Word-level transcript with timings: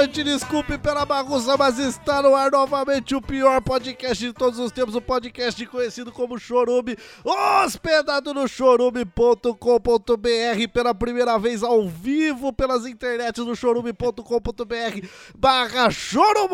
noite. 0.00 0.24
Desculpe 0.24 0.78
pela 0.78 1.04
bagunça, 1.04 1.56
mas 1.58 1.78
está 1.78 2.22
no 2.22 2.34
ar 2.34 2.50
novamente 2.50 3.14
o 3.14 3.20
pior 3.20 3.60
podcast 3.60 4.24
de 4.24 4.32
todos 4.32 4.58
os 4.58 4.72
tempos, 4.72 4.94
o 4.94 5.00
podcast 5.00 5.66
conhecido 5.66 6.10
como 6.10 6.38
Chorume, 6.38 6.96
hospedado 7.22 8.32
no 8.32 8.48
chorume.com.br 8.48 9.52
pela 10.72 10.94
primeira 10.94 11.38
vez 11.38 11.62
ao 11.62 11.86
vivo 11.86 12.50
pelas 12.50 12.86
internets 12.86 13.44
do 13.44 13.54
chorume.com.br 13.54 15.06
barra 15.36 15.90
Chorumosca. 15.90 16.48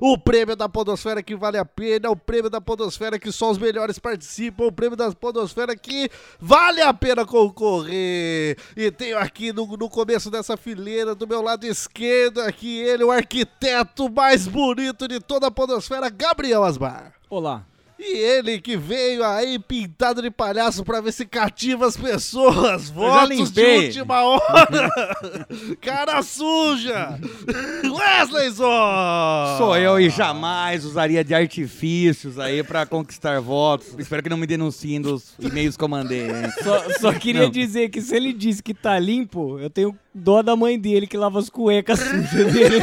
O 0.00 0.18
prêmio 0.18 0.56
da 0.56 0.68
podosfera 0.68 1.22
que 1.22 1.36
vale 1.36 1.58
a 1.58 1.64
pena, 1.64 2.10
o 2.10 2.16
prêmio 2.16 2.50
da 2.50 2.60
podosfera 2.60 3.20
que 3.20 3.30
só 3.30 3.50
os 3.50 3.58
melhores 3.58 4.00
participam, 4.00 4.64
o 4.64 4.72
prêmio 4.72 4.96
da 4.96 5.12
podosfera 5.12 5.76
que 5.76 6.10
vale 6.40 6.80
a 6.80 6.92
pena 6.92 7.24
concorrer. 7.24 8.56
E 8.76 8.90
tenho 8.90 9.16
aqui 9.16 9.52
no, 9.52 9.76
no 9.76 9.88
começo 9.88 10.28
dessa 10.30 10.56
fileira, 10.56 11.14
do 11.20 11.28
meu 11.28 11.42
lado 11.42 11.66
esquerdo, 11.66 12.40
aqui 12.40 12.78
ele, 12.78 13.04
o 13.04 13.10
arquiteto 13.10 14.08
mais 14.10 14.48
bonito 14.48 15.06
de 15.06 15.20
toda 15.20 15.48
a 15.48 15.50
podosfera, 15.50 16.08
Gabriel 16.08 16.64
Asbar. 16.64 17.12
Olá. 17.28 17.66
E 18.02 18.16
ele 18.16 18.58
que 18.58 18.78
veio 18.78 19.22
aí 19.22 19.58
pintado 19.58 20.22
de 20.22 20.30
palhaço 20.30 20.82
pra 20.82 21.02
ver 21.02 21.12
se 21.12 21.26
cativa 21.26 21.84
as 21.86 21.98
pessoas. 21.98 22.88
Votos 22.88 23.50
de 23.50 23.62
última 23.62 24.22
hora. 24.24 24.88
Cara 25.82 26.22
suja. 26.22 27.18
Wesley 27.84 28.48
Zó. 28.52 29.56
Sou 29.58 29.76
eu 29.76 30.00
e 30.00 30.08
jamais 30.08 30.86
usaria 30.86 31.22
de 31.22 31.34
artifícios 31.34 32.38
aí 32.38 32.62
pra 32.62 32.86
conquistar 32.86 33.38
votos. 33.38 33.94
Espero 33.98 34.22
que 34.22 34.30
não 34.30 34.38
me 34.38 34.46
denunciem 34.46 34.98
dos 34.98 35.34
e-mails 35.38 35.76
que 35.76 35.84
eu 35.84 35.88
mandei. 35.88 36.22
hein? 36.22 36.50
Só, 36.64 36.90
só 37.00 37.12
queria 37.12 37.42
Não. 37.42 37.50
dizer 37.50 37.90
que 37.90 38.00
se 38.00 38.16
ele 38.16 38.32
disse 38.32 38.62
que 38.62 38.72
tá 38.72 38.98
limpo, 38.98 39.58
eu 39.58 39.68
tenho 39.68 39.94
dó 40.14 40.42
da 40.42 40.56
mãe 40.56 40.78
dele 40.78 41.06
que 41.06 41.16
lava 41.16 41.38
as 41.38 41.48
cuecas 41.48 41.98
sujas 42.02 42.52
dele. 42.52 42.82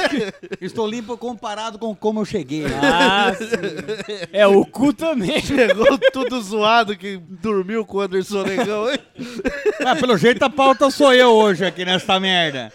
Estou 0.62 0.88
limpo 0.88 1.18
comparado 1.18 1.78
com 1.78 1.96
como 1.96 2.22
eu 2.22 2.26
cheguei. 2.26 2.66
Ah, 2.82 3.34
sim. 3.38 4.28
É, 4.32 4.48
o 4.48 4.66
cu 4.66 4.94
também. 4.94 5.42
Chegou 5.42 5.98
tudo 6.14 6.42
zoado 6.42 6.96
que 6.98 7.18
dormiu 7.18 7.86
com 7.86 7.98
o 7.98 8.02
Anderson 8.02 8.44
Negão, 8.44 8.90
hein? 8.92 9.00
Ah, 9.86 9.96
pelo 9.96 10.18
jeito 10.18 10.44
a 10.44 10.50
pauta 10.50 10.90
sou 10.90 11.14
eu 11.14 11.30
hoje 11.30 11.66
aqui 11.66 11.84
nessa 11.86 12.20
merda. 12.20 12.72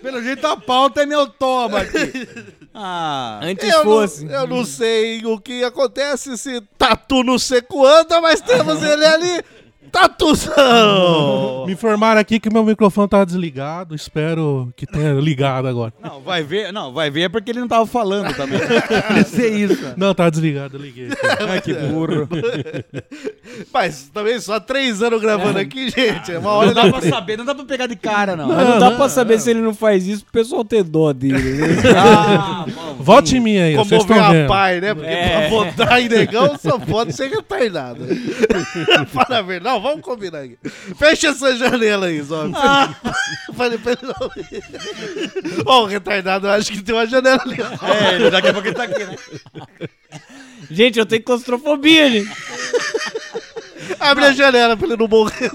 pelo 0.00 0.22
jeito 0.22 0.46
a 0.46 0.56
pauta 0.56 1.02
é 1.02 1.06
meu 1.06 1.26
toma 1.26 1.80
aqui. 1.80 2.28
Ah, 2.74 3.40
Antes 3.42 3.68
Eu 3.68 3.78
não, 3.78 3.84
fosse. 3.84 4.24
eu 4.26 4.46
não 4.46 4.64
sei 4.64 5.24
o 5.26 5.38
que 5.38 5.62
acontece 5.64 6.38
se 6.38 6.60
Tatu 6.78 7.22
no 7.22 7.38
seco 7.38 7.84
anda, 7.86 8.20
mas 8.20 8.40
temos 8.40 8.82
ele 8.82 9.04
ali. 9.04 9.42
Tatuzão! 9.92 11.66
Me 11.68 11.72
informaram 11.74 12.20
aqui 12.20 12.40
que 12.40 12.50
meu 12.52 12.64
microfone 12.64 13.08
tá 13.08 13.24
desligado. 13.24 13.94
Espero 13.94 14.72
que 14.74 14.86
tenha 14.86 15.12
ligado 15.14 15.68
agora. 15.68 15.92
não, 16.02 16.20
vai 16.20 16.42
ver, 16.42 16.72
não, 16.72 16.92
vai 16.92 17.10
ver 17.10 17.28
porque 17.30 17.50
ele 17.50 17.60
não 17.60 17.68
tava 17.68 17.86
falando 17.86 18.34
também. 18.34 18.58
Deve 19.14 19.24
ser 19.24 19.52
isso. 19.54 19.94
Não, 19.96 20.14
tá 20.14 20.28
desligado, 20.30 20.76
eu 20.76 20.80
liguei. 20.80 21.08
Ai, 21.48 21.60
que 21.60 21.74
burro. 21.74 22.28
Mas 23.72 24.10
também 24.12 24.40
só 24.40 24.58
três 24.58 25.02
anos 25.02 25.20
gravando 25.20 25.58
aqui, 25.58 25.90
gente. 25.90 26.32
É 26.32 26.38
uma 26.38 26.50
Não 26.50 26.56
hora 26.56 26.74
dá 26.74 26.82
da 26.84 26.90
pra 26.90 27.02
saber, 27.02 27.36
não 27.38 27.44
dá 27.44 27.54
pra 27.54 27.64
pegar 27.64 27.86
de 27.86 27.96
cara, 27.96 28.34
não. 28.34 28.48
Mas 28.48 28.68
não 28.68 28.78
dá 28.78 28.90
pra 28.92 29.08
saber 29.08 29.38
se 29.38 29.50
ele 29.50 29.60
não 29.60 29.74
faz 29.74 30.06
isso 30.06 30.24
pro 30.24 30.32
pessoal 30.32 30.64
ter 30.64 30.82
dó 30.82 31.12
dele. 31.12 31.34
né? 31.38 31.76
Ah, 31.96 32.64
bom. 32.74 32.91
Vote 33.02 33.36
em 33.36 33.40
mim 33.40 33.58
aí, 33.58 33.74
vocês 33.76 34.00
estão 34.02 34.22
a 34.22 34.30
vendo. 34.32 34.48
pai, 34.48 34.80
né? 34.80 34.94
Porque 34.94 35.10
É. 35.10 35.28
pra 35.40 35.48
votar 35.48 36.00
em 36.00 36.08
negão 36.08 36.56
só 36.58 36.78
pode 36.78 37.12
ser 37.12 37.28
retardado. 37.28 38.06
Fala 39.12 39.38
a 39.38 39.42
verdade. 39.42 39.74
Não, 39.74 39.82
vamos 39.82 40.00
combinar 40.02 40.40
aqui. 40.40 40.56
Fecha 40.96 41.28
essa 41.28 41.56
janela 41.56 42.06
aí, 42.06 42.20
Zó. 42.22 42.44
Falei 43.56 43.78
pra 43.78 43.92
ele 43.92 44.02
não. 44.02 44.30
Ó, 45.66 45.82
o 45.82 45.86
retardado, 45.86 46.46
eu 46.46 46.52
acho 46.52 46.70
que 46.72 46.82
tem 46.82 46.94
uma 46.94 47.06
janela 47.06 47.40
ali. 47.44 47.56
É, 47.60 48.30
daqui 48.30 48.48
a 48.48 48.52
pouco 48.52 48.68
ele 48.68 48.74
tá 48.74 48.84
aqui, 48.84 49.04
né? 49.04 49.16
Gente, 50.70 50.98
eu 50.98 51.06
tenho 51.06 51.22
claustrofobia, 51.22 52.10
gente. 52.10 52.30
Abre 53.98 54.24
a 54.26 54.32
janela 54.32 54.76
pra 54.76 54.86
ele 54.86 54.96
não 54.96 55.08
morrer. 55.08 55.50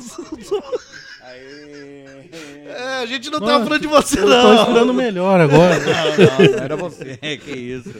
É, 2.78 3.02
a 3.02 3.06
gente 3.08 3.32
não 3.32 3.40
tá 3.40 3.60
falando 3.60 3.80
de 3.80 3.88
você, 3.88 4.20
Eu 4.20 4.24
tô 4.24 4.30
não. 4.30 4.56
esperando 4.56 4.94
melhor 4.94 5.42
agora. 5.42 5.80
Não, 5.80 6.52
não, 6.52 6.64
era 6.64 6.78
você. 6.78 7.18
Que 7.44 7.52
isso. 7.52 7.90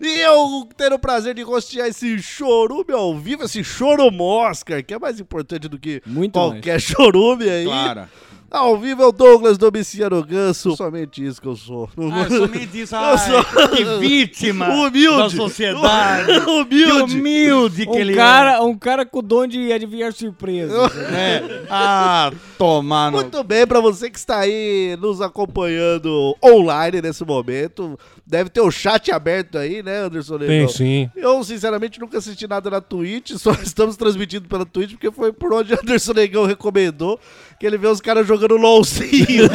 E 0.00 0.20
eu 0.20 0.68
ter 0.76 0.92
o 0.92 0.98
prazer 0.98 1.34
de 1.34 1.42
rostear 1.42 1.88
esse 1.88 2.18
chorume 2.20 2.92
ao 2.92 3.16
vivo, 3.18 3.44
esse 3.44 3.62
chorume 3.62 4.20
Oscar, 4.20 4.82
que 4.82 4.94
é 4.94 4.98
mais 4.98 5.20
importante 5.20 5.68
do 5.68 5.78
que 5.78 6.02
Muito 6.06 6.32
qualquer 6.32 6.80
chorume 6.80 7.48
aí. 7.48 7.64
Claro. 7.64 8.08
Ao 8.52 8.78
vivo 8.78 9.02
é 9.02 9.06
o 9.06 9.12
Douglas 9.12 9.56
Domiciano 9.56 10.22
Ganso. 10.22 10.76
Somente 10.76 11.24
isso 11.24 11.40
que 11.40 11.48
eu 11.48 11.56
sou. 11.56 11.88
Ah, 12.12 12.28
somente 12.28 12.80
isso. 12.82 12.94
Eu 12.94 13.00
Ai, 13.00 13.18
sou- 13.18 13.68
que 13.70 13.84
vítima 13.98 14.68
Humilde. 14.76 15.16
da 15.16 15.30
sociedade. 15.30 16.32
Que 16.42 16.50
Humilde. 16.50 17.16
humilde 17.18 17.86
que 17.86 17.92
Um 17.92 17.98
ele 17.98 18.14
cara, 18.14 18.62
um 18.62 18.76
cara 18.76 19.06
com 19.06 19.20
o 19.20 19.22
dom 19.22 19.46
de 19.46 19.72
adivinhar 19.72 20.12
surpresas. 20.12 20.76
é. 21.12 21.36
É. 21.42 21.62
Ah, 21.70 22.30
tomar 22.58 23.10
no... 23.10 23.18
Muito 23.18 23.42
bem, 23.42 23.66
pra 23.66 23.80
você 23.80 24.10
que 24.10 24.18
está 24.18 24.40
aí 24.40 24.96
nos 25.00 25.20
acompanhando 25.20 26.36
online 26.44 27.00
nesse 27.00 27.24
momento. 27.24 27.98
Deve 28.26 28.48
ter 28.50 28.60
o 28.60 28.70
chat 28.70 29.10
aberto 29.12 29.58
aí, 29.58 29.82
né, 29.82 29.98
Anderson 29.98 30.38
Tem 30.38 30.48
Negão? 30.48 30.68
sim. 30.68 31.10
Eu, 31.16 31.42
sinceramente, 31.44 32.00
nunca 32.00 32.18
assisti 32.18 32.46
nada 32.46 32.70
na 32.70 32.80
Twitch, 32.80 33.32
só 33.32 33.50
estamos 33.62 33.96
transmitindo 33.96 34.48
pela 34.48 34.64
Twitch, 34.64 34.92
porque 34.92 35.10
foi 35.10 35.32
por 35.32 35.52
onde 35.52 35.74
o 35.74 35.78
Anderson 35.80 36.12
Negão 36.12 36.46
recomendou, 36.46 37.18
que 37.62 37.66
ele 37.68 37.78
vê 37.78 37.86
os 37.86 38.00
caras 38.00 38.26
jogando 38.26 38.42
jogando 38.42 38.60
LOLzinho. 38.60 39.48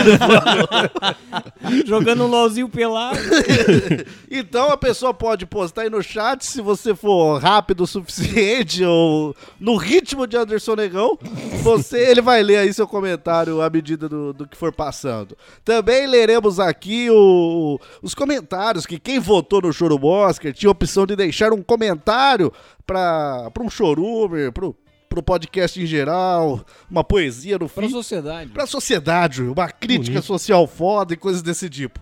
Jogando 1.86 2.24
um 2.24 2.28
LOLzinho 2.28 2.70
pelado. 2.70 3.20
Então 4.30 4.70
a 4.70 4.78
pessoa 4.78 5.14
pode 5.14 5.46
postar 5.46 5.82
aí 5.84 5.90
no 5.90 6.02
chat 6.04 6.46
se 6.46 6.62
você 6.62 6.94
for 6.94 7.42
rápido 7.42 7.82
o 7.82 7.88
suficiente 7.88 8.84
ou 8.84 9.36
no 9.60 9.76
ritmo 9.78 10.28
de 10.28 10.38
Anderson 10.38 10.76
Negão, 10.76 11.18
você 11.64 12.10
ele 12.12 12.22
vai 12.22 12.44
ler 12.44 12.58
aí 12.58 12.74
seu 12.74 12.88
comentário 12.88 13.62
à 13.62 13.70
medida 13.70 14.08
do, 14.08 14.32
do 14.34 14.48
que 14.48 14.56
for 14.56 14.72
passando. 14.72 15.36
Também 15.66 16.06
leremos 16.08 16.60
aqui 16.60 17.10
o- 17.10 17.80
os 18.02 18.14
comentários 18.14 18.86
que 18.86 19.00
quem 19.00 19.18
votou 19.20 19.62
no 19.62 19.74
Choro 19.74 19.98
Oscar 20.06 20.54
tinha 20.54 20.70
a 20.70 20.72
opção 20.72 21.06
de 21.06 21.16
deixar 21.16 21.52
um 21.52 21.64
comentário 21.64 22.54
para 22.86 23.52
um 23.60 23.70
chorume, 23.70 24.52
pro, 24.52 24.76
pro 25.10 25.24
podcast 25.24 25.82
em 25.82 25.86
geral, 25.86 26.66
uma 26.90 27.04
poesia 27.04 27.58
no 27.58 27.68
Pra 27.70 27.84
fim 27.84 27.90
sociedade. 27.90 28.50
pra 28.52 28.66
sociedade, 28.68 29.42
uma 29.44 29.70
crítica 29.70 30.22
social 30.22 30.68
foda 30.68 31.14
e 31.14 31.18
coisas 31.18 31.42
desse 31.42 31.70
tipo. 31.70 32.00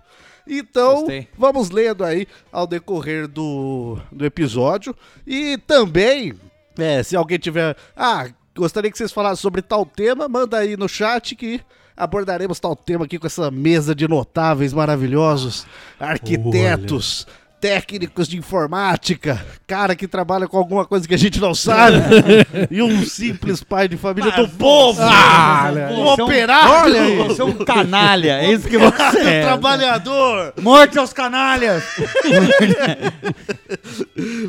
Então, 0.48 0.98
Gostei. 1.00 1.28
vamos 1.38 1.69
lendo 1.72 2.04
aí 2.04 2.28
ao 2.52 2.68
decorrer 2.68 3.28
do, 3.28 3.98
do 4.12 4.25
episódio. 4.25 4.96
E 5.25 5.57
também, 5.66 6.34
é, 6.78 7.02
se 7.02 7.16
alguém 7.16 7.40
tiver. 7.40 7.75
Ah, 7.96 8.28
gostaria 8.56 8.92
que 8.92 8.98
vocês 8.98 9.12
falassem 9.12 9.42
sobre 9.42 9.62
tal 9.63 9.86
tema, 9.86 10.28
manda 10.30 10.58
aí 10.60 10.78
no 10.78 10.88
chat 10.88 11.36
que 11.36 11.62
abordaremos 11.98 12.60
tal 12.60 12.75
tema 12.75 13.06
aqui 13.06 13.18
com 13.18 13.25
essa 13.25 13.50
mesa 13.50 13.96
de 13.96 14.08
notáveis 14.08 14.72
maravilhosos, 14.74 15.66
arquitetos. 16.00 17.25
Técnicos 17.66 18.28
de 18.28 18.38
informática, 18.38 19.44
cara 19.66 19.96
que 19.96 20.08
trabalha 20.08 20.48
com 20.48 20.56
alguma 20.56 20.86
coisa 20.86 21.08
que 21.08 21.16
a 21.16 21.18
gente 21.18 21.40
não 21.42 21.56
sabe, 21.56 21.98
e 22.70 22.80
um 22.80 23.04
simples 23.04 23.64
pai 23.64 23.88
de 23.88 23.98
família 23.98 24.32
do 24.34 24.48
povo, 24.50 25.02
um 25.02 25.06
Você 25.08 25.80
é 25.80 26.24
um- 26.24 26.26
operário, 26.26 26.72
Olha 26.84 27.02
aí, 27.02 27.18
você 27.18 27.42
é 27.42 27.46
um 27.46 27.66
canalha, 27.66 28.40
é 28.40 28.52
isso 28.52 28.70
que 28.70 28.78
você 28.78 29.18
um 29.18 29.28
é. 29.28 29.42
trabalhador. 29.42 30.54
Morte 30.62 31.00
aos 31.00 31.12
canalhas! 31.12 31.84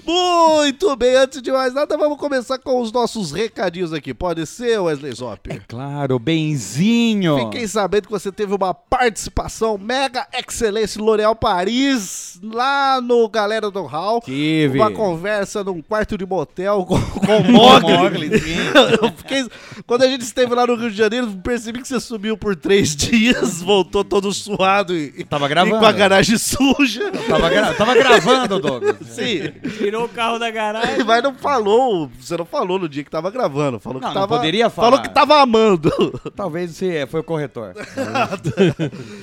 Muito 0.04 0.94
bem, 0.96 1.16
antes 1.16 1.40
de 1.40 1.50
mais 1.50 1.72
nada, 1.72 1.96
vamos 1.96 2.18
começar 2.18 2.58
com 2.58 2.80
os 2.82 2.92
nossos 2.92 3.32
recadinhos 3.32 3.94
aqui. 3.94 4.12
Pode 4.12 4.46
ser, 4.46 4.78
Wesley 4.78 5.12
Zop? 5.12 5.48
Claro, 5.66 6.18
benzinho. 6.18 7.38
Fiquei 7.38 7.66
sabendo 7.66 8.04
que 8.06 8.12
você 8.12 8.30
teve 8.30 8.54
uma 8.54 8.74
participação 8.74 9.78
mega 9.78 10.26
excelência 10.36 11.00
L'Oréal 11.00 11.34
Paris, 11.34 12.38
lá 12.42 13.00
no 13.06 13.28
Galera 13.28 13.70
do 13.70 13.82
Hall. 13.84 14.20
Tive. 14.20 14.78
Uma 14.78 14.90
conversa 14.90 15.62
num 15.64 15.80
quarto 15.80 16.18
de 16.18 16.26
motel 16.26 16.84
com, 16.84 17.00
com 17.00 17.36
o 17.38 17.52
Mogli. 17.52 18.30
Fiquei- 19.16 19.46
quando 19.86 20.02
a 20.02 20.08
gente 20.08 20.22
esteve 20.22 20.54
lá 20.54 20.66
no 20.66 20.74
Rio 20.74 20.90
de 20.90 20.96
Janeiro, 20.96 21.28
percebi 21.42 21.80
que 21.80 21.88
você 21.88 22.00
sumiu 22.00 22.36
por 22.36 22.56
três 22.56 22.94
dias, 22.96 23.62
voltou 23.62 24.02
todo 24.04 24.32
suado 24.32 24.94
e, 24.94 25.24
Tava 25.24 25.46
e 25.46 25.48
gravando. 25.48 25.78
com 25.78 25.86
a 25.86 25.92
garagem 25.92 26.36
suja. 26.36 27.10
Tava, 27.28 27.48
gra- 27.48 27.74
tava 27.74 27.94
gravando, 27.94 28.58
Douglas. 28.58 28.96
Sim. 29.08 29.52
Tirou 29.78 30.04
o 30.04 30.08
carro 30.08 30.38
da 30.38 30.50
garagem. 30.50 31.04
Mas 31.04 31.22
não 31.22 31.34
falou, 31.34 32.10
você 32.20 32.36
não 32.36 32.44
falou 32.44 32.78
no 32.78 32.88
dia 32.88 33.04
que 33.04 33.10
tava 33.10 33.30
gravando, 33.30 33.78
falou 33.78 34.00
Não, 34.00 34.08
que 34.08 34.14
não 34.14 34.22
tava. 34.22 34.36
poderia 34.36 34.68
falar. 34.68 34.88
Falou 34.90 35.02
que 35.02 35.10
tava 35.14 35.40
amando. 35.40 35.90
Talvez 36.34 36.72
você 36.72 37.06
foi 37.06 37.20
o 37.20 37.24
corretor. 37.24 37.74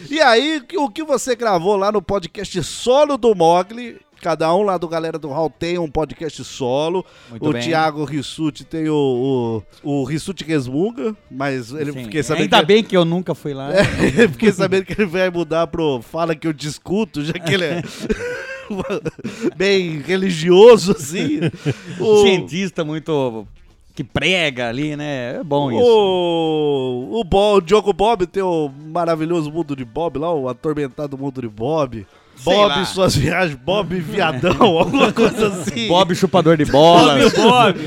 E 0.09 0.21
aí, 0.21 0.62
o 0.77 0.89
que 0.89 1.03
você 1.03 1.36
gravou 1.36 1.75
lá 1.75 1.91
no 1.91 2.01
podcast 2.01 2.62
solo 2.63 3.18
do 3.18 3.33
Mogli? 3.36 3.73
Cada 4.22 4.54
um 4.56 4.62
lá 4.62 4.78
do 4.78 4.88
Galera 4.88 5.20
do 5.20 5.28
Hall 5.28 5.50
tem 5.50 5.78
um 5.78 5.90
podcast 5.90 6.42
solo. 6.46 7.06
Muito 7.30 7.50
o 7.50 7.52
bem. 7.54 7.62
Thiago 7.62 8.06
Rissuti 8.06 8.64
tem 8.64 8.88
o, 8.88 9.64
o, 9.84 10.02
o 10.02 10.04
Rissuti 10.06 10.46
Resmunga, 10.46 11.14
mas 11.30 11.72
ele 11.74 11.92
Sim. 11.92 12.04
fiquei 12.06 12.24
sabendo 12.24 12.44
Ainda 12.44 12.60
que, 12.62 12.66
bem 12.66 12.84
que 12.84 12.96
eu 12.96 13.04
nunca 13.04 13.36
fui 13.36 13.54
lá. 13.54 13.70
É, 13.74 14.28
fiquei 14.30 14.52
sabendo 14.52 14.86
que 14.86 14.94
ele 14.94 15.06
vai 15.06 15.30
mudar 15.30 15.68
pro 15.68 16.02
Fala 16.02 16.36
que 16.36 16.48
eu 16.48 16.54
discuto, 16.54 17.24
já 17.24 17.34
que 17.34 17.54
ele 17.54 17.66
é 17.66 17.81
bem 19.56 20.00
religioso, 20.00 20.94
assim. 20.94 21.40
O- 22.00 22.22
Cientista 22.24 22.84
muito 22.84 23.48
que 23.95 24.04
prega 24.04 24.69
ali, 24.69 24.95
né? 24.95 25.36
É 25.40 25.44
bom 25.44 25.72
isso. 25.72 25.81
O, 25.84 27.19
o, 27.19 27.24
Bo- 27.24 27.56
o 27.57 27.62
Diogo 27.62 27.94
Bob 27.94 28.25
tem 28.25 28.42
o 28.44 28.69
maravilhoso 28.69 29.51
mundo 29.51 29.75
de 29.75 29.86
Bob 29.86 30.18
lá, 30.18 30.34
o 30.34 30.50
atormentado 30.50 31.18
mundo 31.18 31.42
de 31.42 31.48
Bob. 31.50 32.06
Sei 32.36 32.51
Bob 32.51 32.69
lá. 32.69 32.86
suas 32.86 33.16
viagens, 33.16 33.56
Bob 33.56 33.95
viadão, 34.00 34.57
alguma 34.80 35.13
coisa 35.13 35.48
assim. 35.50 35.88
Bob 35.88 36.16
chupador 36.16 36.57
de 36.57 36.66
bolas. 36.66 37.31
Bob. 37.34 37.78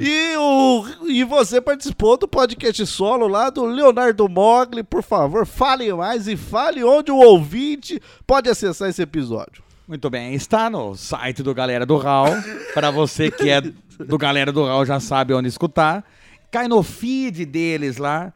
E, 0.00 0.36
o, 0.38 0.84
e 1.08 1.24
você 1.24 1.60
participou 1.60 2.16
do 2.16 2.26
podcast 2.26 2.86
solo 2.86 3.28
lá 3.28 3.50
do 3.50 3.64
Leonardo 3.66 4.26
Mogli. 4.28 4.82
Por 4.82 5.02
favor, 5.02 5.44
fale 5.46 5.92
mais 5.92 6.26
e 6.26 6.36
fale 6.36 6.82
onde 6.82 7.10
o 7.12 7.16
ouvinte 7.16 8.00
pode 8.26 8.48
acessar 8.48 8.88
esse 8.88 9.02
episódio. 9.02 9.62
Muito 9.92 10.08
bem, 10.08 10.32
está 10.32 10.70
no 10.70 10.94
site 10.96 11.42
do 11.42 11.52
Galera 11.54 11.84
do 11.84 11.98
Raul. 11.98 12.34
Para 12.72 12.90
você 12.90 13.30
que 13.30 13.50
é 13.50 13.60
do 13.60 14.16
Galera 14.16 14.50
do 14.50 14.64
Raul 14.64 14.86
já 14.86 14.98
sabe 14.98 15.34
onde 15.34 15.48
escutar. 15.48 16.02
Cai 16.50 16.66
no 16.66 16.82
feed 16.82 17.44
deles 17.44 17.98
lá. 17.98 18.32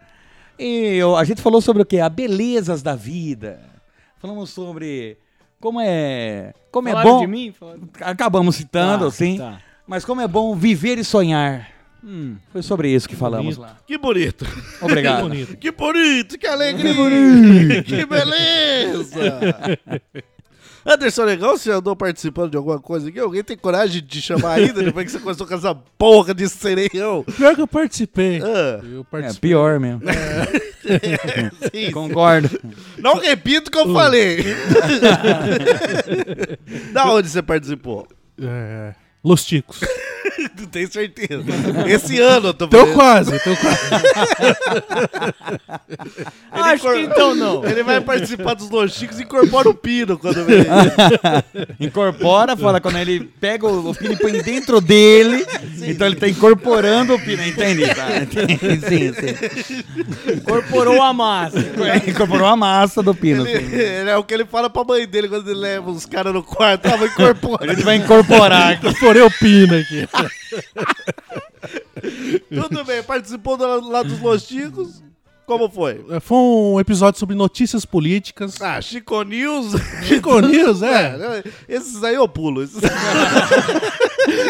E 0.58 0.96
eu- 0.98 1.16
a 1.16 1.24
gente 1.24 1.40
falou 1.40 1.62
sobre 1.62 1.80
o 1.82 1.86
quê? 1.86 1.98
A 1.98 2.10
belezas 2.10 2.82
da 2.82 2.94
vida. 2.94 3.58
Falamos 4.20 4.50
sobre 4.50 5.16
como 5.58 5.80
é, 5.80 6.52
como 6.70 6.88
é 6.88 6.92
Falaram 6.92 7.10
bom. 7.12 7.20
de 7.22 7.26
mim? 7.26 7.54
Falaram- 7.58 7.88
Acabamos 8.02 8.56
citando, 8.56 9.06
Ah, 9.06 9.10
sim. 9.10 9.38
tá. 9.38 9.58
Mas 9.86 10.04
como 10.04 10.20
é 10.20 10.28
bom 10.28 10.54
viver 10.54 10.98
e 10.98 11.04
sonhar. 11.04 11.70
Hum, 12.04 12.36
foi 12.52 12.60
sobre 12.62 12.90
isso 12.94 13.08
que 13.08 13.16
falamos 13.16 13.56
lá. 13.56 13.78
Que 13.86 13.96
bonito. 13.96 14.44
Obrigado. 14.82 15.22
Bonito. 15.30 15.56
Que 15.56 15.70
bonito, 15.70 16.38
que 16.38 16.46
alegria. 16.46 17.82
Que 17.82 18.04
beleza. 18.04 19.20
Anderson 20.86 21.24
Legal, 21.24 21.58
você 21.58 21.70
andou 21.72 21.96
participando 21.96 22.52
de 22.52 22.56
alguma 22.56 22.78
coisa 22.78 23.08
aqui? 23.08 23.18
Alguém 23.18 23.42
tem 23.42 23.56
coragem 23.56 24.00
de 24.00 24.06
te 24.08 24.22
chamar 24.22 24.52
ainda 24.54 24.80
depois 24.82 25.06
que 25.06 25.12
você 25.12 25.18
começou 25.18 25.46
com 25.46 25.54
essa 25.54 25.74
porra 25.74 26.32
de 26.32 26.48
sereião? 26.48 27.24
Pior 27.36 27.54
que 27.56 27.60
eu 27.60 27.66
participei. 27.66 28.40
Ah, 28.40 28.80
Eu 28.84 29.00
É 29.00 29.04
participei. 29.10 29.50
pior 29.50 29.80
mesmo. 29.80 30.00
sim. 31.74 31.90
Concordo. 31.90 32.48
Não 32.98 33.16
repito 33.18 33.68
o 33.68 33.72
que 33.72 33.78
eu 33.78 33.92
falei. 33.92 34.44
da 36.92 37.10
onde 37.12 37.28
você 37.28 37.42
participou? 37.42 38.06
É, 38.40 38.94
Los 39.26 39.44
Ticos. 39.44 39.80
Não 40.58 40.66
tenho 40.66 40.90
certeza. 40.90 41.42
Esse 41.86 42.20
ano 42.20 42.48
eu 42.48 42.54
tô 42.54 42.68
Tô 42.68 42.86
quase, 42.88 43.38
tô 43.40 43.56
quase. 43.56 43.78
Acho 46.50 46.92
que 46.92 47.00
então 47.00 47.34
não. 47.34 47.64
Ele 47.64 47.82
vai 47.82 48.00
participar 48.00 48.54
dos 48.54 48.70
Los 48.70 48.92
Chicos 48.92 49.18
e 49.20 49.22
incorpora 49.22 49.68
o 49.68 49.74
pino 49.74 50.18
quando 50.18 50.44
vem. 50.44 50.64
Incorpora, 51.78 52.56
fala, 52.56 52.80
quando 52.80 52.98
ele 52.98 53.20
pega 53.40 53.66
o, 53.66 53.90
o 53.90 53.94
pino 53.94 54.14
e 54.14 54.16
põe 54.16 54.32
dentro 54.42 54.80
dele, 54.80 55.46
então 55.82 56.06
ele 56.06 56.16
tá 56.16 56.28
incorporando 56.28 57.14
o 57.14 57.20
pino, 57.20 57.46
entende? 57.46 57.86
Tá? 57.94 58.06
Sim, 58.88 59.12
sim. 59.12 60.32
Incorporou 60.34 61.02
a 61.02 61.12
massa. 61.12 61.58
Incorporou 62.06 62.46
a 62.46 62.56
massa 62.56 63.02
do 63.02 63.14
pino. 63.14 63.46
Ele, 63.46 63.70
sim. 63.70 63.76
ele 63.76 64.10
é 64.10 64.16
o 64.16 64.24
que 64.24 64.34
ele 64.34 64.44
fala 64.44 64.68
pra 64.68 64.84
mãe 64.84 65.06
dele 65.06 65.28
quando 65.28 65.48
ele 65.48 65.60
leva 65.60 65.90
os 65.90 66.06
caras 66.06 66.32
no 66.32 66.42
quarto. 66.42 66.86
Ah, 66.86 66.96
vai 66.96 67.08
incorporar. 67.08 67.70
A 67.70 67.74
gente 67.74 67.84
vai 67.84 67.96
incorporar. 67.96 68.80
Pino 69.38 69.74
aqui. 69.76 70.06
Tudo 72.50 72.84
bem, 72.84 73.02
participou 73.02 73.56
do- 73.56 73.88
lá 73.88 74.02
dos 74.02 74.20
Los 74.20 74.42
Chicos. 74.46 75.02
Como 75.46 75.68
foi? 75.70 76.04
É, 76.10 76.18
Foi 76.18 76.36
um 76.38 76.80
episódio 76.80 77.20
sobre 77.20 77.36
notícias 77.36 77.84
políticas. 77.84 78.60
Ah, 78.60 78.80
Chico 78.80 79.22
News. 79.22 79.74
Chico 80.02 80.40
News, 80.40 80.82
é. 80.82 81.16
né? 81.16 81.44
Esses 81.68 82.02
aí 82.02 82.16
eu 82.16 82.26
pulo. 82.26 82.64
Esses... 82.64 82.82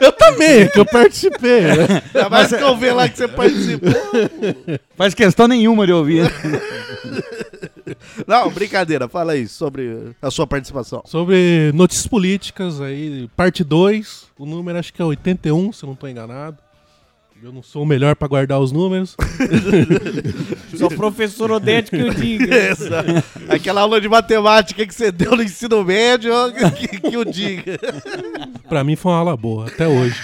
Eu 0.00 0.10
também, 0.12 0.66
que 0.70 0.80
eu 0.80 0.86
participei. 0.86 1.60
né? 1.64 2.02
Ainda 2.14 2.30
mais 2.30 2.48
que 2.48 2.54
eu 2.62 2.74
ver 2.78 2.92
lá 2.94 3.06
que 3.10 3.18
você 3.18 3.28
participou. 3.28 3.92
Faz 4.96 5.12
questão 5.12 5.46
nenhuma 5.46 5.86
de 5.86 5.92
ouvir. 5.92 6.32
Não, 8.26 8.50
brincadeira. 8.50 9.08
Fala 9.08 9.32
aí 9.32 9.46
sobre 9.46 10.14
a 10.20 10.30
sua 10.30 10.46
participação. 10.46 11.02
Sobre 11.06 11.72
notícias 11.74 12.06
políticas 12.06 12.80
aí, 12.80 13.28
parte 13.36 13.62
2. 13.62 14.26
O 14.38 14.46
número 14.46 14.78
acho 14.78 14.92
que 14.92 15.00
é 15.00 15.04
81, 15.04 15.72
se 15.72 15.84
eu 15.84 15.88
não 15.88 15.94
tô 15.94 16.06
enganado. 16.06 16.58
Eu 17.42 17.52
não 17.52 17.62
sou 17.62 17.82
o 17.82 17.86
melhor 17.86 18.16
pra 18.16 18.26
guardar 18.26 18.58
os 18.58 18.72
números. 18.72 19.14
Só 20.74 20.86
o 20.86 20.96
professor 20.96 21.50
Odete 21.50 21.90
que 21.90 21.98
eu 21.98 22.12
diga. 22.12 22.48
Essa, 22.56 23.04
aquela 23.48 23.82
aula 23.82 24.00
de 24.00 24.08
matemática 24.08 24.86
que 24.86 24.94
você 24.94 25.12
deu 25.12 25.36
no 25.36 25.42
ensino 25.42 25.84
médio, 25.84 26.32
que, 26.74 27.00
que 27.00 27.14
eu 27.14 27.24
diga. 27.26 27.78
Pra 28.68 28.82
mim 28.82 28.96
foi 28.96 29.12
uma 29.12 29.18
aula 29.18 29.36
boa, 29.36 29.66
até 29.66 29.86
hoje. 29.86 30.18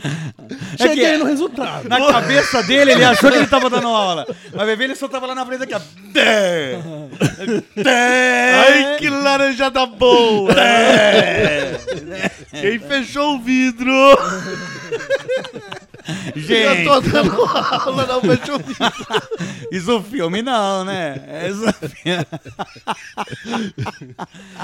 É 0.78 0.88
Cheguei 0.88 1.16
no 1.16 1.24
resultado. 1.24 1.88
na 1.88 2.06
cabeça 2.06 2.62
dele 2.62 2.92
ele 2.92 3.04
achou 3.04 3.30
que 3.30 3.38
ele 3.38 3.46
tava 3.46 3.70
dando 3.70 3.88
aula. 3.88 4.26
Mas 4.54 4.66
bebê 4.66 4.84
ele 4.84 4.94
só 4.94 5.08
tava 5.08 5.26
lá 5.26 5.34
na 5.34 5.46
frente 5.46 5.62
aqui, 5.64 5.74
ó. 5.74 5.80
Ai, 7.84 8.96
que 8.98 9.08
laranjada 9.08 9.86
boa! 9.86 10.54
Quem 12.50 12.78
fechou 12.78 13.36
o 13.36 13.40
vidro? 13.40 13.92
Eu 16.34 16.42
Gente, 16.42 16.84
tô 16.84 17.00
dando 17.00 17.42
aula 17.42 18.06
na 18.06 18.20
Pachorrita. 18.20 19.22
isso 19.72 19.90
é 19.90 20.02
filme 20.02 20.42
não, 20.42 20.84
né? 20.84 21.20
Isso... 21.50 21.64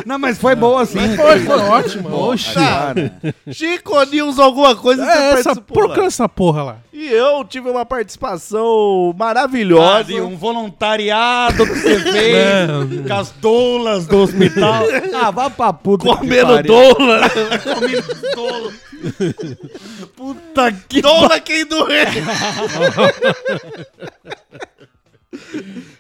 não, 0.06 0.18
mas 0.18 0.38
foi 0.38 0.54
boa 0.54 0.84
sim. 0.86 1.16
Foi, 1.16 1.40
foi 1.40 1.58
ótimo. 1.58 2.10
Cara. 2.54 3.12
Chico 3.50 4.02
News, 4.04 4.38
alguma 4.38 4.76
coisa 4.76 5.04
É, 5.04 5.32
você 5.32 5.50
essa, 5.50 5.60
por 5.60 5.92
que 5.92 6.00
essa 6.00 6.28
porra 6.28 6.62
lá? 6.62 6.76
E 6.92 7.06
eu 7.08 7.44
tive 7.44 7.70
uma 7.70 7.84
participação 7.84 9.14
maravilhosa. 9.18 10.04
Quase 10.04 10.20
um 10.20 10.36
voluntariado 10.36 11.66
que 11.66 11.74
você 11.74 12.00
fez 12.00 12.36
É. 12.36 12.68
com 13.08 13.14
as 13.14 13.30
doulas 13.30 14.06
do 14.06 14.18
hospital. 14.18 14.84
Ah, 15.14 15.30
vá 15.30 15.50
pra 15.50 15.72
puta 15.72 16.04
Comendo 16.04 16.62
doula. 16.62 17.20
Comendo 17.74 18.34
doula. 18.34 18.72
Puta 20.16 20.72
que 20.88 21.02
doula 21.02 21.40
quem 21.40 21.64
doer. 21.66 22.08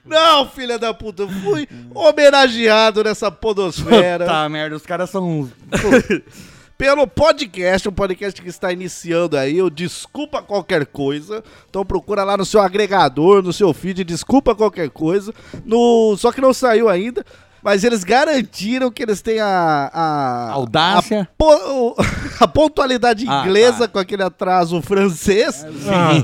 Não, 0.04 0.48
filha 0.48 0.78
da 0.78 0.92
puta, 0.92 1.22
eu 1.22 1.28
fui 1.28 1.66
homenageado 1.94 3.02
nessa 3.02 3.30
podosfera 3.30 4.26
Puta 4.26 4.48
merda, 4.48 4.76
os 4.76 4.84
caras 4.84 5.08
são... 5.08 5.50
pelo 6.82 7.06
podcast, 7.06 7.88
um 7.88 7.92
podcast 7.92 8.42
que 8.42 8.48
está 8.48 8.72
iniciando 8.72 9.36
aí, 9.36 9.62
o 9.62 9.70
Desculpa 9.70 10.42
Qualquer 10.42 10.84
Coisa. 10.84 11.42
Então 11.70 11.86
procura 11.86 12.24
lá 12.24 12.36
no 12.36 12.44
seu 12.44 12.60
agregador, 12.60 13.40
no 13.40 13.52
seu 13.52 13.72
feed, 13.72 14.02
Desculpa 14.02 14.52
Qualquer 14.52 14.90
Coisa. 14.90 15.32
No... 15.64 16.16
Só 16.18 16.32
que 16.32 16.40
não 16.40 16.52
saiu 16.52 16.88
ainda, 16.88 17.24
mas 17.62 17.84
eles 17.84 18.02
garantiram 18.04 18.90
que 18.90 19.02
eles 19.02 19.22
têm 19.22 19.38
a... 19.40 19.90
a 19.92 20.50
Audácia. 20.52 21.22
A, 21.22 21.26
po- 21.36 21.96
a 22.40 22.48
pontualidade 22.48 23.24
Ah, 23.28 23.42
inglesa 23.44 23.86
tá. 23.86 23.88
com 23.88 23.98
aquele 23.98 24.22
atraso 24.22 24.80
francês. 24.82 25.64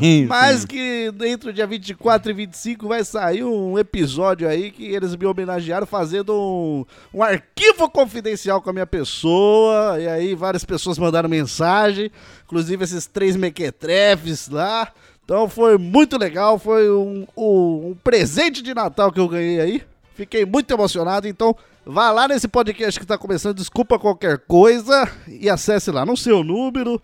Sim, 0.01 0.27
Mas 0.27 0.61
sim. 0.63 0.67
que 0.67 1.13
entre 1.25 1.51
o 1.51 1.53
dia 1.53 1.67
24 1.67 2.31
e 2.31 2.35
25 2.35 2.89
vai 2.89 3.05
sair 3.05 3.45
um 3.45 3.79
episódio 3.79 4.49
aí 4.49 4.71
que 4.71 4.85
eles 4.85 5.15
me 5.15 5.27
homenagearam 5.27 5.87
fazendo 5.87 6.35
um, 6.35 6.85
um 7.15 7.23
arquivo 7.23 7.89
confidencial 7.89 8.61
com 8.61 8.71
a 8.71 8.73
minha 8.73 8.87
pessoa. 8.87 9.97
E 10.01 10.09
aí 10.09 10.35
várias 10.35 10.65
pessoas 10.65 10.99
mandaram 10.99 11.29
mensagem, 11.29 12.11
inclusive 12.45 12.83
esses 12.85 13.07
três 13.07 13.37
mequetrefes 13.37 14.49
lá. 14.49 14.89
Então 15.25 15.49
foi 15.49 15.77
muito 15.77 16.17
legal, 16.17 16.59
foi 16.59 16.91
um, 16.91 17.27
um, 17.37 17.91
um 17.91 17.97
presente 18.03 18.63
de 18.63 18.73
Natal 18.75 19.13
que 19.13 19.21
eu 19.21 19.29
ganhei 19.29 19.61
aí. 19.61 19.83
Fiquei 20.19 20.45
muito 20.45 20.69
emocionado, 20.75 21.29
então 21.29 21.55
vá 21.87 22.11
lá 22.11 22.27
nesse 22.27 22.49
podcast 22.49 22.99
que 22.99 23.07
tá 23.07 23.17
começando, 23.17 23.57
desculpa 23.57 24.01
qualquer 24.01 24.39
coisa 24.49 25.09
e 25.29 25.49
acesse 25.49 25.93
lá, 25.93 26.05
não 26.05 26.17
sei 26.17 26.33
o 26.33 26.43
número, 26.43 27.01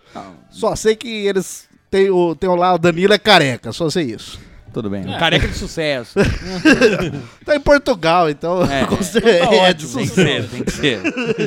só 0.50 0.74
sei 0.74 0.96
que 0.96 1.08
eles 1.24 1.68
têm, 1.88 2.10
o, 2.10 2.34
tem 2.34 2.50
lá 2.50 2.74
o 2.74 2.78
Danilo 2.78 3.12
é 3.12 3.18
careca, 3.18 3.70
só 3.72 3.88
sei 3.88 4.06
isso. 4.06 4.40
Tudo 4.74 4.90
bem. 4.90 5.04
Careca 5.04 5.46
de 5.46 5.54
sucesso. 5.56 6.18
Tá 7.44 7.54
em 7.54 7.60
Portugal, 7.60 8.28
então 8.28 8.62
É, 8.64 8.84
com 8.86 8.94
é, 8.96 9.38
tá 9.38 9.54
é 9.54 9.70
ótimo. 9.70 9.74
de 9.74 9.94
Tem 9.94 10.02
que 10.04 10.08
sucesso. 10.08 10.14
ser, 10.14 10.48
tem 10.48 10.64
que 10.64 10.72
ser. 10.72 11.02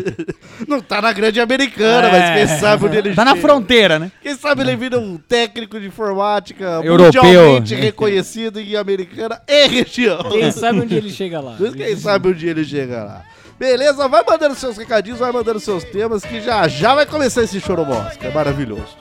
Não 0.68 0.80
tá 0.80 1.02
na 1.02 1.12
grande 1.12 1.42
americana, 1.42 2.10
mas 2.10 2.48
quem 2.50 2.60
sabe 2.60 2.86
onde 2.86 2.98
ele 2.98 3.16
Tá 3.16 3.26
na 3.26 3.36
fronteira, 3.36 4.00
né? 4.00 4.12
Quem 4.22 4.36
sabe 4.36 4.62
ele 4.62 4.76
vira 4.76 4.98
um 5.00 5.18
técnico 5.18 5.80
de 5.80 5.88
informática 5.88 6.64
Europeu. 6.84 7.22
mundialmente 7.24 7.76
reconhecido 7.76 8.60
em 8.60 8.76
americana 8.76 9.42
e 9.48 9.68
região. 9.68 10.24
Quem 10.30 10.52
sabe 10.52 10.80
onde 10.82 10.96
ele 10.96 11.10
chega 11.10 11.40
lá. 11.42 11.58
Quem 11.76 11.98
sabe 11.98 12.34
dia 12.34 12.52
ele 12.52 12.64
chega 12.64 13.04
lá. 13.04 13.24
Beleza, 13.60 14.08
vai 14.08 14.24
mandando 14.24 14.54
seus 14.56 14.78
recadinhos, 14.78 15.20
vai 15.20 15.32
mandando 15.32 15.60
seus 15.60 15.84
temas, 15.84 16.24
que 16.24 16.40
já 16.40 16.68
já 16.68 16.94
vai 16.94 17.08
começar 17.08 17.44
esse 17.44 17.60
choro 17.60 17.84
que 18.18 18.28
é 18.28 18.32
maravilhoso. 18.32 18.96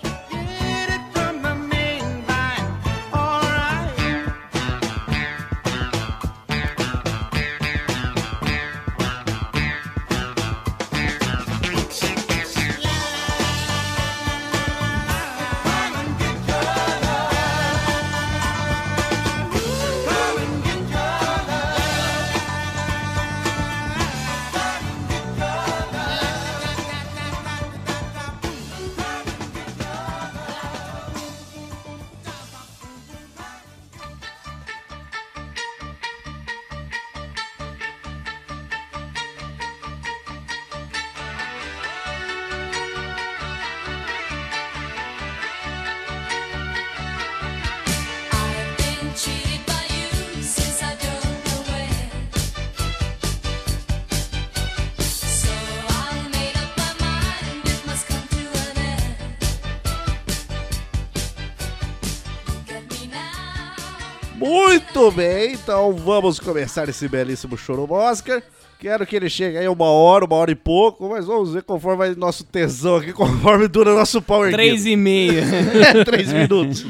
Então 65.66 65.92
vamos 65.94 66.38
começar 66.38 66.88
esse 66.88 67.08
belíssimo 67.08 67.58
choro 67.58 67.90
Oscar. 67.90 68.40
Quero 68.78 69.04
que 69.04 69.16
ele 69.16 69.28
chegue 69.28 69.58
aí 69.58 69.66
uma 69.66 69.86
hora, 69.86 70.24
uma 70.24 70.36
hora 70.36 70.52
e 70.52 70.54
pouco, 70.54 71.08
mas 71.08 71.26
vamos 71.26 71.54
ver 71.54 71.64
conforme 71.64 71.96
vai 71.96 72.14
nosso 72.14 72.44
tesão 72.44 72.94
aqui, 72.94 73.10
conforme 73.12 73.66
dura 73.66 73.92
nosso 73.92 74.22
power 74.22 74.52
Três 74.52 74.84
Game. 74.84 74.92
e 74.92 74.96
meia. 74.96 75.42
É, 75.98 76.04
três 76.04 76.32
minutos. 76.32 76.86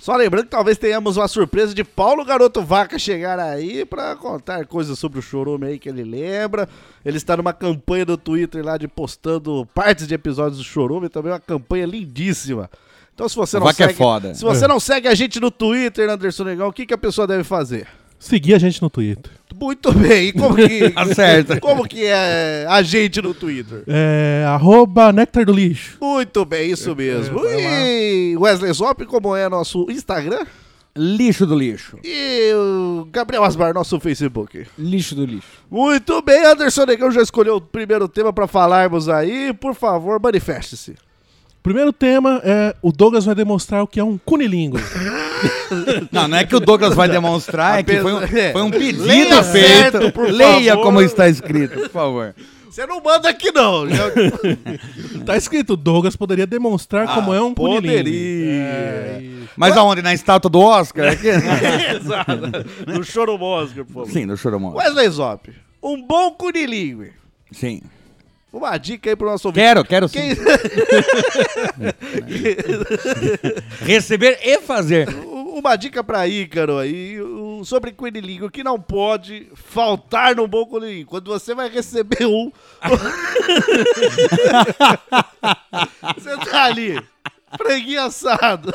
Só 0.00 0.16
lembrando 0.16 0.46
que 0.46 0.50
talvez 0.50 0.76
tenhamos 0.78 1.16
uma 1.16 1.28
surpresa 1.28 1.72
de 1.72 1.84
Paulo 1.84 2.24
Garoto 2.24 2.60
Vaca 2.60 2.98
chegar 2.98 3.38
aí 3.38 3.84
pra 3.84 4.16
contar 4.16 4.66
coisas 4.66 4.98
sobre 4.98 5.20
o 5.20 5.22
Chorume 5.22 5.66
aí 5.68 5.78
que 5.78 5.88
ele 5.88 6.02
lembra. 6.02 6.68
Ele 7.04 7.18
está 7.18 7.36
numa 7.36 7.52
campanha 7.52 8.04
do 8.04 8.16
Twitter 8.16 8.64
lá 8.64 8.76
de 8.76 8.88
postando 8.88 9.64
partes 9.72 10.08
de 10.08 10.14
episódios 10.14 10.58
do 10.58 10.64
Chorume, 10.64 11.08
também 11.08 11.30
uma 11.30 11.38
campanha 11.38 11.86
lindíssima. 11.86 12.68
Então 13.16 13.26
se 13.30 13.34
você 13.34 13.58
não 13.58 13.64
Vaca 13.64 13.82
é 13.82 13.86
segue, 13.86 13.98
foda. 13.98 14.34
se 14.34 14.44
você 14.44 14.68
não 14.68 14.78
segue 14.78 15.08
a 15.08 15.14
gente 15.14 15.40
no 15.40 15.50
Twitter, 15.50 16.10
Anderson 16.10 16.44
Negão, 16.44 16.68
o 16.68 16.72
que, 16.72 16.84
que 16.84 16.92
a 16.92 16.98
pessoa 16.98 17.26
deve 17.26 17.44
fazer? 17.44 17.88
Seguir 18.18 18.52
a 18.54 18.58
gente 18.58 18.80
no 18.82 18.90
Twitter. 18.90 19.32
Muito 19.58 19.90
bem, 19.90 20.28
e 20.28 20.32
como 20.34 20.54
que, 20.54 20.90
Tá 20.92 21.06
certo. 21.14 21.58
como 21.60 21.88
que 21.88 22.04
é 22.04 22.66
a 22.68 22.82
gente 22.82 23.22
no 23.22 23.32
Twitter? 23.32 23.84
É, 23.86 24.44
arroba 24.46 25.12
Nectar 25.14 25.46
do 25.46 25.52
Lixo. 25.54 25.96
Muito 25.98 26.44
bem, 26.44 26.70
isso 26.72 26.94
mesmo. 26.94 27.38
vai 27.42 27.62
lá. 27.62 27.70
E 27.88 28.36
Wesley 28.38 28.72
Zop, 28.74 29.02
como 29.06 29.34
é 29.34 29.48
nosso 29.48 29.86
Instagram? 29.90 30.44
Lixo 30.94 31.46
do 31.46 31.54
lixo. 31.54 31.98
E 32.04 32.52
o 32.54 33.06
Gabriel 33.12 33.44
Asmar, 33.44 33.72
nosso 33.74 33.98
Facebook. 34.00 34.66
Lixo 34.78 35.14
do 35.14 35.24
lixo. 35.26 35.48
Muito 35.70 36.20
bem, 36.22 36.44
Anderson 36.44 36.84
Negão 36.84 37.10
já 37.10 37.20
escolheu 37.22 37.56
o 37.56 37.60
primeiro 37.60 38.08
tema 38.08 38.32
pra 38.32 38.46
falarmos 38.46 39.06
aí. 39.08 39.52
Por 39.54 39.74
favor, 39.74 40.18
manifeste-se. 40.20 40.94
Primeiro 41.66 41.92
tema 41.92 42.40
é 42.44 42.76
o 42.80 42.92
Douglas 42.92 43.24
vai 43.24 43.34
demonstrar 43.34 43.82
o 43.82 43.88
que 43.88 43.98
é 43.98 44.04
um 44.04 44.16
cunilingo. 44.16 44.78
Não, 46.12 46.28
não 46.28 46.38
é 46.38 46.46
que 46.46 46.54
o 46.54 46.60
Douglas 46.60 46.94
vai 46.94 47.08
demonstrar, 47.08 47.80
é 47.80 47.82
que 47.82 48.00
foi 48.00 48.14
um, 48.14 48.20
foi 48.52 48.62
um 48.62 48.70
pedido 48.70 49.02
Leia 49.02 49.42
certo, 49.42 49.98
feito. 49.98 50.12
por 50.12 50.30
Leia 50.30 50.70
favor. 50.70 50.84
como 50.84 51.02
está 51.02 51.28
escrito, 51.28 51.74
por 51.74 51.90
favor. 51.90 52.34
Você 52.70 52.86
não 52.86 53.02
manda 53.02 53.28
aqui, 53.28 53.50
não. 53.50 53.82
Tá 55.26 55.36
escrito, 55.36 55.76
Douglas 55.76 56.14
poderia 56.14 56.46
demonstrar 56.46 57.12
como 57.12 57.34
é 57.34 57.42
um 57.42 57.52
cunilingo. 57.52 57.82
Poderia. 57.82 58.62
É, 58.62 59.22
Mas 59.56 59.76
aonde? 59.76 60.02
Na 60.02 60.14
estátua 60.14 60.48
do 60.48 60.60
Oscar? 60.60 61.08
Aqui? 61.08 61.26
Exato. 61.96 62.32
No 62.86 63.02
choro 63.02 63.36
Mosca, 63.36 63.84
por 63.84 63.92
favor. 63.92 64.10
Sim, 64.10 64.24
no 64.24 64.36
Choromão. 64.36 64.72
Wesley 64.76 65.08
Zop, 65.08 65.52
um 65.82 66.00
bom 66.00 66.30
cunilingue. 66.30 67.10
Sim. 67.50 67.82
Uma 68.56 68.78
dica 68.78 69.10
aí 69.10 69.16
pro 69.16 69.28
nosso 69.28 69.48
ouvinte. 69.48 69.62
Quero, 69.62 69.84
quero 69.84 70.08
sim. 70.08 70.30
Receber 73.84 74.38
e 74.42 74.62
fazer. 74.62 75.10
Uma 75.10 75.76
dica 75.76 76.02
pra 76.02 76.26
Ícaro 76.26 76.78
aí 76.78 77.18
sobre 77.64 77.92
cunilingue, 77.92 78.44
o 78.44 78.50
que 78.50 78.64
não 78.64 78.80
pode 78.80 79.48
faltar 79.54 80.34
no 80.34 80.48
bom 80.48 80.64
cunilingue. 80.64 81.04
Quando 81.04 81.30
você 81.30 81.54
vai 81.54 81.68
receber 81.68 82.24
um... 82.24 82.50
você 86.16 86.36
tá 86.50 86.64
ali, 86.64 86.98
franguinho 87.56 88.02
assado. 88.02 88.72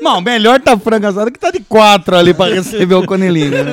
Não, 0.00 0.20
melhor 0.20 0.60
tá 0.60 0.76
frango 0.78 1.06
assado 1.06 1.30
que 1.30 1.38
tá 1.38 1.50
de 1.50 1.60
quatro 1.60 2.16
ali 2.16 2.32
pra 2.34 2.46
receber 2.54 2.94
o 2.94 3.06
conilinho, 3.06 3.50
né? 3.50 3.64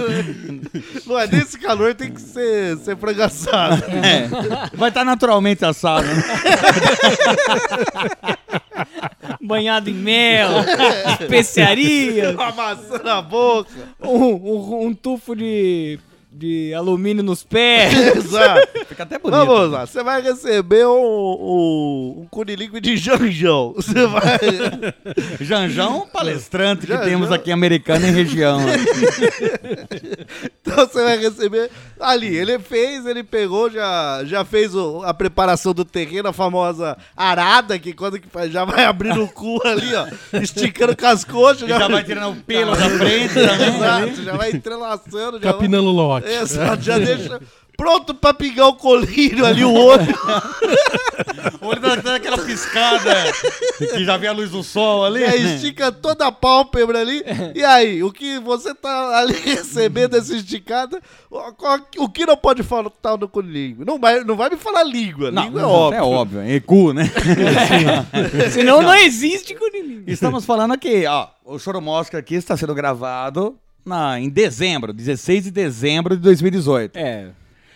Não 1.05 1.19
é 1.19 1.27
nesse 1.27 1.59
calor, 1.59 1.93
tem 1.93 2.11
que 2.11 2.21
ser, 2.21 2.77
ser 2.77 2.95
frango 2.97 3.21
assado. 3.23 3.83
É. 4.03 4.29
Vai 4.75 4.89
estar 4.89 5.03
naturalmente 5.03 5.65
assado. 5.65 6.07
né? 6.07 6.23
Banhado 9.41 9.89
em 9.89 9.93
mel, 9.93 10.49
especiaria, 11.19 12.31
Uma 12.31 12.51
maçã 12.51 12.99
na 13.03 13.21
boca. 13.21 13.69
um, 14.01 14.33
um- 14.33 14.85
um 14.87 14.93
tufo 14.93 15.35
de, 15.35 15.99
de 16.33 16.73
alumínio 16.73 17.21
nos 17.23 17.43
pés. 17.43 17.93
Exato. 18.15 18.67
Fica 18.87 19.03
até 19.03 19.19
bonito. 19.19 19.37
Vamos 19.45 19.71
lá, 19.71 19.85
você 19.85 20.01
vai 20.01 20.21
receber 20.21 20.85
um, 20.87 20.91
um, 20.91 22.15
um 22.21 22.27
cunilingue 22.31 22.79
de 22.79 22.95
janjão. 22.97 23.73
Você 23.75 24.05
vai. 24.07 24.39
Janjão, 25.41 26.07
palestrante 26.11 26.81
que 26.87 26.93
Janjão. 26.93 27.05
temos 27.05 27.31
aqui 27.31 27.49
em 27.49 27.53
Americana 27.53 28.07
e 28.07 28.11
região. 28.11 28.59
né? 28.59 28.75
Então 30.61 30.87
você 30.87 31.03
vai 31.03 31.17
receber 31.17 31.69
ali. 31.99 32.33
Ele 32.35 32.57
fez, 32.59 33.05
ele 33.05 33.23
pegou, 33.23 33.69
já, 33.69 34.21
já 34.25 34.45
fez 34.45 34.73
o- 34.73 35.01
a 35.03 35.13
preparação 35.13 35.73
do 35.73 35.83
terreno, 35.83 36.29
a 36.29 36.33
famosa 36.33 36.97
arada, 37.17 37.77
que 37.77 37.91
quando 37.93 38.19
que 38.19 38.27
faz, 38.29 38.51
já 38.51 38.63
vai 38.63 38.85
abrindo 38.85 39.23
o 39.23 39.27
cu 39.27 39.59
ali, 39.67 39.93
ó, 39.95 40.07
esticando 40.39 40.95
com 40.95 41.05
as 41.05 41.25
coxas. 41.25 41.67
Já 41.67 41.87
vai 41.87 42.03
tirando 42.03 42.31
o 42.33 42.35
pelo 42.43 42.75
da 42.75 42.89
frente. 42.89 43.37
Exato, 43.37 44.23
já 44.23 44.37
vai 44.37 44.51
entrelaçando. 44.51 45.39
Já 45.39 45.51
vai- 45.51 45.53
Capinando 45.53 45.89
o 45.89 45.91
lote. 46.21 46.33
Exato, 46.33 46.81
já 46.81 46.97
deixa 46.97 47.39
pronto 47.81 48.13
pra 48.13 48.31
pingar 48.31 48.67
o 48.67 48.75
colírio 48.75 49.43
ali, 49.43 49.65
o 49.65 49.73
olho. 49.73 50.15
O 51.59 51.65
olho 51.65 51.79
dá 51.81 51.95
dá 51.95 52.15
aquela 52.15 52.37
piscada 52.37 53.11
que 53.79 54.05
já 54.05 54.17
vê 54.17 54.27
a 54.27 54.31
luz 54.31 54.51
do 54.51 54.61
sol 54.61 55.03
ali. 55.03 55.21
E 55.21 55.25
aí 55.25 55.55
estica 55.55 55.91
toda 55.91 56.27
a 56.27 56.31
pálpebra 56.31 56.99
ali. 56.99 57.23
E 57.55 57.63
aí, 57.63 58.03
o 58.03 58.11
que 58.11 58.37
você 58.37 58.75
tá 58.75 59.19
ali 59.19 59.33
recebendo 59.41 60.15
essa 60.15 60.35
esticada, 60.35 61.01
o, 61.97 62.07
que 62.07 62.23
não 62.23 62.37
pode 62.37 62.61
faltar 62.61 63.17
no 63.17 63.27
colírio? 63.27 63.83
Não 63.83 63.99
vai, 63.99 64.23
não 64.23 64.35
vai 64.35 64.51
me 64.51 64.57
falar 64.57 64.83
língua, 64.83 65.31
Não, 65.31 65.43
língua 65.43 65.59
é 65.59 65.63
não, 65.63 65.71
óbvio. 65.71 65.97
É 65.97 66.03
óbvio, 66.03 66.41
é 66.41 66.59
cu, 66.59 66.93
né? 66.93 67.11
Senão 68.51 68.83
não 68.83 68.93
existe 68.93 69.55
cunilingue. 69.55 70.11
Estamos 70.11 70.45
falando 70.45 70.73
aqui, 70.73 71.05
ó, 71.07 71.29
o 71.43 71.57
Choro 71.57 71.81
Mosca 71.81 72.19
aqui 72.19 72.35
está 72.35 72.55
sendo 72.55 72.75
gravado 72.75 73.57
na, 73.85 74.19
em 74.19 74.29
dezembro, 74.29 74.93
16 74.93 75.45
de 75.45 75.51
dezembro 75.51 76.15
de 76.15 76.21
2018. 76.21 76.97
É. 76.97 77.29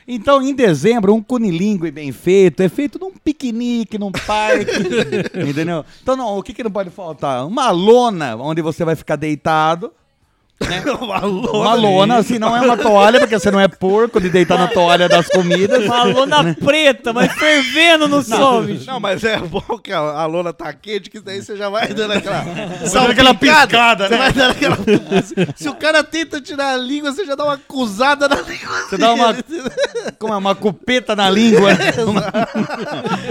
Então, 0.08 0.42
em 0.42 0.54
dezembro, 0.54 1.14
um 1.16 1.22
cunilingue 1.22 1.90
bem 1.90 2.12
feito 2.12 2.62
é 2.62 2.70
feito 2.70 3.00
num 3.00 3.12
piquenique, 3.12 3.98
num 3.98 4.12
parque, 4.12 4.72
entendeu? 5.34 5.84
Então, 6.02 6.16
não, 6.16 6.38
o 6.38 6.44
que, 6.44 6.54
que 6.54 6.64
não 6.64 6.70
pode 6.70 6.92
faltar? 6.92 7.46
Uma 7.48 7.72
lona 7.72 8.36
onde 8.36 8.62
você 8.62 8.86
vai 8.86 8.96
ficar 8.96 9.16
deitado. 9.16 9.92
Uma 11.02 11.20
lona. 11.20 11.52
Uma 11.52 11.74
lona, 11.74 12.16
assim, 12.18 12.40
não 12.40 12.56
é 12.56 12.62
uma 12.62 12.78
toalha, 12.78 13.20
porque 13.20 13.38
você 13.38 13.52
não 13.52 13.60
é 13.60 13.68
porco 13.68 14.22
de 14.22 14.30
deitar 14.30 14.58
na 14.58 14.70
toalha 14.70 15.10
das 15.10 15.28
comidas. 15.28 15.84
Uma 15.86 16.04
lona 16.06 16.56
preta, 16.56 17.12
mas 17.12 17.34
fervendo 17.34 18.08
no 18.08 18.24
sol, 18.24 18.64
bicho. 18.64 18.86
Não, 18.88 18.98
mas 19.00 19.22
é 19.26 19.38
bom 19.38 19.60
que 19.84 19.92
a, 19.92 20.00
a 20.00 20.26
lona 20.26 20.54
tá 20.54 20.72
quente, 20.72 21.10
que 21.10 21.20
daí 21.20 21.44
você 21.44 21.58
já 21.58 21.68
vai 21.70 21.94
dando 21.94 22.14
aquela. 22.14 22.40
dando 22.42 23.12
aquela 23.12 23.34
piscada, 23.36 24.08
Você 24.08 24.14
né? 24.14 24.18
vai 24.18 24.32
dando 24.32 24.52
aquela. 24.52 24.78
Se 25.58 25.68
o 25.68 25.76
cara 25.76 26.04
tenta 26.06 26.40
tirar 26.40 26.74
a 26.74 26.78
língua, 26.78 27.12
você 27.12 27.26
já 27.26 27.36
dá 27.36 27.44
uma 27.44 27.56
acusada 27.56 28.30
na 28.30 28.38
língua. 28.38 28.82
Você 28.90 28.98
dá 28.98 29.14
uma, 29.14 29.36
como 30.18 30.34
é, 30.34 30.38
uma 30.38 30.56
cupeta 30.56 31.18
na 31.18 31.30
língua. 31.30 31.74
né? 31.74 31.92
Uma- 32.06 32.32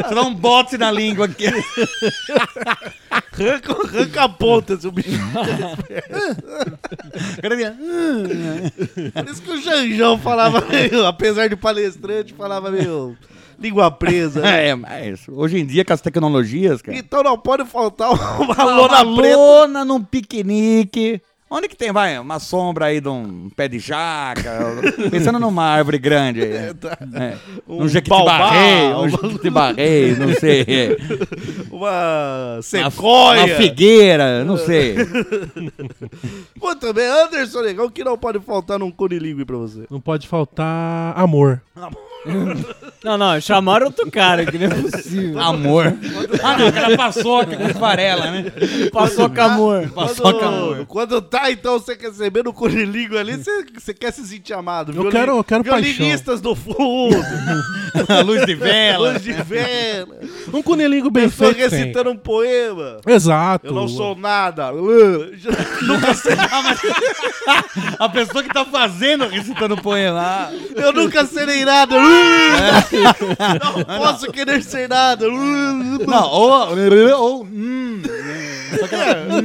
você 0.08 0.14
dá 0.14 0.22
um 0.22 0.34
bote 0.34 0.76
na 0.76 0.92
língua 0.92 1.24
aqui. 1.24 1.46
Arranca, 3.10 3.72
arranca 3.72 4.22
a 4.24 4.28
ponta, 4.28 4.78
seu 4.78 4.92
bicho. 4.92 5.08
Por 9.12 9.28
isso 9.30 9.42
que 9.42 9.50
o 9.50 9.60
Janjão 9.60 10.18
falava 10.18 10.60
meio, 10.66 11.06
apesar 11.06 11.48
de 11.48 11.56
palestrante, 11.56 12.32
falava 12.34 12.70
meio 12.70 13.16
língua 13.58 13.90
presa. 13.90 14.40
né? 14.40 14.68
É, 14.68 14.74
mas 14.74 15.26
hoje 15.28 15.58
em 15.58 15.66
dia, 15.66 15.84
com 15.84 15.92
as 15.92 16.00
tecnologias, 16.00 16.82
cara. 16.82 16.96
Então 16.98 17.22
não 17.22 17.38
pode 17.38 17.64
faltar 17.64 18.10
uma 18.12 18.40
Uma 18.40 18.64
lona 18.64 19.16
preta. 19.16 19.36
lona 19.36 19.84
num 19.84 20.02
piquenique. 20.02 21.20
Onde 21.56 21.68
que 21.68 21.76
tem, 21.76 21.92
vai? 21.92 22.18
Uma 22.18 22.40
sombra 22.40 22.86
aí 22.86 23.00
de 23.00 23.08
um 23.08 23.48
pé 23.54 23.68
de 23.68 23.78
jaca. 23.78 24.58
Pensando 25.08 25.38
numa 25.38 25.62
árvore 25.64 25.98
grande 25.98 26.42
aí. 26.42 26.52
É, 26.52 26.74
é. 27.14 27.36
Um 27.68 27.84
Um 27.84 27.88
jequitibarré, 27.88 28.90
baobá, 28.90 29.00
um 29.02 29.08
jequitibarré, 29.08 30.16
não 30.18 30.34
sei. 30.34 30.64
Uma 31.70 32.54
Uma, 32.56 32.62
sequoia. 32.62 33.44
uma 33.44 33.54
figueira, 33.56 34.42
não 34.44 34.56
sei. 34.56 34.96
Pô, 36.58 36.74
também, 36.74 37.06
Anderson 37.06 37.62
Negão, 37.62 37.86
o 37.86 37.90
que 37.90 38.02
não 38.02 38.18
pode 38.18 38.40
faltar 38.40 38.78
num 38.78 38.90
cunilingue 38.90 39.44
pra 39.44 39.56
você? 39.56 39.84
Não 39.90 40.00
pode 40.00 40.26
faltar 40.26 41.16
amor. 41.16 41.62
Não, 43.04 43.18
não, 43.18 43.38
chamaram 43.38 43.88
outro 43.88 44.10
cara, 44.10 44.46
que 44.46 44.56
não 44.56 44.64
é 44.64 44.70
possível. 44.70 45.38
Amor. 45.38 45.94
Ah, 46.42 46.56
não, 46.56 46.68
aquela 46.68 46.96
paçoca 46.96 47.54
com 47.54 47.68
farela, 47.78 48.30
né? 48.30 48.50
Passou 48.90 49.28
com 49.28 49.42
amor. 49.42 49.90
Paçoca, 49.90 50.32
Quando, 50.38 50.42
amor. 50.46 50.86
quando 50.86 51.20
tá, 51.20 51.50
então, 51.50 51.78
você 51.78 51.94
recebendo 52.00 52.46
o 52.46 52.52
cunilingue 52.54 53.18
ali, 53.18 53.36
você, 53.36 53.66
você 53.74 53.92
quer 53.92 54.10
se 54.10 54.26
sentir 54.26 54.54
amado. 54.54 54.92
Eu 54.96 55.10
quero- 55.10 55.36
eu 55.36 55.44
quero 55.44 55.62
Violinistas 55.62 56.40
do 56.40 56.54
fundo, 56.54 57.14
A 58.08 58.20
luz 58.24 58.46
de 58.46 58.54
vela. 58.54 59.10
luz 59.10 59.22
de 59.22 59.32
vela, 59.34 60.16
Um 60.50 60.62
cunilingo 60.62 61.10
bem 61.10 61.28
pessoa 61.28 61.52
feito 61.52 61.70
recitando 61.70 62.08
um 62.10 62.16
poema. 62.16 63.00
Exato. 63.06 63.66
Eu 63.66 63.74
não 63.74 63.86
sou 63.86 64.16
nada. 64.16 64.72
Nunca 65.82 66.14
serei, 66.14 66.38
A 67.98 68.08
pessoa 68.08 68.42
que 68.42 68.48
tá 68.48 68.64
fazendo 68.64 69.28
recitando 69.28 69.76
poema. 69.76 70.50
eu 70.74 70.90
nunca 70.90 71.26
serei 71.26 71.66
nada. 71.66 71.94
Não 73.88 73.98
posso 73.98 74.30
querer 74.32 74.62
ser 74.62 74.88
nada. 74.88 75.26
Não, 75.28 76.28
ou. 76.30 77.20
ou 77.20 77.44
hum. 77.44 78.02
Ela- 78.72 79.42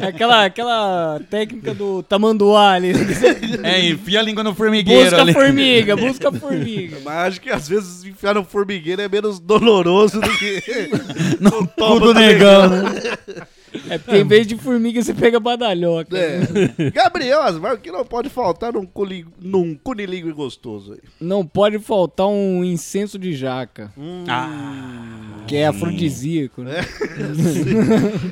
É 0.00 0.06
aquela, 0.08 0.44
aquela 0.44 1.20
técnica 1.30 1.72
do 1.74 2.02
tamanduá 2.02 2.72
ali. 2.72 2.92
É, 3.62 3.86
enfia 3.86 4.18
a 4.20 4.22
língua 4.22 4.42
no 4.42 4.54
formigueiro 4.54 5.04
Busca 5.04 5.20
ali. 5.22 5.32
formiga, 5.32 5.96
busca 5.96 6.32
formiga. 6.32 6.96
Mas 7.04 7.14
acho 7.28 7.40
que 7.40 7.48
às 7.50 7.68
vezes 7.68 8.04
enfiar 8.04 8.34
no 8.34 8.44
formigueiro 8.44 9.00
é 9.02 9.08
menos 9.08 9.38
doloroso 9.38 10.20
do 10.20 10.28
que 10.38 10.62
No 11.38 11.66
cu 11.68 12.00
do 12.00 12.12
negão. 12.14 12.70
É 13.92 13.98
porque 13.98 14.16
em 14.18 14.24
vez 14.24 14.46
de 14.46 14.56
formiga 14.56 15.02
você 15.02 15.12
pega 15.12 15.38
badalhoca. 15.38 16.16
É. 16.16 16.90
Gabriel 16.90 17.42
Asmar, 17.42 17.74
o 17.74 17.78
que 17.78 17.90
não 17.92 18.04
pode 18.04 18.28
faltar 18.30 18.72
num, 18.72 18.86
culi, 18.86 19.26
num 19.40 19.74
cunilingue 19.74 20.32
gostoso 20.32 20.92
aí? 20.94 21.00
Não 21.20 21.46
pode 21.46 21.78
faltar 21.78 22.26
um 22.26 22.64
incenso 22.64 23.18
de 23.18 23.34
jaca, 23.34 23.92
Ah, 24.28 25.31
que 25.46 25.56
é 25.56 25.66
afrodisíaco, 25.66 26.62
né? 26.62 26.84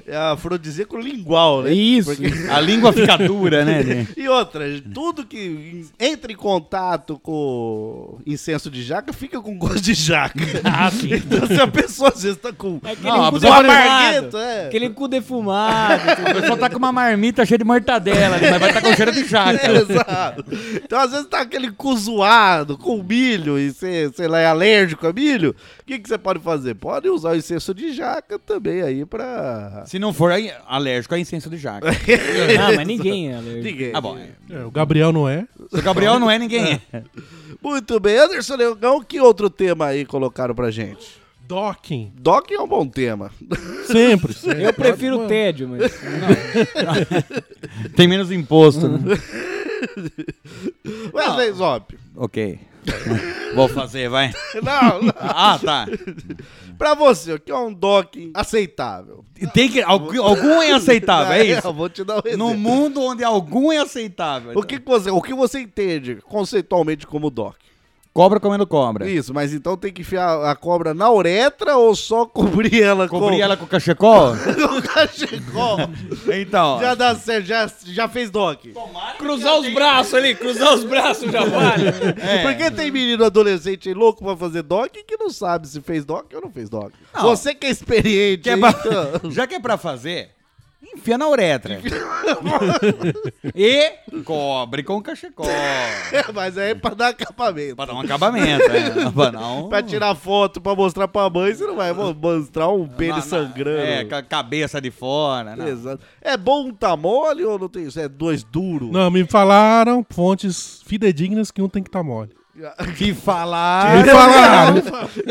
É 0.07 0.17
afrodisíaco 0.17 0.97
lingual, 0.99 1.63
né? 1.63 1.73
Isso. 1.73 2.15
Porque- 2.15 2.49
a 2.49 2.61
língua 2.61 2.93
fica 2.93 3.17
dura, 3.19 3.65
né? 3.65 3.83
gente? 3.83 4.11
E 4.21 4.29
outra, 4.29 4.65
tudo 4.95 5.25
que 5.25 5.85
entra 5.99 6.31
em 6.33 6.37
contato 6.37 7.19
com 7.23 8.19
incenso 8.27 8.71
de 8.71 8.83
jaca 8.83 9.13
fica 9.13 9.41
com 9.41 9.57
gosto 9.59 9.81
de 9.81 9.95
jaca. 9.95 10.41
Ah, 10.65 10.91
sim. 10.91 11.13
Então 11.15 11.47
se 11.47 11.61
a 11.61 11.67
pessoa 11.67 12.11
às 12.15 12.23
vezes 12.23 12.39
tá 12.39 12.53
com 12.53 12.81
É 12.85 12.93
aquele 12.93 13.09
Não, 13.09 13.31
cu 13.31 13.37
um 13.37 13.41
fala- 13.41 13.59
amarguento, 13.59 14.37
é. 14.39 14.67
Aquele 14.67 14.91
cu 14.91 15.09
defumado. 15.09 16.03
A 16.11 16.35
pessoa 16.35 16.57
tá 16.57 16.71
com 16.71 16.79
uma 16.79 16.93
marmita 16.93 17.45
cheia 17.45 17.59
de 17.59 17.65
mortadela, 17.65 18.39
mas 18.39 18.59
vai 18.61 18.69
estar 18.71 18.81
com 18.81 18.95
cheiro 18.95 19.13
de 19.13 19.25
jaca. 19.27 19.67
É, 19.67 19.77
exato. 19.77 20.45
Então, 20.85 20.99
às 21.01 21.11
vezes, 21.11 21.27
tá 21.27 21.41
aquele 21.41 21.71
cu 21.73 21.97
zoado, 21.97 22.79
com 22.79 23.03
milho, 23.03 23.59
e 23.59 23.71
você, 23.73 24.11
sei 24.15 24.29
lá, 24.29 24.39
é 24.39 24.47
alérgico 24.47 25.07
a 25.07 25.13
milho. 25.13 25.51
O 25.81 25.85
que, 25.85 25.99
que 25.99 26.09
você 26.09 26.19
pode 26.19 26.39
fazer? 26.41 26.75
Pode 26.75 27.00
usar 27.09 27.31
o 27.31 27.37
incenso 27.37 27.73
de 27.73 27.93
jaca 27.93 28.39
também 28.39 28.83
aí 28.83 29.05
pra. 29.05 29.85
Se 29.87 29.99
não 29.99 30.13
for 30.13 30.31
aí, 30.31 30.53
alérgico 30.67 31.15
a 31.15 31.19
incenso 31.19 31.49
de 31.49 31.57
jaca. 31.57 31.89
ah, 32.61 32.73
mas 32.77 32.87
ninguém 32.87 33.31
é 33.31 33.37
alérgico. 33.37 33.65
Ninguém. 33.65 33.91
Ah, 33.95 34.01
bom. 34.01 34.19
é. 34.19 34.31
É, 34.51 34.65
o 34.65 34.71
Gabriel 34.71 35.13
não 35.13 35.29
é. 35.29 35.47
Se 35.71 35.79
o 35.79 35.83
Gabriel 35.83 36.19
não 36.19 36.31
é, 36.31 36.39
ninguém 36.39 36.81
é. 36.93 37.03
Muito 37.63 38.01
bem. 38.01 38.19
Anderson 38.19 38.57
Leogão, 38.57 39.03
que 39.03 39.21
outro 39.21 39.49
tema 39.51 39.87
aí 39.87 40.05
colocaram 40.05 40.55
pra 40.55 40.71
gente? 40.71 41.21
Docking. 41.47 42.13
Doc 42.17 42.51
é 42.53 42.61
um 42.61 42.69
bom 42.69 42.87
tema. 42.87 43.31
Sempre. 43.87 44.33
sempre. 44.35 44.65
Eu 44.65 44.73
prefiro 44.73 45.25
o 45.25 45.27
tédio, 45.27 45.69
mas. 45.69 45.93
Tem 47.97 48.07
menos 48.07 48.31
imposto, 48.31 48.89
né? 48.89 48.99
Wesley 51.13 51.53
Zop. 51.53 51.99
Ok. 52.15 52.61
Vou 53.55 53.69
fazer, 53.69 54.09
vai. 54.09 54.33
Não, 54.63 55.03
não. 55.03 55.15
Ah, 55.19 55.59
tá. 55.63 55.87
Pra 56.81 56.95
você, 56.95 57.35
o 57.35 57.39
que 57.39 57.53
é 57.53 57.57
um 57.59 57.75
doc 57.75 58.15
aceitável? 58.33 59.23
Tem 59.53 59.69
que, 59.69 59.83
algum, 59.83 60.23
algum 60.23 60.63
é 60.63 60.73
aceitável, 60.73 61.35
é 61.35 61.45
isso? 61.59 61.67
Eu 61.69 61.75
vou 61.75 61.91
te 61.91 62.03
dar 62.03 62.15
um 62.15 62.37
No 62.39 62.47
exemplo. 62.49 62.57
mundo 62.57 63.03
onde 63.03 63.23
algum 63.23 63.71
é 63.71 63.77
aceitável. 63.77 64.53
O 64.57 64.63
que, 64.63 64.81
que 64.81 64.87
você, 64.89 65.11
o 65.11 65.21
que 65.21 65.35
você 65.35 65.61
entende 65.61 66.17
conceitualmente 66.25 67.07
como 67.07 67.29
doc? 67.29 67.57
Cobra 68.21 68.39
comendo 68.39 68.67
cobra. 68.67 69.09
Isso, 69.09 69.33
mas 69.33 69.55
então 69.55 69.79
tem 69.79 69.91
que 69.91 70.03
enfiar 70.03 70.45
a 70.45 70.55
cobra 70.55 70.93
na 70.93 71.11
uretra 71.11 71.77
ou 71.79 71.97
só 71.97 72.27
cobrir 72.29 72.83
ela 72.83 73.09
Cobrir 73.09 73.37
com... 73.39 73.43
ela 73.43 73.57
com 73.57 73.67
cachecol? 73.67 74.35
com 74.37 74.83
cachecol? 74.83 75.79
então. 76.39 76.79
Já 76.81 76.95
dá 76.95 77.15
certo, 77.15 77.47
já, 77.47 77.71
já 77.87 78.09
fez 78.09 78.31
doc. 78.31 78.61
Cruzar 79.17 79.59
os 79.59 79.73
braços 79.73 80.13
ali, 80.13 80.35
cruzar 80.35 80.75
os 80.75 80.85
braços 80.85 81.33
já 81.33 81.45
vale. 81.47 81.85
É. 82.21 82.43
Porque 82.43 82.71
tem 82.71 82.91
menino 82.91 83.25
adolescente 83.25 83.93
louco 83.95 84.23
pra 84.23 84.37
fazer 84.37 84.63
doc 84.63 84.91
que 84.93 85.17
não 85.17 85.31
sabe 85.31 85.67
se 85.67 85.81
fez 85.81 86.05
doc 86.05 86.27
ou 86.35 86.43
não 86.43 86.51
fez 86.51 86.69
doc. 86.69 86.93
Não. 87.15 87.23
Você 87.23 87.55
que 87.55 87.67
é 87.67 87.71
experiente, 87.71 88.43
Que 88.43 88.51
é 88.51 88.57
pra- 88.59 88.69
então- 88.85 89.31
Já 89.31 89.47
que 89.47 89.55
é 89.55 89.61
pra 89.61 89.79
fazer, 89.79 90.31
enfia 90.83 91.17
na 91.19 91.29
uretra. 91.29 91.81
e 93.55 93.93
cobre 94.25 94.83
com 94.83 95.01
cachecol. 95.03 95.47
mas 96.35 96.57
aí 96.59 96.71
é 96.71 96.75
pra 96.75 96.95
dar 96.95 97.09
acabamento. 97.09 97.77
Pra 97.77 97.85
dar 97.87 97.95
um 97.95 98.01
acabamento, 98.01 98.69
né? 98.69 98.91
Pra 99.15 99.33
não... 99.33 99.69
Pra 99.69 99.83
tirar 99.83 100.15
foto, 100.15 100.61
pra 100.61 100.75
mostrar 100.75 101.09
pra 101.09 101.29
mãe, 101.31 101.55
você 101.55 101.67
não 101.67 101.77
vai 101.77 101.93
mo- 101.93 102.15
mostrar 102.15 102.69
um 102.69 102.87
pênis 102.87 103.25
sangrando. 103.25 103.81
É, 103.81 104.05
com 104.05 104.15
a 104.15 104.23
cabeça 104.23 104.81
de 104.81 104.91
fora. 104.91 105.57
Não. 105.57 105.69
Exato. 105.69 106.03
É 106.21 106.37
bom 106.37 106.67
um 106.69 106.75
tá 106.75 106.97
mole 106.97 107.45
ou 107.45 107.59
não 107.59 107.69
tem 107.69 107.85
isso? 107.85 107.99
É 108.01 108.09
dois 108.09 108.43
duro? 108.43 108.91
Não, 108.91 109.11
me 109.11 109.25
falaram 109.27 110.05
fontes 110.11 110.83
fidedignas 110.87 111.51
que 111.51 111.61
um 111.63 111.69
tem 111.69 111.83
que 111.83 111.89
estar 111.89 112.03
mole. 112.03 112.31
Que 112.99 113.15
falar. 113.15 113.97
Me 113.97 114.05
falaram. 114.05 114.75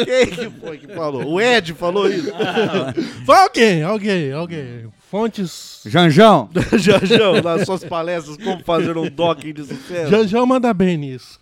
Quem 0.05 0.25
que 0.27 0.49
foi 0.59 0.77
que 0.79 0.87
falou? 0.87 1.25
O 1.33 1.39
Ed 1.39 1.73
falou 1.75 2.09
isso? 2.09 2.31
Foi 3.25 3.35
alguém, 3.35 3.83
alguém, 3.83 4.31
alguém. 4.31 4.87
Fontes. 5.09 5.81
Janjão. 5.85 6.49
Jajão, 6.77 7.41
nas 7.41 7.65
suas 7.65 7.83
palestras, 7.83 8.37
como 8.37 8.63
fazer 8.63 8.97
um 8.97 9.09
docking 9.09 9.53
de 9.53 9.63
sucesso. 9.65 10.09
Janjão 10.11 10.45
manda 10.45 10.73
bem 10.73 10.97
nisso. 10.97 11.39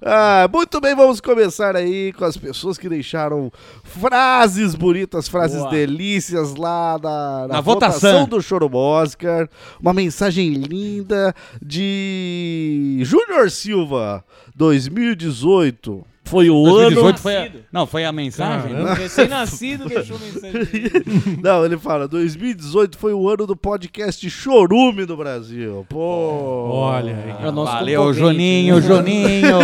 Ah, 0.00 0.48
muito 0.50 0.80
bem, 0.80 0.94
vamos 0.96 1.20
começar 1.20 1.76
aí 1.76 2.12
com 2.14 2.24
as 2.24 2.36
pessoas 2.38 2.78
que 2.78 2.88
deixaram 2.88 3.52
frases 3.84 4.74
bonitas, 4.74 5.28
frases 5.28 5.58
Boa. 5.58 5.70
delícias 5.70 6.54
lá 6.54 6.98
na, 7.02 7.40
na 7.42 7.54
Na 7.54 7.60
votação. 7.60 8.00
votação. 8.10 8.28
do 8.28 8.40
Choro 8.40 8.74
Oscar. 8.74 9.48
Uma 9.80 9.92
mensagem 9.92 10.54
linda 10.54 11.34
de 11.60 12.98
Júnior 13.02 13.50
Silva, 13.50 14.24
2018. 14.56 16.04
Foi 16.24 16.48
o 16.48 16.62
2018 16.62 17.08
ano. 17.08 17.18
foi 17.18 17.36
a... 17.36 17.50
Não, 17.70 17.86
foi 17.86 18.04
a 18.04 18.12
mensagem? 18.12 18.70
Caramba. 18.72 18.94
Recém-nascido 18.94 19.86
deixou 19.86 20.18
mensagem. 20.18 20.62
Não, 21.42 21.64
ele 21.64 21.76
fala: 21.76 22.06
2018 22.08 22.96
foi 22.96 23.12
o 23.12 23.28
ano 23.28 23.46
do 23.46 23.56
podcast 23.56 24.30
Chorume 24.30 25.04
do 25.04 25.16
Brasil. 25.16 25.84
Pô. 25.88 26.68
Olha 26.70 27.14
aí. 27.14 27.44
É 27.44 27.48
o 27.48 27.52
nosso 27.52 27.72
Valeu, 27.72 28.14
Joninho, 28.14 28.76
né? 28.76 28.80
Joninho. 28.80 29.58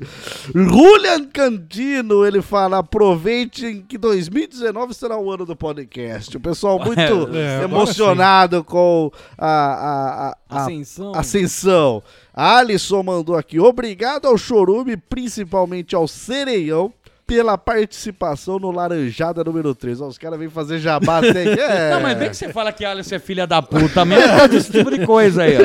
Julian 0.54 1.24
Cantino, 1.26 2.24
ele 2.24 2.42
fala: 2.42 2.78
aproveitem 2.78 3.82
que 3.82 3.96
2019 3.98 4.94
será 4.94 5.18
o 5.18 5.30
ano 5.30 5.44
do 5.44 5.54
podcast. 5.54 6.36
O 6.36 6.40
pessoal 6.40 6.78
muito 6.84 7.00
É, 7.00 7.10
agora 7.10 7.64
emocionado 7.64 8.64
com 8.64 9.10
a, 9.38 9.46
a, 9.46 10.28
a, 10.28 10.36
a 10.48 10.62
Ascensão. 10.64 11.12
ascensão. 11.14 12.02
Alisson 12.34 13.02
mandou 13.02 13.36
aqui: 13.36 13.58
obrigado 13.58 14.26
ao 14.26 14.38
Chorume, 14.38 14.96
principalmente 14.96 15.94
ao 15.94 16.06
Sereião. 16.08 16.92
Pela 17.26 17.56
participação 17.56 18.58
no 18.58 18.72
Laranjada 18.72 19.44
número 19.44 19.72
3. 19.72 20.00
Ó, 20.00 20.08
os 20.08 20.18
caras 20.18 20.36
vêm 20.36 20.48
fazer 20.48 20.80
jabá 20.80 21.18
até 21.22 21.52
aqui. 21.52 21.60
É. 21.60 21.90
Não, 21.94 22.00
mas 22.00 22.18
bem 22.18 22.28
que 22.28 22.36
você 22.36 22.52
fala 22.52 22.72
que 22.72 22.84
Alisson 22.84 23.14
é 23.14 23.18
filha 23.20 23.46
da 23.46 23.62
puta 23.62 24.04
mesmo, 24.04 24.32
é 24.32 24.48
desse 24.48 24.72
tipo 24.72 24.90
de 24.90 25.06
coisa 25.06 25.44
aí, 25.44 25.54
ó. 25.56 25.60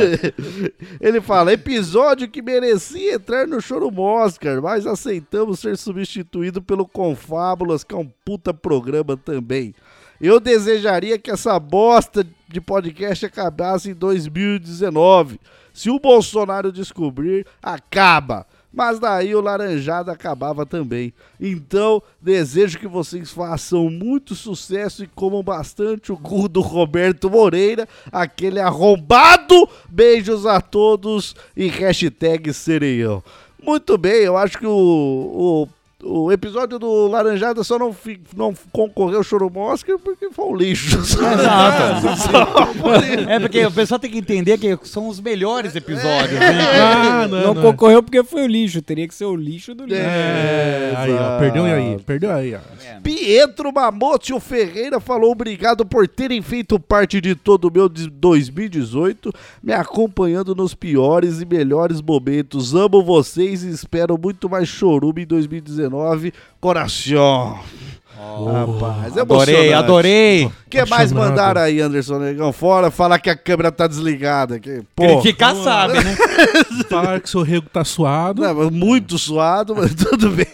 Ele 1.02 1.20
fala: 1.22 1.52
episódio 1.52 2.30
que 2.30 2.40
merecia 2.40 3.16
entrar 3.16 3.48
no 3.48 3.60
Chorume 3.60 4.00
Oscar, 4.00 4.62
mas 4.62 4.86
aceitamos 4.86 5.60
ser 5.60 5.76
substituído 5.76 6.62
pelo 6.62 6.88
Confábulas, 6.88 7.84
que 7.84 7.96
é 7.96 7.98
um 7.98 8.12
puta 8.24 8.54
programa 8.54 9.18
também. 9.18 9.74
Eu 10.22 10.40
desejaria 10.40 11.18
que 11.18 11.32
essa 11.32 11.60
bosta 11.60 12.26
de 12.48 12.62
podcast 12.62 13.26
acabasse 13.26 13.90
em 13.90 13.94
2019. 13.94 15.40
Se 15.76 15.90
o 15.90 16.00
Bolsonaro 16.00 16.72
descobrir, 16.72 17.46
acaba. 17.62 18.48
Mas 18.72 18.98
daí 18.98 19.36
o 19.36 19.42
Laranjada 19.42 20.14
acabava 20.14 20.66
também. 20.66 21.14
Então, 21.40 22.02
desejo 22.22 22.80
que 22.80 22.88
vocês 22.88 23.30
façam 23.30 23.90
muito 23.90 24.36
sucesso 24.36 25.04
e 25.04 25.08
comam 25.08 25.44
bastante 25.44 26.14
o 26.14 26.18
cu 26.18 26.48
do 26.48 26.62
Roberto 26.62 27.30
Moreira, 27.30 27.88
aquele 28.10 28.62
arrombado. 28.62 29.68
Beijos 29.90 30.46
a 30.46 30.62
todos 30.62 31.36
e 31.58 31.68
hashtag 31.68 32.54
Sereião. 32.54 33.22
Muito 33.62 33.98
bem, 33.98 34.24
eu 34.24 34.38
acho 34.38 34.58
que 34.58 34.68
o, 34.68 34.72
o, 34.72 35.68
o 36.06 36.32
episódio 36.32 36.78
do 36.78 37.08
Laranjada 37.08 37.64
só 37.64 37.80
não, 37.80 37.92
fi- 37.92 38.22
não 38.36 38.54
concorreu 38.72 39.18
ao 39.18 39.24
Chorume 39.24 39.58
Oscar 39.58 39.98
porque 40.00 40.30
foi 40.30 40.46
um 40.46 40.56
lixo. 40.56 40.98
Exato. 41.02 42.06
É 43.28 43.40
porque 43.40 43.66
o 43.66 43.72
pessoal 43.72 44.00
tem 44.00 44.12
que 44.12 44.18
entender 44.18 44.58
que 44.58 44.78
são 44.84 45.08
os 45.08 45.20
melhores 45.20 45.76
episódios, 45.76 46.40
né? 46.40 46.80
Ah, 46.80 47.28
não, 47.28 47.42
Não 47.42 47.54
não. 47.56 47.62
concorreu 47.62 48.04
porque 48.04 48.24
foi 48.24 48.44
o 48.44 48.48
lixo. 48.48 48.82
Teria 48.82 49.08
que 49.08 49.14
ser 49.16 49.26
o 49.26 49.36
lixo 49.36 49.74
do 49.74 49.86
lixo. 49.86 50.00
É, 50.02 50.94
aí, 50.96 51.12
ó. 51.12 51.40
Perdeu 51.40 51.66
aí. 51.66 51.98
Perdeu 52.06 52.32
aí, 52.32 52.56
ó. 52.56 52.60
Pietro 53.02 53.72
Mamotio 53.74 54.40
Ferreira 54.40 55.00
falou 55.00 55.32
obrigado 55.32 55.86
por 55.86 56.08
terem 56.08 56.42
feito 56.42 56.80
parte 56.80 57.20
de 57.20 57.34
todo 57.36 57.66
o 57.66 57.72
meu 57.72 57.90
de 57.90 58.10
2018, 58.10 59.32
me 59.64 59.74
acompanhando 59.74 60.54
nos 60.56 60.74
piores 60.74 61.42
e 61.42 61.46
melhores 61.46 62.02
momentos. 62.02 62.76
Amo 62.76 63.04
vocês 63.04 63.64
e 63.64 63.70
espero 63.70 64.18
muito 64.22 64.50
mais 64.50 64.68
chorume 64.68 65.24
em 65.24 65.28
2019. 65.28 65.95
Coração. 66.60 67.60
Rapaz, 68.18 69.18
é 69.18 69.22
Adorei, 69.22 69.74
adorei. 69.74 70.46
O 70.46 70.52
que 70.70 70.86
mais 70.86 71.12
mandaram 71.12 71.62
aí, 71.62 71.82
Anderson 71.82 72.18
Negão? 72.20 72.52
Fora, 72.52 72.90
falar 72.90 73.20
que 73.20 73.30
a 73.30 73.36
câmera 73.36 73.72
tá 73.72 73.88
desligada. 73.88 74.60
Que, 74.60 74.82
pô, 74.96 75.22
Criticar 75.22 75.56
sabe, 75.56 75.94
né? 76.04 76.16
Falaram 76.90 77.20
que 77.20 77.30
seu 77.30 77.42
rego 77.42 77.68
tá 77.72 77.84
suado. 77.84 78.42
não, 78.42 78.72
muito 78.72 79.18
suado, 79.18 79.76
mas 79.76 79.94
tudo 79.96 80.32
bem. 80.32 80.46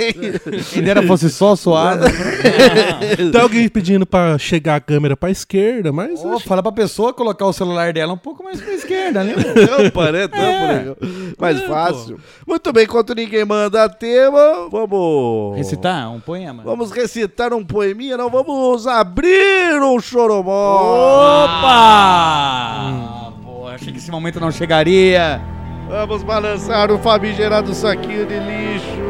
Quem 0.72 0.84
dera 0.84 1.04
fosse 1.04 1.30
só 1.30 1.56
suado. 1.56 2.06
Tem 3.32 3.42
alguém 3.42 3.70
pedindo 3.70 4.06
pra 4.06 4.38
chegar 4.38 4.76
a 4.76 4.82
câmera 4.82 5.16
pra 5.16 5.30
esquerda, 5.30 5.92
mas. 5.92 6.24
Ô, 6.24 6.40
fala 6.40 6.62
pra 6.64 6.72
pessoa 6.72 7.14
colocar 7.14 7.46
o 7.46 7.54
celular 7.54 7.94
dela 7.94 8.14
um 8.14 8.18
pouco 8.18 8.44
mais 8.44 8.60
pra 8.60 8.74
esquerda, 8.74 9.24
né? 9.24 9.34
Tampa, 9.34 10.12
né? 10.12 10.28
Tampa, 10.28 10.74
legal. 10.74 10.98
Mais 11.40 11.62
fácil. 11.64 12.20
Muito 12.48 12.74
bem, 12.74 12.84
enquanto 12.84 13.14
ninguém 13.16 13.46
manda 13.46 13.88
tema, 13.90 14.68
vamos. 14.70 15.58
Recitar 15.58 16.12
um 16.12 16.20
poema. 16.20 16.64
Vamos 16.64 16.92
recitar 16.92 17.51
um 17.54 17.64
poeminha, 17.66 18.18
não? 18.18 18.30
Vamos 18.30 18.88
abrir 18.88 19.82
um 19.82 20.00
choromó. 20.00 21.44
Opa! 21.46 21.72
Ah, 21.74 23.32
pô, 23.44 23.68
achei 23.68 23.92
que 23.92 23.98
esse 24.00 24.12
momento 24.12 24.40
não 24.40 24.52
chegaria. 24.52 25.42
Vamos 25.90 26.24
balançar 26.24 26.92
o 26.92 26.98
famigerado 27.00 27.74
saquinho 27.74 28.26
de 28.26 28.40
lixo 28.40 29.02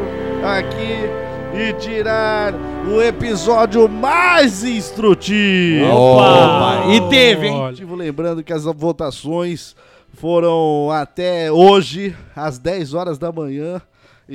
aqui 0.43 1.09
e 1.53 1.73
tirar 1.73 2.53
o 2.87 3.01
episódio 3.01 3.87
mais 3.87 4.63
instrutivo. 4.63 5.85
Opa! 5.85 6.85
E 6.89 7.01
teve, 7.09 7.47
hein? 7.47 7.53
Motivo 7.57 7.95
lembrando 7.95 8.43
que 8.43 8.53
as 8.53 8.63
votações 8.63 9.75
foram 10.13 10.89
até 10.91 11.51
hoje, 11.51 12.15
às 12.35 12.57
10 12.57 12.93
horas 12.93 13.17
da 13.17 13.31
manhã. 13.31 13.81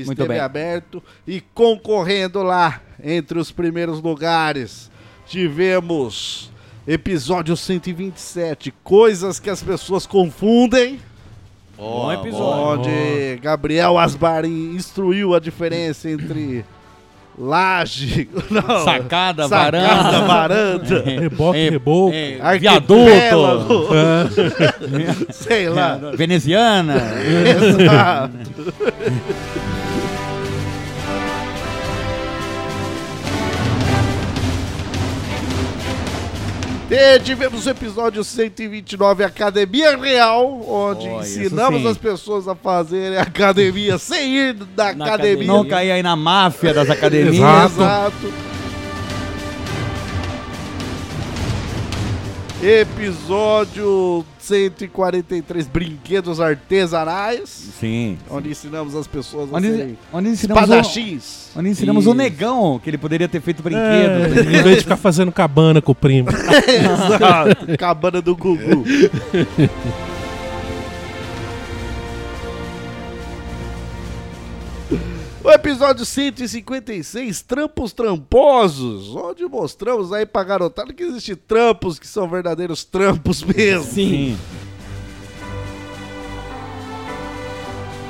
Esteve 0.02 0.28
bem. 0.28 0.38
aberto 0.40 1.02
e 1.26 1.40
concorrendo 1.54 2.42
lá 2.42 2.80
entre 3.02 3.38
os 3.38 3.50
primeiros 3.50 4.00
lugares. 4.02 4.90
Tivemos 5.26 6.50
episódio 6.86 7.56
127, 7.56 8.72
coisas 8.84 9.40
que 9.40 9.50
as 9.50 9.62
pessoas 9.62 10.06
confundem. 10.06 11.00
Bom 11.76 12.12
episódio. 12.12 12.90
Onde 12.90 13.36
Gabriel 13.42 13.98
Asbarim 13.98 14.74
instruiu 14.76 15.34
a 15.34 15.40
diferença 15.40 16.08
entre 16.08 16.64
laje, 17.38 18.30
não, 18.50 18.62
Sacada, 18.82 19.46
sacada, 19.46 19.48
varanda. 19.48 20.20
varanda, 20.26 21.02
Reboque, 21.04 21.58
É, 21.58 21.68
reboco. 21.68 22.14
é, 22.14 22.58
viaduto, 22.58 23.88
sei 25.32 25.68
lá. 25.68 25.96
veneziana. 26.16 26.94
Exato. 27.84 28.32
E 36.88 37.18
tivemos 37.18 37.66
o 37.66 37.70
episódio 37.70 38.22
129, 38.22 39.24
Academia 39.24 39.96
Real, 39.96 40.46
onde 40.68 41.08
Oh, 41.08 41.20
ensinamos 41.20 41.84
as 41.84 41.96
pessoas 41.98 42.46
a 42.46 42.54
fazerem 42.54 43.18
academia 43.18 43.98
sem 43.98 44.32
ir 44.36 44.52
da 44.54 44.92
Na 44.94 45.04
academia. 45.06 45.14
academia. 45.14 45.46
Não 45.48 45.64
cair 45.66 45.90
aí 45.90 46.02
na 46.02 46.14
máfia 46.14 46.72
das 46.72 46.88
academias. 46.90 47.34
Exato. 47.34 47.74
Exato. 47.74 48.55
Episódio 52.62 54.24
143, 54.38 55.66
Brinquedos 55.68 56.40
Artesanais, 56.40 57.48
Sim. 57.78 58.16
onde 58.30 58.48
ensinamos 58.50 58.94
as 58.94 59.06
pessoas 59.06 59.52
a 59.52 59.56
Onde, 59.56 59.68
serem 59.70 59.98
onde 60.10 60.28
ensinamos, 60.30 60.62
o, 60.62 60.64
espadachins. 60.72 61.50
onde 61.54 61.68
ensinamos 61.68 62.06
o 62.06 62.10
Isso. 62.10 62.16
negão, 62.16 62.80
que 62.82 62.88
ele 62.88 62.96
poderia 62.96 63.28
ter 63.28 63.42
feito 63.42 63.60
É, 63.60 63.62
brinquedo. 63.62 64.48
em 64.54 64.62
vez 64.62 64.76
de 64.78 64.82
ficar 64.84 64.96
fazendo 64.96 65.30
cabana 65.30 65.82
com 65.82 65.92
o 65.92 65.94
primo. 65.94 66.28
Exato. 66.32 67.76
Cabana 67.78 68.22
do 68.22 68.34
Gugu. 68.34 68.84
O 75.46 75.50
episódio 75.52 76.04
156, 76.04 77.40
Trampos 77.42 77.92
Tramposos, 77.92 79.14
onde 79.14 79.46
mostramos 79.46 80.12
aí 80.12 80.26
pra 80.26 80.42
garotada 80.42 80.92
que 80.92 81.04
existem 81.04 81.36
trampos 81.36 82.00
que 82.00 82.06
são 82.08 82.28
verdadeiros 82.28 82.82
trampos 82.82 83.44
mesmo. 83.44 83.84
Sim. 83.84 84.36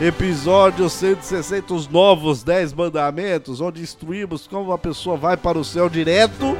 Episódio 0.01 0.88
160, 0.88 1.75
os 1.75 1.87
novos 1.87 2.42
10 2.42 2.72
mandamentos, 2.72 3.61
onde 3.61 3.83
instruímos 3.83 4.46
como 4.46 4.72
a 4.72 4.79
pessoa 4.79 5.18
vai 5.18 5.37
para 5.37 5.59
o 5.59 5.64
céu 5.64 5.90
direto. 5.90 6.57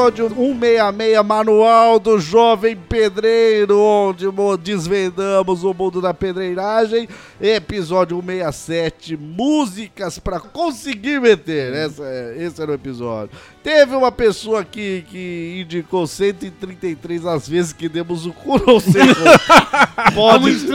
Episódio 0.00 0.28
166, 0.30 1.22
Manual 1.26 1.98
do 2.00 2.18
Jovem 2.18 2.74
Pedreiro, 2.74 3.78
onde 3.78 4.26
mo- 4.28 4.56
desvendamos 4.56 5.62
o 5.62 5.74
mundo 5.74 6.00
da 6.00 6.14
pedreiragem. 6.14 7.06
Episódio 7.38 8.16
167, 8.16 9.14
Músicas 9.18 10.18
para 10.18 10.40
conseguir 10.40 11.20
meter. 11.20 11.74
Essa 11.74 12.02
é- 12.04 12.34
esse 12.38 12.62
era 12.62 12.70
o 12.70 12.74
episódio. 12.74 13.28
Teve 13.62 13.94
uma 13.94 14.10
pessoa 14.10 14.60
aqui 14.60 15.04
que 15.06 15.60
indicou 15.66 16.06
133 16.06 17.26
as 17.26 17.46
vezes 17.46 17.74
que 17.74 17.86
demos 17.86 18.24
o 18.24 18.32
cu, 18.32 18.58
não 18.66 18.80
sei 18.80 19.02
como. 19.02 20.14
Pode. 20.16 20.50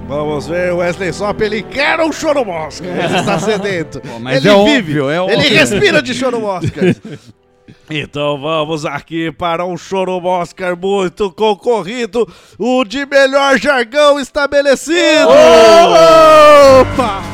Vamos 0.07 0.45
ver 0.47 0.73
o 0.73 0.77
Wesley 0.77 1.13
Sop, 1.13 1.39
ele 1.41 1.63
quer 1.63 2.01
um 2.01 2.11
choro 2.11 2.47
Oscar, 2.49 2.89
ele 2.89 3.17
está 3.17 3.39
sedento. 3.39 4.01
mas 4.19 4.43
ele 4.43 4.53
é 4.53 4.63
vive, 4.65 4.99
óbvio, 4.99 5.09
é 5.09 5.15
ele 5.31 5.37
óbvio. 5.37 5.53
respira 5.57 6.01
de 6.01 6.13
choro 6.13 6.43
Oscar. 6.43 6.83
Então 7.89 8.39
vamos 8.39 8.85
aqui 8.85 9.31
para 9.31 9.65
um 9.65 9.77
choro 9.77 10.21
Oscar 10.23 10.75
muito 10.77 11.31
concorrido, 11.31 12.27
o 12.57 12.83
de 12.83 13.05
melhor 13.05 13.57
jargão 13.57 14.19
estabelecido. 14.19 15.27
Opa! 16.81 17.32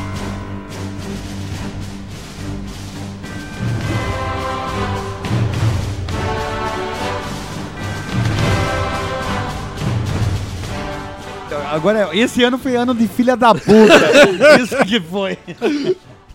Agora, 11.79 12.09
esse 12.11 12.43
ano 12.43 12.57
foi 12.57 12.75
ano 12.75 12.93
de 12.93 13.07
filha 13.07 13.37
da 13.37 13.55
puta. 13.55 13.71
Isso 14.61 14.75
que 14.85 14.99
foi. 14.99 15.37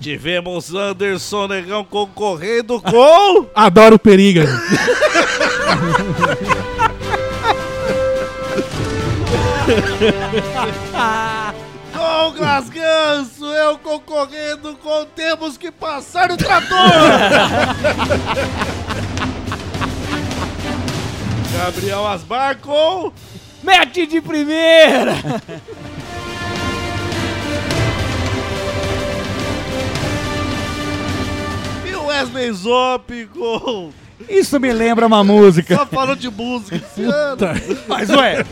Tivemos 0.00 0.74
Anderson 0.74 1.46
Negão 1.48 1.84
concorrendo 1.84 2.80
com 2.80 3.46
Adoro 3.54 3.98
periga. 3.98 4.46
Douglas 11.92 12.70
Ganso, 12.70 13.44
eu 13.44 13.76
concorrendo 13.76 14.74
com 14.82 15.04
Temos 15.14 15.58
que 15.58 15.70
Passar 15.70 16.30
o 16.30 16.38
Trator. 16.38 16.78
Gabriel 21.52 22.06
Asbar 22.06 22.56
com 22.56 23.12
Mete 23.64 24.06
de 24.06 24.20
primeira! 24.20 25.14
e 31.86 31.94
o 31.94 32.04
Wesley 32.06 32.52
Zop 32.52 33.26
com 33.34 33.90
Isso 34.28 34.60
me 34.60 34.72
lembra 34.72 35.06
uma 35.06 35.24
música. 35.24 35.74
Só 35.76 35.86
falando 35.86 36.18
de 36.18 36.30
música 36.30 36.76
esse 36.76 37.04
ano. 37.04 37.38
Mas, 37.88 38.10
ué, 38.10 38.44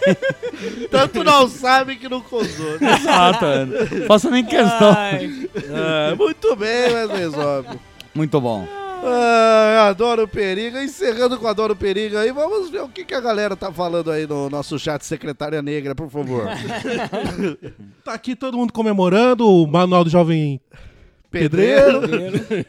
Tanto 0.89 1.22
não 1.22 1.50
sabe 1.50 1.98
que 1.98 2.08
nunca 2.08 2.34
usou. 2.38 2.80
Né? 2.80 2.96
Exato. 2.96 3.46
Faça 4.08 4.30
nem 4.30 4.46
questão. 4.46 4.96
Ah, 4.96 6.15
muito 6.18 6.56
bem, 6.56 6.94
mas 6.94 7.12
resolve. 7.12 7.78
Muito 8.15 8.39
bom. 8.39 8.65
Ah, 9.03 9.88
adoro 9.89 10.27
Periga. 10.27 10.83
Encerrando 10.83 11.38
com 11.38 11.47
Adoro 11.47 11.75
Periga 11.75 12.21
aí, 12.21 12.31
vamos 12.31 12.69
ver 12.69 12.81
o 12.81 12.89
que, 12.89 13.05
que 13.05 13.13
a 13.13 13.21
galera 13.21 13.55
tá 13.55 13.71
falando 13.71 14.12
aí 14.12 14.27
no 14.27 14.49
nosso 14.49 14.77
chat 14.77 15.03
Secretária 15.05 15.62
Negra, 15.62 15.95
por 15.95 16.09
favor. 16.09 16.45
Tá 18.03 18.13
aqui 18.13 18.35
todo 18.35 18.57
mundo 18.57 18.73
comemorando 18.73 19.47
o 19.47 19.67
Manual 19.67 20.03
do 20.03 20.09
Jovem 20.09 20.59
Pedreiro. 21.29 22.01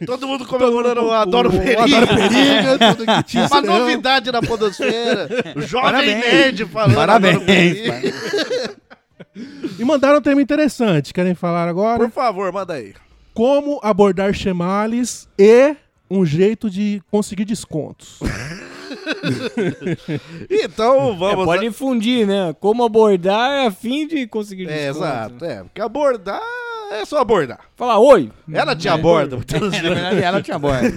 Todo 0.06 0.26
mundo 0.26 0.46
comemorando 0.46 1.02
o 1.06 1.10
Adoro 1.12 1.50
Periga. 1.50 1.82
Adoro 1.82 2.06
Periga, 2.06 2.78
tudo 2.94 3.06
que 3.06 3.22
tinha 3.30 3.46
Uma 3.46 3.62
novidade 3.62 4.30
na 4.30 4.42
podosfera. 4.42 5.28
Jovem 5.56 5.82
Parabéns. 5.92 6.24
nerd 6.24 6.66
falando 6.66 6.94
Parabéns. 6.94 7.34
Adoro 7.36 7.46
Periga. 7.46 8.02
E 9.78 9.84
mandaram 9.84 10.18
um 10.18 10.22
tema 10.22 10.42
interessante. 10.42 11.14
Querem 11.14 11.34
falar 11.34 11.68
agora? 11.68 11.98
Por 11.98 12.10
favor, 12.10 12.52
manda 12.52 12.74
aí. 12.74 12.92
Como 13.32 13.80
abordar 13.82 14.34
chemales 14.34 15.26
e 15.38 15.74
um 16.10 16.24
jeito 16.26 16.68
de 16.68 17.00
conseguir 17.10 17.44
descontos. 17.44 18.18
Então 20.50 21.12
é, 21.12 21.16
vamos. 21.16 21.44
pode 21.44 21.70
fundir, 21.70 22.26
né? 22.26 22.54
Como 22.58 22.84
abordar 22.84 23.66
a 23.66 23.70
fim 23.70 24.06
de 24.06 24.26
conseguir 24.26 24.68
É, 24.68 24.88
desconto. 24.88 25.04
exato. 25.06 25.44
É, 25.44 25.62
porque 25.62 25.80
abordar 25.80 26.40
é 26.92 27.04
só 27.04 27.18
abordar. 27.18 27.60
Falar 27.76 27.98
oi. 28.00 28.32
Ela 28.52 28.74
te 28.74 28.88
aborda. 28.88 29.36
É, 29.36 29.52
na 29.60 29.68
vezes. 29.68 29.80
verdade, 29.80 30.22
ela 30.22 30.42
tinha 30.42 30.58
borda. 30.58 30.88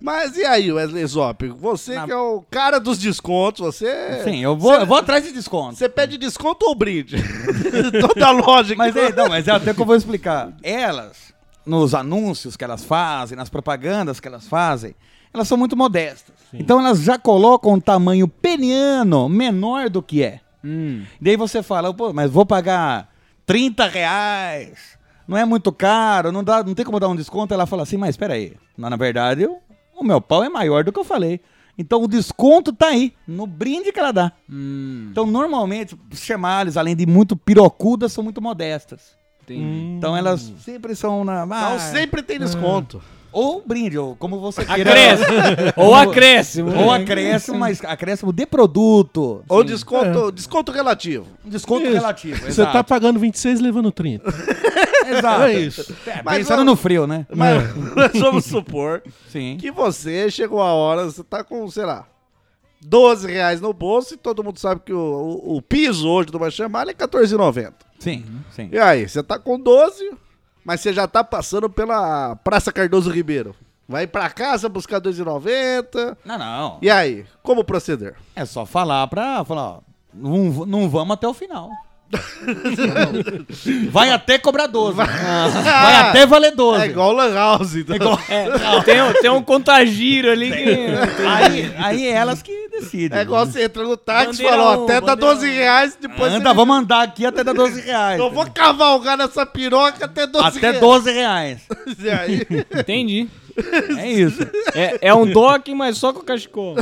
Mas 0.00 0.36
e 0.36 0.44
aí, 0.44 0.70
Wesley 0.70 1.06
Zop? 1.06 1.48
Você 1.48 1.94
Na- 1.94 2.04
que 2.04 2.12
é 2.12 2.16
o 2.16 2.42
cara 2.50 2.78
dos 2.78 2.98
descontos, 2.98 3.64
você. 3.64 4.20
Sim, 4.22 4.42
eu 4.42 4.54
vou, 4.56 4.74
eu 4.74 4.84
vou 4.86 4.98
atrás 4.98 5.24
de 5.24 5.32
desconto. 5.32 5.76
Você 5.76 5.88
pede 5.88 6.18
desconto 6.18 6.66
ou 6.66 6.74
brinde? 6.74 7.16
Toda 8.06 8.26
a 8.26 8.30
lógica. 8.32 8.76
Mas 8.76 8.94
é, 8.96 9.12
não, 9.14 9.28
mas 9.28 9.48
é 9.48 9.52
até 9.52 9.72
que 9.72 9.80
eu 9.80 9.86
vou 9.86 9.96
explicar. 9.96 10.52
Elas, 10.62 11.32
nos 11.66 11.94
anúncios 11.94 12.56
que 12.56 12.64
elas 12.64 12.84
fazem, 12.84 13.36
nas 13.36 13.48
propagandas 13.48 14.20
que 14.20 14.28
elas 14.28 14.46
fazem, 14.46 14.94
elas 15.32 15.48
são 15.48 15.56
muito 15.58 15.76
modestas. 15.76 16.34
Então 16.52 16.78
elas 16.78 17.00
já 17.02 17.18
colocam 17.18 17.72
um 17.72 17.80
tamanho 17.80 18.28
peniano 18.28 19.28
menor 19.28 19.88
do 19.90 20.02
que 20.02 20.22
é. 20.22 20.40
Daí 21.20 21.36
você 21.36 21.62
fala, 21.62 21.92
pô, 21.92 22.12
mas 22.12 22.30
vou 22.30 22.46
pagar 22.46 23.10
30 23.46 23.86
reais, 23.86 24.98
não 25.28 25.36
é 25.36 25.44
muito 25.44 25.70
caro, 25.72 26.30
não, 26.32 26.42
dá, 26.44 26.62
não 26.62 26.74
tem 26.74 26.84
como 26.84 27.00
dar 27.00 27.08
um 27.08 27.16
desconto. 27.16 27.52
Ela 27.52 27.66
fala 27.66 27.82
assim, 27.82 27.96
mas 27.96 28.10
espera 28.10 28.34
aí, 28.34 28.54
na, 28.76 28.94
verdade 28.96 29.42
eu- 29.42 29.58
o 29.96 30.04
meu 30.04 30.20
pau 30.20 30.42
é 30.44 30.48
maior 30.48 30.84
do 30.84 30.92
que 30.92 30.98
eu 30.98 31.04
falei. 31.04 31.40
Então 31.76 32.02
o 32.02 32.06
desconto 32.08 32.72
tá 32.72 32.86
aí, 32.88 33.12
no 33.26 33.46
brinde 33.48 33.90
que 33.90 33.98
ela 33.98 34.12
dá. 34.12 34.32
Então 35.10 35.26
normalmente, 35.26 35.98
os 36.12 36.20
chemales, 36.20 36.76
além 36.76 36.94
de 36.94 37.04
muito 37.04 37.36
pirocudas, 37.36 38.12
são 38.12 38.22
muito 38.22 38.40
modestas. 38.40 39.16
Então 39.52 40.16
elas 40.16 40.52
sempre 40.64 40.94
são 40.94 41.24
na... 41.24 41.44
Então 41.44 41.74
ah, 41.74 41.78
sempre 41.78 42.22
tem 42.22 42.38
desconto. 42.38 43.02
Ou 43.32 43.60
brinde, 43.66 43.98
ou 43.98 44.14
como 44.14 44.38
você 44.38 44.64
queira. 44.64 44.90
Acréscimo. 44.92 45.32
Ou 45.76 45.92
acréscimo. 45.92 46.72
Ou 46.76 46.92
acréscimo, 46.92 47.58
mas 47.58 47.84
acréscimo 47.84 48.32
de 48.32 48.46
produto. 48.46 49.42
Ou 49.48 49.64
desconto, 49.64 50.30
desconto 50.30 50.70
relativo. 50.70 51.26
Desconto 51.44 51.82
Isso. 51.82 51.94
relativo. 51.94 52.36
Você 52.36 52.62
tá 52.62 52.70
exato. 52.70 52.88
pagando 52.88 53.18
26 53.18 53.58
levando 53.60 53.90
30. 53.90 54.24
Exato. 55.04 55.42
É 55.42 55.52
isso. 55.58 55.94
É, 56.06 56.22
Mas 56.24 56.38
pensando 56.38 56.58
vamos- 56.58 56.72
no 56.72 56.76
frio, 56.76 57.06
né? 57.08 57.26
Mas 57.34 57.76
nós 57.96 58.12
vamos 58.20 58.44
supor 58.44 59.02
Sim. 59.28 59.56
que 59.60 59.70
você 59.70 60.30
chegou 60.30 60.62
a 60.62 60.72
hora, 60.72 61.04
você 61.06 61.22
tá 61.24 61.42
com, 61.44 61.68
sei 61.68 61.84
lá, 61.84 62.06
12 62.80 63.26
reais 63.30 63.60
no 63.60 63.72
bolso 63.72 64.14
e 64.14 64.16
todo 64.16 64.44
mundo 64.44 64.58
sabe 64.60 64.80
que 64.86 64.92
o, 64.92 64.96
o- 65.42 65.56
o 65.56 65.60
piso 65.62 66.08
hoje 66.08 66.30
do 66.30 66.38
Machamala 66.38 66.90
é 66.90 66.94
R$14,90. 66.94 67.72
Sim, 68.04 68.24
sim. 68.50 68.68
E 68.70 68.78
aí, 68.78 69.08
você 69.08 69.22
tá 69.22 69.38
com 69.38 69.58
12, 69.58 70.12
mas 70.64 70.80
você 70.80 70.92
já 70.92 71.08
tá 71.08 71.24
passando 71.24 71.68
pela 71.68 72.36
Praça 72.36 72.72
Cardoso 72.72 73.10
Ribeiro. 73.10 73.54
Vai 73.88 74.06
pra 74.06 74.30
casa 74.30 74.68
buscar 74.68 75.02
R$2,90. 75.02 76.16
Não, 76.24 76.38
não. 76.38 76.78
E 76.80 76.90
aí, 76.90 77.26
como 77.42 77.64
proceder? 77.64 78.14
É 78.34 78.44
só 78.44 78.64
falar 78.64 79.06
pra 79.08 79.44
falar, 79.44 79.62
ó, 79.62 79.80
não, 80.12 80.66
não 80.66 80.88
vamos 80.88 81.14
até 81.14 81.28
o 81.28 81.34
final. 81.34 81.70
Vai 83.90 84.10
até 84.10 84.38
cobrar 84.38 84.66
12. 84.66 84.96
Vai 84.96 85.94
até 86.00 86.26
valer 86.26 86.52
12. 86.54 86.82
É 86.82 86.86
igual 86.86 87.10
o 87.10 87.12
Lan 87.12 87.34
House, 87.34 87.74
então. 87.76 88.18
É, 88.28 88.48
tem, 88.82 89.02
um- 89.02 89.12
tem 89.14 89.30
um 89.30 89.42
contagiro 89.42 90.30
ali 90.30 90.50
que. 90.50 90.64
Aí, 91.26 91.74
aí 91.78 92.06
é 92.06 92.10
elas 92.12 92.42
que 92.42 92.68
decidem. 92.68 93.18
É 93.18 93.22
igual 93.22 93.46
você 93.46 93.64
entra 93.64 93.82
no 93.82 93.96
táxi 93.96 94.42
e 94.42 94.48
fala, 94.48 94.62
ó, 94.62 94.84
até 94.84 94.94
dá 95.00 95.14
bandeira 95.14 95.34
12 95.34 95.46
um. 95.46 95.52
reais, 95.52 95.98
depois 96.00 96.32
Anda, 96.32 96.50
você... 96.50 96.54
vamos 96.56 96.76
andar 96.76 97.02
aqui 97.02 97.26
até 97.26 97.44
dar 97.44 97.52
12 97.54 97.80
reais. 97.86 98.18
Eu 98.18 98.30
vou 98.30 98.46
cavalgar 98.50 99.16
nessa 99.16 99.44
piroca 99.46 100.04
até 100.04 100.26
12 100.26 100.46
Até 100.58 100.60
reais. 100.70 100.80
12 100.80 101.12
reais. 101.12 101.66
Entendi. 102.78 103.28
É 103.98 104.10
isso. 104.10 104.42
É, 104.74 104.98
é 105.00 105.14
um 105.14 105.24
dock, 105.26 105.72
mas 105.74 105.96
só 105.96 106.12
com 106.12 106.20
cachecol. 106.22 106.74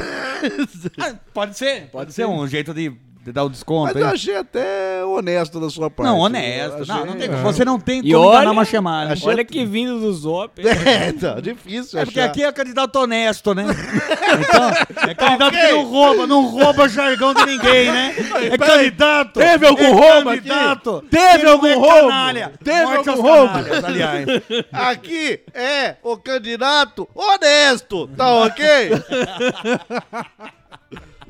Ah, 0.98 1.14
pode 1.34 1.58
ser. 1.58 1.88
Pode 1.92 2.14
ser 2.14 2.26
um 2.26 2.46
jeito 2.48 2.72
de, 2.72 2.90
de 3.24 3.30
dar 3.30 3.44
o 3.44 3.48
desconto. 3.48 3.92
Mas 3.94 4.02
eu 4.02 4.08
aí. 4.08 4.14
achei 4.14 4.36
até 4.36 5.04
honesto 5.04 5.60
da 5.60 5.70
sua 5.70 5.88
parte. 5.88 6.08
Não, 6.10 6.18
honesto. 6.18 6.82
achei- 6.82 6.94
Não, 6.94 7.06
não 7.06 7.14
tem, 7.16 7.28
você 7.30 7.64
não 7.64 7.78
tem 7.78 8.00
E 8.00 8.12
como 8.12 8.24
olha- 8.26 8.36
enganar 8.38 8.50
uma 8.50 8.64
chamada. 8.64 9.12
achei- 9.12 9.28
Olha 9.28 9.44
que 9.44 9.64
vindo 9.64 10.00
do 10.00 10.12
Zop. 10.12 10.60
É, 10.66 11.08
então, 11.10 11.40
difícil 11.40 12.00
É 12.00 12.04
porque 12.04 12.18
achar. 12.18 12.30
aqui 12.30 12.42
é 12.42 12.50
candidato 12.50 12.96
honesto, 12.96 13.54
né? 13.54 13.64
Então, 14.42 15.08
é 15.08 15.14
candidato 15.14 15.52
que 15.56 15.68
não 15.72 15.84
rouba, 15.84 16.26
não 16.26 16.46
rouba 16.46 16.88
jargão 16.88 17.32
de 17.34 17.46
ninguém, 17.46 17.92
né? 17.92 18.14
É 18.52 18.58
candidato. 18.58 19.38
Teve 19.38 19.66
algum 19.66 19.84
é 19.84 19.88
roubo 19.90 20.28
aqui? 20.30 20.48
candidato. 20.48 21.04
Teve 21.10 21.46
algum 21.46 21.66
é 21.66 21.74
roubo? 21.74 22.08
Canalha. 22.08 22.52
Teve 22.64 22.84
Morte 22.86 23.08
algum 23.08 23.22
roubo? 23.22 23.52
canalhas, 23.52 23.84
aliás. 23.84 24.26
Aqui 24.72 25.40
é 25.54 25.96
o 26.02 26.16
candidato 26.16 27.08
honesto, 27.14 28.08
tá 28.16 28.28
ok? 28.34 28.90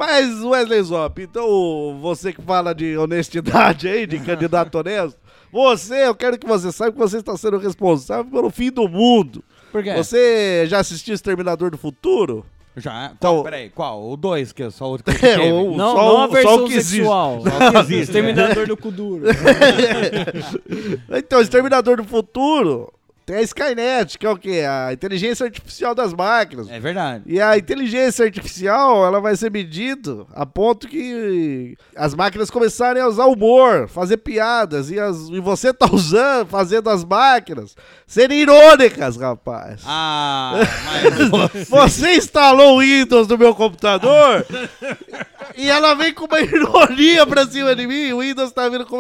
Mas, 0.05 0.43
Wesley 0.43 0.83
Zop, 0.83 1.23
então 1.23 1.97
você 2.03 2.33
que 2.33 2.43
fala 2.43 2.75
de 2.75 2.97
honestidade 2.99 3.87
aí, 3.87 4.05
de 4.05 4.19
candidato 4.19 4.75
honesto, 4.77 5.17
você, 5.53 6.09
eu 6.09 6.15
quero 6.17 6.37
que 6.37 6.45
você 6.47 6.73
saiba 6.73 6.93
que 6.93 6.99
você 6.99 7.19
está 7.19 7.37
sendo 7.37 7.57
responsável 7.59 8.25
pelo 8.29 8.51
fim 8.51 8.73
do 8.73 8.89
mundo. 8.89 9.45
Por 9.71 9.81
quê? 9.81 9.95
Você 9.95 10.65
já 10.67 10.81
assistiu 10.81 11.15
Exterminador 11.15 11.71
do 11.71 11.79
Futuro? 11.79 12.45
Já. 12.77 13.13
Então- 13.17 13.35
Qual, 13.35 13.45
peraí, 13.45 13.71
qual? 13.71 14.11
O 14.11 14.17
2, 14.17 14.51
que 14.53 14.65
é 14.65 14.71
só 14.71 14.93
o 14.93 14.99
que 14.99 15.05
É, 15.25 15.53
o- 15.53 15.77
Não, 15.77 15.95
só 15.95 16.03
não 16.05 16.15
o- 16.15 16.19
a 16.25 16.27
só 16.27 16.33
versão 16.33 16.65
o 16.65 16.67
que 16.67 16.75
existe. 16.75 16.97
sexual. 16.97 17.41
Só 17.47 17.49
o 17.69 17.71
que 17.71 17.79
existe, 17.79 17.93
né? 17.95 18.03
Exterminador 18.03 18.67
do 18.67 18.77
cu 18.77 18.91
duro. 18.91 19.25
Então, 21.17 21.41
Exterminador 21.41 21.97
do 21.99 22.05
Futuro 22.05 22.93
tem 23.25 23.37
a 23.37 23.43
Skynet, 23.43 24.19
que 24.19 24.27
é 24.27 24.31
o 24.31 24.37
quê? 24.37 24.63
A 24.69 24.93
inteligência 24.93 25.45
artificial 25.45 25.95
das 25.95 26.13
máquinas. 26.13 26.69
É 26.69 26.81
verdade. 26.81 27.25
E 27.27 27.41
a 27.41 27.57
inteligência 27.57 28.25
artificial, 28.25 29.07
ela 29.07 29.21
vai 29.21 29.37
ser 29.37 29.51
medida 29.51 30.27
a 30.35 30.45
ponto 30.45 30.89
que 30.89 31.77
as 31.97 32.15
máquinas 32.15 32.51
começarem 32.51 33.03
a 33.03 33.07
usar 33.07 33.27
humor, 33.27 33.89
fazer 33.89 34.19
piadas, 34.19 34.91
e, 34.91 34.99
as, 34.99 35.29
e 35.29 35.41
você 35.41 35.73
tá 35.73 35.89
usando, 35.93 36.49
fazendo 36.49 36.91
as 36.91 37.05
máquinas 37.05 37.77
serem 38.07 38.41
irônicas, 38.41 39.17
rapaz. 39.17 39.83
Ah, 39.87 40.55
mas 41.31 41.69
Você 41.69 42.17
instalou 42.17 42.77
o 42.77 42.81
Windows 42.81 43.29
no 43.29 43.39
meu 43.39 43.55
computador 43.55 44.45
e 45.57 45.69
ela 45.71 45.95
vem 45.95 46.13
com 46.13 46.25
uma 46.27 46.41
ironia 46.43 47.27
pra 47.27 47.47
cima 47.47 47.75
de 47.75 47.87
mim. 47.87 48.13
O 48.13 48.21
Windows 48.21 48.53
tá 48.53 48.69
vindo 48.69 48.87
com. 48.87 48.99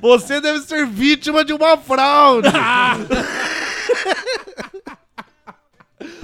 Você 0.00 0.40
deve 0.40 0.60
ser 0.60 0.86
vítima 0.86 1.44
de 1.44 1.52
uma 1.52 1.76
fraude. 1.76 2.48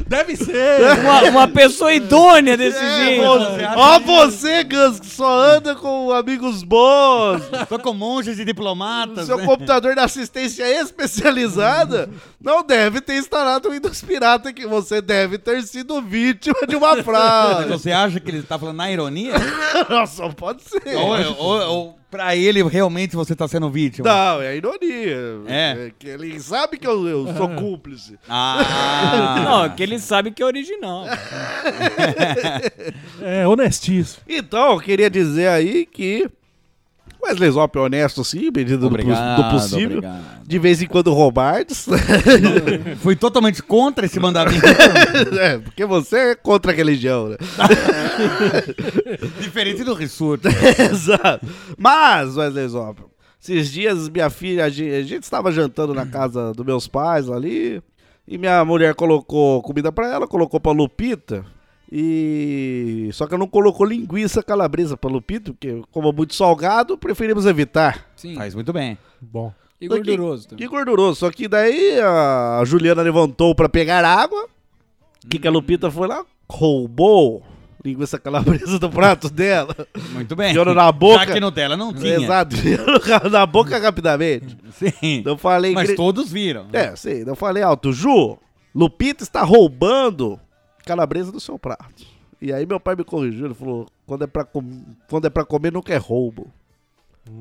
Deve 0.09 0.35
ser. 0.37 0.81
Uma, 1.01 1.23
uma 1.31 1.49
pessoa 1.49 1.93
idônea 1.93 2.57
desse 2.57 2.79
É, 2.83 3.05
jeito. 3.05 3.23
você- 3.27 3.65
Ó, 3.77 3.99
você, 4.01 4.65
Gus, 4.65 4.99
que 5.01 5.07
só 5.07 5.29
anda 5.57 5.75
com 5.75 6.11
amigos 6.13 6.63
bons. 6.63 7.43
tô 7.69 7.79
com 7.79 7.93
monges 7.93 8.39
e 8.39 8.45
diplomatas, 8.45 9.27
seu 9.27 9.37
né? 9.37 9.45
computador 9.45 9.95
da 9.95 10.05
assistência 10.05 10.65
especializada 10.81 12.09
não 12.41 12.63
deve 12.65 13.01
ter 13.01 13.17
instalado 13.19 13.69
o 13.69 13.73
Windows 13.73 14.01
Pirata, 14.03 14.53
que 14.53 14.67
você 14.67 15.01
deve 15.01 15.39
ter 15.39 15.63
sido 15.63 16.01
vítima 16.01 16.67
de 16.67 16.77
uma 16.77 16.97
fraude. 17.03 17.69
você 17.69 17.93
acha 17.93 18.19
que 18.21 18.31
ele 18.31 18.43
tá 18.43 18.59
falando 18.59 18.77
na 18.77 18.91
ironia? 18.91 19.35
Nossa, 19.89 20.17
só 20.17 20.29
pode 20.31 20.63
ser. 20.63 20.97
ou, 20.97 21.37
ou, 21.39 21.69
ou 21.69 21.98
pra 22.11 22.35
ele 22.35 22.63
realmente 22.63 23.15
você 23.15 23.35
tá 23.35 23.47
sendo 23.47 23.71
vítima? 23.71 24.09
Não, 24.09 24.41
é 24.41 24.57
ironia. 24.57 25.19
É. 25.47 25.93
que 25.99 26.09
ele 26.09 26.39
sabe 26.41 26.79
que 26.79 26.87
eu, 26.87 27.07
eu 27.07 27.35
sou 27.37 27.49
cúmplice. 27.57 28.19
Ah, 28.29 29.41
Não, 29.69 29.77
que 29.77 29.83
ele 29.83 29.99
sabe 29.99 30.31
que 30.31 30.43
é 30.43 30.47
original. 30.47 31.05
É 33.21 33.47
honestíssimo. 33.47 34.23
Então, 34.29 34.73
eu 34.75 34.81
queria 34.81 35.11
dizer 35.11 35.49
aí 35.49 35.85
que 35.85 36.29
Wesley 37.23 37.51
Zop 37.51 37.77
é 37.77 37.81
honesto, 37.81 38.25
sim, 38.25 38.51
medida 38.55 38.79
do, 38.79 38.87
Obrigado, 38.87 39.43
do 39.43 39.51
possível. 39.51 39.99
obrigado. 39.99 40.39
De 40.47 40.59
vez 40.59 40.81
em 40.81 40.87
quando 40.87 41.13
roubardes. 41.13 41.87
Fui 43.03 43.15
totalmente 43.17 43.63
contra 43.63 44.07
esse 44.07 44.19
mandamento. 44.19 44.65
é, 45.39 45.59
porque 45.59 45.85
você 45.85 46.17
é 46.17 46.35
contra 46.35 46.73
a 46.73 46.75
religião, 46.75 47.29
né? 47.29 47.37
Diferente 49.41 49.85
do 49.85 49.95
Rissuto. 49.95 50.49
Exato. 50.91 51.47
Mas, 51.77 52.37
Wesley 52.37 52.69
Zop, 52.69 53.03
esses 53.43 53.71
dias 53.71 54.09
minha 54.09 54.31
filha, 54.31 54.65
a 54.65 54.69
gente, 54.69 54.95
a 54.95 55.03
gente 55.03 55.23
estava 55.23 55.53
jantando 55.53 55.93
na 55.93 56.07
casa 56.07 56.53
dos 56.55 56.65
meus 56.65 56.87
pais 56.87 57.31
ali, 57.31 57.83
e 58.27 58.39
minha 58.39 58.65
mulher 58.65 58.95
colocou 58.95 59.63
comida 59.63 59.93
pra 59.93 60.09
ela, 60.09 60.27
colocou 60.27 60.61
pra 60.61 60.73
Lupita, 60.73 61.45
e... 61.91 63.09
Só 63.13 63.27
que 63.27 63.37
não 63.37 63.47
colocou 63.47 63.87
linguiça 63.87 64.43
calabresa 64.43 64.97
pra 64.97 65.11
Lupita, 65.11 65.53
porque 65.53 65.83
como 65.91 66.09
é 66.09 66.13
muito 66.13 66.35
salgado, 66.35 66.99
preferimos 66.99 67.47
evitar. 67.47 68.07
Sim. 68.17 68.35
Faz 68.35 68.55
muito 68.55 68.73
bem. 68.73 68.99
Bom. 69.21 69.53
E 69.81 69.89
gorduroso 69.89 70.49
também. 70.49 70.67
Que 70.67 70.71
gorduroso. 70.71 71.21
Só 71.21 71.31
que 71.31 71.47
daí 71.47 71.99
a 72.01 72.63
Juliana 72.65 73.03
levantou 73.03 73.55
pra 73.55 73.69
pegar 73.69 74.05
água. 74.05 74.47
O 75.25 75.29
que, 75.29 75.39
que 75.39 75.49
a 75.49 75.51
Lupita 75.51 75.91
foi 75.91 76.09
lá? 76.09 76.25
Roubou 76.51 77.43
linguiça 77.85 78.19
calabresa 78.19 78.79
do 78.79 78.91
prato 78.91 79.31
dela. 79.31 79.75
Muito 80.13 80.35
bem. 80.37 80.53
Na 80.75 80.93
boca. 80.93 81.27
Já 81.27 81.33
que 81.33 81.41
no 81.41 81.51
dela 81.51 81.77
não 81.77 81.93
tinha. 81.93 82.17
Exato. 82.17 82.57
na 83.31 83.47
boca 83.47 83.79
rapidamente. 83.79 84.57
Sim. 84.73 84.93
Então 85.03 85.35
eu 85.35 85.39
falei... 85.39 85.73
Mas 85.73 85.95
todos 85.95 86.31
viram. 86.31 86.67
É, 86.73 86.95
sim. 86.97 87.25
Eu 87.27 87.37
falei 87.37 87.63
alto. 87.63 87.93
Ju, 87.93 88.37
Lupita 88.75 89.23
está 89.23 89.43
roubando 89.43 90.39
calabresa 90.89 91.31
do 91.31 91.39
seu 91.39 91.59
prato. 91.59 92.07
E 92.41 92.53
aí 92.53 92.65
meu 92.65 92.81
pai 92.81 92.97
me 92.97 93.05
corrigiu. 93.05 93.47
Ele 93.47 93.55
falou, 93.55 93.87
quando 94.07 94.25
é 94.25 94.27
pra, 94.27 94.45
com... 94.45 94.83
quando 95.09 95.27
é 95.27 95.31
pra 95.31 95.45
comer, 95.45 95.71
nunca 95.71 95.93
é 95.93 95.99
roubo. 95.99 96.51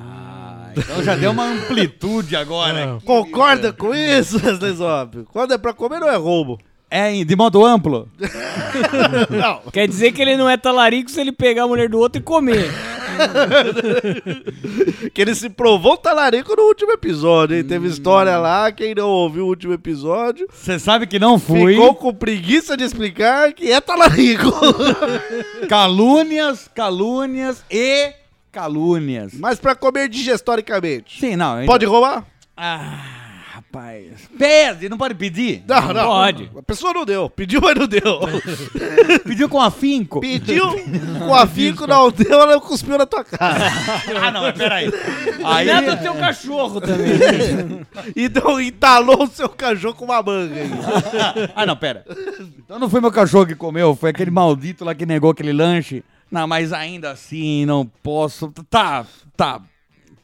Ah, 0.01 0.73
então 0.75 1.01
já 1.01 1.15
deu 1.15 1.31
uma 1.31 1.45
amplitude 1.45 2.35
agora. 2.35 2.95
Ah. 2.95 3.05
Concorda 3.05 3.71
com 3.71 3.95
isso, 3.95 4.35
Wesley 4.45 4.73
Zop? 4.73 5.23
Quando 5.31 5.53
é 5.53 5.57
pra 5.57 5.73
comer, 5.73 6.01
não 6.01 6.09
é 6.09 6.17
roubo. 6.17 6.59
É, 6.89 7.23
de 7.23 7.35
modo 7.35 7.65
amplo. 7.65 8.07
Não. 9.29 9.71
Quer 9.71 9.88
dizer 9.88 10.13
que 10.13 10.21
ele 10.21 10.38
não 10.38 10.49
é 10.49 10.55
talarico 10.55 11.11
se 11.11 11.19
ele 11.19 11.33
pegar 11.33 11.63
a 11.63 11.67
mulher 11.67 11.89
do 11.89 11.99
outro 11.99 12.21
e 12.21 12.23
comer. 12.23 12.71
que 15.13 15.21
ele 15.21 15.35
se 15.35 15.49
provou 15.49 15.97
talarico 15.97 16.55
no 16.55 16.63
último 16.63 16.91
episódio, 16.91 17.57
hein? 17.57 17.63
Teve 17.63 17.88
história 17.88 18.38
lá, 18.38 18.71
quem 18.71 18.93
não 18.95 19.09
ouviu 19.09 19.45
o 19.45 19.49
último 19.49 19.73
episódio, 19.73 20.47
Você 20.53 20.77
sabe 20.79 21.07
que 21.07 21.19
não 21.19 21.39
fui. 21.39 21.73
ficou 21.73 21.95
com 21.95 22.13
preguiça 22.13 22.77
de 22.77 22.83
explicar 22.83 23.51
que 23.53 23.71
é 23.71 23.81
talarico. 23.81 24.51
Calúnias, 25.67 26.69
calúnias 26.73 27.63
e 27.69 28.13
calúnias. 28.51 29.33
Mas 29.33 29.59
pra 29.59 29.75
comer 29.75 30.07
digestoricamente. 30.09 31.19
Sim, 31.19 31.35
não. 31.35 31.65
Pode 31.65 31.85
roubar? 31.85 32.25
Ah, 32.55 33.26
rapaz. 33.68 34.30
Pede, 34.38 34.89
não 34.89 34.97
pode 34.97 35.15
pedir? 35.15 35.63
Não, 35.68 35.93
não. 35.93 36.05
Pode. 36.07 36.51
A 36.57 36.63
pessoa 36.63 36.93
não 36.93 37.05
deu. 37.05 37.30
Pediu, 37.30 37.61
mas 37.61 37.76
não 37.76 37.88
deu. 37.88 38.20
Pediu 39.24 39.49
com 39.49 39.61
afinco? 39.61 40.20
Pediu 40.20 40.65
com 41.20 41.34
afinco, 41.34 41.86
não 41.86 42.09
deu, 42.09 42.41
ela 42.41 42.59
cuspiu 42.59 42.97
na 42.97 43.05
tua 43.05 43.24
cara. 43.24 43.65
ah, 44.22 44.32
não, 44.32 44.41
mas 44.41 44.57
peraí. 44.57 44.91
Aí, 45.43 45.68
Nada 45.68 45.95
do 45.95 46.01
teu 46.01 46.15
cachorro 46.15 46.82
também. 46.82 47.86
Então 48.15 48.59
entalou 48.59 49.24
o 49.24 49.28
seu 49.28 49.49
cachorro 49.49 49.95
com 49.95 50.05
uma 50.05 50.22
manga. 50.22 50.55
aí. 50.55 50.70
ah, 51.55 51.65
não, 51.65 51.76
pera. 51.76 52.05
Então 52.63 52.80
não 52.80 52.89
foi 52.89 53.01
meu 53.01 53.11
cachorro 53.11 53.45
que 53.45 53.55
comeu, 53.55 53.95
foi 53.95 54.11
aquele 54.11 54.32
maldito 54.32 54.86
lá 54.86 54.93
que 54.93 55.05
negou 55.05 55.32
aquele 55.32 55.51
lanche. 55.51 56.03
Não, 56.30 56.47
mas 56.47 56.72
ainda 56.74 57.11
assim, 57.11 57.65
não 57.65 57.86
posso. 57.86 58.51
Tá, 58.70 59.05
tá. 59.36 59.61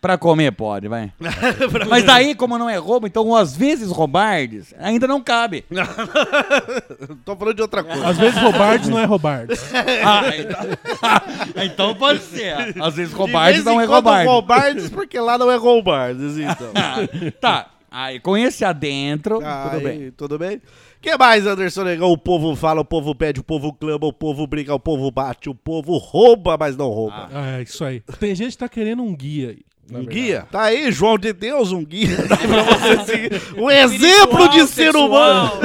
Pra 0.04 0.18
comer 0.18 0.52
pode, 0.52 0.90
vai. 0.90 1.14
mas 1.88 2.04
daí, 2.04 2.36
como 2.36 2.58
não 2.58 2.70
é 2.70 2.76
roubo, 2.76 3.08
então 3.08 3.34
às 3.34 3.56
vezes 3.56 3.90
roubardes 3.90 4.76
ainda 4.78 5.08
não 5.08 5.22
cabe. 5.22 5.64
Tô 7.24 7.38
falando 7.38 7.56
de 7.56 7.62
outra 7.62 7.86
coisa. 7.86 8.06
Às 8.06 8.18
vezes 8.18 8.38
roubardes 8.38 8.90
não 8.90 9.00
é 9.00 9.06
roubardes. 9.06 9.64
Ah, 10.04 10.24
então, 10.38 11.64
então 11.64 11.96
pode 11.96 12.20
ser. 12.20 12.54
Às 12.82 12.96
vezes 12.96 13.12
De 13.12 13.18
roubardes 13.18 13.64
não 13.64 13.80
é 13.80 13.86
roubardes. 13.86 14.28
roubardes, 14.30 14.90
porque 14.90 15.18
lá 15.18 15.38
não 15.38 15.50
é 15.50 15.56
roubardes, 15.56 16.38
então. 16.38 16.72
Ah, 16.76 16.98
tá. 17.40 17.70
Aí 17.90 18.20
com 18.20 18.36
esse 18.36 18.66
adentro, 18.66 19.36
tudo 19.36 19.48
Aí, 19.48 19.84
bem. 19.84 20.12
Tudo 20.12 20.38
bem? 20.38 20.62
que 21.00 21.18
mais, 21.18 21.48
Anderson 21.48 21.84
Negão? 21.84 22.12
O 22.12 22.18
povo 22.18 22.54
fala, 22.58 22.82
o 22.82 22.86
povo 22.86 23.16
pede, 23.16 23.40
o 23.40 23.44
povo 23.44 23.72
clama, 23.72 24.06
o 24.06 24.12
povo 24.12 24.46
briga, 24.48 24.76
o 24.76 24.80
povo 24.80 25.10
bate, 25.10 25.50
o 25.50 25.56
povo 25.56 25.98
rouba, 25.98 26.58
mas 26.60 26.76
não 26.76 26.90
rouba. 26.90 27.30
Ah, 27.32 27.60
é 27.60 27.62
isso 27.62 27.86
aí. 27.86 28.02
Tem 28.20 28.36
gente 28.36 28.52
que 28.52 28.58
tá 28.58 28.68
querendo 28.68 29.02
um 29.02 29.16
guia 29.16 29.52
aí. 29.52 29.64
Um 29.92 29.96
verdade. 29.96 30.16
guia? 30.20 30.48
Tá 30.50 30.62
aí, 30.64 30.92
João 30.92 31.18
de 31.18 31.34
Deus, 31.34 31.72
um 31.72 31.84
guia. 31.84 32.18
Um 33.58 33.70
exemplo 33.70 34.48
de 34.50 34.66
ser 34.68 34.96
humano. 34.96 35.52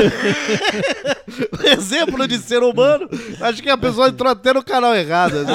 Um 1.59 1.69
exemplo 1.69 2.27
de 2.27 2.39
ser 2.39 2.63
humano. 2.63 3.09
Acho 3.41 3.63
que 3.63 3.71
a 3.71 3.77
pessoa 3.77 4.09
entrou 4.09 4.31
até 4.33 4.53
no 4.53 4.63
canal 4.63 4.95
errado. 4.95 5.45
né? 5.45 5.53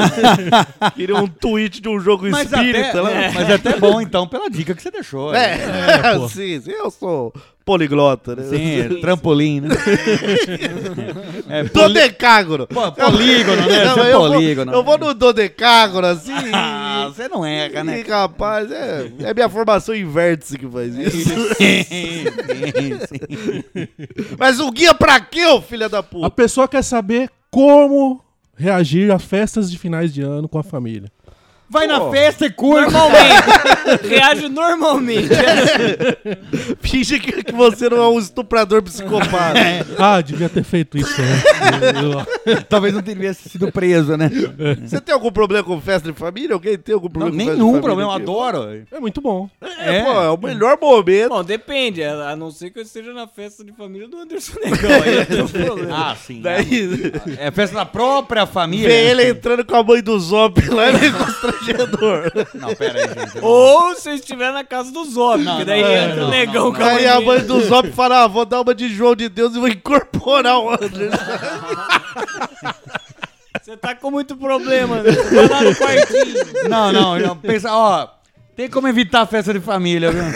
Queria 0.95 1.15
um 1.15 1.27
tweet 1.27 1.81
de 1.81 1.89
um 1.89 1.99
jogo 1.99 2.29
Mas 2.29 2.51
espírita. 2.51 3.01
até, 3.01 3.03
né? 3.03 3.31
mas 3.33 3.49
é 3.49 3.53
até 3.55 3.79
bom, 3.79 3.99
então, 3.99 4.27
pela 4.27 4.49
dica 4.49 4.73
que 4.73 4.81
você 4.81 4.91
deixou. 4.91 5.31
né? 5.31 5.55
É, 6.03 6.17
pô. 6.17 6.29
sim, 6.29 6.61
sim, 6.61 6.71
eu 6.71 6.91
sou 6.91 7.33
poliglota, 7.65 8.35
né? 8.35 8.43
Sim, 8.43 8.99
trampolim, 9.01 9.61
né? 9.61 9.69
é, 11.49 11.63
poli... 11.63 11.93
Dodecágono. 11.93 12.67
Pô, 12.67 12.91
polígono, 12.91 13.61
né? 13.67 13.85
Não, 13.85 14.03
é 14.03 14.13
eu, 14.13 14.19
polígono. 14.19 14.71
Vou, 14.71 14.79
eu 14.79 14.83
vou 14.83 14.97
no 14.97 15.13
dodecágono, 15.13 16.07
assim. 16.07 16.33
Ah, 16.93 17.07
você 17.07 17.27
não 17.27 17.45
erra, 17.45 17.79
e, 17.79 17.83
né? 17.83 18.01
rapaz, 18.01 18.71
é, 18.71 19.11
é 19.19 19.33
minha 19.33 19.49
formação 19.49 19.93
em 19.95 20.05
vértice 20.05 20.57
que 20.57 20.67
faz 20.67 20.95
isso. 20.95 21.19
sim, 21.55 21.83
sim, 21.83 22.99
sim. 23.07 23.87
Mas 24.37 24.59
o 24.59 24.71
guia 24.71 24.93
pra 24.93 25.19
quê, 25.19 25.45
ô 25.45 25.61
filha 25.61 25.87
da 25.89 25.99
A 25.99 26.03
puta? 26.03 26.29
pessoa 26.31 26.67
quer 26.67 26.83
saber 26.83 27.29
como 27.51 28.23
reagir 28.55 29.11
a 29.11 29.19
festas 29.19 29.69
de 29.71 29.77
finais 29.77 30.13
de 30.13 30.21
ano 30.21 30.47
com 30.47 30.57
a 30.59 30.63
família. 30.63 31.11
Vai 31.73 31.87
na 31.87 32.11
festa 32.11 32.45
e 32.45 32.51
curte. 32.51 32.91
Normalmente. 32.93 33.43
Reage 34.07 34.47
normalmente. 34.47 35.29
Finge 36.79 37.19
que, 37.19 37.43
que 37.43 37.51
você 37.51 37.89
não 37.89 37.97
é 37.97 38.07
um 38.09 38.19
estuprador 38.19 38.81
psicopata. 38.83 39.59
Ah, 39.97 40.21
devia 40.21 40.47
ter 40.49 40.63
feito 40.63 40.97
isso, 40.97 41.19
né? 41.19 41.41
Talvez 42.69 42.93
não 42.93 43.01
tivesse 43.01 43.49
sido 43.49 43.71
preso, 43.71 44.15
né? 44.15 44.29
Você 44.85 45.01
tem 45.01 45.13
algum 45.13 45.31
problema 45.31 45.63
com 45.63 45.81
festa 45.81 46.11
de 46.11 46.17
família? 46.17 46.53
Alguém 46.53 46.77
tem 46.77 46.93
algum 46.93 47.07
Não, 47.07 47.13
problema 47.13 47.31
com 47.31 47.37
festa 47.37 47.53
de 47.55 47.59
nenhum 47.63 47.81
problema, 47.81 48.15
adoro. 48.15 48.83
É 48.91 48.99
muito 48.99 49.19
bom. 49.19 49.49
É, 49.79 50.03
pô, 50.03 50.11
é 50.11 50.29
o 50.29 50.37
melhor 50.37 50.77
momento. 50.79 51.29
Bom, 51.29 51.43
depende. 51.43 52.03
A 52.03 52.35
não 52.35 52.51
ser 52.51 52.69
que 52.69 52.79
eu 52.79 52.83
esteja 52.83 53.13
na 53.13 53.27
festa 53.27 53.63
de 53.63 53.71
família 53.73 54.07
do 54.07 54.17
Anderson 54.17 54.59
Negão. 54.63 54.91
Aí 54.91 55.41
um 55.41 55.47
problema. 55.47 56.11
Ah, 56.11 56.15
sim. 56.15 56.41
Daí, 56.41 57.11
É 57.37 57.49
festa 57.51 57.75
da 57.75 57.85
própria 57.85 58.45
família. 58.45 58.87
vê 58.87 59.09
ele 59.09 59.29
entrando 59.29 59.65
com 59.65 59.75
a 59.75 59.83
mãe 59.83 60.01
do 60.01 60.17
Zop 60.19 60.61
lá, 60.69 60.87
é 60.87 60.91
meio 60.91 61.13
constrangedor. 61.63 62.31
Não, 62.53 62.75
pera 62.75 62.99
aí, 62.99 63.07
gente. 63.07 63.39
Ou 63.41 63.95
se 63.95 64.11
estiver 64.11 64.51
na 64.51 64.63
casa 64.63 64.91
do 64.91 65.05
Zob, 65.05 65.43
Não, 65.43 65.57
porque 65.57 65.65
daí 65.65 65.81
não, 65.81 65.91
entra 65.91 66.15
não, 66.15 66.27
o 66.27 66.31
negão 66.31 66.65
não, 66.65 66.73
com 66.73 66.83
a 66.83 66.87
Aí 66.87 67.07
a 67.07 67.21
mãe 67.21 67.39
do 67.39 67.61
Zop 67.61 67.91
fala, 67.91 68.23
ah, 68.23 68.27
vou 68.27 68.45
dar 68.45 68.61
uma 68.61 68.75
de 68.75 68.89
João 68.89 69.15
de 69.15 69.29
Deus 69.29 69.55
e 69.55 69.59
vou 69.59 69.67
incorporar 69.67 70.59
o 70.59 70.69
Anderson. 70.69 71.17
Você 73.61 73.77
tá 73.77 73.95
com 73.95 74.11
muito 74.11 74.35
problema, 74.35 75.01
né? 75.01 75.11
Vai 75.11 75.47
lá 75.47 75.61
no 75.61 75.75
quartinho. 75.75 76.69
Não, 76.69 76.91
não, 76.91 77.19
não. 77.19 77.37
Pensa, 77.37 77.71
ó. 77.71 78.09
Tem 78.55 78.69
como 78.69 78.87
evitar 78.87 79.21
a 79.21 79.25
festa 79.25 79.51
de 79.53 79.59
família, 79.59 80.11
viu? 80.11 80.23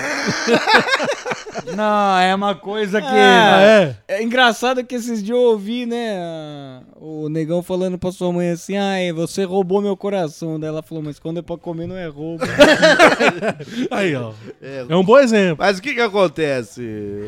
Não, 1.75 2.17
é 2.19 2.33
uma 2.33 2.55
coisa 2.55 3.01
que. 3.01 3.07
Ah, 3.07 3.59
é. 3.61 3.95
É 4.07 4.23
engraçado 4.23 4.83
que 4.83 4.95
esses 4.95 5.21
dias 5.23 5.37
eu 5.37 5.43
ouvi, 5.43 5.85
né, 5.85 6.17
a- 6.19 6.81
o 6.99 7.27
negão 7.29 7.61
falando 7.61 7.97
pra 7.97 8.11
sua 8.11 8.31
mãe 8.31 8.51
assim, 8.51 8.77
ai, 8.77 9.11
você 9.11 9.43
roubou 9.43 9.81
meu 9.81 9.95
coração. 9.97 10.59
Daí 10.59 10.69
ela 10.69 10.81
falou, 10.81 11.03
mas 11.03 11.19
quando 11.19 11.39
é 11.39 11.41
pra 11.41 11.57
comer 11.57 11.85
não 11.87 11.95
é 11.97 12.07
roubo. 12.07 12.43
Aí, 13.91 14.15
ó. 14.15 14.31
É 14.61 14.95
um 14.95 15.03
bom 15.03 15.19
exemplo. 15.19 15.57
Mas 15.59 15.77
o 15.77 15.81
que 15.81 15.93
que 15.93 16.01
acontece, 16.01 16.81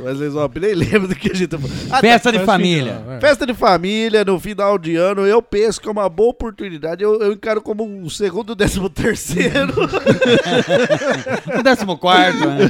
Wesley 0.03 0.29
Zop? 0.29 0.59
Nem 0.59 0.73
lembro 0.73 1.07
do 1.07 1.15
que 1.15 1.31
a 1.31 1.35
gente 1.35 1.47
tá 1.49 1.57
falando. 1.59 1.77
Ah, 1.87 1.95
tá. 1.95 1.99
Festa 1.99 2.31
de 2.31 2.37
Festa 2.39 2.51
família. 2.51 3.03
é. 3.09 3.19
Festa 3.19 3.45
de 3.45 3.53
família 3.53 4.23
no 4.25 4.39
final 4.39 4.77
de 4.77 4.95
ano, 4.95 5.25
eu 5.27 5.41
penso 5.41 5.81
que 5.81 5.87
é 5.87 5.91
uma 5.91 6.07
boa 6.09 6.29
oportunidade. 6.29 7.03
Eu, 7.03 7.19
eu 7.21 7.33
encaro 7.33 7.61
como 7.61 7.83
um 7.83 8.09
segundo, 8.09 8.55
décimo 8.55 8.89
terceiro. 8.89 9.73
O 11.59 11.63
décimo 11.63 11.97
quarto, 11.97 12.39
né? 12.39 12.69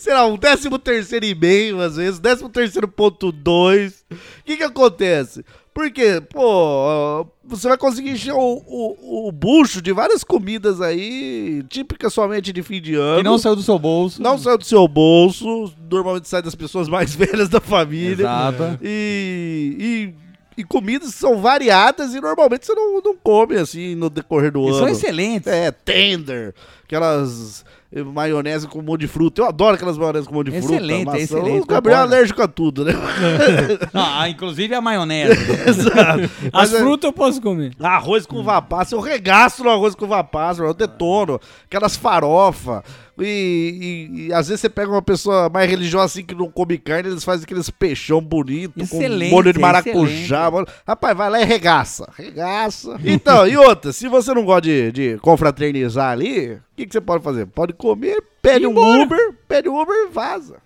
sei 0.00 0.14
lá, 0.14 0.26
um 0.26 0.36
décimo 0.36 0.78
terceiro 0.78 1.26
e 1.26 1.34
meio, 1.34 1.80
às 1.80 1.96
vezes, 1.96 2.18
décimo 2.18 2.48
terceiro 2.48 2.88
ponto 2.88 3.30
dois. 3.30 4.04
O 4.10 4.16
que 4.44 4.56
que 4.56 4.62
acontece? 4.62 5.44
Porque, 5.78 6.20
pô, 6.32 7.24
você 7.44 7.68
vai 7.68 7.78
conseguir 7.78 8.10
encher 8.10 8.32
o, 8.32 8.62
o, 8.66 9.28
o 9.28 9.32
bucho 9.32 9.80
de 9.80 9.92
várias 9.92 10.24
comidas 10.24 10.80
aí, 10.80 11.62
típicas 11.68 12.12
somente 12.12 12.52
de 12.52 12.64
fim 12.64 12.80
de 12.80 12.96
ano. 12.96 13.20
E 13.20 13.22
não 13.22 13.38
saiu 13.38 13.54
do 13.54 13.62
seu 13.62 13.78
bolso. 13.78 14.20
Não 14.20 14.36
sai 14.36 14.58
do 14.58 14.64
seu 14.64 14.88
bolso, 14.88 15.72
normalmente 15.88 16.28
sai 16.28 16.42
das 16.42 16.56
pessoas 16.56 16.88
mais 16.88 17.14
velhas 17.16 17.48
da 17.48 17.60
família. 17.60 18.22
Exato. 18.24 18.78
E, 18.82 19.76
e 20.14 20.27
E 20.58 20.64
comidas 20.64 21.14
são 21.14 21.40
variadas 21.40 22.12
e 22.14 22.20
normalmente 22.20 22.66
você 22.66 22.74
não, 22.74 23.00
não 23.00 23.16
come 23.16 23.56
assim 23.56 23.94
no 23.94 24.10
decorrer 24.10 24.50
do 24.50 24.64
E 24.64 24.68
ano. 24.70 24.78
são 24.78 24.88
excelentes. 24.88 25.46
É, 25.46 25.70
tender, 25.70 26.52
aquelas 26.88 27.64
eh, 27.92 28.02
maionese 28.02 28.66
com 28.66 28.78
um 28.78 28.82
monte 28.82 29.02
de 29.02 29.08
fruta. 29.08 29.42
Eu 29.42 29.46
adoro 29.46 29.74
aquelas 29.76 29.98
maionese 29.98 30.26
com 30.26 30.32
um 30.32 30.38
monte 30.38 30.50
de 30.50 30.58
fruta. 30.58 30.74
Excelente, 30.74 31.04
maçã. 31.04 31.18
excelente, 31.18 31.62
O 31.62 31.66
Gabriel 31.66 31.98
é 31.98 32.02
alérgico 32.02 32.42
a 32.42 32.48
tudo, 32.48 32.84
né? 32.84 32.92
Ah, 33.92 34.28
inclusive 34.28 34.74
a 34.74 34.80
maionese. 34.80 35.38
Exato. 35.68 36.22
As 36.52 36.70
Mas 36.70 36.74
é- 36.74 36.78
frutas 36.78 37.08
eu 37.08 37.12
posso 37.12 37.40
comer. 37.42 37.72
Arroz 37.78 38.24
com 38.26 38.42
vapaça, 38.42 38.94
eu 38.94 39.00
regaço 39.00 39.62
no 39.62 39.70
arroz 39.70 39.94
com 39.94 40.06
vapaça, 40.06 40.62
eu 40.62 40.72
detono. 40.74 41.38
Aquelas 41.66 41.94
farofa. 41.96 42.82
E, 43.20 44.08
e- 44.12 44.26
e 44.28 44.32
às 44.32 44.46
vezes 44.48 44.60
você 44.60 44.68
pega 44.68 44.90
uma 44.92 45.02
pessoa 45.02 45.50
mais 45.52 45.68
religiosa 45.68 46.04
assim 46.06 46.22
que 46.24 46.34
não 46.36 46.48
come 46.50 46.78
carne, 46.78 47.08
eles 47.10 47.24
fazem 47.24 47.42
aqueles 47.44 47.68
peixão 47.68 48.20
bonito, 48.20 48.80
Excelente, 48.80 49.30
com 49.30 49.36
molho 49.36 49.52
de 49.52 49.58
maracujá. 49.58 50.46
excelente. 50.48 50.70
Rapaz, 50.86 51.16
vai 51.16 51.28
lá 51.28 51.40
e 51.42 51.44
regaça. 51.44 52.08
Regaça. 52.16 52.96
Então, 53.04 53.46
e 53.46 53.56
outra, 53.56 53.92
se 53.92 54.06
você 54.08 54.32
não 54.32 54.44
gosta 54.44 54.62
de, 54.62 54.92
de 54.92 55.18
confraternizar 55.18 56.12
ali, 56.12 56.58
que, 56.78 56.86
que 56.86 56.92
você 56.92 57.00
pode 57.00 57.24
fazer? 57.24 57.46
Pode 57.46 57.72
comer, 57.72 58.22
pede 58.40 58.66
um 58.66 59.02
Uber, 59.02 59.34
pede 59.48 59.68
um 59.68 59.80
Uber 59.80 59.94
e 59.94 60.08
vaza. 60.08 60.58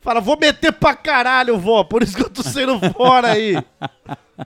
Fala, 0.00 0.20
vou 0.20 0.38
meter 0.38 0.72
pra 0.72 0.94
caralho, 0.94 1.58
vó, 1.58 1.84
por 1.84 2.02
isso 2.02 2.16
que 2.16 2.22
eu 2.22 2.30
tô 2.30 2.42
saindo 2.42 2.78
fora 2.94 3.32
aí. 3.32 3.56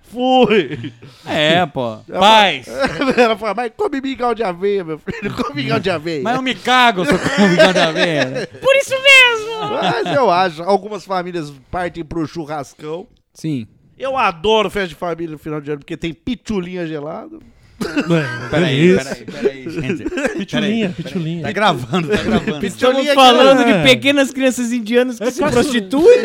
Fui. 0.04 0.92
É, 1.24 1.64
pô. 1.66 1.98
Paz. 2.08 2.66
Ela 3.16 3.36
fala, 3.36 3.54
mas 3.54 3.72
come 3.76 4.00
mingau 4.00 4.34
de 4.34 4.42
aveia, 4.42 4.82
meu 4.82 4.98
filho, 4.98 5.32
come 5.34 5.62
mingau 5.62 5.78
de 5.78 5.90
aveia. 5.90 6.22
Mas 6.24 6.34
eu 6.34 6.42
me 6.42 6.54
cago 6.54 7.04
se 7.04 7.12
eu 7.12 7.18
como 7.18 7.48
mingau 7.48 7.72
de 7.72 7.78
aveia. 7.78 8.48
Por 8.60 8.74
isso 8.76 8.94
mesmo! 9.00 9.60
Mas 9.80 10.16
eu 10.16 10.30
acho, 10.30 10.62
algumas 10.64 11.04
famílias 11.04 11.52
partem 11.70 12.04
pro 12.04 12.26
churrascão. 12.26 13.06
Sim. 13.32 13.68
Eu 13.96 14.16
adoro 14.16 14.68
festa 14.70 14.88
de 14.88 14.94
família 14.96 15.32
no 15.32 15.38
final 15.38 15.60
de 15.60 15.70
ano, 15.70 15.80
porque 15.80 15.96
tem 15.96 16.12
pitulinha 16.12 16.84
gelada. 16.84 17.38
É, 17.86 18.48
Peraí, 18.50 18.96
peraí, 18.96 19.24
peraí, 19.24 19.70
gente. 19.70 20.04
Pitulinha, 20.38 20.90
pitulinha. 20.90 21.42
Tá 21.42 21.52
gravando, 21.52 22.08
tá 22.08 22.16
gravando. 22.22 22.66
Estamos 22.66 22.98
Pitulinha 23.02 23.14
falando 23.14 23.64
que- 23.64 23.72
de 23.72 23.82
pequenas 23.82 24.30
crianças 24.30 24.72
indianas 24.72 25.18
que 25.18 25.24
É 25.24 25.30
se 25.30 25.40
caçu- 25.40 25.52
prostituem. 25.52 26.18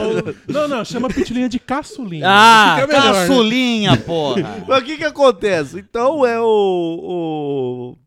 Não, 0.48 0.68
não, 0.68 0.84
chama 0.84 1.08
pitulinha 1.08 1.48
de 1.48 1.58
caçulinha. 1.58 2.24
Ah, 2.28 2.76
Fica 2.80 2.86
melhor, 2.88 3.12
né? 3.14 3.20
Caçulinha, 3.20 3.96
porra. 3.98 4.64
Mas 4.68 4.78
o 4.82 4.84
que 4.84 4.96
que 4.96 5.04
acontece? 5.04 5.78
Então 5.78 6.24
é 6.26 6.38
o... 6.40 6.44
o... 6.44 7.98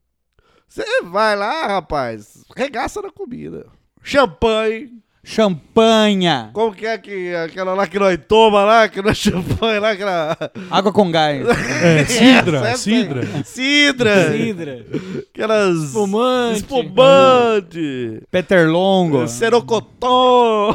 Você 0.68 0.84
vai 1.04 1.36
lá, 1.36 1.68
rapaz, 1.68 2.43
regaça 2.56 3.01
na 3.01 3.12
comida. 3.12 3.66
Champanhe. 4.01 4.89
Champanha. 5.26 6.50
Como 6.52 6.76
que 6.76 6.86
é 6.86 6.98
que 6.98 7.34
aquela 7.34 7.74
lá 7.74 7.88
que 7.88 7.98
nós 7.98 8.20
toma 8.28 8.66
lá, 8.66 8.90
que 8.90 9.02
não 9.02 9.10
é 9.10 9.14
champanhe 9.16 9.80
lá, 9.80 9.92
aquela... 9.92 10.38
Água 10.70 10.92
com 10.92 11.10
gás. 11.10 11.48
É, 11.84 12.06
cidra, 12.06 12.58
Essa, 12.60 12.68
essa 12.70 12.78
cidra. 12.78 13.44
Cidra. 13.44 14.32
Cidra. 14.32 14.86
Aquelas... 15.34 15.78
Espumante. 15.78 16.58
Espumante. 16.58 18.24
Peter 18.30 18.70
Longo. 18.70 19.28
Serocotó. 19.28 20.74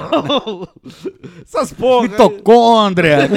Essas 1.45 1.73
porra. 1.73 2.05
aí. 2.05 2.11
Mitocôndria. 2.11 3.29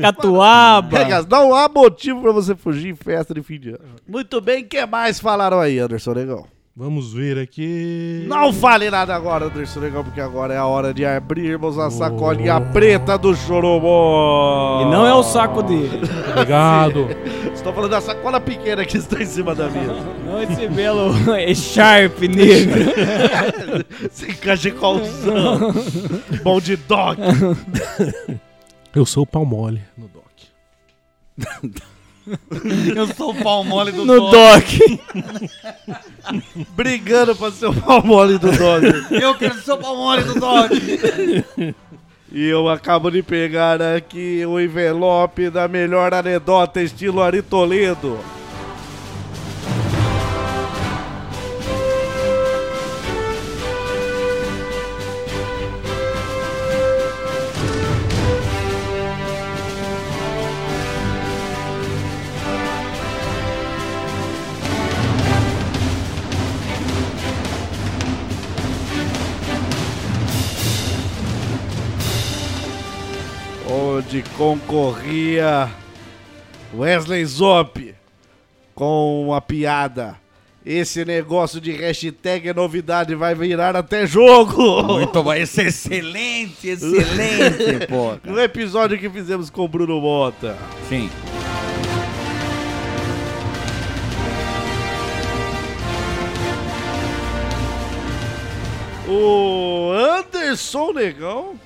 Catuaba. 0.00 0.98
Regas, 0.98 1.26
não 1.26 1.54
há 1.54 1.68
motivo 1.68 2.22
pra 2.22 2.32
você 2.32 2.54
fugir 2.54 2.90
em 2.90 2.96
festa 2.96 3.32
de 3.34 3.42
fim 3.42 3.58
de 3.58 3.70
ano. 3.70 3.96
Muito 4.06 4.40
bem, 4.40 4.62
o 4.62 4.66
que 4.66 4.84
mais 4.86 5.20
falaram 5.20 5.60
aí, 5.60 5.78
Anderson 5.78 6.12
Negão? 6.12 6.55
Vamos 6.78 7.14
ver 7.14 7.38
aqui. 7.38 8.26
Não 8.28 8.52
fale 8.52 8.90
nada 8.90 9.14
agora, 9.14 9.46
Anderson 9.46 9.80
Negão, 9.80 10.04
porque 10.04 10.20
agora 10.20 10.52
é 10.52 10.58
a 10.58 10.66
hora 10.66 10.92
de 10.92 11.06
abrirmos 11.06 11.78
a 11.78 11.90
sacolinha 11.90 12.60
preta 12.60 13.16
do 13.16 13.34
Choromó. 13.34 14.82
E 14.82 14.90
não 14.90 15.06
é 15.06 15.14
o 15.14 15.22
saco 15.22 15.62
dele. 15.62 16.02
Obrigado. 16.32 17.08
Estou 17.54 17.72
falando 17.72 17.92
da 17.92 18.00
sacola 18.02 18.38
pequena 18.38 18.84
que 18.84 18.98
está 18.98 19.22
em 19.22 19.24
cima 19.24 19.54
da 19.54 19.70
mesa. 19.70 19.94
Não 20.26 20.42
esse 20.42 20.68
belo 20.68 21.14
Sharp 21.56 22.20
negro. 22.20 22.84
Sem 24.10 24.34
cachecolzão. 24.34 25.72
Bom 26.42 26.60
de 26.60 26.76
dog. 26.76 27.18
Eu 28.94 29.06
sou 29.06 29.22
o 29.22 29.26
pau 29.26 29.46
mole 29.46 29.80
no 29.96 30.08
doc. 30.08 31.86
Eu 32.94 33.06
sou 33.14 33.30
o 33.30 33.42
pau 33.42 33.62
mole 33.64 33.92
do 33.92 34.04
No 34.04 34.30
Doc. 34.30 34.64
doc. 34.64 34.64
Brigando 36.76 37.36
pra 37.36 37.50
ser 37.50 37.66
o 37.66 37.74
pau 37.74 38.04
mole 38.04 38.38
do 38.38 38.50
dog. 38.50 38.86
Eu 39.10 39.34
quero 39.36 39.54
ser 39.60 39.72
o 39.72 39.78
pau 39.78 39.96
mole 39.96 40.22
do 40.24 40.40
Doc. 40.40 40.70
E 42.32 42.44
eu 42.44 42.68
acabo 42.68 43.10
de 43.10 43.22
pegar 43.22 43.80
aqui 43.80 44.44
o 44.44 44.58
envelope 44.60 45.48
da 45.48 45.68
melhor 45.68 46.12
anedota 46.12 46.82
estilo 46.82 47.22
Ari 47.22 47.42
Toledo. 47.42 48.18
Onde 73.96 74.22
concorria 74.36 75.70
Wesley 76.74 77.24
Zop 77.24 77.94
com 78.74 79.32
a 79.34 79.40
piada. 79.40 80.16
Esse 80.64 81.04
negócio 81.04 81.60
de 81.60 81.72
hashtag 81.72 82.48
é 82.48 82.54
novidade, 82.54 83.14
vai 83.14 83.34
virar 83.34 83.74
até 83.74 84.06
jogo! 84.06 84.82
Muito 84.82 85.22
bom. 85.22 85.32
Esse 85.32 85.62
é 85.62 85.66
excelente, 85.68 86.68
excelente, 86.68 87.86
pô. 87.88 88.18
No 88.24 88.38
episódio 88.40 88.98
que 88.98 89.08
fizemos 89.08 89.48
com 89.48 89.64
o 89.64 89.68
Bruno 89.68 90.00
Mota. 90.00 90.58
Sim. 90.88 91.08
O 99.08 99.92
Anderson 99.92 100.92
Negão. 100.92 101.65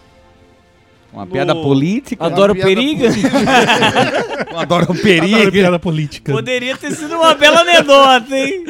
Uma 1.13 1.27
piada 1.27 1.53
No- 1.55 1.63
política. 1.63 2.25
Adoro 2.25 2.55
piada 2.55 2.69
periga. 2.69 3.09
Adoro 3.09 4.55
Adoro 4.61 4.95
perigo. 5.03 5.51
piada 5.53 5.79
política. 5.79 6.33
Poderia 6.33 6.77
ter 6.77 6.93
sido 6.93 7.17
uma 7.17 7.35
bela 7.35 7.61
anedota, 7.63 8.37
hein? 8.37 8.65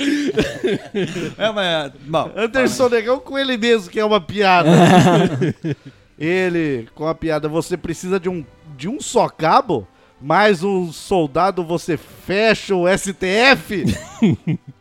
É, 1.37 1.53
mas, 1.53 1.93
bom, 2.07 2.31
Anderson 2.35 2.89
Negão 2.89 3.21
com 3.21 3.39
ele 3.39 3.57
mesmo, 3.59 3.91
que 3.91 4.01
é 4.01 4.05
uma 4.05 4.21
piada. 4.21 4.71
ele 6.19 6.89
com 6.95 7.07
a 7.07 7.15
piada, 7.15 7.49
você 7.49 7.77
precisa 7.77 8.19
de 8.19 8.29
um, 8.29 8.45
de 8.77 8.89
um 8.89 9.01
só 9.01 9.29
cabo, 9.29 9.87
mais 10.21 10.63
um 10.63 10.91
soldado 10.93 11.63
você 11.65 11.97
fecha 11.99 12.75
o 12.75 12.85
STF. 12.89 13.85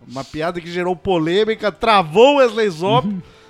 uma 0.08 0.24
piada 0.24 0.60
que 0.62 0.72
gerou 0.72 0.96
polêmica, 0.96 1.72
travou 1.72 2.36
o 2.36 2.38
Wesley 2.38 2.70
Zop. 2.70 3.08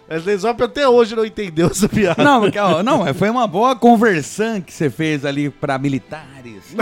Wesley 0.10 0.38
Zop 0.38 0.64
até 0.64 0.88
hoje 0.88 1.16
não 1.16 1.24
entendeu 1.24 1.68
essa 1.68 1.88
piada. 1.88 2.24
Não, 2.24 2.42
porque, 2.42 2.58
ó, 2.58 2.82
não, 2.82 3.14
foi 3.14 3.30
uma 3.30 3.46
boa 3.46 3.76
conversão 3.76 4.60
que 4.60 4.74
você 4.74 4.90
fez 4.90 5.24
ali 5.24 5.50
pra 5.50 5.78
militares. 5.78 6.76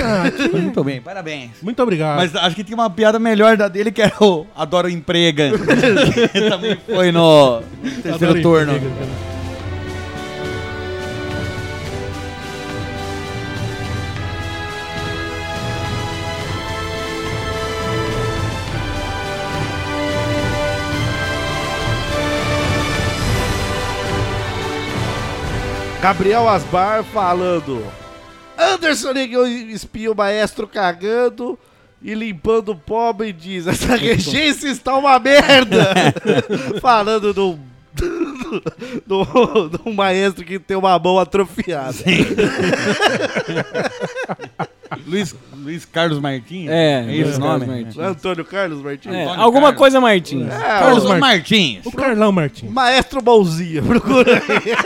Muito 0.54 0.84
bem, 0.84 1.02
parabéns. 1.02 1.52
Muito 1.62 1.82
obrigado. 1.84 2.18
Mas 2.18 2.36
acho 2.36 2.56
que 2.56 2.64
tinha 2.64 2.76
uma 2.78 2.90
piada 2.90 3.20
melhor 3.20 3.58
da 3.58 3.68
dele 3.68 3.92
que 3.92 4.02
era 4.02 4.16
o 4.24 4.46
Adoro 4.56 4.90
Emprega. 4.90 5.52
que 6.32 6.50
também 6.50 6.78
foi 6.86 7.12
no 7.12 7.62
terceiro 8.02 8.38
Adoro 8.38 8.42
turno. 8.42 8.76
emprego, 8.76 8.96
Gabriel 26.08 26.48
Asbar 26.48 27.04
falando. 27.04 27.84
Anderson 28.58 29.12
Negão 29.12 29.46
espia 29.46 30.10
o 30.10 30.16
maestro 30.16 30.66
cagando 30.66 31.60
e 32.02 32.14
limpando 32.14 32.70
o 32.70 32.78
pobre 32.78 33.28
e 33.28 33.34
diz: 33.34 33.68
Essa 33.68 33.98
regência 33.98 34.70
está 34.70 34.96
uma 34.96 35.20
merda! 35.20 35.94
falando 36.80 37.34
do. 37.34 37.60
Do, 39.06 39.06
do, 39.06 39.70
do 39.70 39.92
maestro 39.92 40.46
que 40.46 40.60
tem 40.60 40.78
uma 40.78 40.98
mão 40.98 41.20
atrofiada. 41.20 41.98
Luiz, 45.06 45.36
Luiz 45.56 45.86
Carlos 45.86 46.20
Martins? 46.20 46.70
É, 46.70 47.06
é 47.06 47.38
nome? 47.38 47.66
Martins. 47.66 47.98
É 47.98 48.06
Antônio 48.06 48.46
Carlos 48.46 48.82
Martins? 48.82 49.14
É, 49.14 49.24
Antônio 49.24 49.42
alguma 49.42 49.62
Carlos. 49.64 49.80
coisa 49.80 50.02
Martins. 50.02 50.48
É, 50.48 50.80
Carlos 50.80 51.04
Martins. 51.20 51.86
O 51.86 51.92
Carlão 51.92 52.32
Martins. 52.32 52.72
Maestro 52.72 53.22
Bolzinha, 53.22 53.82
procura 53.82 54.42
aí. 54.48 54.78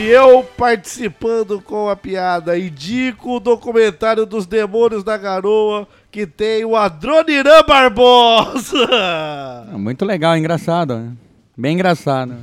E 0.00 0.08
eu 0.08 0.42
participando 0.56 1.60
com 1.60 1.88
a 1.88 1.96
piada, 1.96 2.58
indico 2.58 3.36
o 3.36 3.40
documentário 3.40 4.26
dos 4.26 4.44
demônios 4.44 5.02
da 5.02 5.16
garoa 5.16 5.88
que 6.14 6.28
tem 6.28 6.64
o 6.64 6.76
Adronirã 6.76 7.60
Barbosa. 7.66 8.88
Ah, 8.92 9.64
Muito 9.72 10.04
legal, 10.04 10.36
engraçado. 10.36 10.96
né? 10.96 11.12
Bem 11.56 11.74
engraçado. 11.74 12.36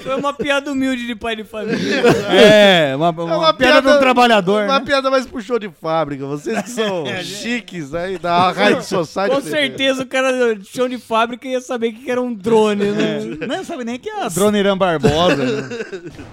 Foi 0.00 0.16
uma 0.16 0.32
piada 0.32 0.72
humilde 0.72 1.06
de 1.06 1.14
pai 1.14 1.36
de 1.36 1.44
família. 1.44 2.04
É, 2.30 2.96
uma, 2.96 3.10
uma, 3.10 3.52
piada, 3.52 3.92
do 3.92 3.98
trabalhador. 3.98 4.64
Uma 4.64 4.78
né? 4.78 4.86
piada 4.86 5.10
mais 5.10 5.26
puxou 5.26 5.58
de 5.58 5.68
fábrica. 5.68 6.24
Vocês 6.24 6.62
que 6.62 6.70
são 6.70 7.04
chiques 7.22 7.92
aí 7.92 8.16
da 8.16 8.50
High 8.50 8.80
Society. 8.80 9.34
Com 9.34 9.42
certeza 9.42 10.04
o 10.04 10.06
cara 10.06 10.56
de 10.56 10.66
chão 10.66 10.88
de 10.88 10.96
fábrica 10.96 11.46
ia 11.46 11.60
saber 11.60 11.92
que 11.92 12.10
era 12.10 12.22
um 12.22 12.32
drone, 12.32 12.92
né? 12.92 13.46
Não 13.46 13.62
sabe 13.62 13.84
nem 13.84 13.98
que 13.98 14.08
é 14.08 14.22
a 14.22 14.28
Drone 14.28 14.58
Irã 14.58 14.78
Barbosa. 14.78 15.36
né? 15.36 15.68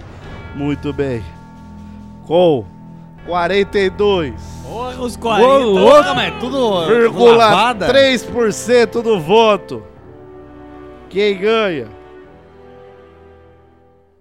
Muito 0.55 0.93
bem. 0.93 1.23
Com 2.25 2.65
42. 3.25 4.33
Porra, 4.63 5.01
os 5.01 5.17
40. 5.17 5.47
Ô, 5.47 5.59
louco, 5.59 6.15
mas 6.15 6.39
tudo 6.39 6.85
Vírgula 6.87 7.35
lavada. 7.35 7.87
3% 7.87 9.01
do 9.01 9.19
voto. 9.19 9.83
Quem 11.09 11.37
ganha 11.37 11.87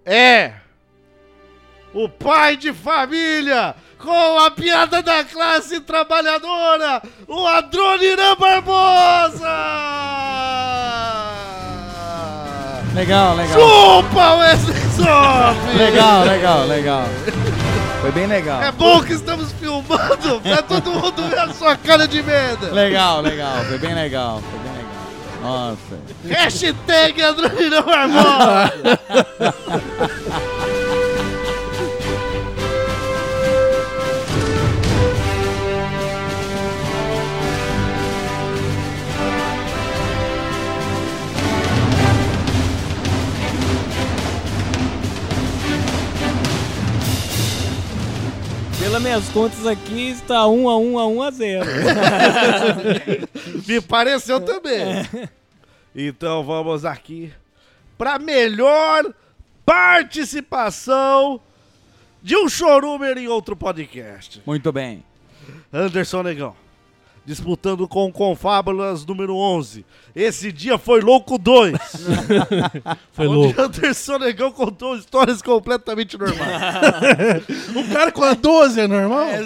é 0.05 0.53
o 1.93 2.09
pai 2.09 2.57
de 2.57 2.73
família 2.73 3.75
com 3.97 4.39
a 4.39 4.51
piada 4.51 5.01
da 5.01 5.23
classe 5.23 5.79
trabalhadora, 5.79 7.01
o 7.25 7.47
Adronirã 7.47 8.35
Barbosa! 8.35 9.47
Legal, 12.93 13.35
legal. 13.35 13.59
Chupa, 13.59 14.35
Wesley 14.35 14.75
Zop! 14.95 15.77
Legal, 15.77 16.25
legal, 16.25 16.65
legal. 16.67 17.05
Foi 18.01 18.11
bem 18.11 18.27
legal. 18.27 18.61
É 18.61 18.71
bom 18.71 19.01
que 19.01 19.13
estamos 19.13 19.51
filmando 19.53 20.39
pra 20.41 20.61
todo 20.61 20.91
mundo 20.91 21.29
ver 21.29 21.39
a 21.39 21.53
sua 21.53 21.75
cara 21.75 22.07
de 22.07 22.21
merda. 22.21 22.71
Legal, 22.71 23.21
legal. 23.21 23.63
Foi 23.65 23.77
bem 23.77 23.95
legal. 23.95 24.41
Foi 24.41 24.59
bem 24.59 24.71
legal. 24.73 24.83
Nossa. 25.41 25.99
Hashtag 26.29 27.23
Adronirã 27.23 27.81
Barbosa! 27.81 28.73
Pelas 48.93 49.05
minhas 49.05 49.27
contas 49.29 49.65
aqui, 49.65 50.11
está 50.11 50.45
1 50.45 50.69
a 50.69 50.77
1 50.77 50.99
a 50.99 51.07
1 51.07 51.21
a 51.23 51.31
0. 51.31 51.65
Me 53.67 53.81
pareceu 53.81 54.39
também. 54.39 54.83
Então 55.95 56.43
vamos 56.43 56.85
aqui 56.85 57.33
para 57.97 58.19
melhor 58.19 59.11
participação 59.65 61.41
de 62.21 62.37
um 62.37 62.47
chorumer 62.47 63.17
em 63.17 63.27
outro 63.27 63.55
podcast. 63.55 64.43
Muito 64.45 64.71
bem. 64.71 65.03
Anderson 65.73 66.21
Negão. 66.21 66.62
Disputando 67.25 67.87
com 67.87 68.11
Confábulas 68.11 69.05
número 69.05 69.35
11. 69.35 69.85
Esse 70.13 70.51
dia 70.51 70.77
foi 70.77 70.99
louco 70.99 71.37
2. 71.37 71.73
Foi 73.13 73.27
onde 73.27 73.35
louco. 73.35 73.61
Anderson 73.61 74.17
Negão 74.17 74.51
contou 74.51 74.97
histórias 74.97 75.41
completamente 75.41 76.17
normais. 76.17 76.61
Um 77.75 77.87
cara 77.87 78.11
com 78.11 78.23
a 78.23 78.33
12 78.33 78.81
é 78.81 78.87
normal? 78.87 79.27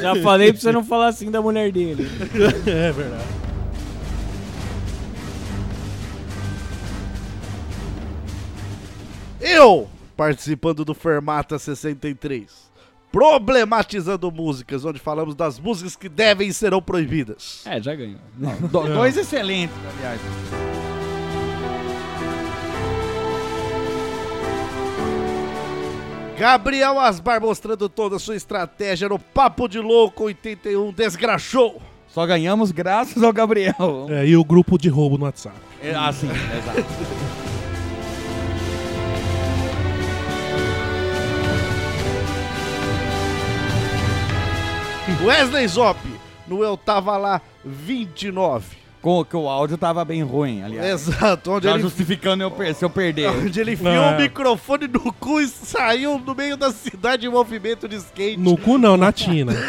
Já 0.00 0.16
falei 0.22 0.52
pra 0.52 0.60
você 0.60 0.72
não 0.72 0.84
falar 0.84 1.08
assim 1.08 1.30
da 1.30 1.40
mulher 1.40 1.70
dele. 1.70 2.08
É 2.66 2.92
verdade. 2.92 3.24
Eu, 9.40 9.88
participando 10.16 10.84
do 10.84 10.94
Fermata 10.94 11.58
63, 11.58 12.63
problematizando 13.14 14.28
músicas, 14.32 14.84
onde 14.84 14.98
falamos 14.98 15.36
das 15.36 15.60
músicas 15.60 15.94
que 15.94 16.08
devem 16.08 16.48
e 16.48 16.52
serão 16.52 16.82
proibidas. 16.82 17.60
É, 17.64 17.80
já 17.80 17.94
ganhou. 17.94 18.18
Do- 18.36 18.88
dois 18.92 19.16
excelentes, 19.16 19.76
aliás. 19.96 20.20
Gabriel 26.36 26.98
Asbar 26.98 27.40
mostrando 27.40 27.88
toda 27.88 28.16
a 28.16 28.18
sua 28.18 28.34
estratégia 28.34 29.08
no 29.08 29.18
Papo 29.18 29.68
de 29.68 29.78
Louco 29.78 30.24
81 30.24 30.92
Desgraxou. 30.92 31.80
Só 32.08 32.26
ganhamos 32.26 32.72
graças 32.72 33.22
ao 33.22 33.32
Gabriel. 33.32 34.06
É, 34.08 34.26
e 34.26 34.36
o 34.36 34.44
grupo 34.44 34.76
de 34.76 34.88
roubo 34.88 35.16
no 35.16 35.24
WhatsApp. 35.24 35.56
É, 35.82 35.94
ah, 35.94 36.12
sim, 36.12 36.28
exato. 36.28 37.43
Wesley 45.22 45.68
Zop, 45.68 46.00
no 46.46 46.64
Eu 46.64 46.78
Tava 46.78 47.16
Lá 47.18 47.40
29. 47.62 48.83
Com, 49.04 49.22
que 49.22 49.36
o 49.36 49.50
áudio 49.50 49.76
tava 49.76 50.02
bem 50.02 50.22
ruim, 50.22 50.62
aliás. 50.62 51.06
Exato, 51.08 51.50
onde 51.52 51.64
Já 51.66 51.74
ele, 51.74 51.82
justificando 51.82 52.42
eu 52.42 52.50
per- 52.50 52.74
se 52.74 52.82
eu 52.82 52.88
perder. 52.88 53.28
onde 53.36 53.60
ele 53.60 53.72
enfiou 53.72 53.92
É. 53.92 54.14
o 54.16 54.18
microfone 54.18 54.88
no 54.88 55.12
cu 55.12 55.42
e 55.42 55.46
saiu 55.46 56.18
no 56.18 56.34
meio 56.34 56.56
da 56.56 56.72
cidade 56.72 57.26
em 57.26 57.28
movimento 57.28 57.86
de 57.86 57.96
skate. 57.96 58.38
No 58.38 58.56
cu 58.56 58.78
não, 58.78 58.96
na 58.96 59.12
Tina. 59.12 59.52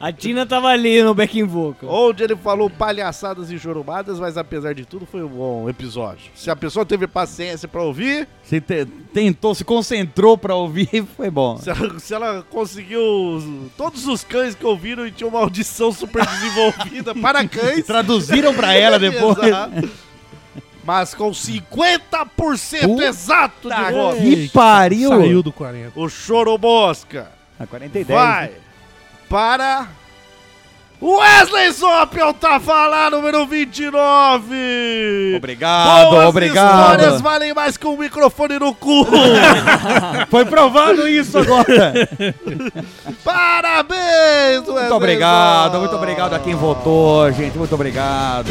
A 0.00 0.12
Tina 0.12 0.44
tava 0.46 0.68
ali 0.68 1.02
no 1.02 1.14
backing 1.14 1.44
vocal. 1.44 1.88
Onde 1.90 2.22
ele 2.22 2.36
falou 2.36 2.68
palhaçadas 2.68 3.50
e 3.50 3.58
chorumadas, 3.58 4.18
mas 4.18 4.36
apesar 4.36 4.74
de 4.74 4.84
tudo 4.84 5.06
foi 5.06 5.22
um 5.22 5.28
bom 5.28 5.68
episódio. 5.68 6.30
Se 6.34 6.50
a 6.50 6.56
pessoa 6.56 6.84
teve 6.84 7.06
paciência 7.06 7.66
pra 7.68 7.82
ouvir, 7.82 8.28
Se 8.42 8.60
te- 8.60 8.86
tentou, 9.12 9.54
se 9.54 9.64
concentrou 9.64 10.36
pra 10.36 10.54
ouvir, 10.54 11.04
foi 11.16 11.30
bom. 11.30 11.56
se 11.58 11.70
ela, 11.70 11.98
se 12.00 12.14
ela 12.14 12.44
conseguiu 12.50 13.00
os- 13.00 13.44
todos 13.76 14.06
os 14.06 14.24
cães 14.24 14.54
que 14.54 14.64
ouviram 14.66 15.06
e 15.06 15.10
tinha 15.10 15.28
uma 15.28 15.38
audição 15.40 15.92
super 15.92 16.24
desenvolvida 16.26 16.87
para 17.20 17.46
cães. 17.48 17.84
Traduziram 17.86 18.54
pra 18.54 18.74
ela 18.74 18.98
depois. 19.00 19.38
Exato. 19.38 19.90
Mas 20.84 21.14
com 21.14 21.30
50% 21.30 22.80
Puta 22.82 23.04
exato 23.04 23.68
de 23.68 23.92
votos. 23.92 24.20
Que 24.20 24.48
pariu! 24.48 25.10
Saiu 25.10 25.42
do 25.42 25.52
40. 25.52 25.92
O 25.94 26.08
Chorobosca 26.08 27.30
A 27.60 27.66
40 27.66 27.98
e 27.98 28.04
10. 28.04 28.18
vai 28.18 28.50
para 29.28 29.88
Wesley 31.00 31.70
Zop, 31.70 32.18
eu 32.18 32.34
tava 32.34 32.86
lá, 32.88 33.08
número 33.08 33.46
29. 33.46 35.34
Obrigado, 35.36 36.10
Boas 36.10 36.26
obrigado. 36.28 36.80
histórias 36.80 37.20
valem 37.20 37.54
mais 37.54 37.76
que 37.76 37.86
um 37.86 37.96
microfone 37.96 38.58
no 38.58 38.74
cu. 38.74 39.06
Foi 40.28 40.44
provado 40.44 41.06
isso 41.08 41.38
agora. 41.38 41.92
Parabéns, 43.22 44.58
Wesley 44.66 44.80
Muito 44.80 44.94
obrigado, 44.94 45.72
Zop. 45.72 45.78
muito 45.78 45.94
obrigado 45.96 46.34
a 46.34 46.38
quem 46.40 46.56
votou, 46.56 47.30
gente. 47.30 47.56
Muito 47.56 47.74
obrigado. 47.76 48.48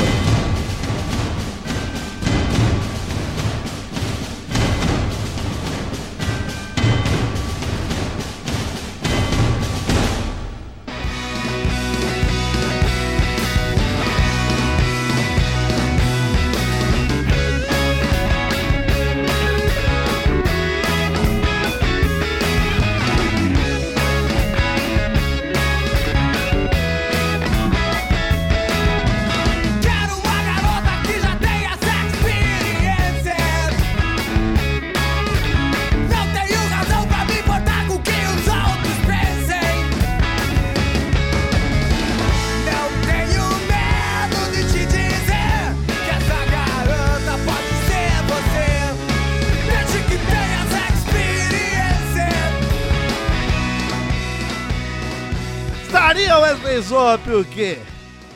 O 57.16 57.46
quê? 57.46 57.78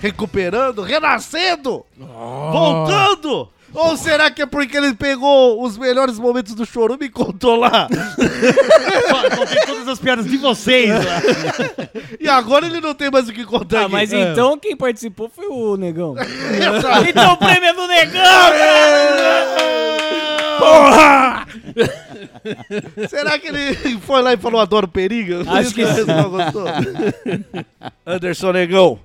Recuperando? 0.02 0.82
Renascendo? 0.82 1.86
Voltando? 1.98 3.50
Ou 3.74 3.96
será 3.98 4.30
que 4.32 4.42
é 4.42 4.46
porque 4.46 4.76
ele 4.78 4.94
pegou 4.94 5.62
os 5.64 5.78
melhores 5.78 6.18
momentos 6.20 6.54
do 6.56 6.66
Chorume 6.66 7.06
e 7.06 7.10
contou 7.10 7.56
lá? 7.58 7.88
Contei 9.38 9.62
todas 9.66 9.88
as 9.88 10.00
piadas 10.00 10.26
de 10.26 10.38
vocês 10.38 10.90
lá. 10.90 11.22
E 12.20 12.28
agora 12.30 12.66
ele 12.66 12.82
não 12.82 12.94
tem 12.94 13.10
mais 13.12 13.28
o 13.30 13.34
que 13.34 13.46
contar 13.46 13.80
Ah, 13.80 13.82
aqui. 13.84 13.92
mas 13.92 14.12
então 14.14 14.58
quem 14.58 14.76
participou 14.76 15.30
foi 15.34 15.48
o 15.48 15.76
Negão. 15.78 16.16
Então 17.08 17.34
o 17.34 17.38
prêmio 17.38 17.70
é 17.70 17.74
do 17.74 17.88
Negão! 17.88 18.22
Porra! 20.60 21.48
Será 23.10 23.38
que 23.40 23.48
ele 23.48 23.76
foi 24.00 24.22
lá 24.22 24.34
e 24.34 24.38
falou 24.38 24.60
adoro 24.60 24.88
periga? 24.88 25.42
Acho 25.52 25.74
que 25.74 25.82
Ele 25.82 26.06
não 26.06 26.30
gostou. 26.30 26.66
Anderson 28.06 28.52
Negão, 28.52 29.00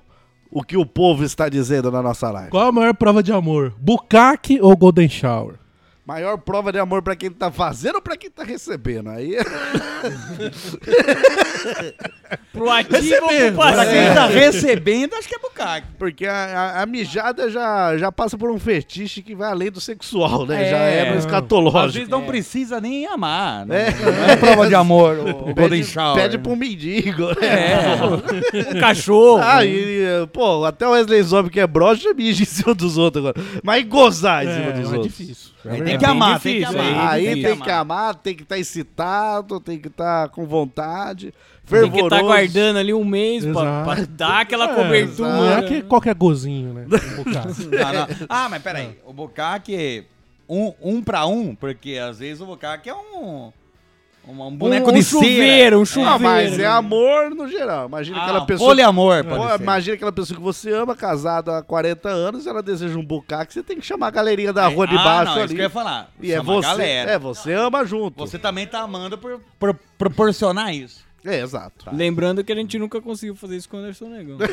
o 0.49 0.63
que 0.63 0.77
o 0.77 0.85
povo 0.85 1.23
está 1.23 1.49
dizendo 1.49 1.91
na 1.91 2.01
nossa 2.01 2.31
live? 2.31 2.49
Qual 2.49 2.67
a 2.67 2.71
maior 2.71 2.93
prova 2.93 3.21
de 3.21 3.31
amor? 3.31 3.73
Bucaque 3.77 4.59
ou 4.61 4.75
Golden 4.75 5.09
Shower? 5.09 5.55
Maior 6.05 6.37
prova 6.37 6.71
de 6.71 6.79
amor 6.79 7.01
pra 7.01 7.17
quem 7.17 7.29
tá 7.29 7.51
fazendo 7.51 7.95
ou 7.95 8.01
pra 8.01 8.15
quem 8.15 8.31
tá 8.31 8.41
recebendo? 8.41 9.09
Aí 9.09 9.35
Pro 12.51 12.69
ativo 12.69 12.97
ou 13.23 13.27
pro 13.27 13.27
Recebendo. 13.29 13.55
Pra 13.55 13.85
quem 13.85 14.13
tá 14.13 14.25
recebendo, 14.27 15.13
acho 15.15 15.27
que 15.29 15.35
é 15.35 15.39
bucaque. 15.39 15.87
Porque 15.97 16.25
a, 16.25 16.33
a- 16.33 16.81
a 16.81 16.85
mijada 16.85 17.49
já, 17.49 17.95
já 17.97 18.11
passa 18.11 18.37
por 18.37 18.51
um 18.51 18.59
fetiche 18.59 19.21
que 19.21 19.33
vai 19.35 19.49
além 19.51 19.71
do 19.71 19.79
sexual, 19.79 20.45
né? 20.45 20.67
É. 20.67 20.69
já 20.69 20.77
é 20.77 21.09
Às 21.09 21.19
escatológico. 21.19 21.93
vezes 21.93 22.09
não 22.09 22.23
precisa 22.25 22.81
nem 22.81 23.05
amar. 23.07 23.65
Não 23.65 23.73
É. 23.75 23.91
não 23.91 24.25
é 24.29 24.35
prova 24.35 24.67
de 24.67 24.75
amor, 24.75 25.17
o, 25.19 25.33
Golden 25.55 25.69
Pede, 25.69 25.85
Shower. 25.85 26.15
pede 26.21 26.49
um 26.49 26.55
mendigo, 26.55 27.27
né? 27.39 27.47
É. 27.47 28.73
Um 28.75 28.79
cachorro. 28.79 29.39
Ah, 29.41 29.63
e, 29.65 30.03
pô, 30.33 30.65
até 30.65 30.85
o 30.87 30.91
Wesley 30.91 31.21
Zombie 31.23 31.49
que 31.49 31.59
é 31.59 31.67
broxa 31.67 32.13
mija 32.13 32.41
em 32.43 32.45
cima 32.45 32.73
dos 32.73 32.97
outros 32.97 33.23
agora. 33.25 33.47
Mas 33.63 33.83
gozar 33.85 34.45
em 34.45 34.51
cima 34.51 34.65
É, 34.65 34.71
dos 34.73 34.91
é 34.91 34.95
outros. 34.97 35.17
difícil. 35.17 35.51
Aí 35.65 35.71
É 35.71 35.75
tem 35.75 35.83
verdade. 35.83 35.97
que 35.99 36.05
amar, 36.11 36.35
difícil, 36.37 36.67
tem 36.67 36.75
que 36.81 36.89
amar. 36.89 37.13
Aí 37.13 37.23
tem 37.25 37.41
tem 37.43 37.55
que 37.57 37.61
que 37.63 37.71
amar, 37.71 38.15
tem 38.15 38.35
que 38.35 38.43
estar 38.43 38.57
excitado, 38.57 39.59
tem 39.59 39.77
que 39.79 39.87
estar 39.87 40.29
com 40.29 40.45
vontade, 40.45 41.33
Tem 41.67 41.81
que 41.81 41.89
fervoroso. 41.89 42.05
estar 42.15 42.21
guardando 42.21 42.77
ali 42.77 42.93
um 42.93 43.03
mês 43.03 43.45
pra, 43.45 43.83
pra 43.83 43.95
dar 44.09 44.39
aquela 44.41 44.71
É, 44.71 44.75
cobertura. 44.75 45.29
Não 45.29 45.51
é 45.57 45.61
que 45.63 45.81
qualquer 45.81 46.15
gozinho, 46.15 46.73
né? 46.73 46.85
Não, 47.25 47.93
não. 47.93 48.07
Ah, 48.29 48.47
mas 48.49 48.61
peraí. 48.61 48.97
O 49.05 49.11
bucaque, 49.13 50.05
um, 50.47 50.73
um 50.81 51.01
pra 51.03 51.25
um, 51.25 51.53
porque 51.53 51.97
às 51.97 52.19
vezes 52.19 52.41
o 52.41 52.45
bucaque 52.45 52.89
é 52.89 52.95
um, 52.95 53.51
um, 54.27 54.41
um 54.47 54.55
boneco 54.55 54.89
um 54.89 54.93
de 54.93 55.03
chuveiro, 55.03 55.79
um 55.81 55.85
cera. 55.85 56.11
Ah, 56.11 56.19
mas 56.19 56.49
chuveiro. 56.51 56.63
é 56.63 56.67
amor 56.73 57.29
no 57.31 57.47
geral. 57.49 57.87
Imagina 57.87 58.17
Ah, 58.17 58.23
aquela 58.23 58.45
pessoa. 58.45 58.69
poliamor, 58.69 59.23
pode 59.25 59.57
ser. 59.57 59.61
Imagina 59.61 59.95
aquela 59.95 60.11
pessoa 60.11 60.37
que 60.37 60.43
você 60.43 60.71
ama, 60.71 60.95
casada 60.95 61.57
há 61.57 61.61
40 61.63 62.07
anos, 62.09 62.47
ela 62.47 62.63
deseja 62.63 62.97
um 62.97 63.03
bucaque, 63.05 63.53
você 63.53 63.61
tem 63.63 63.77
que 63.79 63.85
chamar 63.85 64.07
a 64.07 64.11
galerinha 64.11 64.53
da 64.53 64.67
rua 64.67 64.87
de 64.87 64.95
ah, 64.97 65.03
baixo 65.03 65.25
não, 65.25 65.31
isso 65.33 65.39
ali. 65.43 65.55
que 65.55 65.59
eu 65.61 65.63
ia 65.65 65.69
falar. 65.69 66.09
E 66.21 66.31
é 66.31 66.41
você. 66.41 66.67
galera. 66.67 67.11
É, 67.11 67.19
você 67.19 67.51
ama 67.53 67.85
junto. 67.85 68.17
Você 68.25 68.39
também 68.39 68.65
tá 68.67 68.79
amando 68.81 69.17
por, 69.17 69.41
por 69.59 69.73
proporcionar 69.97 70.73
isso. 70.73 71.05
É, 71.25 71.41
exato. 71.41 71.85
Lembrando 71.91 72.41
que 72.43 72.51
a 72.53 72.55
gente 72.55 72.79
nunca 72.79 73.01
conseguiu 73.01 73.35
fazer 73.35 73.57
isso 73.57 73.67
com 73.67 73.75
o 73.77 73.79
Anderson 73.81 74.05
Negão. 74.05 74.37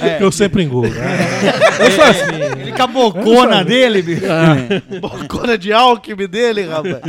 É. 0.00 0.22
Eu 0.22 0.30
sempre 0.30 0.62
engulo. 0.62 0.88
né? 0.88 1.90
Sou 1.94 2.04
assim. 2.04 2.60
Ele 2.60 2.72
com 2.72 2.82
a 2.82 2.86
bocona 2.86 3.64
dele, 3.64 4.02
bicho. 4.02 4.22
Bocona 5.00 5.58
de 5.58 5.72
alquimia 5.72 6.28
dele, 6.28 6.62
rapaz. 6.66 7.00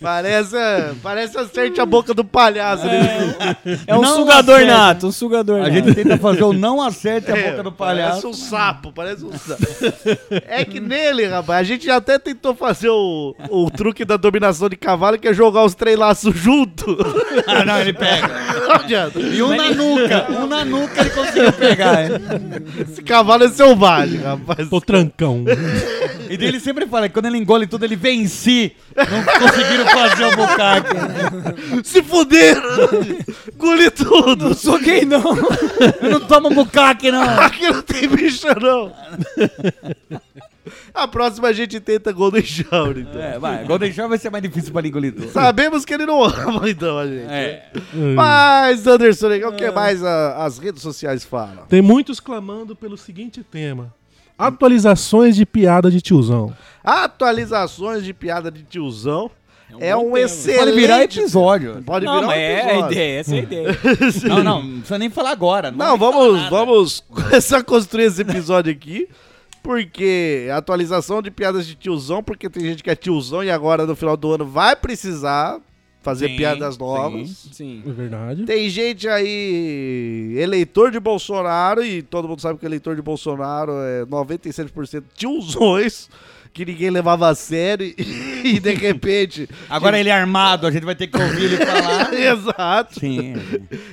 Parece, 0.00 0.56
parece 1.02 1.36
acerte 1.38 1.80
a 1.80 1.86
boca 1.86 2.14
do 2.14 2.24
palhaço. 2.24 2.84
ali. 2.88 3.76
É 3.86 3.96
um 3.96 4.00
Não 4.02 4.14
sugador 4.16 4.56
acerta. 4.56 4.72
nato, 4.74 5.06
um 5.08 5.12
sugador 5.12 5.56
A 5.56 5.62
nato. 5.64 5.72
gente 5.72 5.94
tenta 5.94 6.16
fazer 6.16 6.42
o 6.44 6.52
não 6.52 6.80
acerte 6.82 7.30
a 7.30 7.36
É, 7.36 7.50
boca 7.50 7.62
do 7.64 7.72
Parece 7.72 8.08
palhaço. 8.08 8.28
um 8.28 8.32
sapo, 8.32 8.92
parece 8.92 9.24
um 9.24 9.32
sapo. 9.32 9.62
É 10.48 10.64
que 10.64 10.80
nele, 10.80 11.26
rapaz, 11.26 11.60
a 11.60 11.64
gente 11.64 11.90
até 11.90 12.18
tentou 12.18 12.54
fazer 12.54 12.88
o, 12.88 13.34
o 13.50 13.70
truque 13.70 14.04
da 14.04 14.16
dominação 14.16 14.68
de 14.68 14.76
cavalo, 14.76 15.18
que 15.18 15.28
é 15.28 15.34
jogar 15.34 15.64
os 15.64 15.74
três 15.74 15.98
laços 15.98 16.34
junto. 16.34 16.96
Ah, 17.46 17.64
não, 17.64 17.78
ele 17.80 17.92
pega. 17.92 18.19
Não 18.22 18.72
adianta. 18.72 19.18
E 19.20 19.42
um 19.42 19.54
na 19.56 19.70
nuca. 19.70 20.26
Um 20.30 20.46
na 20.46 20.64
nuca 20.64 21.00
ele 21.00 21.10
conseguiu 21.10 21.52
pegar. 21.52 22.04
hein? 22.04 22.10
Esse 22.90 23.02
cavalo 23.02 23.44
é 23.44 23.48
selvagem, 23.48 24.20
rapaz. 24.20 24.68
Tô 24.68 24.80
trancão. 24.80 25.44
E 26.28 26.36
daí 26.36 26.48
ele 26.48 26.60
sempre 26.60 26.86
fala 26.86 27.08
que 27.08 27.14
quando 27.14 27.26
ele 27.26 27.38
engole 27.38 27.66
tudo, 27.66 27.84
ele 27.84 27.96
venci. 27.96 28.72
Não 28.96 29.48
conseguiram 29.48 29.86
fazer 29.86 30.24
o 30.24 30.36
bucaque. 30.36 31.84
Se 31.84 32.02
fuderam! 32.02 32.62
Engoli 33.54 33.90
tudo! 33.90 34.54
Sou 34.54 34.78
gay 34.78 35.04
não. 35.04 35.22
Eu 36.02 36.10
não 36.10 36.20
tomo 36.20 36.50
bucaque, 36.50 37.10
não. 37.10 37.22
Aqui 37.40 37.68
não 37.68 37.82
tem 37.82 38.08
bicho, 38.08 38.46
não! 38.60 38.92
A 40.92 41.08
próxima 41.08 41.48
a 41.48 41.52
gente 41.52 41.80
tenta 41.80 42.12
Golden 42.12 42.42
Shower, 42.44 42.98
então. 42.98 43.20
É, 43.20 43.38
vai. 43.38 43.64
Golden 43.64 43.92
Shower 43.92 44.08
vai 44.10 44.18
ser 44.18 44.30
mais 44.30 44.42
difícil 44.42 44.72
pra 44.72 44.86
engolir 44.86 45.12
tudo. 45.14 45.28
Sabemos 45.30 45.84
que 45.84 45.94
ele 45.94 46.04
não 46.06 46.22
ama, 46.22 46.68
então, 46.68 46.98
a 46.98 47.06
gente. 47.06 47.24
É. 47.28 47.64
Mas, 48.14 48.86
Anderson, 48.86 49.28
o 49.48 49.52
que 49.52 49.70
mais 49.70 50.04
a- 50.04 50.44
as 50.44 50.58
redes 50.58 50.82
sociais 50.82 51.24
falam? 51.24 51.64
Tem 51.68 51.80
muitos 51.80 52.20
clamando 52.20 52.76
pelo 52.76 52.96
seguinte 52.98 53.42
tema: 53.42 53.92
atualizações 54.38 55.34
de 55.36 55.46
piada 55.46 55.90
de 55.90 56.00
tiozão. 56.00 56.54
Atualizações 56.84 58.04
de 58.04 58.12
piada 58.12 58.50
de 58.50 58.62
tiozão 58.62 59.30
é 59.78 59.94
um, 59.96 60.00
bom 60.00 60.04
tema. 60.14 60.20
excelente... 60.20 60.58
Pode 60.64 60.72
virar 60.76 61.02
episódio. 61.04 61.82
Pode 61.84 62.04
Não, 62.04 62.14
virar 62.14 62.24
um 62.24 62.26
mas 62.28 62.38
é 62.38 62.56
a 62.60 62.60
episódio. 62.64 62.92
ideia, 62.92 63.20
essa 63.20 63.34
é 63.34 63.38
a 63.38 63.42
ideia. 63.42 63.78
Não, 64.28 64.44
não, 64.44 64.62
não 64.62 64.70
precisa 64.78 64.98
nem 64.98 65.10
falar 65.10 65.30
agora. 65.30 65.70
Não, 65.70 65.96
vai 65.96 66.12
vamos, 66.12 66.48
vamos 66.50 67.04
começar 67.08 67.58
a 67.58 67.62
construir 67.64 68.04
esse 68.04 68.22
episódio 68.22 68.72
aqui. 68.72 69.08
Porque 69.62 70.48
a 70.52 70.56
atualização 70.56 71.20
de 71.20 71.30
piadas 71.30 71.66
de 71.66 71.74
tiozão, 71.74 72.22
porque 72.22 72.48
tem 72.48 72.64
gente 72.64 72.82
que 72.82 72.90
é 72.90 72.96
tiozão 72.96 73.44
e 73.44 73.50
agora 73.50 73.86
no 73.86 73.94
final 73.94 74.16
do 74.16 74.32
ano 74.32 74.46
vai 74.46 74.74
precisar 74.74 75.60
fazer 76.02 76.28
Sim, 76.28 76.36
piadas 76.36 76.74
sim. 76.74 76.80
novas. 76.80 77.48
Sim. 77.52 77.82
É 77.86 77.90
verdade. 77.92 78.44
Tem 78.44 78.70
gente 78.70 79.06
aí, 79.06 80.34
eleitor 80.38 80.90
de 80.90 80.98
Bolsonaro, 80.98 81.84
e 81.84 82.02
todo 82.02 82.26
mundo 82.26 82.40
sabe 82.40 82.58
que 82.58 82.64
eleitor 82.66 82.96
de 82.96 83.02
Bolsonaro 83.02 83.72
é 83.82 84.06
97% 84.06 85.02
tiozões, 85.14 86.08
que 86.54 86.64
ninguém 86.64 86.88
levava 86.90 87.28
a 87.28 87.34
sério, 87.34 87.86
e, 87.98 88.56
e 88.56 88.60
de 88.60 88.72
repente. 88.74 89.46
Agora 89.68 90.00
ele 90.00 90.08
é 90.08 90.12
armado, 90.12 90.66
a 90.66 90.70
gente 90.70 90.86
vai 90.86 90.94
ter 90.94 91.06
que 91.06 91.20
ouvir 91.20 91.44
ele 91.44 91.56
falar. 91.58 92.12
Exato. 92.16 92.98
Sim, 92.98 93.34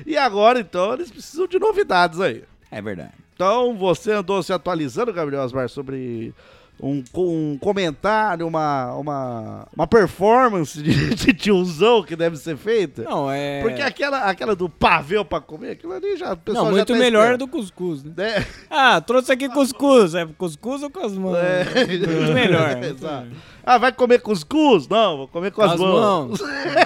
E 0.06 0.16
agora, 0.18 0.60
então, 0.62 0.94
eles 0.94 1.12
precisam 1.12 1.46
de 1.46 1.60
novidades 1.60 2.22
aí. 2.22 2.44
é 2.72 2.82
verdade. 2.82 3.12
Então, 3.38 3.76
você 3.76 4.14
andou 4.14 4.42
se 4.42 4.52
atualizando, 4.52 5.14
Gabriel 5.14 5.44
Osmar, 5.44 5.70
sobre 5.70 6.34
um, 6.82 7.04
um 7.16 7.58
comentário, 7.60 8.48
uma, 8.48 8.96
uma, 8.96 9.68
uma 9.76 9.86
performance 9.86 10.82
de, 10.82 11.14
de 11.14 11.34
tiozão 11.34 12.02
que 12.02 12.16
deve 12.16 12.36
ser 12.36 12.58
feita? 12.58 13.04
Não, 13.04 13.30
é... 13.32 13.62
Porque 13.62 13.80
aquela, 13.80 14.24
aquela 14.24 14.56
do 14.56 14.68
pavel 14.68 15.24
pra 15.24 15.40
comer, 15.40 15.74
aquilo 15.74 15.94
ali 15.94 16.18
já. 16.18 16.34
o 16.34 16.38
pessoal 16.38 16.66
Não, 16.66 16.72
já 16.72 16.78
muito 16.78 16.94
tá 16.94 16.98
melhor 16.98 17.22
esperando. 17.22 17.40
do 17.40 17.48
cuscuz, 17.48 18.04
né? 18.04 18.14
Né? 18.18 18.46
Ah, 18.72 19.00
trouxe 19.02 19.32
aqui 19.32 19.48
cuscuz. 19.50 20.16
É 20.16 20.26
cuscuz 20.26 20.82
ou 20.82 20.92
mãos? 21.20 21.38
É. 21.38 21.86
Muito 21.86 22.34
melhor. 22.34 22.82
Exato. 22.84 23.28
Ah, 23.70 23.78
vai 23.78 23.92
comer 23.92 24.22
cuscuz? 24.22 24.88
Não, 24.88 25.18
vou 25.18 25.28
comer 25.28 25.52
com, 25.52 25.62
Com 25.62 25.70
as, 25.70 25.78
mãos. 25.78 26.40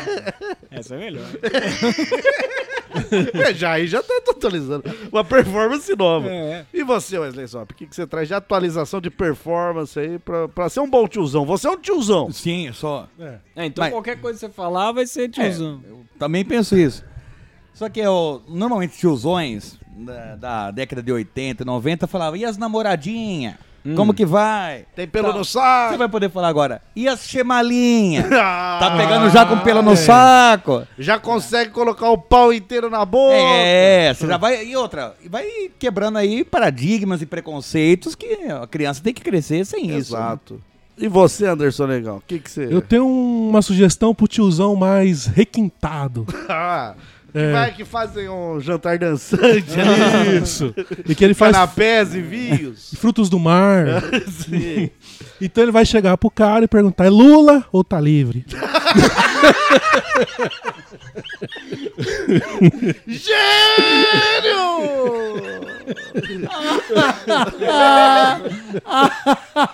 Essa 0.71 0.95
é 0.95 0.97
melhor. 0.97 1.25
É, 3.34 3.53
já 3.53 3.71
aí 3.71 3.88
já 3.88 4.03
tá 4.03 4.13
atualizando. 4.29 4.84
Uma 5.11 5.23
performance 5.23 5.95
nova. 5.95 6.27
É. 6.29 6.65
E 6.73 6.84
você, 6.84 7.17
Wesley 7.17 7.47
Sop, 7.47 7.71
o 7.71 7.73
que, 7.75 7.88
que 7.88 7.95
você 7.95 8.05
traz 8.05 8.27
de 8.27 8.34
atualização 8.34 8.99
de 8.99 9.09
performance 9.09 9.97
aí 9.97 10.19
pra, 10.19 10.49
pra 10.49 10.67
ser 10.69 10.82
um 10.82 10.89
bom 10.89 11.07
tiozão? 11.07 11.45
Você 11.45 11.67
é 11.67 11.71
um 11.71 11.77
tiozão. 11.77 12.29
Sim, 12.32 12.71
só. 12.73 13.07
É, 13.55 13.65
então 13.65 13.84
Mas- 13.84 13.93
qualquer 13.93 14.19
coisa 14.19 14.38
que 14.39 14.45
você 14.45 14.51
falar 14.51 14.91
vai 14.91 15.05
ser 15.07 15.29
tiozão. 15.29 15.82
É, 15.86 15.89
eu 15.89 16.05
também 16.19 16.43
penso 16.43 16.77
isso. 16.77 17.03
Só 17.73 17.88
que 17.88 18.01
eu, 18.01 18.41
normalmente 18.47 18.97
tiozões 18.97 19.79
da, 19.95 20.36
da 20.36 20.71
década 20.71 21.01
de 21.01 21.13
80, 21.13 21.63
90 21.63 22.07
falavam, 22.07 22.36
e 22.38 22.43
as 22.43 22.57
namoradinhas? 22.57 23.55
Como 23.95 24.13
que 24.13 24.25
vai? 24.25 24.86
Tem 24.95 25.07
pelo 25.07 25.29
Tal. 25.29 25.38
no 25.39 25.43
Você 25.45 25.53
saco. 25.53 25.97
vai 25.97 26.07
poder 26.07 26.29
falar 26.29 26.47
agora. 26.49 26.82
E 26.95 27.07
as 27.07 27.27
chemalinhas? 27.27 28.25
Ah, 28.32 28.77
Tá 28.79 28.97
pegando 28.97 29.29
já 29.29 29.45
com 29.45 29.57
pelo 29.59 29.82
no 29.82 29.95
saco? 29.95 30.88
Já 30.97 31.17
consegue 31.19 31.71
colocar 31.71 32.09
o 32.09 32.17
pau 32.17 32.51
inteiro 32.53 32.89
na 32.89 33.03
boca. 33.05 33.36
É, 33.36 34.13
você 34.13 34.27
já 34.27 34.38
vai. 34.38 34.65
E 34.65 34.75
outra, 34.75 35.15
vai 35.29 35.45
quebrando 35.79 36.17
aí 36.17 36.43
paradigmas 36.43 37.21
e 37.21 37.25
preconceitos 37.25 38.13
que 38.15 38.25
a 38.51 38.65
criança 38.67 39.01
tem 39.03 39.13
que 39.13 39.21
crescer 39.21 39.65
sem 39.65 39.86
isso. 39.86 40.13
né? 40.13 40.19
Exato. 40.19 40.61
E 40.97 41.07
você, 41.07 41.47
Anderson 41.47 41.88
Negão, 41.88 42.17
o 42.17 42.23
que, 42.27 42.38
que 42.39 42.51
você. 42.51 42.67
Eu 42.69 42.82
tenho 42.82 43.07
uma 43.07 43.61
sugestão 43.63 44.13
pro 44.13 44.27
tiozão 44.27 44.75
mais 44.75 45.25
requintado. 45.25 46.27
Que 47.32 47.38
É. 47.38 47.51
vai 47.53 47.71
que 47.73 47.86
fazem 47.86 48.27
um 48.29 48.59
jantar 48.59 48.97
dançante 48.97 49.65
ali. 49.79 50.38
Isso. 50.43 50.73
E 51.07 51.15
que 51.15 51.23
ele 51.23 51.34
faz 51.34 51.53
Canapés 51.53 52.13
e 52.13 52.21
vinhos. 52.21 52.93
frutos 52.97 53.29
do 53.29 53.39
mar. 53.39 53.86
Sim. 54.29 54.89
Então 55.42 55.64
ele 55.64 55.72
vai 55.72 55.86
chegar 55.86 56.18
pro 56.18 56.30
cara 56.30 56.66
e 56.66 56.68
perguntar: 56.68 57.06
é 57.06 57.10
Lula 57.10 57.66
ou 57.72 57.84
tá 57.84 58.00
livre? 58.00 58.46
Gênio! 63.08 64.62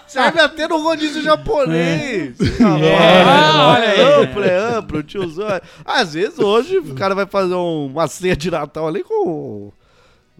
Serve 0.08 0.40
até 0.40 0.68
no 0.68 0.78
rodízio 0.82 1.22
japonês. 1.22 2.36
olha 2.62 3.90
aí. 3.90 4.00
É 4.00 4.24
amplo, 4.24 4.44
é 4.44 4.58
amplo, 4.78 5.04
tiozão. 5.04 5.48
Às 5.86 6.14
vezes 6.14 6.40
hoje 6.40 6.78
o 6.78 6.96
cara 6.96 7.16
vai 7.16 7.26
fazer 7.26 7.54
um- 7.56 7.88
uma 7.88 8.08
ceia 8.08 8.36
de 8.36 8.50
Natal 8.52 8.88
ali 8.88 9.04
com 9.04 9.72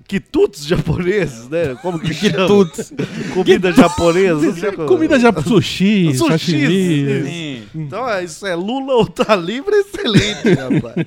quitutes 0.08 0.66
japoneses, 0.66 1.50
né? 1.50 1.76
Como 1.82 2.00
que? 2.00 2.16
Quitutes. 2.16 2.94
Comida 3.34 3.72
japonesa. 3.74 4.72
Comida 4.88 5.20
já 5.20 5.34
sushi, 5.34 6.16
Sushi, 6.16 6.32
sashimi. 6.32 7.24
Sim. 7.24 7.68
Então, 7.76 8.10
é, 8.10 8.24
isso 8.24 8.48
é 8.48 8.56
Lula 8.56 8.94
ou 8.94 9.06
tá 9.06 9.36
livre, 9.36 9.76
excelente, 9.76 10.54
rapaz. 10.54 11.06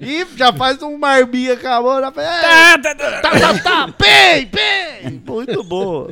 E 0.00 0.26
já 0.36 0.52
faz 0.52 0.82
um 0.82 0.98
marminha 0.98 1.56
com 1.56 1.68
a 1.68 1.80
mão. 1.80 2.00
Tá, 2.00 2.78
tá, 2.78 2.94
tá, 2.94 3.58
tá, 3.58 3.92
pei, 3.96 4.46
pei. 4.46 5.20
Muito 5.24 5.62
bom. 5.62 6.08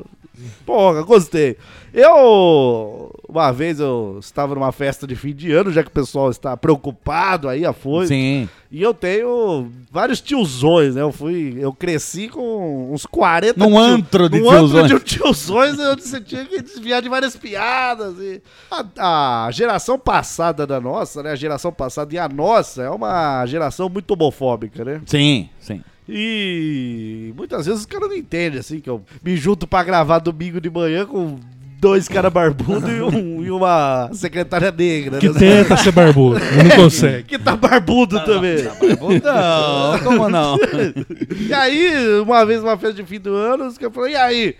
Porra, 0.65 1.03
gostei. 1.03 1.57
Eu, 1.93 3.13
uma 3.33 3.51
vez 3.51 3.81
eu 3.81 4.19
estava 4.21 4.55
numa 4.55 4.71
festa 4.73 5.07
de 5.07 5.17
fim 5.17 5.35
de 5.35 5.51
ano, 5.53 5.73
já 5.73 5.83
que 5.83 5.89
o 5.89 5.93
pessoal 5.93 6.31
está 6.31 6.57
preocupado 6.57 7.49
aí, 7.49 7.65
a 7.65 7.73
foi. 7.73 8.07
Sim. 8.07 8.49
E 8.71 8.81
eu 8.83 8.95
tenho 8.95 9.71
vários 9.91 10.21
tiozões, 10.21 10.95
né? 10.95 11.03
Eu 11.03 11.13
fui, 11.13 11.57
eu 11.59 11.73
cresci 11.73 12.29
com 12.29 12.93
uns 12.93 13.05
40 13.07 13.59
Num 13.59 13.79
antro 13.79 14.29
de 14.29 14.41
num 14.41 14.49
tiozões. 14.49 14.85
antro 14.85 14.99
de 14.99 15.05
tiozões, 15.05 15.79
onde 15.79 16.03
você 16.03 16.21
tinha 16.21 16.45
que 16.45 16.63
desviar 16.63 17.03
de 17.03 17.09
várias 17.09 17.37
piadas. 17.37 18.15
E 18.19 18.41
a, 18.71 19.47
a 19.47 19.51
geração 19.51 19.99
passada 19.99 20.67
da 20.67 20.81
nossa, 20.81 21.23
né? 21.23 21.33
A 21.33 21.37
geração 21.37 21.73
passada 21.73 22.15
e 22.15 22.19
a 22.19 22.29
nossa 22.29 22.83
é 22.83 22.91
uma 22.91 23.45
geração 23.47 23.89
muito 23.89 24.11
homofóbica, 24.13 24.85
né? 24.85 25.01
Sim, 25.07 25.49
sim. 25.59 25.83
E 26.09 27.33
muitas 27.37 27.65
vezes 27.67 27.81
os 27.81 27.87
caras 27.87 28.09
não 28.09 28.17
entendem, 28.17 28.59
assim, 28.59 28.81
que 28.81 28.91
eu 28.91 29.03
me 29.23 29.37
junto 29.37 29.67
pra 29.67 29.83
gravar 29.85 30.19
domingo 30.19 30.61
de 30.61 30.69
manhã 30.69 31.07
com 31.07 31.39
dois 31.83 32.07
caras 32.09 32.33
barbudos 32.33 32.89
e, 32.89 33.03
um- 33.03 33.43
e 33.45 33.51
uma 33.51 34.09
secretária 34.13 34.71
negra, 34.71 35.19
Que 35.19 35.29
né? 35.29 35.35
tenta 35.39 35.77
ser 35.77 35.91
barbudo, 35.91 36.39
não 36.39 36.71
consegue. 36.85 37.25
Que 37.25 37.39
tá 37.39 37.57
barbudo 37.57 38.25
também. 38.25 38.59
Não, 38.63 39.99
como 40.05 40.29
não? 40.29 40.57
E 41.49 41.53
aí, 41.53 42.21
uma 42.21 42.47
vez, 42.47 42.63
uma 42.63 42.79
festa 42.79 42.95
de 43.03 43.05
fim 43.05 43.19
do 43.19 43.35
ano, 43.35 43.67
os 43.67 43.77
caras 43.77 43.93
falaram, 43.95 44.13
e 44.13 44.17
aí? 44.17 44.57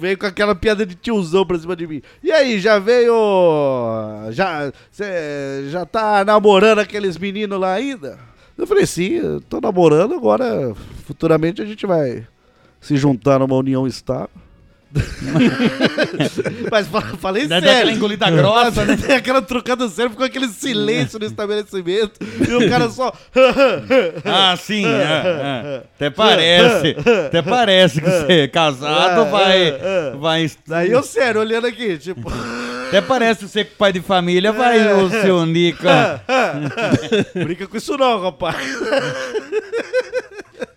Veio 0.00 0.16
com 0.18 0.26
aquela 0.26 0.54
piada 0.54 0.84
de 0.86 0.94
tiozão 0.94 1.44
pra 1.46 1.58
cima 1.58 1.76
de 1.76 1.86
mim. 1.86 2.00
E 2.24 2.32
aí, 2.32 2.58
já 2.58 2.78
veio. 2.78 3.12
Já, 4.30 4.72
cê, 4.90 5.04
já 5.70 5.84
tá 5.86 6.24
namorando 6.24 6.78
aqueles 6.80 7.16
meninos 7.18 7.60
lá 7.60 7.74
ainda? 7.74 8.18
Eu 8.56 8.66
falei, 8.66 8.86
sim, 8.86 9.12
eu 9.16 9.40
tô 9.42 9.60
namorando, 9.60 10.14
agora 10.14 10.72
futuramente 11.06 11.62
a 11.62 11.64
gente 11.66 11.86
vai 11.86 12.26
se 12.80 12.96
juntar 12.96 13.38
numa 13.38 13.54
união 13.54 13.86
estável. 13.86 14.30
Mas 16.70 16.88
fa- 16.88 17.02
falei 17.20 17.46
Deve 17.46 17.60
dar 17.60 17.66
aquela 17.72 17.74
sério. 17.86 17.96
engolida 17.96 18.30
grossa, 18.30 18.84
né? 18.84 18.96
Tem 18.96 19.16
aquela 19.16 19.42
trocada 19.42 19.88
sério, 19.88 20.10
ficou 20.10 20.24
aquele 20.24 20.48
silêncio 20.48 21.18
no 21.18 21.26
estabelecimento. 21.26 22.12
E 22.48 22.54
o 22.54 22.68
cara 22.70 22.88
só. 22.90 23.12
Ah, 24.24 24.56
sim. 24.56 24.84
é, 24.86 24.88
é. 24.88 25.82
Até 25.96 26.10
parece. 26.10 26.96
Até 27.26 27.42
parece 27.42 28.00
que 28.00 28.08
você 28.10 28.32
é 28.42 28.48
casado 28.48 29.22
É, 29.22 29.30
vai. 29.30 29.78
vai 30.18 30.50
Daí 30.66 30.90
eu 30.90 31.02
sério, 31.02 31.40
olhando 31.40 31.66
aqui, 31.66 31.96
tipo. 31.98 32.30
até 32.88 33.00
parece 33.00 33.40
que 33.40 33.48
você, 33.50 33.64
que 33.64 33.74
pai 33.76 33.92
de 33.92 34.00
família, 34.00 34.52
vai 34.52 34.78
se 35.10 35.30
unir 35.30 35.76
com. 35.76 35.88
Brinca 37.44 37.66
com 37.66 37.76
isso 37.76 37.96
não, 37.96 38.20
rapaz. 38.22 38.56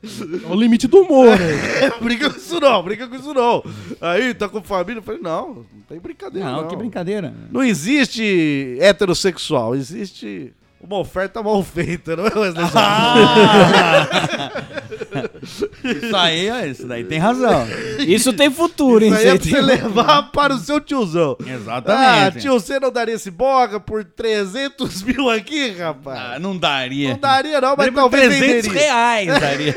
É 0.03 0.51
o 0.51 0.55
limite 0.55 0.87
do 0.87 1.01
humor, 1.01 1.37
né? 1.37 1.91
brinca 2.01 2.29
com 2.29 2.37
isso 2.37 2.59
não, 2.59 2.83
brinca 2.83 3.07
com 3.07 3.15
isso 3.15 3.33
não. 3.33 3.63
Aí, 3.99 4.33
tá 4.33 4.49
com 4.49 4.61
família? 4.63 4.99
Eu 4.99 5.03
falei, 5.03 5.21
não, 5.21 5.53
não 5.53 5.65
tem 5.87 5.99
brincadeira 5.99 6.51
não. 6.51 6.61
Não, 6.63 6.67
que 6.67 6.75
brincadeira. 6.75 7.33
Não 7.51 7.63
existe 7.63 8.77
heterossexual, 8.79 9.75
existe 9.75 10.53
uma 10.81 10.97
oferta 10.97 11.43
mal 11.43 11.61
feita, 11.63 12.15
não 12.15 12.25
é, 12.25 12.33
Wesley? 12.35 12.65
Isso 15.83 16.15
aí, 16.15 16.49
ó, 16.49 16.59
isso 16.65 16.87
daí 16.87 17.03
tem 17.03 17.17
razão. 17.19 17.67
Isso 17.99 18.33
tem 18.33 18.49
futuro, 18.49 19.03
hein? 19.03 19.11
Isso 19.11 19.19
aí 19.21 19.27
é 19.27 19.35
pra 19.35 19.43
Cê 19.43 19.49
você 19.49 19.61
levar 19.61 20.31
para 20.31 20.53
o 20.53 20.57
seu 20.57 20.79
tiozão. 20.79 21.35
Exatamente. 21.45 22.37
Ah, 22.37 22.41
tio, 22.41 22.53
você 22.53 22.79
não 22.79 22.91
daria 22.91 23.15
esse 23.15 23.31
boga 23.31 23.79
por 23.79 24.03
300 24.03 25.01
mil 25.03 25.29
aqui, 25.29 25.71
rapaz? 25.71 26.19
Ah, 26.19 26.39
não 26.39 26.57
daria. 26.57 27.09
não 27.09 27.17
daria 27.19 27.61
não, 27.61 27.69
mas 27.69 27.77
Daria 27.77 27.93
talvez 27.93 28.27
300 28.37 28.47
venderia. 28.67 28.81
reais 28.81 29.27
daria. 29.27 29.75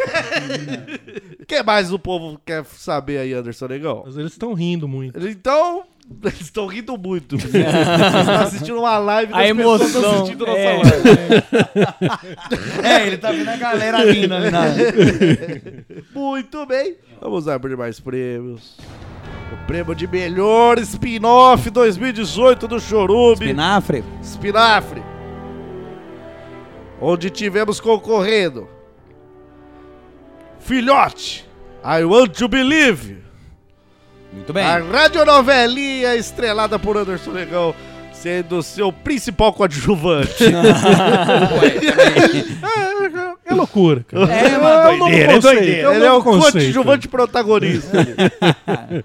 O 1.41 1.47
que 1.47 1.63
mais 1.63 1.93
o 1.93 1.99
povo 1.99 2.41
quer 2.45 2.65
saber 2.65 3.19
aí, 3.19 3.33
Anderson 3.33 3.67
Negão? 3.67 4.03
Mas 4.07 4.17
eles 4.17 4.33
estão 4.33 4.53
rindo 4.55 4.89
muito. 4.89 5.19
Então, 5.27 5.85
eles 6.23 6.41
estão 6.41 6.67
rindo 6.67 6.97
muito. 6.99 7.35
Eles 7.41 7.45
estão 7.45 8.41
assistindo 8.41 8.79
uma 8.79 8.99
live 8.99 9.33
das 9.33 9.41
A 9.41 9.55
pessoas 9.55 9.81
estão 9.83 10.03
emoção. 10.03 10.17
assistindo 10.23 10.47
nossa 10.47 10.59
é. 10.59 10.77
live. 10.77 10.95
É, 12.85 13.07
ele 13.07 13.17
tá 13.19 13.33
vendo 13.33 13.49
a 13.49 13.57
galera 13.57 13.99
rindo 14.13 14.35
ali 14.35 14.51
na. 14.51 14.65
Muito 16.15 16.67
bem. 16.67 16.97
Vamos 17.21 17.49
abrir 17.49 17.77
mais 17.77 17.99
prêmios. 17.99 18.77
O 19.53 19.67
prêmio 19.67 19.95
de 19.95 20.07
melhor 20.07 20.79
spin-off 20.79 21.71
2018 21.71 22.69
do 22.69 22.79
Chorume. 22.81 23.33
Espinafre? 23.35 24.05
Spinafre. 24.23 25.03
Onde 27.01 27.31
tivemos 27.31 27.81
concorrendo. 27.81 28.69
Filhote. 30.59 31.49
I 31.85 32.05
Want 32.05 32.39
to 32.39 32.49
Believe. 32.49 33.24
Muito 34.35 34.53
bem. 34.53 34.65
A 34.65 34.79
radionovelinha 34.79 36.15
estrelada 36.17 36.79
por 36.79 36.97
Anderson 36.97 37.31
Negão. 37.33 37.75
Sendo 38.13 38.63
seu 38.63 38.91
principal 38.91 39.53
coadjuvante. 39.53 40.45
É, 43.45 43.51
é 43.51 43.55
loucura, 43.55 44.05
cara. 44.09 44.33
É 44.33 44.57
uma 44.59 44.71
É 44.71 44.89
um 44.89 44.97
novo 44.97 45.11
doideira, 45.11 45.33
é 45.33 45.39
doideira. 45.41 45.91
um 45.91 45.95
Ele 45.95 46.05
é 46.05 46.09
o 46.11 46.15
novo 46.15 46.25
conceito. 46.25 46.53
coadjuvante 46.53 47.09
protagonista. 47.09 47.91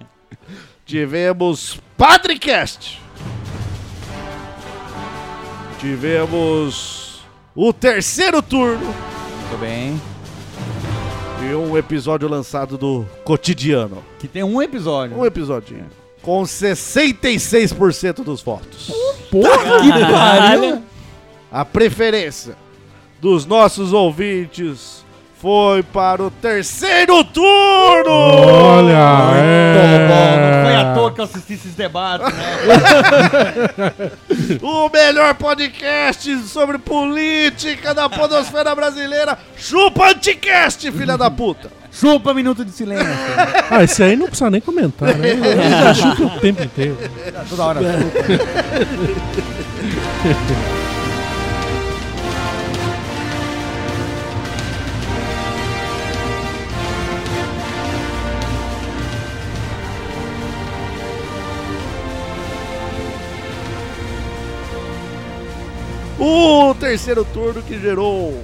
Tivemos 0.86 1.78
Padrecast. 1.98 2.98
Tivemos 5.78 7.20
o 7.54 7.72
terceiro 7.72 8.42
turno 8.42 8.84
Muito 8.84 9.58
bem. 9.60 10.00
E 11.50 11.54
um 11.54 11.76
episódio 11.76 12.28
lançado 12.28 12.78
do 12.78 13.04
Cotidiano. 13.24 14.04
Que 14.20 14.28
tem 14.28 14.44
um 14.44 14.62
episódio. 14.62 15.18
Um 15.18 15.26
episódio 15.26 15.84
com 16.22 16.42
66% 16.42 18.22
dos 18.22 18.40
votos. 18.42 18.92
Porra, 19.30 19.80
Que 19.80 20.12
pariu. 20.12 20.82
A 21.50 21.64
preferência 21.64 22.56
dos 23.20 23.44
nossos 23.44 23.92
ouvintes 23.92 25.04
foi 25.40 25.82
para 25.82 26.22
o 26.22 26.30
terceiro 26.30 27.24
turno! 27.24 28.10
Olha, 28.10 29.32
Muito 29.32 30.08
bom. 30.08 30.36
Não 30.36 30.64
foi 30.64 30.72
é. 30.72 30.76
à 30.76 30.94
toa 30.94 31.12
que 31.12 31.20
eu 31.20 31.24
assisti 31.24 31.54
esses 31.54 31.74
debates, 31.74 32.26
né? 32.26 32.52
O 34.60 34.90
melhor 34.90 35.34
podcast 35.34 36.36
sobre 36.48 36.76
política 36.76 37.94
da 37.94 38.08
podosfera 38.08 38.74
brasileira. 38.74 39.38
Chupa 39.56 40.10
Anticast, 40.10 40.90
filha 40.92 41.16
da 41.16 41.30
puta! 41.30 41.70
Chupa 41.90 42.34
minuto 42.34 42.64
de 42.64 42.70
silêncio. 42.72 43.06
Ah, 43.72 43.84
esse 43.84 44.02
aí 44.02 44.16
não 44.16 44.26
precisa 44.26 44.50
nem 44.50 44.60
comentar, 44.60 45.14
né? 45.16 45.28
Ele 45.30 45.70
já 45.70 45.94
chuta 45.94 46.24
o 46.24 46.40
tempo 46.40 46.62
inteiro. 46.62 46.98
Toda 47.48 47.64
hora. 47.64 47.80
O 66.20 66.74
terceiro 66.74 67.24
turno 67.24 67.62
que 67.62 67.78
gerou 67.80 68.42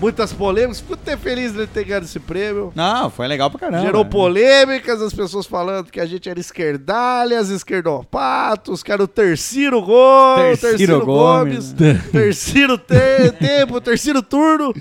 muitas 0.00 0.32
polêmicas. 0.32 0.80
Fico 0.80 0.94
até 0.94 1.16
feliz 1.16 1.52
de 1.52 1.66
ter 1.66 1.84
ganhado 1.84 2.04
esse 2.04 2.20
prêmio. 2.20 2.72
Não, 2.74 3.10
foi 3.10 3.26
legal 3.26 3.50
pra 3.50 3.58
caramba. 3.60 3.82
Gerou 3.82 4.04
polêmicas, 4.04 5.02
as 5.02 5.12
pessoas 5.12 5.44
falando 5.46 5.90
que 5.90 5.98
a 6.00 6.06
gente 6.06 6.28
era 6.28 6.38
esquerdalhas, 6.38 7.48
esquerdopatos, 7.50 8.82
que 8.82 8.92
era 8.92 9.02
o 9.02 9.08
terceiro 9.08 9.80
gol, 9.82 10.36
Terceiro 10.36 10.76
terceiro 10.76 11.06
Gomes, 11.06 11.72
Gomes, 11.72 12.02
terceiro 12.12 12.78
te- 12.78 13.32
tempo, 13.40 13.80
terceiro 13.80 14.22
turno. 14.22 14.72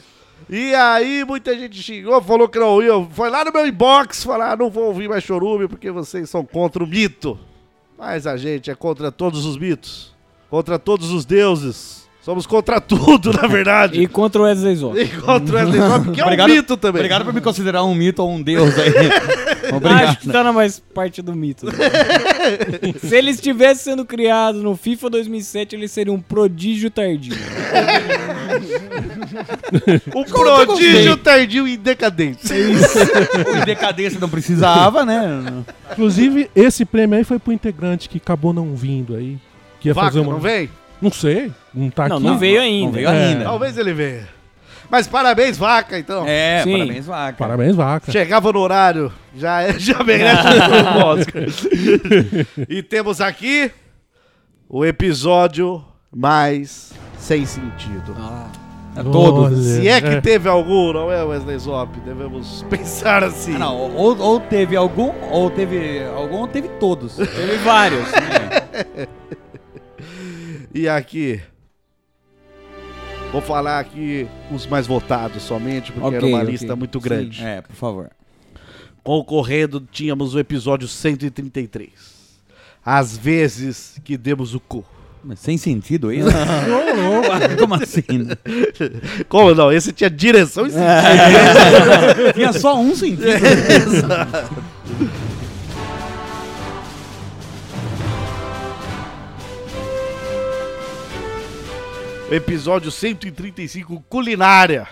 E 0.50 0.76
aí 0.76 1.24
muita 1.26 1.58
gente 1.58 1.82
xingou, 1.82 2.22
falou 2.22 2.48
que 2.48 2.60
não 2.60 2.80
ia. 2.82 2.92
Foi 3.12 3.30
lá 3.30 3.44
no 3.46 3.52
meu 3.52 3.66
inbox 3.66 4.24
falar, 4.24 4.52
"Ah, 4.52 4.56
não 4.58 4.70
vou 4.70 4.86
ouvir 4.86 5.08
mais 5.10 5.24
chorume 5.24 5.68
porque 5.68 5.90
vocês 5.90 6.30
são 6.30 6.46
contra 6.46 6.84
o 6.84 6.88
mito. 6.88 7.40
Mas 7.98 8.28
a 8.28 8.36
gente 8.38 8.70
é 8.70 8.76
contra 8.76 9.12
todos 9.12 9.46
os 9.46 9.58
mitos. 9.58 10.14
contra 10.50 10.78
todos 10.78 11.10
os 11.10 11.26
deuses. 11.26 12.03
Somos 12.24 12.46
contra 12.48 12.80
tudo, 12.80 13.34
na 13.36 13.48
verdade. 13.48 14.00
E 14.02 14.08
contra 14.08 14.42
o 14.42 14.46
Wesley 14.46 14.76
Zop. 14.78 14.98
E 14.98 15.08
contra 15.10 15.56
o 15.56 15.60
Wesley 15.60 15.82
Zop, 15.82 16.12
que 16.12 16.22
é 16.22 16.24
Obrigado- 16.24 16.50
um 16.50 16.56
mito 16.56 16.78
também. 16.78 17.00
Obrigado 17.02 17.26
por 17.26 17.34
me 17.34 17.42
considerar 17.42 17.84
um 17.84 17.94
mito 17.94 18.24
ou 18.24 18.32
um 18.32 18.42
deus 18.42 18.74
aí. 18.80 18.94
Obrigado. 19.76 20.04
Acho 20.10 20.20
que 20.20 20.30
tá 20.30 20.42
na 20.44 20.54
mais 20.54 20.80
parte 20.80 21.22
do 21.22 21.36
mito. 21.36 21.68
Se 23.06 23.16
ele 23.16 23.32
estivesse 23.32 23.84
sendo 23.84 24.06
criado 24.06 24.60
no 24.64 24.76
FIFA 24.78 25.10
2007, 25.10 25.76
ele 25.76 25.88
seria 25.90 26.14
um 26.14 26.20
prodígio 26.22 26.90
tardio. 26.90 27.36
Um 30.16 30.24
prodígio 30.24 31.18
tardio 31.18 31.68
e 31.68 31.76
decadente. 31.78 32.42
Em 32.54 33.66
decadência 33.66 34.20
não 34.20 34.30
precisava, 34.30 35.06
né? 35.06 35.44
Inclusive, 35.92 36.50
esse 36.56 36.86
prêmio 36.86 37.18
aí 37.18 37.24
foi 37.24 37.40
pro 37.40 37.52
integrante 37.52 38.08
que 38.08 38.18
acabou 38.18 38.54
não 38.54 38.76
vindo 38.76 39.16
aí. 39.16 39.38
Que 39.80 39.90
ia 39.90 39.94
Vaca, 39.94 40.08
fazer 40.08 40.20
uma. 40.22 40.34
não 40.34 40.40
vem? 40.40 40.70
Não 41.04 41.12
sei. 41.12 41.52
Não 41.74 41.90
tá 41.90 42.08
Não, 42.08 42.16
aqui. 42.18 42.26
não 42.26 42.38
veio 42.38 42.62
ainda. 42.62 42.86
Não 42.86 42.92
veio 42.94 43.10
É. 43.10 43.26
ainda. 43.28 43.44
Talvez 43.44 43.78
ele 43.78 43.94
venha. 43.94 44.28
Mas 44.90 45.08
parabéns, 45.08 45.58
Vaca, 45.58 45.98
então. 45.98 46.24
É, 46.28 46.62
Sim. 46.64 46.72
parabéns, 46.78 47.06
vaca. 47.06 47.38
Parabéns, 47.38 47.76
vaca. 47.76 48.12
Chegava 48.12 48.52
no 48.54 48.60
horário, 48.60 49.12
já, 49.36 49.72
já 49.78 50.04
merece 50.04 50.48
um 50.48 51.04
Oscar. 51.06 51.44
e 52.70 52.84
temos 52.84 53.20
aqui 53.20 53.72
o 54.70 54.86
episódio 54.86 55.84
mais 56.16 56.94
sem 57.18 57.44
sentido. 57.46 58.16
É 58.96 59.02
todos. 59.02 59.52
Olha, 59.58 59.82
Se 59.82 59.88
é 59.88 60.00
que 60.00 60.22
teve 60.22 60.48
algum, 60.48 60.94
não 60.94 61.12
é, 61.12 61.24
Wesley 61.24 61.58
Zop? 61.58 62.00
Devemos 62.02 62.64
pensar 62.70 63.24
assim. 63.24 63.56
Ah, 63.56 63.60
não, 63.60 63.76
ou, 63.96 64.16
ou 64.20 64.40
teve 64.40 64.76
algum, 64.76 65.12
ou 65.32 65.50
teve 65.50 66.04
algum, 66.16 66.38
ou 66.42 66.48
teve 66.48 66.68
todos. 66.80 67.16
Teve 67.16 67.58
vários. 67.64 68.04
né? 68.12 69.08
E 70.74 70.88
aqui. 70.88 71.40
Vou 73.32 73.42
falar 73.42 73.80
aqui 73.80 74.28
os 74.52 74.68
mais 74.68 74.86
votados 74.86 75.42
somente, 75.44 75.92
porque 75.92 76.06
Ok, 76.08 76.18
era 76.18 76.26
uma 76.28 76.40
ok. 76.42 76.52
lista 76.52 76.76
muito 76.76 77.00
Sim. 77.00 77.04
grande. 77.04 77.44
É, 77.44 77.62
por 77.62 77.76
favor. 77.76 78.10
Concorrendo, 79.04 79.86
tínhamos 79.92 80.36
o 80.36 80.40
episódio 80.40 80.88
133. 80.88 81.90
Às 82.86 83.18
vezes 83.18 84.00
que 84.04 84.16
demos 84.18 84.54
o 84.54 84.60
cu. 84.60 84.86
Mas 85.24 85.40
sem 85.40 85.58
sentido 85.58 86.12
isso? 86.14 86.28
Como 87.58 87.76
assim? 87.76 88.04
Como 89.30 89.56
não? 89.56 89.72
Esse 89.72 89.94
tinha 89.94 90.10
direção 90.10 90.68
e 90.68 90.72
sentido. 90.72 90.84
Tinha 92.36 92.54
só 92.54 92.78
um 92.80 92.94
sentido. 92.94 93.24
Episódio 102.32 102.90
135, 102.92 104.04
culinária. 104.10 104.88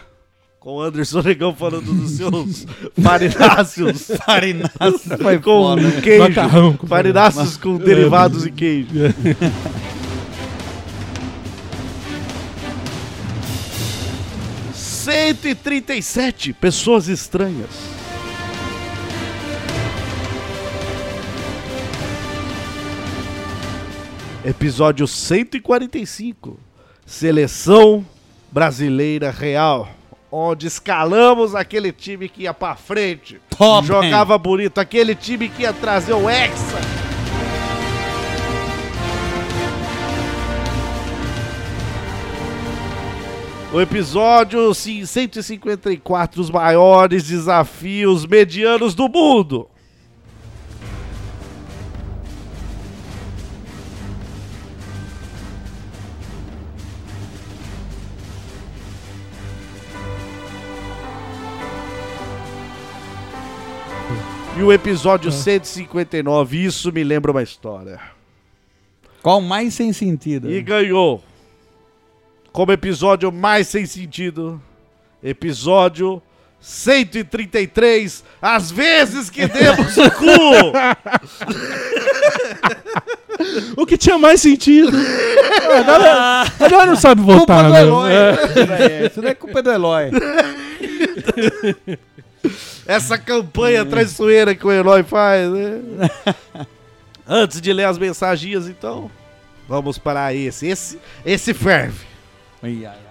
Com 0.59 0.75
o 0.75 0.81
Anderson 0.81 1.21
Negão 1.21 1.55
falando 1.55 1.91
dos 1.91 2.11
seus 2.11 2.67
farináceos. 3.01 4.11
Farináceos 4.25 5.01
com 5.43 5.61
foda. 5.75 5.81
né? 5.81 6.01
queijo. 6.01 6.23
Macarrão 6.23 6.77
com 6.77 6.85
Farináceos 6.87 7.57
com 7.57 7.77
derivados 7.77 8.45
e 8.45 8.51
queijo. 8.51 8.89
Cento 14.73 15.47
e 15.47 15.55
trinta 15.55 15.95
e 15.95 16.03
sete 16.03 16.53
pessoas 16.53 17.07
estranhas. 17.07 17.69
Episódio 24.43 25.07
145. 25.07 26.70
Seleção 27.05 28.05
Brasileira 28.51 29.31
Real. 29.31 29.89
Onde 30.31 30.67
escalamos 30.67 31.55
aquele 31.55 31.91
time 31.91 32.29
que 32.29 32.43
ia 32.43 32.53
pra 32.53 32.75
frente. 32.75 33.39
Top, 33.49 33.85
jogava 33.85 34.37
bonito. 34.37 34.79
Aquele 34.79 35.13
time 35.13 35.49
que 35.49 35.63
ia 35.63 35.73
trazer 35.73 36.13
o 36.13 36.29
Hexa. 36.29 36.79
O 43.73 43.79
episódio 43.79 44.73
sim, 44.73 45.05
154, 45.05 46.41
os 46.41 46.49
maiores 46.49 47.23
desafios 47.23 48.25
medianos 48.25 48.93
do 48.93 49.07
mundo. 49.07 49.69
E 64.57 64.63
o 64.63 64.71
episódio 64.71 65.31
159, 65.31 66.57
isso 66.57 66.91
me 66.91 67.03
lembra 67.03 67.31
uma 67.31 67.41
história. 67.41 67.99
Qual 69.21 69.41
mais 69.41 69.73
sem 69.73 69.93
sentido? 69.93 70.51
E 70.51 70.61
ganhou 70.61 71.23
como 72.51 72.71
episódio 72.71 73.31
mais 73.31 73.67
sem 73.67 73.85
sentido. 73.85 74.61
Episódio 75.23 76.21
133, 76.59 78.23
às 78.41 78.71
vezes 78.71 79.29
que 79.29 79.47
demos 79.47 79.95
o 79.97 80.11
cu. 80.11 80.25
O 83.75 83.87
que 83.87 83.97
tinha 83.97 84.19
mais 84.19 84.39
sentido. 84.39 84.95
a 84.95 85.81
galera, 85.81 86.41
a 86.59 86.69
galera 86.69 86.85
não 86.91 86.95
sabe 86.95 87.23
Culpa 87.23 87.39
votar, 87.39 87.63
do 87.63 87.71
né? 87.73 87.81
Eloy. 87.81 88.11
É. 88.11 89.03
É, 89.03 89.07
Isso 89.07 89.19
não 89.19 89.29
é 89.29 89.33
culpa 89.33 89.63
do 89.63 89.71
Eloy. 89.71 90.11
Essa 92.91 93.17
campanha 93.17 93.85
traiçoeira 93.85 94.53
que 94.53 94.67
o 94.67 94.71
Eloy 94.71 95.01
faz, 95.01 95.49
né? 95.49 95.79
Antes 97.25 97.61
de 97.61 97.71
ler 97.71 97.85
as 97.85 97.97
mensagens, 97.97 98.67
então, 98.67 99.09
vamos 99.65 99.97
para 99.97 100.33
esse. 100.33 100.67
Esse, 100.67 100.99
esse 101.25 101.53
ferve. 101.53 102.05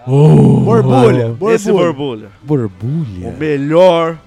Oh, 0.07 0.61
Borbulha. 0.61 1.35
Esse 1.55 1.73
borbulha. 1.73 2.29
Borbulha. 2.43 3.29
O 3.29 3.33
melhor 3.33 4.19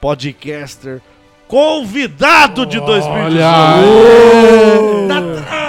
podcaster 0.00 1.00
convidado 1.48 2.64
de 2.64 2.78
2018. 2.78 3.42
Olha! 5.10 5.63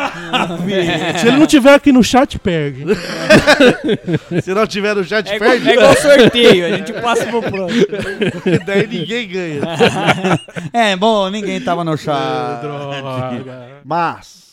Se 1.19 1.27
ele 1.27 1.37
não 1.37 1.47
tiver 1.47 1.73
aqui 1.73 1.91
no 1.91 2.03
chat, 2.03 2.37
perde. 2.39 2.83
Se 4.43 4.53
não 4.53 4.65
tiver 4.67 4.95
no 4.95 5.03
chat, 5.03 5.29
É, 5.29 5.35
igual, 5.35 5.49
perde. 5.51 5.69
é 5.69 5.73
igual 5.73 5.95
sorteio, 5.95 6.65
a 6.65 6.77
gente 6.77 6.93
passa 6.93 7.25
pro 7.25 7.41
próximo. 7.41 7.85
Daí 8.65 8.87
ninguém 8.87 9.27
ganha. 9.27 9.61
É, 10.73 10.95
bom, 10.95 11.29
ninguém 11.29 11.59
tava 11.61 11.83
no 11.83 11.97
chá. 11.97 12.59
Droga. 12.61 13.81
Mas, 13.83 14.43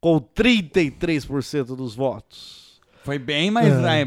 com 0.00 0.20
33% 0.20 1.76
dos 1.76 1.94
votos, 1.94 2.80
Foi 3.04 3.18
bem, 3.18 3.50
mas 3.50 3.72
é, 3.84 4.04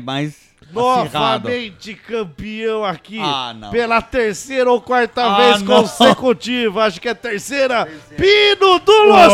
mais 0.73 0.87
acirrado. 1.07 1.43
novamente 1.49 1.93
campeão 1.93 2.83
aqui 2.85 3.19
Ah, 3.21 3.53
não. 3.57 3.69
pela 3.69 4.01
terceira 4.01 4.69
ou 4.71 4.81
quarta 4.81 5.23
Ah, 5.23 5.37
vez 5.37 5.61
não. 5.61 5.77
consecutiva. 5.77 6.83
Acho 6.85 6.99
que 7.01 7.07
é 7.07 7.11
a 7.11 7.15
terceira. 7.15 7.87
Pino 8.15 8.79
do 8.79 9.03
Los 9.03 9.33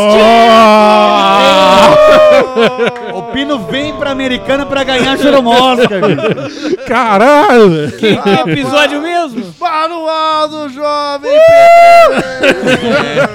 Ticos! 3.04 3.18
O 3.18 3.24
Pino 3.34 3.60
vem 3.68 3.94
pra 3.96 4.12
Americana 4.12 4.66
pra 4.66 4.84
ganhar 4.84 5.18
bicho. 5.18 6.76
Caralho! 6.88 7.92
Que, 7.98 8.16
que 8.18 8.30
episódio 8.30 9.02
mesmo? 9.02 9.54
Manual 9.60 10.48
do 10.50 10.70
Jovem 10.70 11.32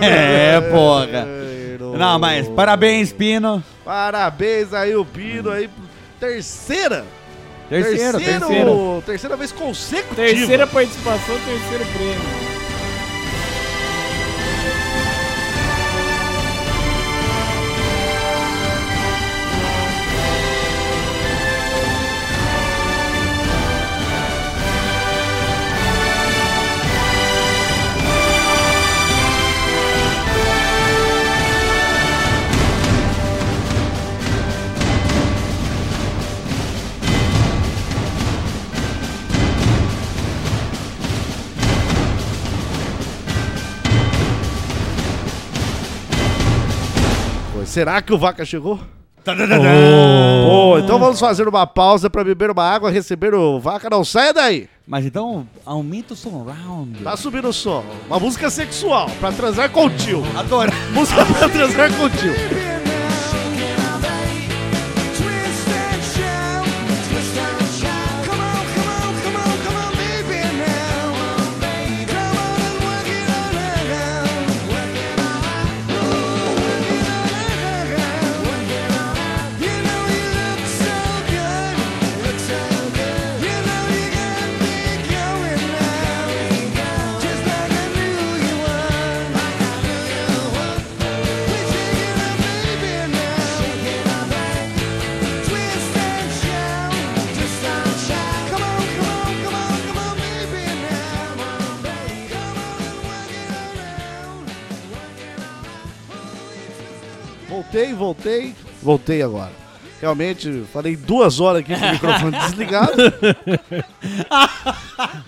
É, 0.00 0.60
porra. 0.70 1.06
Pedreiro. 1.06 1.96
Não, 1.98 2.18
mas 2.18 2.46
parabéns, 2.48 3.12
Pino. 3.12 3.62
Parabéns 3.84 4.72
aí 4.72 4.94
o 4.94 5.04
Pino 5.04 5.50
aí. 5.50 5.68
Terceira. 6.20 7.04
Terceiro, 7.68 8.18
terceiro, 8.18 8.46
terceiro. 8.46 9.02
terceira 9.04 9.36
vez 9.36 9.52
consecutiva. 9.52 10.14
Terceira 10.14 10.66
participação, 10.66 11.34
terceiro 11.40 11.84
prêmio. 11.92 12.57
Será 47.68 48.00
que 48.00 48.14
o 48.14 48.18
Vaca 48.18 48.46
chegou? 48.46 48.80
Pô, 49.22 50.78
então 50.78 50.98
vamos 50.98 51.20
fazer 51.20 51.46
uma 51.46 51.66
pausa 51.66 52.08
pra 52.08 52.24
beber 52.24 52.50
uma 52.50 52.64
água, 52.64 52.90
receber 52.90 53.34
o 53.34 53.60
vaca. 53.60 53.90
Não 53.90 54.02
saia 54.02 54.32
daí. 54.32 54.66
Mas 54.86 55.04
então, 55.04 55.46
aumenta 55.66 56.14
o 56.14 56.16
surround. 56.16 56.98
Tá 57.04 57.14
subindo 57.14 57.48
o 57.48 57.52
som. 57.52 57.84
Uma 58.06 58.18
música 58.18 58.48
sexual 58.48 59.10
pra 59.20 59.30
transar 59.30 59.68
com 59.68 59.84
o 59.84 59.90
tio. 59.90 60.22
Adoro. 60.34 60.72
Música 60.94 61.26
pra 61.26 61.46
transar 61.46 61.94
com 61.94 62.04
o 62.04 62.10
tio. 62.10 62.32
Voltei, 107.70 107.92
voltei, 107.94 108.54
voltei 108.82 109.22
agora. 109.22 109.52
Realmente, 110.00 110.64
falei 110.72 110.96
duas 110.96 111.38
horas 111.40 111.60
aqui 111.60 111.74
com 111.76 111.84
o 111.86 111.90
microfone 111.92 112.38
desligado. 112.48 112.92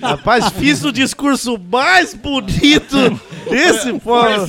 Rapaz, 0.00 0.48
fiz 0.50 0.82
o 0.84 0.92
discurso 0.92 1.58
mais 1.58 2.14
bonito 2.14 2.96
desse 3.50 3.92
povo. 3.98 4.26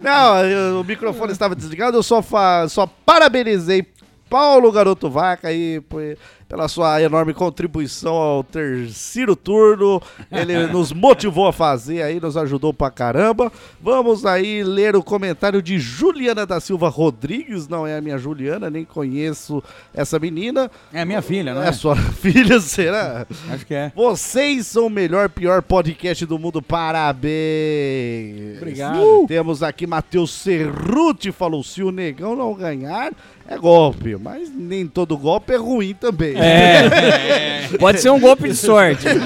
Não, 0.00 0.44
eu- 0.44 0.80
o 0.80 0.84
microfone 0.84 1.32
estava 1.32 1.54
desligado, 1.56 1.96
eu 1.96 2.02
só, 2.02 2.20
fa- 2.22 2.68
só 2.68 2.86
parabenizei 2.86 3.84
Paulo 4.28 4.70
Garoto 4.70 5.08
Vaca 5.10 5.48
aí 5.48 5.80
por- 5.88 6.16
pela 6.48 6.66
sua 6.66 7.00
enorme 7.02 7.34
contribuição 7.34 8.14
ao 8.14 8.42
terceiro 8.42 9.36
turno. 9.36 10.00
Ele 10.32 10.66
nos 10.72 10.92
motivou 10.92 11.46
a 11.46 11.52
fazer 11.52 12.02
aí, 12.02 12.18
nos 12.18 12.36
ajudou 12.36 12.72
pra 12.72 12.90
caramba. 12.90 13.52
Vamos 13.80 14.24
aí 14.24 14.64
ler 14.64 14.96
o 14.96 15.02
comentário 15.02 15.60
de 15.60 15.78
Juliana 15.78 16.46
da 16.46 16.58
Silva 16.60 16.88
Rodrigues. 16.88 17.68
Não 17.68 17.86
é 17.86 17.96
a 17.98 18.00
minha 18.00 18.16
Juliana, 18.16 18.70
nem 18.70 18.84
conheço 18.84 19.62
essa 19.92 20.18
menina. 20.18 20.70
É 20.92 21.04
minha 21.04 21.20
filha, 21.20 21.54
não 21.54 21.62
É 21.62 21.68
é? 21.68 21.72
sua 21.72 21.94
filha, 22.20 22.58
será? 22.60 23.26
Acho 23.50 23.66
que 23.66 23.74
é. 23.74 23.92
Vocês 23.94 24.66
são 24.66 24.86
o 24.86 24.90
melhor, 24.90 25.28
pior 25.28 25.60
podcast 25.62 26.24
do 26.24 26.38
mundo. 26.38 26.62
Parabéns. 26.62 28.56
Obrigado. 28.56 28.98
Uh! 29.02 29.26
Temos 29.26 29.62
aqui 29.62 29.86
Matheus 29.86 30.30
Cerruti 30.32 31.30
falou: 31.30 31.62
se 31.62 31.82
o 31.82 31.90
negão 31.90 32.34
não 32.34 32.54
ganhar, 32.54 33.12
é 33.48 33.56
golpe. 33.56 34.14
Mas 34.16 34.50
nem 34.54 34.86
todo 34.86 35.16
golpe 35.16 35.54
é 35.54 35.56
ruim 35.56 35.94
também. 35.94 36.34
É. 36.36 37.66
Pode 37.78 38.00
ser 38.00 38.10
um 38.10 38.20
golpe 38.20 38.46
de 38.48 38.54
sorte. 38.54 39.06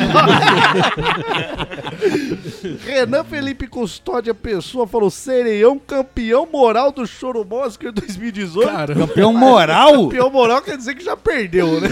Renan 2.87 3.25
Felipe 3.25 3.67
Custódia 3.67 4.33
Pessoa 4.33 4.87
falou: 4.87 5.11
Sereião 5.11 5.77
campeão 5.79 6.47
moral 6.51 6.93
do 6.93 7.05
Choro 7.05 7.45
Mosca 7.45 7.91
2018. 7.91 8.71
Caramba. 8.71 9.09
Campeão 9.09 9.33
moral? 9.33 10.05
Campeão 10.05 10.31
moral 10.31 10.63
quer 10.63 10.77
dizer 10.77 10.95
que 10.95 11.05
já 11.05 11.17
perdeu, 11.17 11.81
né? 11.81 11.89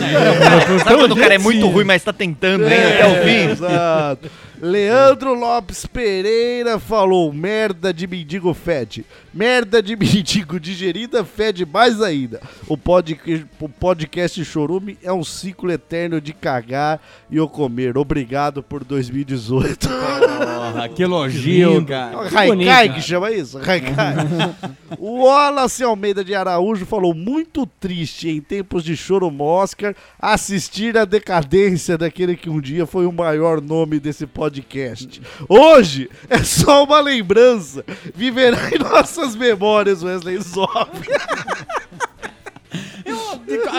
Sabe 0.84 0.96
quando 0.96 1.12
o 1.12 1.16
cara 1.16 1.34
é 1.34 1.38
muito 1.38 1.66
ruim, 1.66 1.84
mas 1.84 2.04
tá 2.04 2.12
tentando, 2.12 2.64
hein, 2.64 2.78
até 2.94 3.06
o 3.06 3.24
fim? 3.24 3.50
Exato. 3.50 4.30
Leandro 4.60 5.32
Lopes 5.32 5.86
Pereira 5.86 6.78
falou: 6.78 7.32
merda 7.32 7.94
de 7.94 8.06
mendigo 8.06 8.52
fede. 8.52 9.06
Merda 9.32 9.82
de 9.82 9.96
mendigo 9.96 10.60
digerida 10.60 11.24
fede 11.24 11.64
mais 11.64 12.02
ainda. 12.02 12.42
O 12.68 12.76
podcast, 12.76 13.46
o 13.58 13.68
podcast 13.68 14.44
Chorume 14.44 14.98
é 15.02 15.10
um 15.10 15.24
ciclo 15.24 15.72
eterno 15.72 16.20
de 16.20 16.34
cagar 16.34 17.00
e 17.30 17.38
eu 17.38 17.48
comer. 17.48 17.96
Obrigado 17.96 18.62
por 18.62 18.84
2018. 18.84 19.88
Porra, 19.88 20.88
que 20.90 21.04
elogio, 21.04 21.84
cara. 21.86 22.28
Haikai 22.28 22.92
que 22.92 23.00
chama 23.00 23.30
isso? 23.30 23.58
Haikai. 23.58 24.14
o 24.98 25.24
Wallace 25.24 25.82
Almeida 25.82 26.22
de 26.22 26.34
Araújo 26.34 26.84
falou: 26.84 27.14
muito 27.14 27.64
triste 27.64 28.28
em 28.28 28.42
tempos 28.42 28.84
de 28.84 28.94
choro 28.94 29.30
Oscar 29.40 29.94
assistir 30.18 30.98
a 30.98 31.06
decadência 31.06 31.96
daquele 31.96 32.36
que 32.36 32.50
um 32.50 32.60
dia 32.60 32.84
foi 32.84 33.06
o 33.06 33.12
maior 33.12 33.62
nome 33.62 33.98
desse 33.98 34.26
podcast. 34.26 34.49
Hoje 35.48 36.10
é 36.28 36.38
só 36.38 36.84
uma 36.84 37.00
lembrança. 37.00 37.84
Viverá 38.14 38.70
em 38.74 38.78
nossas 38.78 39.34
memórias, 39.36 40.02
Wesley 40.02 40.38
Zop. 40.40 40.90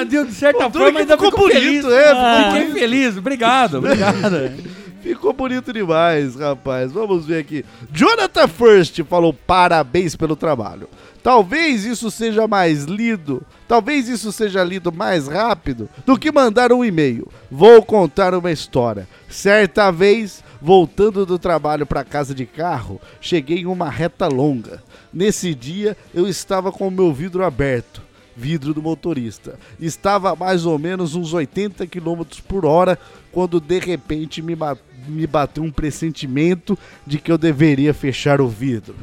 De, 0.06 0.26
de 0.26 0.34
certa 0.34 0.68
duro 0.68 0.86
forma, 0.86 1.00
ainda 1.00 1.14
ficou 1.16 1.32
fico 1.32 1.42
bonito, 1.44 1.62
feliz. 1.62 1.86
é, 1.86 2.12
Ah, 2.12 2.52
Fiquei 2.54 2.72
feliz, 2.74 3.16
obrigado, 3.18 3.78
obrigado. 3.78 4.52
Ficou 5.02 5.34
bonito 5.34 5.72
demais, 5.74 6.36
rapaz. 6.36 6.92
Vamos 6.92 7.26
ver 7.26 7.40
aqui. 7.40 7.66
Jonathan 7.92 8.48
First 8.48 9.02
falou 9.04 9.34
parabéns 9.34 10.16
pelo 10.16 10.36
trabalho. 10.36 10.88
Talvez 11.24 11.86
isso 11.86 12.12
seja 12.12 12.48
mais 12.48 12.84
lido, 12.84 13.42
talvez 13.68 14.08
isso 14.10 14.32
seja 14.32 14.64
lido 14.64 14.92
mais 14.92 15.28
rápido 15.28 15.90
do 16.06 16.18
que 16.18 16.32
mandar 16.32 16.72
um 16.72 16.84
e-mail. 16.84 17.28
Vou 17.50 17.82
contar 17.84 18.34
uma 18.36 18.52
história. 18.52 19.08
Certa 19.30 19.90
vez, 19.92 20.44
voltando 20.62 21.26
do 21.26 21.40
trabalho 21.40 21.86
para 21.86 22.04
casa 22.04 22.34
de 22.36 22.46
carro, 22.46 23.02
cheguei 23.20 23.60
em 23.60 23.66
uma 23.66 23.90
reta 23.90 24.28
longa. 24.28 24.84
Nesse 25.14 25.54
dia, 25.56 25.98
eu 26.14 26.28
estava 26.28 26.72
com 26.72 26.88
o 26.88 26.92
meu 26.92 27.12
vidro 27.14 27.44
aberto 27.44 28.02
vidro 28.34 28.74
do 28.74 28.82
motorista. 28.82 29.60
Estava 29.80 30.32
a 30.32 30.36
mais 30.36 30.66
ou 30.66 30.80
menos 30.80 31.16
uns 31.16 31.34
80 31.34 31.86
km 31.86 32.22
por 32.48 32.66
hora 32.66 32.98
quando 33.32 33.60
de 33.60 33.78
repente 33.78 34.42
me, 34.42 34.56
ba- 34.56 34.78
me 35.06 35.28
bateu 35.28 35.62
um 35.62 35.70
pressentimento 35.70 36.80
de 37.06 37.20
que 37.20 37.30
eu 37.32 37.38
deveria 37.38 37.94
fechar 37.94 38.40
o 38.40 38.48
vidro. 38.48 38.96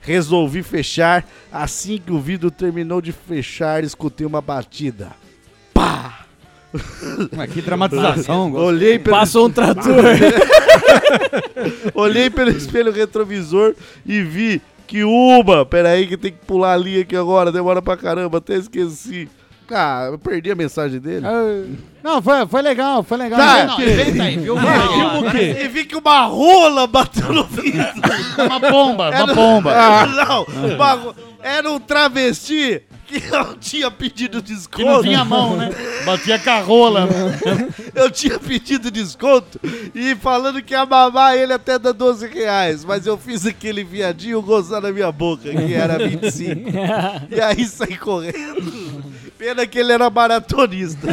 Resolvi 0.00 0.62
fechar. 0.62 1.26
Assim 1.52 1.98
que 1.98 2.12
o 2.12 2.20
vidro 2.20 2.48
terminou 2.50 3.02
de 3.02 3.10
fechar, 3.12 3.82
escutei 3.82 4.24
uma 4.26 4.40
batida. 4.40 5.10
Pá! 5.74 6.24
Mas 7.36 7.52
que 7.52 7.60
dramatização. 7.60 8.52
Olhei 8.54 8.98
pelo, 8.98 9.16
Passou 9.16 9.48
um 9.48 9.50
trator. 9.50 9.84
olhei 11.94 12.30
pelo 12.30 12.50
espelho 12.50 12.92
retrovisor 12.92 13.74
e 14.04 14.20
vi 14.22 14.60
que 14.86 15.02
uma. 15.04 15.64
Pera 15.66 15.90
aí 15.90 16.06
que 16.06 16.16
tem 16.16 16.32
que 16.32 16.44
pular 16.46 16.74
a 16.74 16.76
linha 16.76 17.02
aqui 17.02 17.16
agora. 17.16 17.50
Demora 17.52 17.80
pra 17.82 17.96
caramba, 17.96 18.38
até 18.38 18.54
esqueci. 18.54 19.28
Ah, 19.68 20.10
eu 20.12 20.18
perdi 20.18 20.48
a 20.48 20.54
mensagem 20.54 21.00
dele. 21.00 21.26
Não, 22.00 22.22
foi, 22.22 22.46
foi 22.46 22.62
legal, 22.62 23.02
foi 23.02 23.18
legal. 23.18 23.36
Tá, 23.40 23.64
Não, 23.66 23.76
que- 23.76 23.82
Inventa 23.82 24.22
aí, 24.22 24.36
viu? 24.36 24.54
O 24.54 25.30
quê? 25.32 25.56
E 25.64 25.66
vi 25.68 25.84
que 25.84 25.96
uma 25.96 26.20
rola 26.26 26.86
bateu 26.86 27.32
no 27.32 27.42
vidro. 27.42 27.80
uma 28.38 28.60
bomba, 28.60 29.06
Era- 29.08 29.24
uma 29.24 29.34
bomba. 29.34 29.72
Ah, 29.74 30.06
não. 30.06 30.46
uma 30.76 31.14
Era 31.42 31.68
um 31.68 31.80
travesti 31.80 32.80
que 33.06 33.22
eu 33.32 33.56
tinha 33.58 33.90
pedido 33.90 34.42
desconto. 34.42 34.78
Que 34.78 34.84
não 34.84 35.02
tinha 35.02 35.24
mão, 35.24 35.56
né? 35.56 35.70
Batia 36.04 36.38
com 36.38 36.50
a 36.50 36.60
rola. 36.60 37.08
Eu 37.94 38.10
tinha 38.10 38.38
pedido 38.38 38.90
desconto 38.90 39.58
e 39.94 40.14
falando 40.16 40.60
que 40.62 40.74
ia 40.74 40.84
mamar 40.84 41.34
ele 41.34 41.52
até 41.52 41.78
dar 41.78 41.92
12 41.92 42.26
reais. 42.28 42.84
Mas 42.84 43.06
eu 43.06 43.16
fiz 43.16 43.46
aquele 43.46 43.82
viadinho 43.82 44.42
gozar 44.42 44.82
na 44.82 44.92
minha 44.92 45.10
boca, 45.10 45.48
que 45.50 45.72
era 45.74 45.98
25. 45.98 46.70
e 47.34 47.40
aí 47.40 47.64
saí 47.66 47.96
correndo. 47.96 49.02
Pena 49.38 49.66
que 49.66 49.78
ele 49.78 49.92
era 49.92 50.10
maratonista. 50.10 51.06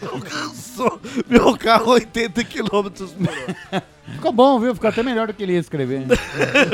Eu 0.00 0.20
canso- 0.20 1.00
Meu 1.28 1.56
carro 1.58 1.92
80 1.92 2.42
km 2.44 2.64
por 2.68 3.28
hora. 3.28 3.84
Ficou 4.12 4.32
bom, 4.32 4.58
viu? 4.60 4.74
Ficou 4.74 4.88
até 4.88 5.02
melhor 5.02 5.26
do 5.26 5.34
que 5.34 5.42
ele 5.42 5.52
ia 5.54 5.58
escrever. 5.58 6.04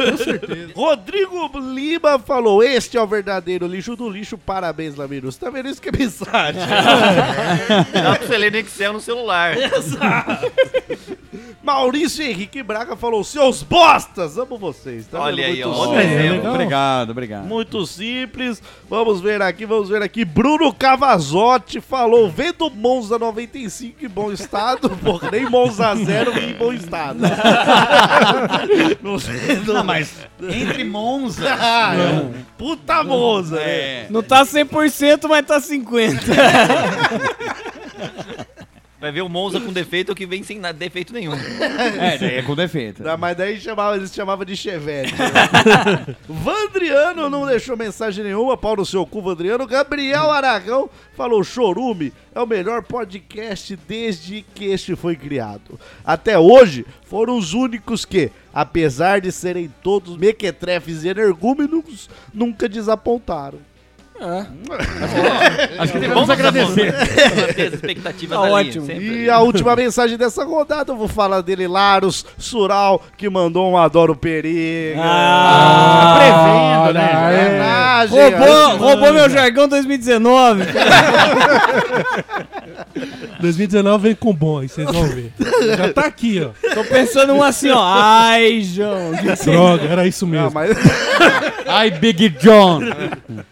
Rodrigo 0.76 1.50
Lima 1.58 2.18
falou: 2.18 2.62
Este 2.62 2.96
é 2.96 3.02
o 3.02 3.06
verdadeiro 3.06 3.66
lixo 3.66 3.96
do 3.96 4.08
lixo. 4.08 4.36
Parabéns, 4.36 4.96
Lamirus. 4.96 5.36
Tá 5.36 5.50
vendo 5.50 5.68
isso 5.68 5.80
que 5.80 5.88
é 5.88 5.92
mensagem? 5.92 6.60
Dá 7.92 8.16
pra 8.16 8.26
você 8.26 8.36
ler 8.36 8.52
no 8.52 8.58
Excel 8.58 8.92
no 8.92 9.00
celular. 9.00 9.54
Maurício 11.62 12.24
Henrique 12.24 12.62
Braga 12.62 12.96
falou: 12.96 13.22
Seus 13.22 13.62
bostas, 13.62 14.36
amo 14.36 14.58
vocês. 14.58 15.06
Tá 15.06 15.20
Olha 15.20 15.46
aí, 15.46 15.62
ó. 15.62 16.50
Obrigado, 16.50 17.10
obrigado. 17.10 17.46
Muito 17.46 17.86
simples. 17.86 18.60
Vamos 18.88 19.20
ver 19.20 19.40
aqui, 19.40 19.64
vamos 19.64 19.88
ver 19.88 20.02
aqui. 20.02 20.24
Bruno 20.24 20.72
Cavazotti 20.74 21.80
falou: 21.80 22.28
vendo 22.28 22.68
Monza 22.70 23.18
95 23.18 24.04
em 24.04 24.08
bom 24.08 24.32
estado. 24.32 24.90
Porra, 24.90 25.30
nem 25.30 25.48
Monza 25.48 25.94
zero 25.94 26.36
em 26.38 26.52
bom 26.54 26.72
estado. 26.72 27.21
não 29.02 29.18
sei, 29.18 29.56
não, 29.66 29.82
mas 29.84 30.14
entre 30.40 30.84
Monza. 30.84 31.42
Ah, 31.64 31.94
é. 31.94 32.28
Puta 32.58 33.02
Monza, 33.04 33.56
né? 33.56 33.62
É. 33.64 34.06
Não 34.10 34.22
tá 34.22 34.44
100%, 34.44 35.28
mas 35.28 35.46
tá 35.46 35.60
50%. 35.60 36.20
Vai 39.02 39.10
ver 39.10 39.22
o 39.22 39.28
Monza 39.28 39.60
com 39.60 39.72
defeito 39.72 40.14
que 40.14 40.24
vem 40.24 40.44
sem 40.44 40.60
nada, 40.60 40.78
defeito 40.78 41.12
nenhum. 41.12 41.32
É, 41.34 42.18
daí 42.18 42.36
é 42.36 42.42
com 42.42 42.54
defeito. 42.54 43.02
Ah, 43.04 43.16
Mas 43.16 43.36
daí 43.36 43.60
chamava, 43.60 43.96
eles 43.96 44.14
chamavam 44.14 44.44
de 44.44 44.56
Chevette. 44.56 45.12
Vandriano 46.28 47.28
não 47.28 47.44
deixou 47.44 47.76
mensagem 47.76 48.22
nenhuma, 48.22 48.56
pau 48.56 48.76
no 48.76 48.86
seu 48.86 49.04
cu, 49.04 49.20
Vandriano. 49.20 49.66
Gabriel 49.66 50.30
Aragão 50.30 50.88
falou: 51.16 51.42
Chorume 51.42 52.12
é 52.32 52.38
o 52.38 52.46
melhor 52.46 52.84
podcast 52.84 53.74
desde 53.88 54.44
que 54.54 54.66
este 54.66 54.94
foi 54.94 55.16
criado. 55.16 55.80
Até 56.04 56.38
hoje, 56.38 56.86
foram 57.04 57.36
os 57.36 57.54
únicos 57.54 58.04
que, 58.04 58.30
apesar 58.54 59.20
de 59.20 59.32
serem 59.32 59.68
todos 59.82 60.16
mequetrefes 60.16 61.02
e 61.02 61.08
energúmenos, 61.08 62.08
nunca 62.32 62.68
desapontaram. 62.68 63.58
Acho 65.78 65.92
que 65.92 65.98
Vamos 65.98 66.28
devemos 66.28 66.30
agradecer. 66.30 66.94
As 66.94 67.72
expectativas 67.74 68.38
Tá 68.38 68.44
ótimo. 68.44 68.86
sempre. 68.86 69.24
E 69.24 69.30
a 69.30 69.40
última 69.40 69.74
mensagem 69.74 70.16
dessa 70.16 70.44
rodada, 70.44 70.92
eu 70.92 70.96
vou 70.96 71.08
falar 71.08 71.40
dele, 71.40 71.66
Laros 71.66 72.24
Sural, 72.38 73.02
que 73.16 73.28
mandou 73.28 73.70
um 73.70 73.76
Adoro 73.76 74.14
Periga. 74.14 75.00
Ah, 75.02 76.18
prevendo, 76.18 76.94
né? 76.94 77.08
Sacanagem, 77.12 78.18
roubou, 78.38 78.76
roubou 78.78 79.12
meu 79.12 79.28
jargão 79.30 79.66
2019. 79.68 80.64
2019 83.40 84.02
vem 84.08 84.14
com 84.14 84.32
bom, 84.34 84.58
aí 84.60 84.68
vocês 84.68 84.90
vão 84.90 85.04
ver. 85.04 85.32
Já 85.76 85.92
tá 85.92 86.02
aqui, 86.02 86.42
ó. 86.44 86.50
Tô 86.74 86.84
pensando 86.84 87.32
um 87.32 87.42
assim, 87.42 87.70
ó. 87.70 87.80
Ai, 87.82 88.60
João. 88.62 89.12
Droga, 89.44 89.84
era 89.88 90.06
isso 90.06 90.26
Não, 90.26 90.32
mesmo. 90.32 90.50
mas 90.54 90.76
Ai, 91.66 91.90
Big 91.90 92.28
John. 92.30 92.80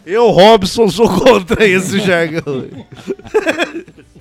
eu, 0.05 0.31
Robson, 0.61 0.89
sou 0.91 1.09
contra 1.09 1.66
esse 1.66 1.99
jargão. 2.01 2.66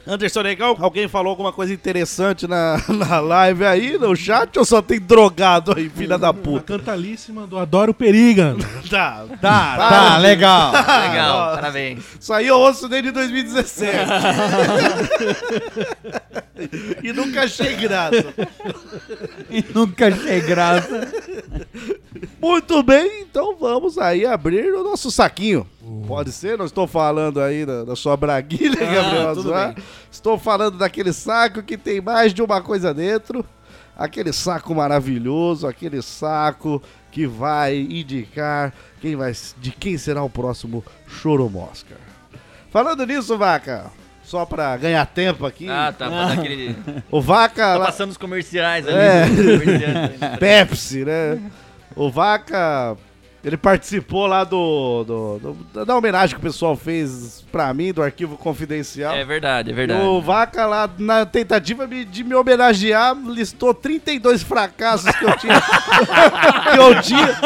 Anderson 0.07 0.41
Negão, 0.41 0.76
alguém 0.80 1.07
falou 1.07 1.30
alguma 1.30 1.53
coisa 1.53 1.72
interessante 1.72 2.48
na, 2.48 2.82
na 2.88 3.20
live 3.20 3.64
aí, 3.66 3.95
no 3.98 4.16
chat, 4.16 4.57
ou 4.57 4.66
só 4.66 4.82
tem 4.82 4.99
drogado 4.99 5.72
aí, 5.78 5.88
filha 5.88 6.18
da 6.18 6.30
A 6.30 6.34
puta? 6.34 6.80
cantalíssima 6.80 7.45
do 7.45 7.60
Adoro 7.60 7.94
Periga. 7.94 8.56
Tá, 8.90 9.26
Tá, 9.40 9.78
tá, 9.78 10.18
legal. 10.18 10.72
Legal, 10.72 11.56
parabéns. 11.56 12.03
Isso 12.20 12.34
aí 12.34 12.48
eu 12.48 12.57
ouço 12.57 12.90
desde 12.90 13.11
2017. 13.11 13.98
e 17.03 17.14
nunca 17.14 17.44
achei 17.44 17.76
graça. 17.76 18.34
E 19.48 19.64
nunca 19.76 20.07
achei 20.07 20.41
graça. 20.41 21.07
Muito 22.41 22.82
bem, 22.82 23.26
então 23.30 23.56
vamos 23.60 23.99
aí 23.99 24.26
abrir 24.26 24.74
o 24.74 24.84
nosso 24.84 25.11
saquinho. 25.11 25.68
Pode 26.07 26.31
ser? 26.31 26.57
Não 26.57 26.65
estou 26.65 26.85
falando 26.88 27.39
aí 27.41 27.65
da, 27.65 27.84
da 27.85 27.95
sua 27.95 28.18
braguilha, 28.18 28.76
Gabriel 28.76 29.34
tudo 29.34 29.53
Azuar. 29.53 29.76
Estou 30.11 30.38
falando 30.38 30.77
daquele 30.77 31.14
saco 31.14 31.64
que 31.64 31.77
tem 31.77 32.01
mais 32.01 32.34
de 32.34 32.41
uma 32.41 32.61
coisa 32.61 32.93
dentro. 32.93 33.45
Aquele 33.97 34.31
saco 34.34 34.73
maravilhoso, 34.76 35.68
aquele 35.68 36.01
saco 36.01 36.81
que 37.11 37.26
vai 37.26 37.77
indicar 37.77 38.73
quem 39.01 39.15
vai, 39.15 39.34
de 39.57 39.72
quem 39.72 39.97
será 39.97 40.22
o 40.23 40.30
próximo 40.30 40.84
Choro 41.07 41.49
Mosca. 41.49 41.95
Falando 42.72 43.06
nisso, 43.06 43.38
Vaca, 43.38 43.88
só 44.23 44.45
pra 44.45 44.77
ganhar 44.77 45.06
tempo 45.07 45.45
aqui, 45.45 45.68
Ah, 45.69 45.93
tá, 45.97 46.07
pra 46.07 46.27
dar 46.27 46.34
aquele... 46.34 46.76
o 47.10 47.19
Vaca... 47.22 47.56
Tá 47.64 47.77
lá- 47.77 47.85
passando 47.88 48.11
os 48.11 48.18
comerciais 48.18 48.88
ali. 48.88 48.95
É. 48.97 49.23
os 49.26 49.60
comerciantes 49.60 50.23
ali. 50.23 50.38
Pepsi, 50.39 51.03
né? 51.06 51.41
O 51.95 52.10
Vaca, 52.11 52.95
ele 53.44 53.56
participou 53.57 54.28
lá 54.28 54.44
do, 54.44 55.03
do- 55.06 55.40
do- 55.74 55.86
da 55.86 55.95
homenagem 55.95 56.36
que 56.36 56.40
o 56.40 56.44
pessoal 56.44 56.76
fez 56.76 57.45
pra 57.52 57.74
mim, 57.74 57.94
do 57.94 58.03
arquivo 58.03 58.38
confidencial. 58.38 59.16
É 59.16 59.24
verdade, 59.24 59.72
é 59.72 59.74
verdade. 59.74 60.03
O 60.06 60.22
Vaca 60.22 60.66
lá, 60.66 60.90
na 60.98 61.26
tentativa 61.26 61.88
de 61.88 62.24
me 62.24 62.36
homenagear, 62.36 63.16
listou 63.26 63.74
32 63.74 64.44
fracassos 64.44 65.10
que 65.16 65.24
eu 65.26 65.38
tinha. 65.38 65.61
que 66.72 66.78
eu 66.80 67.02
tinha. 67.02 67.40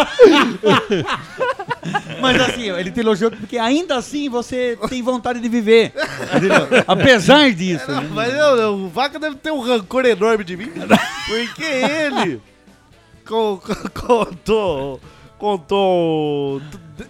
Mas 2.22 2.42
assim, 2.42 2.70
ele 2.72 2.92
te 2.92 3.00
elogiou 3.00 3.32
porque 3.32 3.58
ainda 3.58 3.98
assim 3.98 4.30
você 4.30 4.78
tem 4.90 5.02
vontade 5.02 5.40
de 5.40 5.50
viver. 5.50 5.94
Entendeu? 6.36 6.68
Apesar 6.88 7.52
disso. 7.52 7.90
né? 7.92 8.08
Mas 8.14 8.34
eu- 8.34 8.56
eu- 8.58 8.74
o 8.76 8.90
Vaca 8.90 9.20
deve 9.20 9.36
ter 9.36 9.52
um 9.52 9.60
rancor 9.62 10.06
enorme 10.06 10.44
de 10.44 10.56
mim, 10.58 10.72
porque 11.28 11.64
ele 11.64 12.42
con- 13.28 13.58
con- 13.60 14.08
contou. 14.08 15.00
Contou 15.44 16.62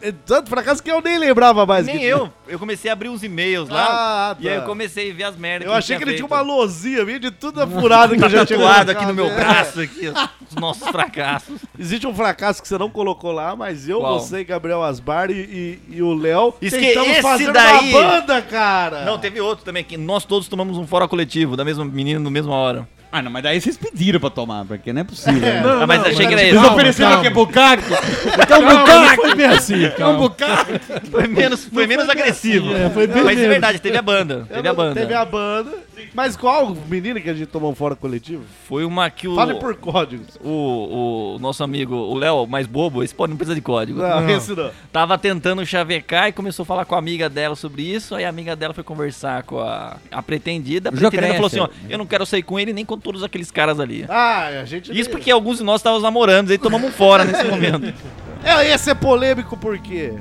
t- 0.01 0.11
tanto 0.25 0.49
fracasso 0.49 0.81
que 0.81 0.89
eu 0.89 1.01
nem 1.01 1.19
lembrava 1.19 1.65
mais. 1.67 1.85
Nem 1.85 1.99
que 1.99 2.05
eu. 2.05 2.31
Eu 2.47 2.57
comecei 2.57 2.89
a 2.89 2.93
abrir 2.93 3.09
uns 3.09 3.21
e-mails 3.21 3.69
lá. 3.69 3.87
Ah, 4.31 4.35
E 4.39 4.49
aí 4.49 4.55
eu 4.55 4.61
tá. 4.61 4.67
comecei 4.67 5.11
a 5.11 5.13
ver 5.13 5.23
as 5.25 5.35
merdas 5.37 5.67
Eu 5.67 5.73
achei 5.73 5.97
que 5.97 6.03
ele 6.03 6.15
tinha 6.15 6.25
uma 6.25 6.41
lozinha 6.41 7.05
minha 7.05 7.19
de 7.19 7.29
tudo 7.29 7.65
furado 7.67 8.15
que 8.17 8.23
eu 8.23 8.29
já 8.29 8.43
tinha 8.45 8.57
tatuado 8.57 8.91
aqui 8.91 9.05
no 9.05 9.13
meu 9.13 9.27
É. 9.27 9.35
braço, 9.35 9.79
aqui, 9.81 10.07
os 10.49 10.55
nossos 10.55 10.87
fracassos. 10.87 11.59
Existe 11.77 12.07
um 12.07 12.13
fracasso 12.15 12.59
que 12.61 12.67
você 12.67 12.77
não 12.77 12.89
colocou 12.89 13.31
lá, 13.31 13.55
mas 13.55 13.87
eu, 13.87 13.99
Qual? 13.99 14.19
você, 14.19 14.43
Gabriel 14.43 14.81
Asbar 14.83 15.29
e, 15.29 15.33
e- 15.33 15.79
e 15.97 16.01
o 16.01 16.13
Léo 16.15 16.53
tentamos 16.53 17.09
esse 17.09 17.21
fazer 17.21 17.51
daí- 17.51 17.93
uma 17.93 18.01
banda, 18.01 18.41
cara. 18.41 19.05
Não, 19.05 19.19
teve 19.19 19.39
outro 19.41 19.63
também, 19.63 19.83
que 19.83 19.95
nós 19.95 20.25
todos 20.25 20.47
tomamos 20.47 20.77
um 20.77 20.87
fora 20.87 21.07
coletivo, 21.07 21.55
da 21.55 21.63
mesma 21.63 21.85
menina, 21.85 22.19
na 22.19 22.31
mesma 22.31 22.53
hora. 22.55 22.87
Ah, 23.15 23.21
não, 23.21 23.29
mas 23.29 23.43
daí 23.43 23.61
vocês 23.61 23.77
pediram 23.77 24.19
pra 24.19 24.31
tomar, 24.31 24.65
porque 24.65 24.91
não 24.91 25.01
é 25.01 25.03
possível. 25.03 25.39
né? 25.39 25.61
Ah, 25.83 25.85
mas 25.85 26.01
achei 26.01 26.25
que 26.25 26.33
era 26.33 26.41
Eles 26.41 26.59
esse. 26.59 26.65
ofereceram 26.71 27.19
o 27.19 27.21
quê? 27.21 27.29
Bucaque? 27.29 27.83
Quer 27.87 28.43
um 28.43 28.45
Calma, 28.47 28.73
não 28.73 28.79
bucaque? 28.79 29.15
foi 29.21 29.35
bem 29.35 29.45
assim, 29.45 29.79
Quer 29.81 29.93
um 29.93 29.97
calma. 29.97 30.17
bucaque? 30.19 30.71
Foi 31.11 31.27
menos, 31.27 31.65
foi 31.65 31.85
menos 31.87 32.09
agressivo. 32.09 32.75
É, 32.75 32.89
foi 32.89 33.05
bem 33.05 33.23
Mas 33.23 33.37
é 33.39 33.47
verdade, 33.47 33.77
teve 33.79 33.97
a 33.97 34.01
banda. 34.01 34.47
Teve 34.49 34.59
a 34.59 34.63
não- 34.63 34.75
banda. 34.75 34.99
Teve 34.99 35.13
a 35.13 35.25
banda. 35.25 35.71
Mas 36.13 36.35
qual 36.35 36.75
menina 36.89 37.19
que 37.19 37.29
a 37.29 37.33
gente 37.33 37.47
tomou 37.47 37.73
fora 37.75 37.95
coletivo? 37.95 38.43
Foi 38.67 38.85
uma 38.85 39.09
que 39.09 39.27
o. 39.27 39.35
Fale 39.35 39.55
por 39.55 39.75
códigos. 39.75 40.37
O, 40.43 41.35
o 41.35 41.39
nosso 41.39 41.63
amigo, 41.63 41.95
o 41.95 42.15
Léo, 42.15 42.45
mais 42.47 42.67
bobo, 42.67 43.03
esse 43.03 43.13
pode 43.13 43.31
não 43.31 43.37
precisa 43.37 43.55
de 43.55 43.61
código. 43.61 43.99
Não, 43.99 44.29
esse 44.29 44.55
não. 44.55 44.71
Tava 44.91 45.17
tentando 45.17 45.65
chavecar 45.65 46.27
e 46.27 46.31
começou 46.31 46.63
a 46.63 46.65
falar 46.65 46.85
com 46.85 46.95
a 46.95 46.97
amiga 46.97 47.29
dela 47.29 47.55
sobre 47.55 47.83
isso. 47.83 48.15
Aí 48.15 48.25
a 48.25 48.29
amiga 48.29 48.55
dela 48.55 48.73
foi 48.73 48.83
conversar 48.83 49.43
com 49.43 49.59
a, 49.59 49.97
a 50.11 50.21
pretendida. 50.23 50.89
A 50.89 50.91
pretendida 50.91 51.33
falou 51.33 51.47
assim: 51.47 51.59
ó, 51.59 51.69
eu 51.89 51.97
não 51.97 52.05
quero 52.05 52.25
sair 52.25 52.43
com 52.43 52.59
ele 52.59 52.73
nem 52.73 52.85
com 52.85 52.97
todos 52.97 53.23
aqueles 53.23 53.51
caras 53.51 53.79
ali. 53.79 54.05
Ah, 54.09 54.47
a 54.61 54.65
gente... 54.65 54.97
Isso 54.97 55.09
porque 55.09 55.31
alguns 55.31 55.57
de 55.57 55.63
nós 55.63 55.79
estávamos 55.79 56.03
namorando, 56.03 56.51
aí 56.51 56.57
tomamos 56.57 56.89
um 56.89 56.91
fora 56.91 57.23
nesse 57.23 57.43
momento. 57.43 57.93
É, 58.45 58.73
esse 58.73 58.89
é 58.89 58.93
polêmico 58.93 59.55
por 59.55 59.77
quê? 59.77 60.15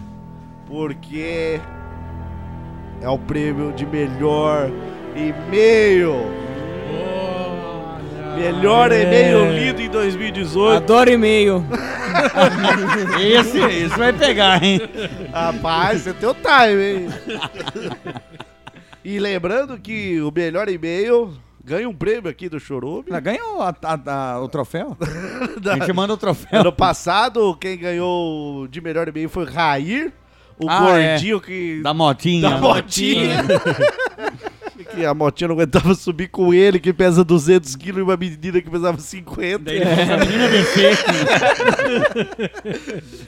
Porque 0.69 1.61
é 3.03 3.09
o 3.09 3.19
prêmio 3.19 3.73
de 3.73 3.85
melhor 3.85 4.71
e-mail. 5.15 6.15
Melhor 8.37 8.91
e-mail 8.91 9.53
lido 9.53 9.81
em 9.83 9.89
2018. 9.91 10.77
Adoro 10.83 11.11
e-mail. 11.11 11.65
Esse, 13.21 13.59
esse 13.59 13.97
vai 13.99 14.13
pegar, 14.13 14.63
hein? 14.63 14.81
Rapaz, 15.33 16.03
você 16.03 16.13
tem 16.13 16.29
o 16.29 16.35
time, 16.35 16.83
hein? 16.85 17.09
e 19.05 19.19
lembrando 19.19 19.79
que 19.79 20.21
o 20.21 20.31
melhor 20.35 20.69
e-mail 20.69 21.35
ganha 21.65 21.89
um 21.89 21.95
prêmio 21.95 22.29
aqui 22.31 22.49
do 22.49 22.59
Chorume. 22.61 23.05
Ela 23.09 23.21
ganhou 23.21 23.63
a- 23.63 23.75
a- 23.83 24.33
a- 24.35 24.41
o 24.41 24.49
troféu? 24.49 24.97
A 25.71 25.79
gente 25.79 25.93
manda 25.93 26.13
o 26.13 26.17
troféu. 26.17 26.61
Ano 26.61 26.73
passado, 26.73 27.57
quem 27.57 27.77
ganhou 27.79 28.67
de 28.69 28.81
melhor 28.81 29.09
e-mail 29.09 29.29
foi 29.29 29.45
Rair, 29.47 30.13
o 30.59 30.69
Ah, 30.69 30.81
gordinho 30.81 31.41
que. 31.41 31.81
Da 31.83 31.95
motinha. 31.95 32.51
da 32.51 32.59
motinha. 32.59 33.37
que 34.95 35.05
a 35.05 35.15
motinha 35.15 35.49
não 35.49 35.55
aguentava 35.55 35.95
subir 35.95 36.29
com 36.29 36.53
ele, 36.53 36.79
que 36.79 36.93
pesa 36.93 37.25
200 37.25 37.75
quilos, 37.77 37.99
e 38.01 38.03
uma 38.03 38.17
menina 38.17 38.61
que 38.61 38.71
pesava 38.71 38.99
50. 38.99 39.59
Daí 39.65 39.81
fez 39.85 40.11
a 40.11 40.17
menina. 40.19 40.49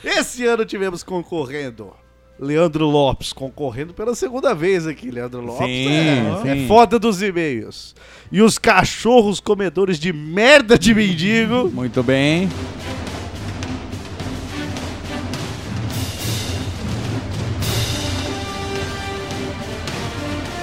Esse 0.20 0.44
ano 0.46 0.64
tivemos 0.64 1.02
concorrendo. 1.02 1.92
Leandro 2.38 2.86
Lopes 2.86 3.32
concorrendo 3.32 3.94
pela 3.94 4.14
segunda 4.14 4.54
vez 4.54 4.86
aqui, 4.86 5.10
Leandro 5.10 5.40
Lopes. 5.40 5.66
Sim, 5.66 5.88
é, 5.88 6.38
sim. 6.42 6.64
é 6.64 6.66
foda 6.66 6.98
dos 6.98 7.22
e-mails. 7.22 7.94
E 8.30 8.42
os 8.42 8.58
cachorros 8.58 9.38
comedores 9.38 9.98
de 9.98 10.12
merda 10.12 10.76
de 10.76 10.92
mendigo. 10.94 11.70
Muito 11.72 12.02
bem. 12.02 12.48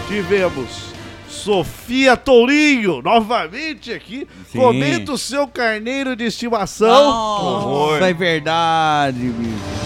Tivemos 0.09 0.90
Sofia 1.43 2.15
Tourinho, 2.15 3.01
novamente 3.01 3.91
aqui. 3.91 4.27
Sim. 4.51 4.59
Comenta 4.59 5.11
o 5.11 5.17
seu 5.17 5.47
carneiro 5.47 6.15
de 6.15 6.25
estimação. 6.25 6.87
Nossa, 6.87 8.07
é 8.07 8.13
verdade, 8.13 9.19
bicho. 9.19 9.81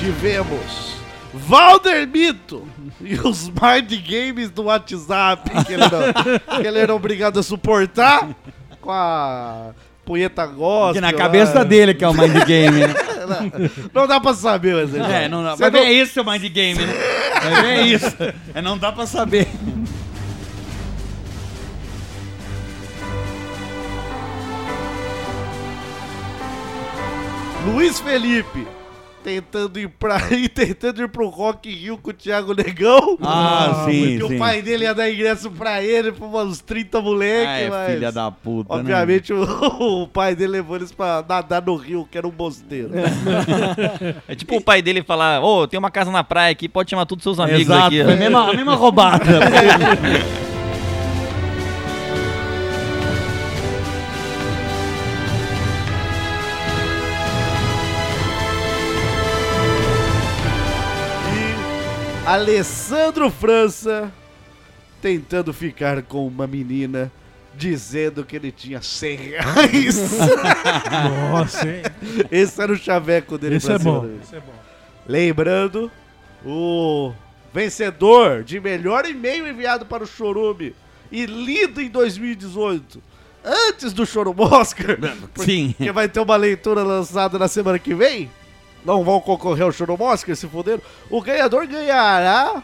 Tivemos 0.00 0.94
Valder 1.34 2.06
Mito 2.06 2.66
e 3.00 3.14
os 3.14 3.48
mind 3.48 3.92
games 4.06 4.50
do 4.50 4.64
WhatsApp 4.64 5.50
que 5.64 5.72
ele, 5.72 5.82
não, 5.82 6.60
que 6.60 6.66
ele 6.66 6.78
era 6.78 6.94
obrigado 6.94 7.40
a 7.40 7.42
suportar 7.42 8.28
com 8.80 8.90
a 8.90 9.70
punheta. 10.04 10.46
Porque 10.46 11.00
na 11.00 11.12
cabeça 11.12 11.54
lá. 11.58 11.64
dele 11.64 11.94
que 11.94 12.04
é 12.04 12.08
o 12.08 12.14
mind 12.14 12.36
game, 12.44 12.80
né? 12.80 12.94
Não 13.92 14.06
dá 14.06 14.20
pra 14.20 14.34
saber, 14.34 14.74
mas 14.74 14.94
É, 15.10 15.28
não 15.28 15.42
dá. 15.42 15.54
Ver, 15.54 15.72
não- 15.72 15.78
é 15.80 15.92
isso 15.92 16.20
o 16.20 16.24
mind 16.30 16.42
game, 16.52 16.78
né? 16.84 16.92
É 17.66 17.82
isso. 17.82 18.16
É, 18.54 18.62
não 18.62 18.78
dá 18.78 18.90
pra 18.90 19.06
saber. 19.06 19.46
Luiz 27.66 27.98
Felipe 28.00 28.66
tentando 29.24 29.80
ir 29.80 29.88
pra 29.88 30.18
ir 30.30 30.50
tentando 30.50 31.02
ir 31.02 31.08
pro 31.08 31.28
Rock 31.28 31.68
in 31.70 31.72
Rio 31.74 31.98
com 31.98 32.10
o 32.10 32.12
Thiago 32.12 32.52
Negão. 32.54 33.16
Ah, 33.22 33.86
sim, 33.88 34.18
Porque 34.18 34.28
sim. 34.28 34.36
o 34.36 34.38
pai 34.38 34.60
dele 34.60 34.84
ia 34.84 34.94
dar 34.94 35.10
ingresso 35.10 35.50
pra 35.50 35.82
ele, 35.82 36.12
pra 36.12 36.26
uns 36.26 36.60
30 36.60 37.00
moleque, 37.00 37.46
Ah, 37.48 37.58
é 37.58 37.70
mas... 37.70 37.92
filha 37.94 38.12
da 38.12 38.30
puta, 38.30 38.74
né? 38.74 38.80
Obviamente 38.80 39.32
o, 39.32 39.42
o 40.04 40.06
pai 40.08 40.36
dele 40.36 40.52
levou 40.52 40.76
eles 40.76 40.92
pra 40.92 41.24
nadar 41.26 41.62
no 41.64 41.74
rio, 41.74 42.06
que 42.10 42.18
era 42.18 42.28
um 42.28 42.30
bosteiro. 42.30 42.90
É 44.28 44.34
tipo 44.34 44.56
o 44.56 44.60
pai 44.60 44.82
dele 44.82 45.02
falar, 45.02 45.42
ô, 45.42 45.66
tem 45.66 45.78
uma 45.78 45.90
casa 45.90 46.10
na 46.10 46.22
praia 46.22 46.52
aqui, 46.52 46.68
pode 46.68 46.90
chamar 46.90 47.06
todos 47.06 47.24
os 47.24 47.36
seus 47.36 47.40
amigos 47.40 47.62
Exato, 47.62 47.86
aqui. 47.86 48.04
foi 48.04 48.12
a 48.12 48.16
mesma, 48.16 48.50
a 48.50 48.54
mesma 48.54 48.74
roubada. 48.74 49.24
Alessandro 62.26 63.30
França 63.30 64.10
tentando 65.02 65.52
ficar 65.52 66.02
com 66.02 66.26
uma 66.26 66.46
menina 66.46 67.12
dizendo 67.54 68.24
que 68.24 68.34
ele 68.34 68.50
tinha 68.50 68.80
100 68.80 69.16
reais. 69.16 70.18
Nossa, 71.30 71.68
hein? 71.68 71.82
Esse 72.30 72.60
era 72.62 72.72
o 72.72 72.76
chaveco 72.76 73.36
dele 73.36 73.56
Esse 73.56 73.66
pra 73.66 73.76
é 73.76 73.78
bom. 73.78 74.08
Esse 74.22 74.36
é 74.36 74.40
bom. 74.40 74.54
Lembrando, 75.06 75.92
o 76.44 77.12
vencedor 77.52 78.42
de 78.42 78.58
melhor 78.58 79.04
e-mail 79.04 79.46
enviado 79.46 79.84
para 79.84 80.02
o 80.02 80.06
Chorume 80.06 80.74
e 81.12 81.26
lido 81.26 81.80
em 81.80 81.90
2018, 81.90 83.02
antes 83.44 83.92
do 83.92 84.06
Chorume 84.06 84.40
Oscar, 84.40 84.96
Sim. 85.36 85.74
que 85.76 85.92
vai 85.92 86.08
ter 86.08 86.20
uma 86.20 86.36
leitura 86.36 86.82
lançada 86.82 87.38
na 87.38 87.48
semana 87.48 87.78
que 87.78 87.94
vem, 87.94 88.30
não 88.84 89.02
vão 89.04 89.20
concorrer 89.20 89.64
ao 89.64 89.72
Chorume 89.72 90.02
Oscar, 90.02 90.34
se 90.36 90.46
fuderam, 90.46 90.80
o 91.10 91.20
ganhador 91.22 91.66
ganhará 91.66 92.62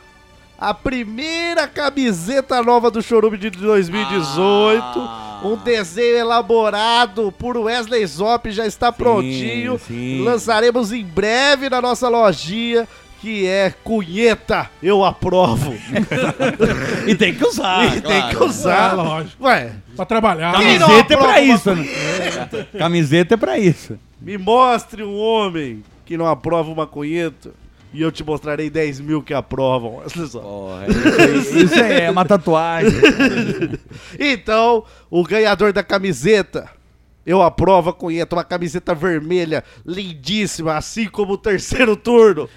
a 0.58 0.74
primeira 0.74 1.66
camiseta 1.66 2.62
nova 2.62 2.90
do 2.90 3.00
Chorume 3.02 3.38
de 3.38 3.48
2018, 3.50 4.82
Ah. 4.84 5.40
um 5.44 5.56
desenho 5.56 6.18
elaborado 6.18 7.32
por 7.38 7.56
Wesley 7.56 8.04
Zop, 8.06 8.50
já 8.50 8.66
está 8.66 8.92
prontinho, 8.92 9.78
sim. 9.86 10.22
lançaremos 10.22 10.92
em 10.92 11.04
breve 11.04 11.70
na 11.70 11.80
nossa 11.80 12.08
lojinha, 12.08 12.86
que 13.22 13.46
é 13.46 13.72
Cunheta, 13.84 14.70
eu 14.82 15.04
aprovo. 15.04 15.74
E 17.06 17.14
tem 17.14 17.34
que 17.34 17.44
usar. 17.46 17.96
e 17.96 18.00
tem 18.00 18.28
que 18.28 18.42
usar. 18.42 18.94
lógico. 18.94 19.44
Ué, 19.44 19.72
Pra 19.96 20.04
trabalhar. 20.06 20.52
Camiseta 20.52 21.14
é 21.14 21.16
pra 21.16 21.26
uma 21.26 21.40
isso, 21.40 21.74
né? 21.74 21.86
Camiseta 22.78 23.34
é 23.34 23.36
pra 23.36 23.58
isso. 23.58 23.98
me 24.20 24.38
mostre 24.38 25.02
um 25.02 25.16
homem 25.18 25.82
que 26.10 26.16
não 26.16 26.26
aprova 26.26 26.68
uma 26.72 26.88
cunheta 26.88 27.52
e 27.94 28.02
eu 28.02 28.10
te 28.10 28.24
mostrarei 28.24 28.68
10 28.68 28.98
mil 28.98 29.22
que 29.22 29.32
aprovam. 29.32 30.02
Olha 30.02 30.26
só. 30.26 30.40
Porra, 30.40 30.86
isso, 31.38 31.56
isso 31.56 31.80
aí 31.80 32.00
é 32.00 32.10
uma 32.10 32.24
tatuagem. 32.24 32.90
Então, 34.18 34.84
o 35.08 35.22
ganhador 35.22 35.72
da 35.72 35.84
camiseta, 35.84 36.68
eu 37.24 37.40
aprovo 37.40 37.90
a 37.90 37.92
cunheta, 37.92 38.34
uma 38.34 38.42
camiseta 38.42 38.92
vermelha, 38.92 39.62
lindíssima, 39.86 40.74
assim 40.74 41.06
como 41.08 41.34
o 41.34 41.38
terceiro 41.38 41.94
turno. 41.94 42.50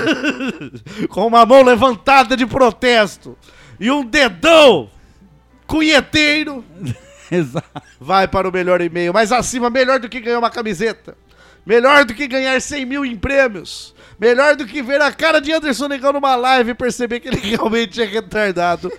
Com 1.08 1.28
uma 1.28 1.46
mão 1.46 1.62
levantada 1.62 2.36
de 2.36 2.44
protesto 2.44 3.38
e 3.80 3.90
um 3.90 4.04
dedão 4.04 4.90
cunheteiro. 5.66 6.62
Exato. 7.32 7.82
vai 7.98 8.28
para 8.28 8.46
o 8.46 8.52
melhor 8.52 8.82
e-mail. 8.82 9.14
Mas 9.14 9.32
acima, 9.32 9.70
melhor 9.70 9.98
do 9.98 10.10
que 10.10 10.20
ganhar 10.20 10.38
uma 10.38 10.50
camiseta. 10.50 11.16
Melhor 11.64 12.04
do 12.04 12.14
que 12.14 12.26
ganhar 12.26 12.60
100 12.60 12.84
mil 12.84 13.04
em 13.04 13.16
prêmios. 13.16 13.94
Melhor 14.18 14.56
do 14.56 14.66
que 14.66 14.82
ver 14.82 15.00
a 15.00 15.12
cara 15.12 15.40
de 15.40 15.52
Anderson 15.52 15.88
Negão 15.88 16.12
numa 16.12 16.36
live 16.36 16.70
e 16.70 16.74
perceber 16.74 17.20
que 17.20 17.28
ele 17.28 17.40
realmente 17.40 18.02
é 18.02 18.04
retardado. 18.04 18.92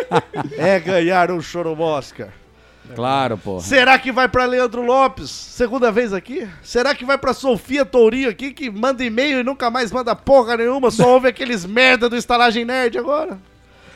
é 0.56 0.80
ganhar 0.80 1.30
um 1.30 1.40
choro 1.40 1.78
Oscar. 1.78 2.28
Claro, 2.94 3.38
porra. 3.38 3.62
Será 3.62 3.98
que 3.98 4.12
vai 4.12 4.28
pra 4.28 4.44
Leandro 4.44 4.82
Lopes? 4.82 5.30
Segunda 5.30 5.90
vez 5.90 6.12
aqui? 6.12 6.46
Será 6.62 6.94
que 6.94 7.04
vai 7.04 7.16
pra 7.16 7.32
Sofia 7.32 7.84
Tourinho 7.84 8.28
aqui, 8.28 8.52
que 8.52 8.70
manda 8.70 9.04
e-mail 9.04 9.40
e 9.40 9.44
nunca 9.44 9.70
mais 9.70 9.90
manda 9.90 10.14
porra 10.14 10.56
nenhuma? 10.56 10.90
Só 10.90 11.14
ouve 11.14 11.28
aqueles 11.28 11.64
merda 11.64 12.08
do 12.08 12.16
Estalagem 12.16 12.64
Nerd 12.64 12.98
agora? 12.98 13.38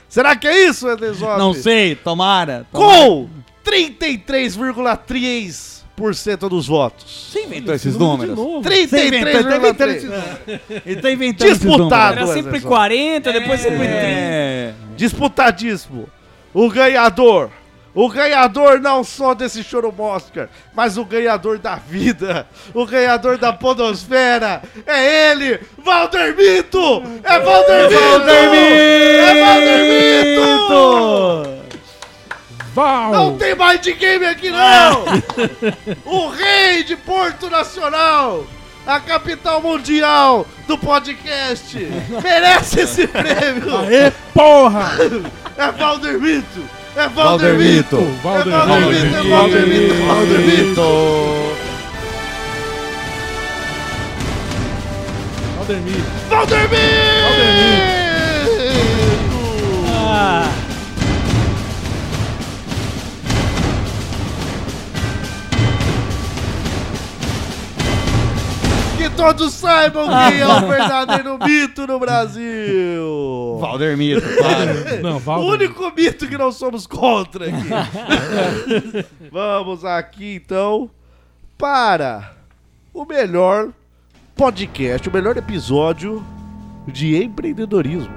Será 0.09 0.37
que 0.37 0.47
é 0.47 0.67
isso, 0.67 0.89
Edesope? 0.89 1.39
Não 1.39 1.53
sei, 1.53 1.97
tomara. 1.97 2.67
tomara. 2.71 2.73
Com 2.73 3.29
33,3% 3.65 5.85
dos 6.49 6.67
votos. 6.67 7.31
Você 7.33 7.45
inventou 7.45 7.75
esses 7.75 7.97
números? 7.97 8.39
Esses 8.71 8.93
33,3%. 8.93 10.03
números. 10.03 10.25
Ele 10.85 11.01
tá 11.03 11.11
inventando 11.11 11.49
Disputado. 11.49 12.17
números. 12.17 12.19
Era 12.19 12.27
sempre 12.27 12.53
Wesley. 12.53 12.69
40, 12.69 13.33
depois 13.33 13.61
sempre 13.61 13.79
30. 13.79 13.93
É. 13.95 14.75
Disputadíssimo. 14.97 16.09
O 16.53 16.69
ganhador. 16.71 17.51
O 17.95 18.11
ganhador 18.11 18.79
não 18.79 19.03
só 19.03 19.33
desse 19.33 19.65
choro 19.65 19.95
Oscar, 19.99 20.51
mas 20.75 20.99
o 20.99 21.05
ganhador 21.05 21.59
da 21.59 21.77
vida. 21.77 22.47
O 22.75 22.85
ganhador 22.85 23.39
da 23.39 23.55
podosfera. 23.55 24.61
É 24.87 25.31
ele, 25.33 25.59
Valder 25.79 26.37
Mito! 26.37 27.03
É 27.25 27.39
Valder 27.41 27.89
Mito! 27.89 28.29
É 28.29 29.45
Valder 29.45 29.81
Mito! 32.77 32.81
Val! 32.81 33.13
Não 33.13 33.37
tem 33.39 33.55
mais 33.55 33.81
de 33.81 33.93
game 33.93 34.27
aqui, 34.27 34.51
não! 34.51 35.05
o 36.05 36.29
rei 36.29 36.85
de 36.85 36.97
Porto 36.97 37.49
Nacional! 37.49 38.47
A 38.87 39.01
capital 39.01 39.61
mundial 39.61 40.47
do 40.69 40.79
podcast! 40.79 41.77
Merece 42.23 42.81
esse 42.81 43.07
prêmio! 43.09 43.79
Aê, 43.79 44.13
porra! 44.35 44.93
É 45.59 45.73
Valder 45.73 46.21
Mito! 46.21 46.69
É 46.95 47.09
Valder 47.09 47.55
Valder 47.55 47.59
Mito! 47.59 47.97
Mito. 47.97 48.19
É 48.27 48.43
Valder 48.43 48.87
Mito! 48.87 49.17
É 49.17 49.23
Valder 49.23 49.67
Mito! 49.67 49.95
É 49.95 50.07
Valder 50.07 50.41
Mito! 50.41 51.37
Valdemir. 55.67 56.05
Valder 56.29 56.69
Mito! 56.69 56.87
Ah, 59.89 60.49
todos 69.17 69.53
saibam 69.55 70.07
quem 70.07 70.41
é 70.41 70.47
o 70.47 70.61
verdadeiro 70.69 71.39
mito 71.45 71.87
no 71.87 71.99
Brasil! 71.99 73.59
Valder 73.61 73.97
Mito, 73.97 74.23
claro. 74.37 74.73
Não, 75.03 75.17
O 75.17 75.21
Valdemir. 75.21 75.53
único 75.53 75.93
mito 75.97 76.27
que 76.29 76.37
não 76.39 76.53
somos 76.53 76.87
contra 76.87 77.47
aqui. 77.47 79.07
Vamos 79.33 79.85
aqui 79.85 80.35
então 80.45 80.91
para 81.59 82.33
o 82.93 83.05
melhor 83.05 83.69
podcast, 84.37 85.09
o 85.09 85.13
melhor 85.13 85.37
episódio 85.37 86.25
de 86.87 87.23
empreendedorismo. 87.23 88.13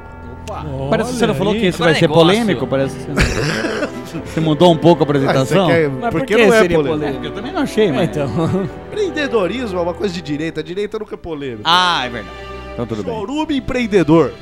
Parece 0.90 1.12
que 1.12 1.18
você 1.20 1.28
não 1.28 1.36
falou 1.36 1.54
que 1.54 1.66
esse 1.68 1.76
Agora 1.78 1.92
vai 1.92 2.00
ser 2.00 2.08
negócio. 2.08 2.26
polêmico, 2.28 2.68
parece 2.68 2.96
que 2.98 3.12
você... 3.12 3.79
Você 4.26 4.40
mudou 4.40 4.72
um 4.74 4.78
pouco 4.78 5.02
a 5.02 5.06
apresentação? 5.06 5.66
Ah, 5.68 5.72
quer- 5.72 5.90
Mas 5.90 6.02
por 6.02 6.20
porque 6.20 6.36
que 6.36 6.46
não 6.46 6.54
é 6.54 6.60
seria 6.62 6.78
polêmico. 6.78 7.00
polêmico? 7.00 7.26
Eu 7.26 7.32
também 7.32 7.52
não 7.52 7.62
achei, 7.62 7.92
mas... 7.92 8.10
então. 8.10 8.30
Empreendedorismo 8.92 9.80
é 9.80 9.82
uma 9.82 9.94
coisa 9.94 10.14
de 10.14 10.22
direita, 10.22 10.60
a 10.60 10.64
direita 10.64 10.98
nunca 11.00 11.16
é 11.16 11.18
polêmica. 11.18 11.62
Ah, 11.66 12.06
é 12.06 12.10
verdade. 12.10 12.36
Então 12.74 12.86
tudo 12.88 13.04
bem. 13.04 13.14
Chorume 13.14 13.58
empreendedor. 13.58 14.34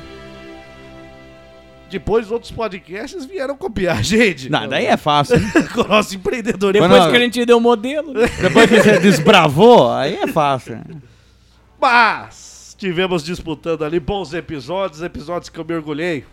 Depois 1.90 2.30
outros 2.30 2.50
podcasts 2.52 3.24
vieram 3.24 3.56
copiar 3.56 3.98
a 3.98 4.02
gente. 4.02 4.50
Não, 4.50 4.68
daí 4.68 4.84
é 4.86 4.96
fácil. 4.96 5.40
né? 5.40 5.50
Com 5.74 5.80
o 5.82 5.88
nosso 5.88 6.14
empreendedor. 6.14 6.74
Quando- 6.76 6.90
Depois 6.92 7.10
que 7.10 7.16
a 7.16 7.20
gente 7.20 7.44
deu 7.46 7.56
o 7.56 7.60
modelo. 7.60 8.12
Depois 8.12 8.68
que 8.68 8.82
você 8.82 8.98
desbravou, 8.98 9.90
aí 9.90 10.16
é 10.16 10.26
fácil. 10.26 10.78
Mas 11.80 12.74
tivemos 12.78 13.24
disputando 13.24 13.84
ali 13.84 13.98
bons 13.98 14.34
episódios, 14.34 15.02
episódios 15.02 15.48
que 15.48 15.58
eu 15.58 15.64
mergulhei. 15.64 16.24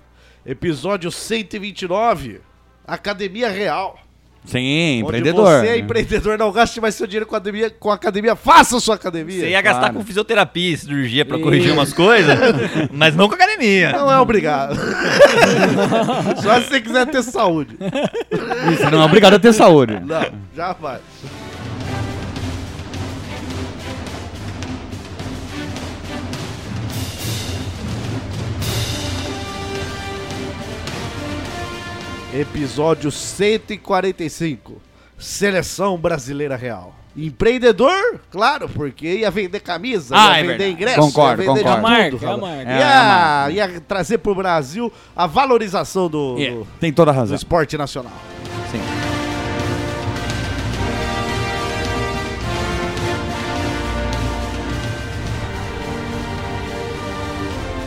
Episódio 0.46 1.10
129, 1.12 2.42
Academia 2.88 3.50
Real. 3.50 3.98
Sim, 4.46 4.98
Onde 5.02 5.02
empreendedor. 5.18 5.60
você 5.62 5.68
é 5.70 5.78
empreendedor, 5.80 6.38
não 6.38 6.52
gaste 6.52 6.80
mais 6.80 6.94
seu 6.94 7.08
dinheiro 7.08 7.26
com 7.26 7.34
a 7.34 7.40
academia, 7.40 7.68
com 7.72 7.90
a 7.90 7.96
academia 7.96 8.36
faça 8.36 8.80
sua 8.80 8.94
academia. 8.94 9.40
Você 9.40 9.50
ia 9.50 9.60
gastar 9.60 9.80
Claro. 9.80 9.96
com 9.96 10.04
fisioterapia, 10.06 10.78
cirurgia 10.78 11.26
pra 11.26 11.40
corrigir 11.40 11.74
umas 11.74 11.92
coisas, 11.92 12.38
mas 12.94 13.16
não 13.16 13.28
com 13.28 13.34
academia. 13.34 13.92
Não 13.92 14.12
é 14.12 14.20
obrigado. 14.20 14.76
Só 16.44 16.62
se 16.62 16.68
você 16.68 16.80
quiser 16.82 17.08
ter 17.08 17.24
saúde. 17.24 17.76
Você 18.68 18.90
não 18.92 19.02
é 19.02 19.06
obrigado 19.06 19.34
a 19.34 19.40
ter 19.40 19.52
saúde. 19.52 20.00
Não, 20.00 20.26
já 20.56 20.74
vai. 20.74 21.00
Episódio 32.40 33.12
145. 33.12 34.82
Seleção 35.18 35.98
Brasileira 35.98 36.58
Real. 36.58 36.94
Empreendedor? 37.16 38.20
Claro, 38.30 38.68
porque 38.68 39.08
ia 39.20 39.32
vender 39.32 39.62
camisa, 39.62 40.14
Ah, 40.18 40.38
é 40.38 40.42
ia 40.42 40.42
vender 40.42 40.48
verdade. 40.58 40.72
ingresso, 40.72 41.00
Concordo, 41.00 41.44
ia 41.44 41.48
vender 41.48 41.64
concordo. 41.64 41.82
de 41.82 41.88
A 41.88 41.98
marca, 41.98 42.18
tudo, 42.18 42.42
marca. 42.42 42.70
É, 42.72 42.78
Ia, 42.80 43.44
a 43.46 43.50
ia 43.52 43.80
trazer 43.80 44.18
pro 44.18 44.36
Brasil 44.36 44.92
a 45.16 45.26
valorização 45.26 46.10
do, 46.10 46.36
É, 46.38 46.52
do- 46.52 46.68
tem 46.78 46.92
toda 46.92 47.12
a 47.12 47.14
do 47.14 47.20
razão. 47.22 47.36
esporte 47.38 47.78
nacional. 47.78 48.12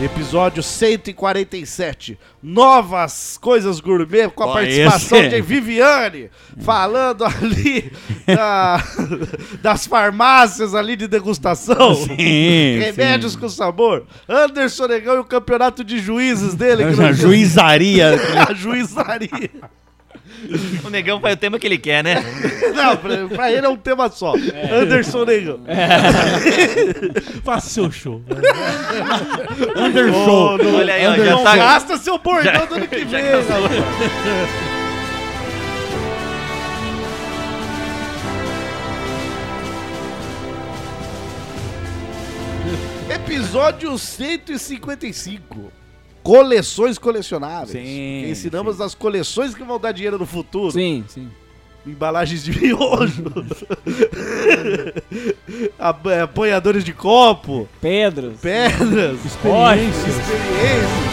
Episódio 0.00 0.62
147. 0.62 2.16
Novas 2.40 3.36
coisas 3.40 3.80
gourmet 3.80 4.28
com 4.30 4.44
a 4.44 4.46
Ó, 4.46 4.52
participação 4.52 5.18
esse- 5.18 5.28
de 5.30 5.40
Viviane. 5.42 6.30
Falando 6.60 7.24
ali 7.24 7.90
da- 8.24 8.80
das 9.60 9.86
farmácias 9.88 10.72
ali 10.72 10.94
de 10.94 11.08
degustação. 11.08 11.96
Sim, 11.96 12.78
Remédios 12.78 13.34
com 13.34 13.48
sabor. 13.48 14.06
Anderson 14.28 14.86
Negão 14.86 15.16
e 15.16 15.18
o 15.18 15.24
campeonato 15.24 15.82
de 15.82 15.98
juízes 15.98 16.54
dele. 16.54 16.84
que 16.94 17.12
juizaria. 17.14 18.14
A 18.48 18.54
juizaria. 18.54 19.50
O 20.84 20.90
negão 20.90 21.20
faz 21.20 21.34
o 21.34 21.36
tema 21.38 21.58
que 21.58 21.66
ele 21.66 21.78
quer, 21.78 22.02
né? 22.04 22.16
Não, 22.74 22.96
pra, 22.96 23.28
pra 23.28 23.52
ele 23.52 23.66
é 23.66 23.68
um 23.68 23.76
tema 23.76 24.08
só. 24.10 24.34
Anderson 24.72 25.24
Negão. 25.24 25.60
Faça 27.44 27.68
seu 27.68 27.90
show. 27.90 28.22
Undershow. 29.76 30.58
Olha 30.76 30.94
aí, 30.94 31.06
ó, 31.06 31.16
Não 31.16 31.24
já 31.24 31.36
tá. 31.38 31.56
gasta 31.56 31.96
seu 31.98 32.18
bordão 32.18 32.66
do 32.66 32.74
ano 32.76 32.86
que 32.88 33.04
vem. 33.04 33.24
Episódio 43.10 43.96
155. 43.98 45.72
Coleções 46.28 46.98
colecionáveis. 46.98 47.70
Sim, 47.70 48.28
ensinamos 48.30 48.82
as 48.82 48.94
coleções 48.94 49.54
que 49.54 49.64
vão 49.64 49.80
dar 49.80 49.92
dinheiro 49.92 50.18
no 50.18 50.26
futuro. 50.26 50.70
Sim, 50.72 51.02
sim. 51.08 51.26
Embalagens 51.86 52.44
de 52.44 52.50
miojo. 52.60 53.24
Ap- 55.78 56.06
Apanhadores 56.22 56.84
de 56.84 56.92
copo. 56.92 57.66
Pedras. 57.80 58.34
Pedras. 58.42 59.24
Experiências. 59.24 60.06
Experiência. 60.06 61.08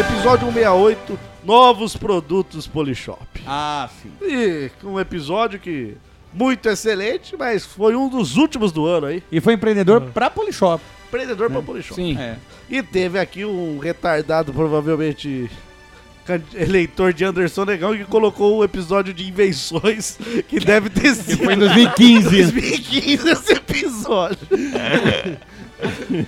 Episódio 0.00 0.46
168, 0.52 1.18
novos 1.44 1.96
produtos 1.96 2.66
Polishop. 2.66 3.18
Ah, 3.46 3.88
sim. 4.00 4.10
E 4.22 4.70
um 4.84 4.98
episódio 5.00 5.58
que 5.58 5.96
muito 6.38 6.68
excelente, 6.68 7.36
mas 7.36 7.64
foi 7.64 7.96
um 7.96 8.08
dos 8.08 8.36
últimos 8.36 8.70
do 8.70 8.86
ano 8.86 9.06
aí. 9.06 9.22
E 9.30 9.40
foi 9.40 9.54
empreendedor 9.54 10.00
pra 10.00 10.30
Polishop. 10.30 10.82
Empreendedor 11.08 11.50
para 11.50 11.62
Polishop. 11.62 11.94
Sim. 11.94 12.16
É. 12.18 12.36
E 12.70 12.82
teve 12.82 13.18
aqui 13.18 13.44
um 13.44 13.78
retardado, 13.78 14.52
provavelmente 14.52 15.50
eleitor 16.54 17.12
de 17.12 17.24
Anderson 17.24 17.64
Negão, 17.64 17.96
que 17.96 18.04
colocou 18.04 18.58
o 18.58 18.64
episódio 18.64 19.14
de 19.14 19.26
invenções, 19.26 20.18
que 20.46 20.60
deve 20.64 20.90
ter 20.90 21.14
sido 21.14 21.44
Foi 21.44 21.54
em 21.54 21.58
2015. 21.58 22.28
2015 22.28 23.28
esse 23.30 23.52
episódio. 23.54 24.46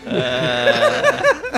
É, 0.06 0.40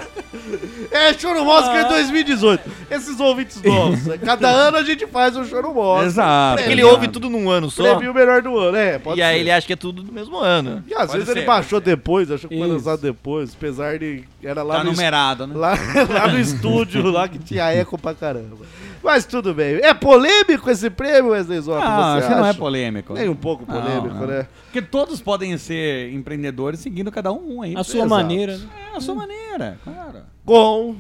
Choro 1.19 1.45
Mosca 1.45 1.81
em 1.83 1.89
2018. 1.89 2.71
Esses 2.91 3.19
ouvintes 3.21 3.63
novos. 3.63 4.05
né? 4.07 4.19
Cada 4.19 4.49
ano 4.51 4.77
a 4.77 4.83
gente 4.83 5.07
faz 5.07 5.37
um 5.37 5.45
Choro 5.45 5.73
Mosca. 5.75 6.07
Exato. 6.07 6.57
Porque 6.59 6.73
ele 6.73 6.83
ouve 6.85 7.09
tudo 7.09 7.29
num 7.31 7.49
ano 7.49 7.71
só. 7.71 7.83
Prêmio 7.97 8.13
melhor 8.15 8.43
do 8.43 8.57
ano, 8.59 8.77
é. 8.77 8.99
Pode 8.99 9.19
E 9.19 9.23
aí 9.23 9.35
ser. 9.37 9.41
ele 9.41 9.51
acha 9.51 9.67
que 9.67 9.73
é 9.73 9.77
tudo 9.77 10.03
do 10.03 10.13
mesmo 10.13 10.37
ano. 10.39 10.85
E 10.87 10.93
às 10.95 11.01
Pode 11.07 11.13
vezes 11.13 11.29
ele 11.29 11.41
ser, 11.41 11.47
baixou 11.47 11.81
depois, 11.81 12.31
achou 12.31 12.49
que 12.51 12.59
foi 12.59 12.67
lançado 12.67 13.01
depois, 13.01 13.55
apesar 13.55 13.99
de. 13.99 14.25
Era 14.43 14.63
lá 14.63 14.79
Tá 14.79 14.85
no 14.85 14.91
numerado, 14.93 15.47
né? 15.47 15.55
Lá, 15.57 15.75
lá 16.13 16.29
no 16.29 16.39
estúdio, 16.39 17.03
lá 17.11 17.27
que 17.29 17.39
tinha 17.39 17.71
eco 17.73 17.97
pra 17.99 18.15
caramba. 18.15 18.59
Mas 19.03 19.25
tudo 19.25 19.53
bem. 19.53 19.77
É 19.83 19.93
polêmico 19.93 20.71
esse 20.71 20.89
prêmio, 20.89 21.33
Wesley 21.33 21.61
Zota? 21.61 21.85
Ah, 21.85 22.15
acho 22.15 22.29
que 22.29 22.35
não 22.35 22.47
é 22.47 22.53
polêmico. 22.53 23.15
Nem 23.15 23.29
um 23.29 23.35
pouco 23.35 23.65
Não, 23.67 23.81
polêmico, 23.81 24.15
não. 24.15 24.27
né? 24.29 24.47
Porque 24.65 24.81
todos 24.81 25.21
podem 25.21 25.57
ser 25.59 26.13
empreendedores 26.13 26.79
seguindo 26.81 27.11
cada 27.11 27.33
um 27.33 27.63
aí. 27.63 27.75
A 27.77 27.83
sua 27.83 27.97
Exato. 28.01 28.11
maneira. 28.11 28.57
né? 28.57 28.65
É, 28.93 28.97
a 28.97 29.01
sua 29.01 29.15
maneira, 29.17 29.42
claro. 29.85 30.23
Com 30.45 30.97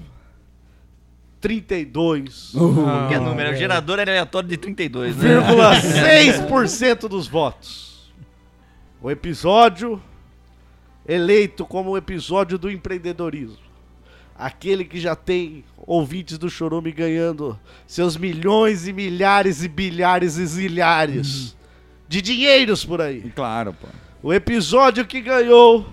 32,6% 1.41 2.87
Ah, 2.87 3.09
Que 3.09 3.15
é 3.15 3.19
número, 3.19 3.51
é 3.51 3.53
o 3.53 3.57
gerador 3.57 3.99
aleatório 3.99 4.49
de 4.49 4.57
32, 4.57 5.16
né? 5.16 5.23
dos 7.09 7.27
votos. 7.27 8.12
O 9.01 9.11
episódio 9.11 10.01
eleito 11.07 11.66
como 11.66 11.91
o 11.91 11.97
episódio 11.97 12.57
do 12.59 12.70
empreendedorismo. 12.70 13.59
Aquele 14.39 14.85
que 14.85 15.01
já 15.01 15.15
tem 15.16 15.65
ouvintes 15.87 16.39
do 16.39 16.49
Chorume 16.49 16.93
ganhando 16.93 17.59
seus 17.87 18.16
milhões 18.16 18.87
e 18.87 18.93
milhares 18.93 19.62
e 19.62 19.69
bilhares 19.69 20.37
e 20.37 20.47
zilhares 20.47 21.57
de 22.09 22.23
dinheiros 22.23 22.85
por 22.85 23.01
aí. 23.01 23.20
Claro, 23.35 23.73
pô. 23.73 23.89
O 24.23 24.33
episódio 24.33 25.05
que 25.05 25.20
ganhou. 25.20 25.87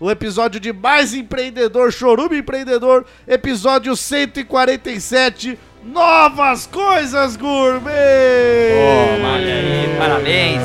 O 0.00 0.10
episódio 0.10 0.58
de 0.58 0.72
mais 0.72 1.12
empreendedor, 1.12 1.92
Chorume 1.92 2.38
Empreendedor, 2.38 3.04
episódio 3.28 3.94
147, 3.94 5.58
Novas 5.84 6.66
Coisas 6.66 7.36
Gourmet! 7.36 7.92
Olha 9.22 9.54
aí, 9.54 9.96
parabéns. 9.98 10.62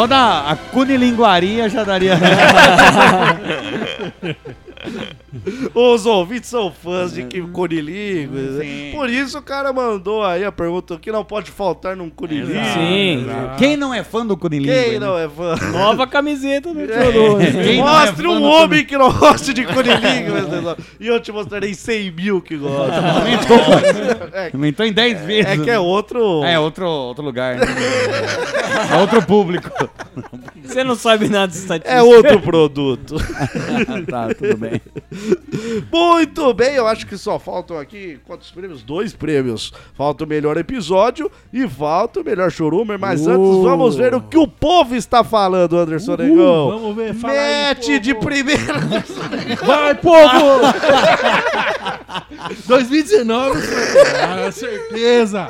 Só 0.00 0.06
da 0.06 0.52
a 0.52 0.56
cunilinguaria 0.56 1.68
já 1.68 1.84
daria. 1.84 2.18
Os 5.74 6.06
ouvintes 6.06 6.50
são 6.50 6.72
fãs 6.72 7.12
de 7.14 7.24
que 7.24 7.40
Cunilingo. 7.40 8.34
né? 8.34 8.90
Por 8.92 9.08
isso 9.08 9.38
o 9.38 9.42
cara 9.42 9.72
mandou 9.72 10.24
aí 10.24 10.44
a 10.44 10.52
pergunta: 10.52 10.94
o 10.94 10.98
que 10.98 11.12
não 11.12 11.24
pode 11.24 11.50
faltar 11.50 11.96
num 11.96 12.10
Cunilingo? 12.10 12.52
Sim. 12.74 13.26
Quem 13.58 13.76
não 13.76 13.94
é 13.94 14.02
fã 14.02 14.26
do 14.26 14.36
cunilingo? 14.36 14.72
Quem 14.72 14.92
né? 14.92 14.98
não 14.98 15.18
é 15.18 15.28
fã? 15.28 15.56
Nova 15.70 16.06
camiseta 16.06 16.72
do 16.72 16.80
Chorô. 16.86 17.38
Quem 17.38 17.78
não 17.78 17.86
Mostre 17.86 18.26
é 18.26 18.28
um 18.28 18.42
homem 18.42 18.84
que 18.84 18.96
não 18.96 19.12
gosta 19.12 19.54
de 19.54 19.62
Zó. 19.64 20.76
e 20.98 21.06
eu 21.06 21.20
te 21.20 21.32
mostrarei 21.32 21.74
100 21.74 22.10
mil 22.10 22.40
que 22.42 22.56
gostam. 22.56 22.98
é, 24.32 24.50
Aumentou 24.52 24.84
em 24.86 24.92
10 24.92 25.24
vezes. 25.24 25.46
é 25.46 25.56
que 25.56 25.70
é 25.70 25.78
outro. 25.78 26.44
É, 26.44 26.58
outro, 26.58 26.86
outro 26.86 27.24
lugar. 27.24 27.56
né? 27.56 27.66
é 28.92 28.96
outro 28.96 29.22
público. 29.22 29.70
Você 30.64 30.84
não 30.84 30.94
sabe 30.94 31.28
nada 31.28 31.48
de 31.50 31.58
estatística. 31.58 31.92
É 31.92 32.02
outro 32.02 32.40
produto. 32.40 33.16
tá, 34.08 34.28
tudo 34.34 34.56
bem. 34.56 34.80
Muito 35.92 36.52
bem, 36.54 36.74
eu 36.74 36.86
acho 36.86 37.06
que 37.06 37.16
só 37.16 37.38
faltam 37.38 37.78
aqui 37.78 38.18
quantos 38.26 38.50
prêmios? 38.50 38.82
Dois 38.82 39.12
prêmios. 39.12 39.72
Falta 39.94 40.24
o 40.24 40.26
melhor 40.26 40.56
episódio 40.56 41.30
e 41.52 41.66
falta 41.68 42.20
o 42.20 42.24
melhor 42.24 42.50
chorumer. 42.50 42.98
Mas 42.98 43.26
Uh. 43.26 43.30
antes, 43.30 43.62
vamos 43.62 43.96
ver 43.96 44.14
o 44.14 44.20
que 44.20 44.38
o 44.38 44.46
povo 44.46 44.94
está 44.94 45.22
falando, 45.24 45.76
Anderson 45.76 46.16
Negão. 46.16 46.70
Vamos 46.70 46.96
ver, 46.96 47.14
fala 47.14 47.32
aí, 47.34 47.68
Mete 47.68 47.98
de 47.98 48.14
povo. 48.14 48.26
primeira. 48.26 48.80
Vai, 49.66 49.94
povo! 49.94 50.20
2019, 52.66 53.60
ah, 54.22 54.50
certeza! 54.52 55.48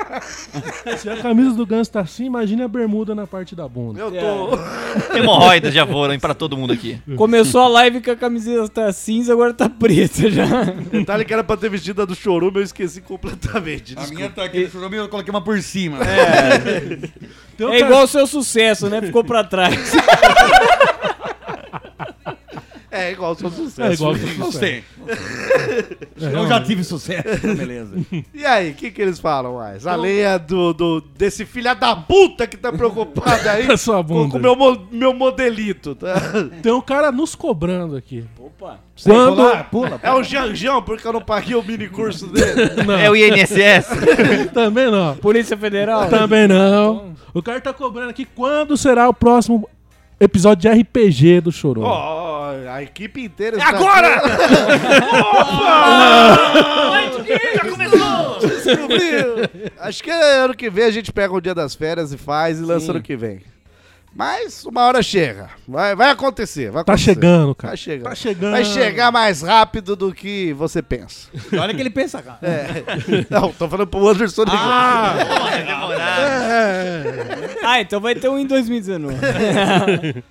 Se 0.99 1.09
a 1.09 1.17
camisa 1.17 1.55
do 1.55 1.65
Ganso 1.67 1.91
tá 1.91 2.01
assim, 2.01 2.27
imagine 2.27 2.63
a 2.63 2.69
bermuda 2.69 3.15
na 3.15 3.27
parte 3.27 3.55
da 3.55 3.69
bunda. 3.69 4.01
Eu 4.01 4.11
tô. 4.11 5.17
Hemorroidas 5.17 5.73
já 5.73 5.87
foram 5.87 6.13
hein, 6.15 6.21
pra 6.21 6.35
todo 6.35 6.57
mundo 6.57 6.73
aqui. 6.73 7.01
Começou 7.17 7.63
a 7.63 7.69
live 7.69 8.01
com 8.01 8.11
a 8.11 8.17
camiseta 8.17 8.69
tá 8.69 8.93
cinza, 8.93 9.33
agora 9.33 9.53
tá 9.55 9.69
preta 9.69 10.31
já. 10.31 10.47
Detalhe 10.91 11.25
que 11.25 11.33
era 11.33 11.45
pra 11.45 11.57
ter 11.57 11.71
vestido 11.71 12.03
a 12.03 12.05
do 12.05 12.15
chorume, 12.15 12.59
eu 12.59 12.63
esqueci 12.63 13.01
completamente. 13.01 13.93
A 13.93 14.01
desculpa. 14.01 14.15
minha 14.15 14.31
tá 14.31 14.45
aqui, 14.45 14.69
eu 14.73 15.09
coloquei 15.09 15.31
uma 15.31 15.43
por 15.43 15.61
cima. 15.63 15.99
É 16.01 16.99
cara- 17.59 17.79
igual 17.79 18.05
o 18.05 18.09
seu 18.09 18.27
sucesso, 18.27 18.89
né? 18.89 19.03
Ficou 19.03 19.25
pra 19.25 19.45
trás. 19.45 19.93
É 22.91 23.13
igual 23.13 23.33
o 23.33 23.35
seu 23.37 23.51
sucesso. 23.51 23.83
É 23.83 23.95
igual 23.95 24.15
Não 24.39 24.51
sei. 24.53 24.83
É, 25.07 26.35
Eu 26.37 26.47
já 26.49 26.61
tive 26.61 26.83
sucesso. 26.83 27.23
Beleza. 27.57 27.95
E 28.35 28.45
aí, 28.45 28.71
o 28.71 28.75
que, 28.75 28.91
que 28.91 29.01
eles 29.01 29.19
falam 29.21 29.55
mais? 29.57 29.87
Além 29.87 30.21
é 30.21 30.39
do, 30.39 30.73
do- 30.73 31.01
desse 31.17 31.45
filha 31.45 31.75
da 31.75 31.95
puta 31.95 32.47
que 32.47 32.57
tá 32.57 32.73
preocupado 32.73 33.49
aí 33.49 33.67
Com 33.87 33.93
a 33.93 34.01
o 34.01 34.39
meu, 34.39 34.57
mo- 34.57 34.89
meu 34.91 35.15
modelito, 35.15 35.95
tá? 35.95 36.15
Tem 36.63 36.73
um 36.73 36.81
cara 36.81 37.13
nos 37.13 37.35
cobrando 37.35 37.97
aqui. 37.97 38.25
Opa. 38.39 38.81
Quando... 39.05 39.37
Pula, 39.37 39.65
pula. 39.65 40.01
É 40.03 40.13
o 40.13 40.23
Janjão, 40.23 40.83
porque 40.83 41.07
eu 41.07 41.13
não 41.13 41.23
paguei 41.23 41.55
o 41.55 41.63
mini 41.63 41.89
curso 41.89 42.27
dele. 42.27 42.71
Não, 42.87 42.95
É 42.99 43.09
o 43.11 43.17
INSS. 43.17 43.87
também 44.53 44.91
não. 44.91 45.17
Polícia 45.17 45.57
Federal. 45.57 46.09
Também 46.11 46.47
não. 46.47 47.15
O 47.33 47.43
cara 47.43 47.61
tá 47.61 47.73
cobrando 47.73 48.11
aqui 48.11 48.25
quando 48.27 48.77
será 48.77 49.09
o 49.09 49.15
próximo 49.15 49.69
episódio 50.21 50.71
de 50.71 50.81
RPG 50.81 51.41
do 51.41 51.51
Chorão. 51.51 51.83
Ó, 51.83 52.51
a 52.71 52.83
equipe 52.83 53.23
inteira 53.23 53.57
É 53.59 53.63
agora! 53.63 54.21
Já 57.55 57.71
começou! 57.71 58.39
Descobriu! 58.41 59.71
Acho 59.79 60.03
que 60.03 60.11
ano 60.11 60.55
que 60.55 60.69
vem 60.69 60.85
a 60.85 60.91
gente 60.91 61.13
pega 61.13 61.33
o 61.33 61.41
dia 61.41 61.55
das 61.55 61.75
férias 61.75 62.13
e 62.13 62.19
faz 62.19 62.61
e 62.61 62.63
lança 62.63 62.91
ano 62.93 63.03
que 63.03 63.17
vem. 63.17 63.41
Mas 64.13 64.65
uma 64.65 64.83
hora 64.83 65.03
chega. 65.03 65.51
Vai, 65.69 65.95
vai 65.95 66.11
acontecer. 66.11 66.71
Vai 66.71 66.83
Tá 66.85 66.93
acontecer. 66.93 67.15
chegando, 67.15 67.55
cara. 67.55 67.71
Vai 67.71 67.77
chegando. 67.77 68.05
Tá 68.09 68.15
chegando. 68.15 68.51
Vai 68.53 68.65
chegar 68.65 69.13
mais 69.13 69.41
rápido 69.43 69.95
do 69.95 70.13
que 70.13 70.53
você 70.55 70.83
pensa. 70.83 71.29
Olha 71.59 71.73
que 71.73 71.81
ele 71.81 71.91
pensa, 71.91 72.21
cara. 72.21 72.39
É. 72.43 72.85
Não, 73.31 73.53
tô 73.53 73.69
falando 73.69 73.87
pro 73.87 74.09
Anderson 74.09 74.45
Ah, 74.49 75.15
Porra, 75.27 75.59
demorado. 75.63 76.23
Ah, 77.63 77.81
então 77.81 78.01
vai 78.01 78.15
ter 78.17 78.29
um 78.29 78.39
em 78.39 78.47
2019. 78.47 79.15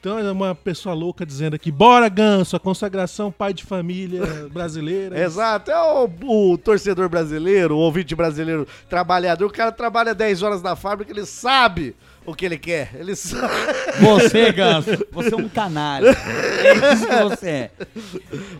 então 0.00 0.18
é 0.18 0.32
uma 0.32 0.54
pessoa 0.54 0.94
louca 0.94 1.26
dizendo 1.26 1.54
aqui: 1.54 1.70
bora, 1.70 2.08
Ganso, 2.08 2.56
a 2.56 2.60
consagração 2.60 3.30
pai 3.30 3.52
de 3.52 3.62
família 3.62 4.22
brasileira. 4.50 5.20
Exato, 5.22 5.70
é 5.70 5.78
o, 5.78 6.08
o 6.52 6.56
torcedor 6.58 7.08
brasileiro, 7.10 7.76
o 7.76 7.78
ouvinte 7.78 8.14
brasileiro 8.16 8.66
trabalhador. 8.88 9.46
O 9.46 9.52
cara 9.52 9.70
trabalha 9.70 10.14
10 10.14 10.42
horas 10.42 10.62
na 10.62 10.74
fábrica, 10.74 11.12
ele 11.12 11.26
sabe 11.26 11.94
o 12.28 12.34
que 12.34 12.44
ele 12.44 12.58
quer. 12.58 12.90
Ele 12.94 13.16
sabe. 13.16 13.48
Você, 14.00 14.52
Ganso, 14.52 15.06
você 15.10 15.32
é 15.32 15.36
um 15.36 15.48
canalha. 15.48 16.08
É 16.10 16.92
isso 16.92 17.06
que 17.06 17.16
você 17.24 17.48
é. 17.48 17.70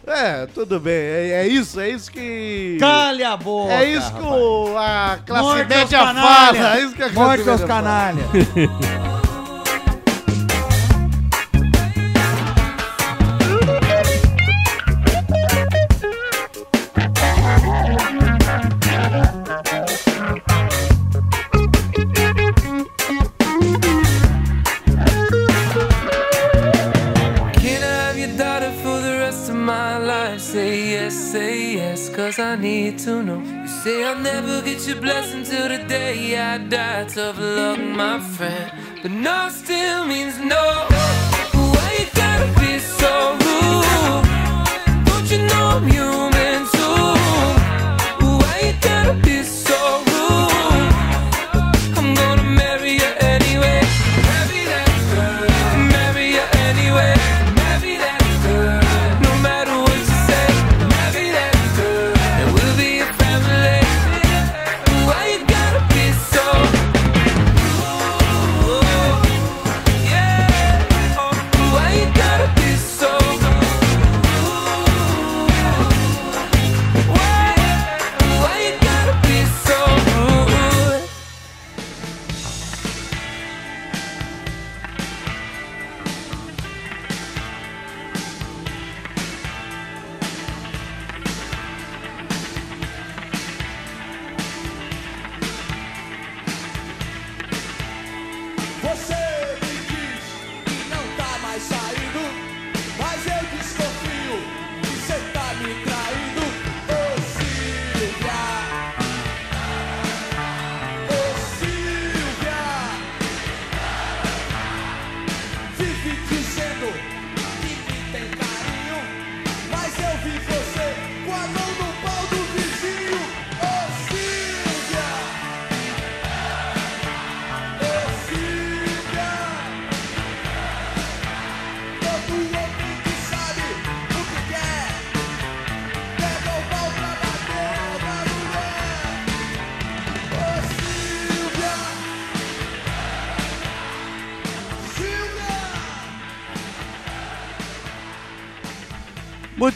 É, 0.06 0.46
tudo 0.46 0.80
bem. 0.80 0.94
É, 0.94 1.30
é 1.42 1.46
isso, 1.46 1.78
é 1.78 1.90
isso 1.90 2.10
que. 2.10 2.78
Calha 2.80 3.30
a 3.30 3.36
boca. 3.36 3.72
é 3.72 3.84
isso 3.90 4.12
que 4.14 4.22
o, 4.22 4.76
a 4.76 5.18
classe 5.24 5.42
Morte 5.42 5.68
média 5.68 5.98
fala. 5.98 6.76
É 6.76 6.80
isso 6.82 6.94
que 6.94 7.02
a 7.02 7.10
classe 7.10 7.14
Morte 7.14 7.48
aos 7.48 7.60
média 7.60 7.66
fala. 7.66 7.82
canalha. 7.82 8.22
I 32.40 32.54
need 32.54 32.98
to 33.00 33.22
know. 33.22 33.40
You 33.40 33.66
say 33.66 34.04
I'll 34.04 34.16
never 34.16 34.62
get 34.62 34.86
your 34.86 35.00
blessing 35.00 35.42
till 35.42 35.68
the 35.68 35.78
day 35.88 36.38
I 36.38 36.58
die. 36.58 37.04
Tough 37.04 37.38
luck, 37.38 37.78
my 37.80 38.20
friend. 38.20 38.70
But 39.02 39.10
no 39.10 39.48
still 39.50 40.06
means 40.06 40.38
no. 40.38 40.86
Why 41.52 41.96
you 41.98 42.06
gotta 42.14 42.46
be 42.60 42.78
so 42.78 43.32
rude? 43.42 44.24
Don't 45.06 45.28
you 45.32 45.38
know 45.48 45.78
I'm 45.78 45.86
human 45.88 46.60
too? 46.76 47.16
Why 48.40 48.54
you 48.66 48.74
gotta 48.80 49.14
be 49.14 49.42
so 49.42 49.57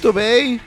Muito 0.02 0.14
bem. 0.14 0.60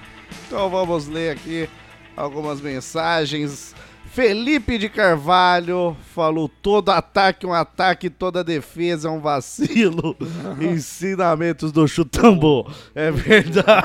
Então 0.47 0.69
vamos 0.69 1.09
ler 1.09 1.31
aqui 1.31 1.67
algumas 2.15 2.61
mensagens. 2.61 3.75
Felipe 4.05 4.77
de 4.77 4.87
Carvalho 4.87 5.93
falou: 6.13 6.47
todo 6.47 6.89
ataque 6.89 7.45
é 7.45 7.49
um 7.49 7.53
ataque, 7.53 8.09
toda 8.09 8.45
defesa 8.45 9.09
é 9.09 9.11
um 9.11 9.19
vacilo. 9.19 10.15
Ensinamentos 10.61 11.73
do 11.73 11.85
Chutambô. 11.85 12.65
É 12.95 13.11
verdade. 13.11 13.75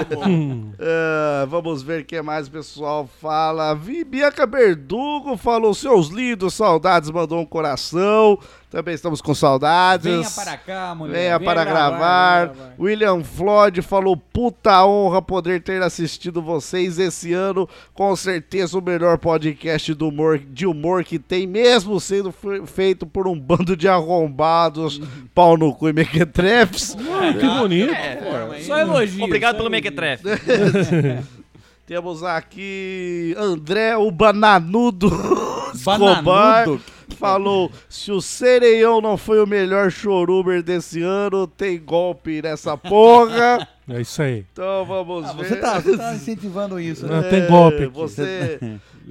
Ah, 0.78 1.44
vamos 1.48 1.82
ver 1.82 2.02
o 2.02 2.04
que 2.04 2.22
mais 2.22 2.46
o 2.46 2.50
pessoal 2.52 3.08
fala. 3.20 3.74
Bianca 4.06 4.46
Verdugo 4.46 5.36
falou: 5.36 5.74
seus 5.74 6.06
lindos, 6.08 6.54
saudades, 6.54 7.10
mandou 7.10 7.40
um 7.40 7.46
coração. 7.46 8.38
Também 8.70 8.94
estamos 8.94 9.20
com 9.20 9.34
saudades. 9.34 10.04
Venha 10.04 10.30
para 10.30 10.56
cá, 10.56 10.94
mulher. 10.94 11.12
Venha 11.12 11.38
Venha 11.38 11.50
para 11.50 11.64
gravar, 11.64 12.46
gravar. 12.46 12.74
William 12.78 13.24
Floyd 13.24 13.82
falou: 13.82 14.16
puta 14.16 14.86
honra 14.86 15.20
poder 15.20 15.60
ter 15.60 15.82
assistido 15.82 16.40
vocês 16.40 16.96
esse 16.96 17.32
ano. 17.32 17.68
Com 17.92 18.14
certeza 18.14 18.78
o 18.78 18.80
melhor 18.80 19.18
podcast 19.18 19.92
do 19.92 20.06
humor, 20.06 20.38
de 20.38 20.66
humor 20.66 21.02
que 21.02 21.18
tem, 21.18 21.48
mesmo 21.48 21.98
sendo 22.00 22.30
fe- 22.30 22.64
feito 22.64 23.04
por 23.06 23.26
um 23.26 23.36
bando 23.36 23.76
de 23.76 23.88
arrombados, 23.88 25.00
pau 25.34 25.56
no 25.56 25.74
cu 25.74 25.88
e 25.88 25.92
mequetrefes. 25.92 26.96
Que 27.40 27.46
bonito. 27.46 27.92
Só 28.66 28.78
elogio. 28.78 29.24
Obrigado 29.24 29.52
só 29.56 29.58
pelo. 29.58 29.70
Mequetrefe. 29.70 30.22
Temos 31.86 32.22
aqui 32.22 33.34
André, 33.36 33.96
o 33.96 34.10
Bananudo 34.12 35.08
Escobar. 35.74 36.66
Falou: 37.16 37.70
se 37.88 38.10
o 38.10 38.20
Sereião 38.20 39.00
não 39.00 39.16
foi 39.16 39.42
o 39.42 39.46
melhor 39.46 39.90
choruber 39.90 40.62
desse 40.62 41.02
ano, 41.02 41.46
tem 41.46 41.78
golpe 41.78 42.40
nessa 42.42 42.76
porra. 42.76 43.66
É 43.88 44.00
isso 44.00 44.22
aí. 44.22 44.44
Então 44.52 44.84
vamos 44.84 45.32
ver. 45.34 45.48
Você 45.48 45.56
tá, 45.56 45.80
você 45.80 45.96
tá 45.96 46.14
incentivando 46.14 46.78
isso, 46.78 47.06
né? 47.06 47.20
Não, 47.20 47.28
tem 47.28 47.46
golpe 47.46 47.84
aqui. 47.84 47.92
Você. 47.92 48.58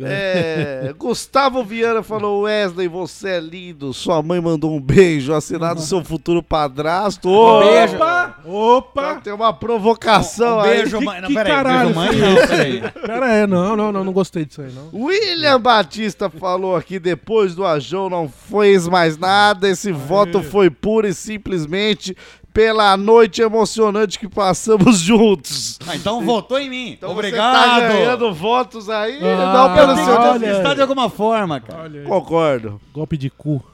É, 0.02 0.94
Gustavo 0.98 1.64
Viana 1.64 2.02
falou: 2.04 2.42
Wesley, 2.42 2.88
você 2.88 3.30
é 3.30 3.40
lindo. 3.40 3.94
Sua 3.94 4.22
mãe 4.22 4.40
mandou 4.40 4.72
um 4.76 4.80
beijo, 4.82 5.34
assinado 5.34 5.82
seu 5.82 6.04
futuro 6.04 6.42
padrasto. 6.42 7.30
Ô, 7.30 7.60
beijo. 7.60 7.98
Opa! 8.46 9.16
Tem 9.16 9.34
uma 9.34 9.52
provocação 9.54 10.58
Um 10.58 10.62
aí. 10.62 10.78
beijo, 10.78 11.00
que- 11.00 11.06
mãe. 11.06 11.22
Não, 11.22 11.28
que 11.28 11.34
peraí. 11.34 11.52
caralho, 11.54 11.94
Beijo, 11.94 12.00
mãe, 12.00 12.18
não, 12.18 12.48
peraí. 12.48 12.82
Cara, 13.06 13.34
é, 13.34 13.48
não, 13.48 13.76
não, 13.76 13.92
não, 13.92 14.04
não 14.04 14.14
gostei 14.14 14.46
disso 14.46 14.62
aí, 14.62 14.72
não. 14.72 14.90
William 15.02 15.60
Batista 15.60 16.30
falou 16.30 16.76
aqui 16.76 17.00
depois 17.00 17.54
do 17.56 17.66
Ajão 17.66 18.10
não 18.10 18.30
fez 18.30 18.88
mais 18.88 19.18
nada. 19.18 19.68
Esse 19.70 19.92
voto 19.92 20.42
foi 20.42 20.70
pura 20.70 21.08
e 21.10 21.14
simplesmente 21.14 22.16
pela 22.60 22.98
noite 22.98 23.42
emocionante 23.42 24.20
que 24.20 24.28
passamos 24.28 25.00
juntos. 25.00 25.80
Ah, 25.88 25.96
então 25.96 26.26
votou 26.26 26.60
em 26.60 26.70
mim. 26.70 26.90
Então 26.90 27.12
Obrigado. 27.12 27.56
Você 27.56 27.80
tá 27.82 27.88
ganhando 27.88 28.34
votos 28.34 28.90
aí, 28.90 29.18
Ah, 29.24 29.54
não 29.54 29.74
pelo 29.74 29.96
seu 29.96 30.14
olha. 30.14 30.34
conquistar 30.34 30.74
de 30.74 30.82
alguma 30.82 31.10
forma, 31.10 31.62
cara. 31.62 31.90
Concordo. 32.06 32.82
Golpe 32.94 33.16
de 33.16 33.30
cu. 33.30 33.64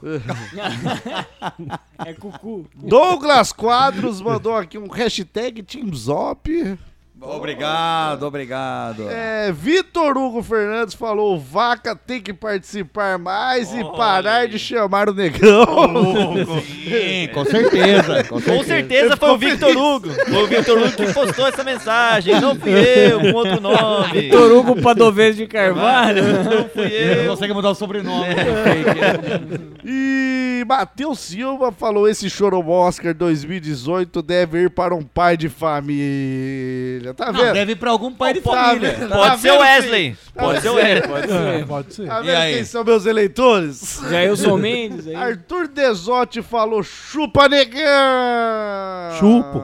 É 2.04 2.12
cucu. 2.12 2.66
Douglas 2.76 3.52
Quadros 3.52 4.20
mandou 4.20 4.54
aqui 4.54 4.78
um 4.78 4.86
hashtag 4.88 5.62
TeamZop. 5.64 6.78
Obrigado, 7.18 8.24
obrigado. 8.24 9.08
É, 9.08 9.50
Vitor 9.50 10.18
Hugo 10.18 10.42
Fernandes 10.42 10.94
falou: 10.94 11.38
Vaca 11.40 11.96
tem 11.96 12.20
que 12.20 12.32
participar 12.34 13.18
mais 13.18 13.72
e 13.72 13.82
parar 13.96 14.46
de 14.46 14.58
chamar 14.58 15.08
o 15.08 15.14
negão. 15.14 15.64
Sim, 16.84 17.28
com 17.32 17.44
certeza. 17.46 18.22
Com 18.24 18.34
Com 18.34 18.40
certeza. 18.40 18.64
certeza 18.66 19.16
foi 19.16 19.30
o 19.30 19.38
Victor 19.38 19.74
Hugo. 19.76 20.10
Foi 20.10 20.42
o 20.42 20.46
Victor 20.46 20.78
Hugo 20.78 20.92
que 20.92 21.12
postou 21.14 21.46
essa 21.46 21.64
mensagem. 21.64 22.38
Não 22.38 22.54
fui 22.54 22.72
eu, 22.72 23.18
com 23.20 23.32
outro 23.32 23.60
nome. 23.62 24.20
Vitor 24.20 24.52
Hugo 24.52 24.82
Padovez 24.82 25.36
de 25.36 25.46
Carvalho. 25.46 26.22
Não 26.22 26.68
fui 26.68 26.84
Não 26.84 27.22
eu. 27.22 27.30
consegue 27.30 27.54
mudar 27.54 27.70
o 27.70 27.74
sobrenome. 27.74 28.26
fake. 28.34 29.76
E 29.88 30.64
Matheus 30.66 31.20
Silva 31.20 31.70
falou: 31.70 32.08
esse 32.08 32.28
Choromó 32.28 32.88
Oscar 32.88 33.14
2018 33.14 34.20
deve 34.20 34.62
ir 34.64 34.70
para 34.70 34.94
um 34.96 35.02
pai 35.02 35.36
de 35.36 35.48
família. 35.48 37.05
Tá 37.14 37.32
Não, 37.32 37.40
vendo? 37.40 37.52
deve 37.54 37.72
ir 37.72 37.76
pra 37.76 37.90
algum 37.90 38.12
pai 38.12 38.34
de 38.34 38.40
Tá 38.40 38.50
família. 38.52 38.92
vendo? 38.92 39.08
Pode 39.10 39.30
Tá 39.30 39.38
ser 39.38 39.48
o 39.50 39.52
vendo, 39.52 39.60
Wesley. 39.62 40.16
Pode 40.34 40.60
ser 40.60 40.68
o 40.68 40.74
Wesley. 40.74 41.60
É, 41.60 41.64
pode 41.64 41.94
ser. 41.94 42.06
Tá 42.06 42.20
E 42.20 42.24
vendo 42.24 42.36
aí? 42.36 42.54
quem 42.54 42.64
são 42.64 42.84
meus 42.84 43.06
eleitores? 43.06 44.00
Jailson 44.10 44.56
Mendes 44.56 45.06
aí. 45.06 45.14
Arthur 45.14 45.68
Desotti 45.68 46.42
falou: 46.42 46.82
chupa 46.82 47.48
negão! 47.48 47.86
Chupo. 49.18 49.62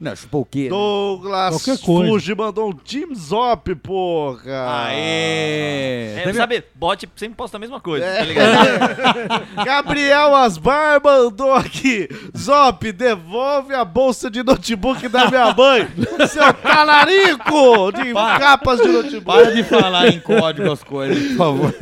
Não, 0.00 0.16
chupou 0.16 0.40
o 0.40 0.44
quê? 0.46 0.62
né? 0.62 0.68
Douglas 0.70 1.62
Qualquer 1.62 1.84
coisa. 1.84 2.10
Fuji 2.10 2.34
mandou 2.34 2.70
um 2.70 2.72
Team 2.72 3.14
Zop, 3.14 3.74
porra! 3.74 4.86
Aê! 4.86 6.22
É, 6.24 6.32
sabe, 6.32 6.64
bot 6.74 7.06
sempre 7.16 7.36
posta 7.36 7.58
a 7.58 7.60
mesma 7.60 7.78
coisa, 7.80 8.06
É. 8.06 8.16
tá 8.18 8.24
ligado? 8.24 9.46
Gabriel 9.62 10.34
Asbar 10.34 11.02
mandou 11.04 11.52
aqui. 11.52 12.08
Zop, 12.34 12.90
devolve 12.92 13.74
a 13.74 13.84
bolsa 13.84 14.30
de 14.30 14.42
notebook 14.42 15.06
da 15.08 15.28
minha 15.28 15.52
mãe. 15.54 15.86
Seu 16.30 16.50
talarico 16.54 17.92
de 17.92 18.14
capas 18.14 18.80
de 18.80 18.88
notebook. 18.88 19.24
Para 19.24 19.52
de 19.54 19.62
falar 19.64 20.08
em 20.08 20.18
código 20.20 20.72
as 20.72 20.82
coisas, 20.82 21.28
por 21.28 21.36
favor. 21.36 21.74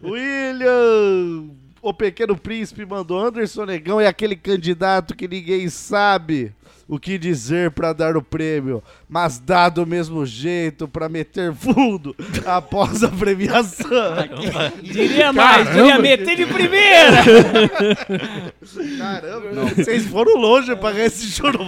William, 0.00 1.48
o 1.82 1.92
pequeno 1.92 2.36
príncipe 2.36 2.84
mandou 2.84 3.18
Anderson 3.18 3.64
Negão 3.64 4.00
é 4.00 4.06
aquele 4.06 4.36
candidato 4.36 5.14
que 5.16 5.26
ninguém 5.28 5.68
sabe 5.68 6.52
o 6.88 6.98
que 6.98 7.18
dizer 7.18 7.70
pra 7.70 7.92
dar 7.92 8.16
o 8.16 8.22
prêmio, 8.22 8.82
mas 9.08 9.38
dá 9.38 9.68
do 9.68 9.86
mesmo 9.86 10.24
jeito 10.24 10.88
pra 10.88 11.08
meter 11.08 11.52
fundo 11.54 12.16
após 12.46 13.04
a 13.04 13.08
premiação. 13.08 13.88
Diria 14.82 15.32
mais, 15.32 15.70
diria 15.70 15.98
meter 15.98 16.36
de 16.36 16.46
primeira. 16.46 17.22
Caramba, 18.98 19.64
vocês 19.74 20.06
foram 20.06 20.36
longe 20.36 20.74
pra 20.76 20.92
ganhar 20.92 21.06
esse 21.06 21.26
choro 21.26 21.58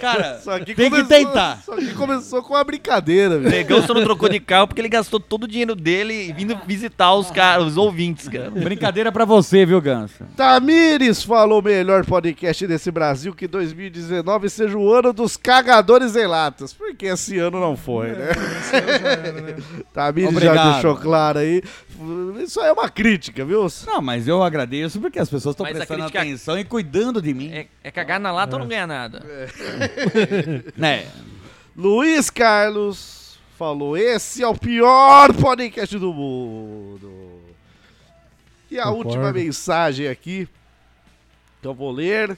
Cara, 0.00 0.38
Só 0.42 0.58
que 0.58 0.74
tem 0.74 0.90
que 0.90 1.02
começou- 1.02 1.08
tentar. 1.08 1.62
Só 1.64 1.76
que 1.76 1.94
começou 1.94 2.42
com 2.42 2.54
uma 2.54 2.64
brincadeira, 2.64 3.36
O 3.36 3.40
velho. 3.40 3.50
Negão 3.50 3.82
só 3.82 3.94
não 3.94 4.02
trocou 4.04 4.28
de 4.28 4.40
carro 4.40 4.66
porque 4.68 4.80
ele 4.80 4.88
gastou 4.88 5.18
todo 5.20 5.44
o 5.44 5.48
dinheiro 5.48 5.74
dele 5.74 6.32
vindo 6.36 6.58
visitar 6.66 7.14
os 7.14 7.30
caras, 7.30 7.66
os 7.66 7.76
ouvintes, 7.76 8.28
cara. 8.28 8.50
Brincadeira 8.50 9.10
pra 9.10 9.24
você, 9.24 9.64
viu, 9.64 9.80
Ganso? 9.80 10.24
Tamires 10.36 11.22
falou 11.22 11.62
melhor 11.62 12.04
podcast 12.04 12.66
desse 12.66 12.90
Brasil 12.90 13.34
que 13.34 13.46
2019 13.90 14.48
seja 14.50 14.76
o 14.76 14.92
ano 14.92 15.12
dos 15.12 15.36
cagadores 15.36 16.14
em 16.16 16.26
latas. 16.26 16.72
Porque 16.72 17.06
esse 17.06 17.38
ano 17.38 17.60
não 17.60 17.76
foi, 17.76 18.08
né? 18.12 18.28
Tamires 19.92 20.30
já 20.30 20.36
Obrigado. 20.36 20.72
deixou 20.74 20.96
claro 20.96 21.38
aí. 21.38 21.62
Isso 22.42 22.60
aí 22.60 22.68
é 22.68 22.72
uma 22.72 22.88
crítica, 22.88 23.44
viu? 23.44 23.66
Não, 23.86 24.02
mas 24.02 24.28
eu 24.28 24.42
agradeço 24.42 25.00
porque 25.00 25.18
as 25.18 25.28
pessoas 25.28 25.54
estão 25.54 25.66
prestando 25.66 26.00
crítica- 26.00 26.20
atenção 26.20 26.58
e 26.58 26.64
cuidando 26.64 27.22
de 27.22 27.32
mim. 27.32 27.50
É, 27.52 27.66
é 27.84 27.90
cagar 27.90 28.20
na 28.20 28.30
lata 28.32 28.54
ou 28.56 28.60
não 28.60 28.68
ganha 28.68 28.86
nada? 28.86 29.24
Né? 30.76 31.06
Luiz 31.76 32.30
Carlos 32.30 33.38
falou: 33.58 33.96
esse 33.96 34.42
é 34.42 34.48
o 34.48 34.54
pior 34.56 35.32
podcast 35.34 35.96
do 35.98 36.12
mundo. 36.12 37.40
E 38.70 38.78
a 38.78 38.84
Concordo. 38.84 39.08
última 39.08 39.32
mensagem 39.32 40.08
aqui, 40.08 40.48
que 41.62 41.68
eu 41.68 41.74
vou 41.74 41.90
ler. 41.92 42.36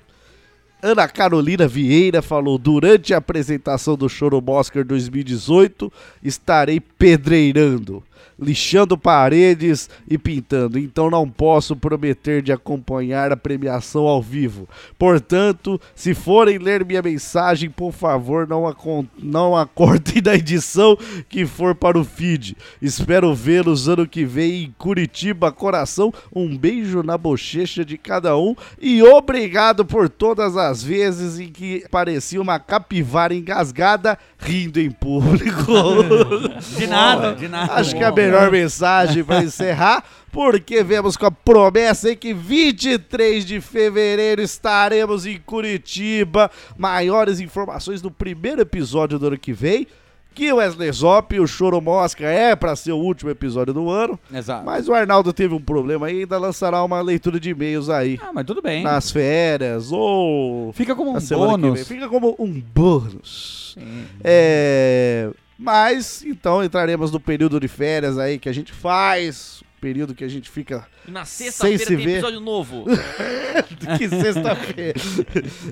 Ana 0.81 1.09
Carolina 1.09 1.67
Vieira 1.67 2.23
falou: 2.23 2.57
durante 2.57 3.13
a 3.13 3.19
apresentação 3.19 3.97
do 3.97 4.09
Choro 4.09 4.43
Oscar 4.47 4.85
2018, 4.85 5.93
estarei 6.23 6.81
pedreirando, 6.81 8.03
lixando 8.39 8.97
paredes 8.97 9.91
e 10.09 10.17
pintando. 10.17 10.79
Então 10.79 11.11
não 11.11 11.29
posso 11.29 11.75
prometer 11.75 12.43
de 12.43 12.53
acompanhar 12.53 13.33
a 13.33 13.37
premiação 13.37 14.07
ao 14.07 14.23
vivo. 14.23 14.69
Portanto, 14.99 15.81
se 15.95 16.15
forem 16.15 16.59
ler 16.59 16.85
minha 16.85 17.03
mensagem, 17.03 17.69
por 17.69 17.93
favor, 17.93 18.47
não 18.47 18.67
a, 18.67 18.75
não 19.19 19.55
da 20.23 20.35
edição 20.35 20.97
que 21.29 21.47
for 21.47 21.75
para 21.75 21.99
o 21.99 22.05
feed. 22.05 22.57
Espero 22.81 23.35
vê-los 23.35 23.89
ano 23.89 24.07
que 24.07 24.25
vem 24.25 24.65
em 24.65 24.75
Curitiba, 24.79 25.51
coração. 25.51 26.13
Um 26.35 26.57
beijo 26.57 27.03
na 27.03 27.19
bochecha 27.19 27.85
de 27.85 27.99
cada 27.99 28.37
um 28.37 28.55
e 28.81 29.03
obrigado 29.03 29.85
por 29.85 30.09
todas 30.09 30.57
as 30.57 30.83
vezes 30.83 31.39
em 31.39 31.49
que 31.49 31.85
parecia 31.91 32.41
uma 32.41 32.59
capivara 32.59 33.35
engasgada 33.35 34.19
rindo 34.39 34.81
em 34.81 34.91
público. 34.91 35.73
De 36.77 36.87
nada, 36.87 37.35
de 37.35 37.49
nada. 37.49 37.73
Acho 37.75 37.95
que 37.95 38.03
é 38.03 38.07
a 38.07 38.13
melhor 38.13 38.51
mensagem 38.51 39.25
para 39.25 39.43
encerrar, 39.43 40.05
porque 40.33 40.83
vemos 40.83 41.17
com 41.17 41.27
a 41.27 41.31
promessa 41.31 42.09
aí 42.09 42.17
que 42.17 42.33
23 42.35 43.45
de 43.45 43.61
fevereiro 43.61 44.43
estaremos 44.43 45.27
em 45.27 45.39
Curitiba. 45.39 46.51
Maiores 46.77 47.41
informações 47.41 48.03
no 48.03 48.11
primeiro 48.11 48.61
episódio 48.61 49.19
do 49.19 49.29
ano 49.29 49.39
que 49.39 49.53
vem. 49.53 49.87
Que 50.35 50.53
o 50.53 50.57
Wesley 50.57 50.93
Zop 50.93 51.41
o 51.41 51.49
Choro 51.49 51.81
Mosca 51.81 52.25
é 52.25 52.55
para 52.55 52.77
ser 52.77 52.93
o 52.93 52.99
último 52.99 53.29
episódio 53.29 53.75
do 53.75 53.91
ano. 53.91 54.17
Exato. 54.33 54.65
Mas 54.65 54.89
o 54.89 54.95
Arnaldo 54.95 55.33
teve 55.33 55.53
um 55.53 55.61
problema 55.61 56.07
aí, 56.07 56.21
ainda 56.21 56.39
lançará 56.39 56.85
uma 56.85 57.01
leitura 57.01 57.41
de 57.41 57.51
e-mails 57.51 57.89
aí. 57.89 58.21
Ah, 58.23 58.31
mas 58.33 58.47
tudo 58.47 58.63
bem. 58.63 58.85
Nas 58.85 59.11
férias 59.11 59.91
ou 59.91 60.73
Fica 60.75 60.95
como 60.95 61.11
um 61.11 61.19
bônus. 61.19 61.89
Fica 61.89 62.09
como 62.09 62.37
um 62.39 62.53
bônus. 62.73 63.77
É, 64.23 65.29
mas 65.59 66.23
então 66.25 66.63
entraremos 66.63 67.11
no 67.11 67.19
período 67.19 67.59
de 67.59 67.67
férias 67.67 68.17
aí 68.17 68.39
que 68.39 68.49
a 68.49 68.53
gente 68.53 68.73
faz, 68.73 69.63
período 69.81 70.15
que 70.15 70.25
a 70.25 70.29
gente 70.29 70.49
fica 70.49 70.87
na 71.07 71.25
sexta-feira 71.25 71.79
se 71.79 71.87
tem 71.87 71.97
ver. 71.97 72.13
episódio 72.13 72.41
novo. 72.41 72.85
que 73.99 74.09
sexta-feira. 74.09 75.01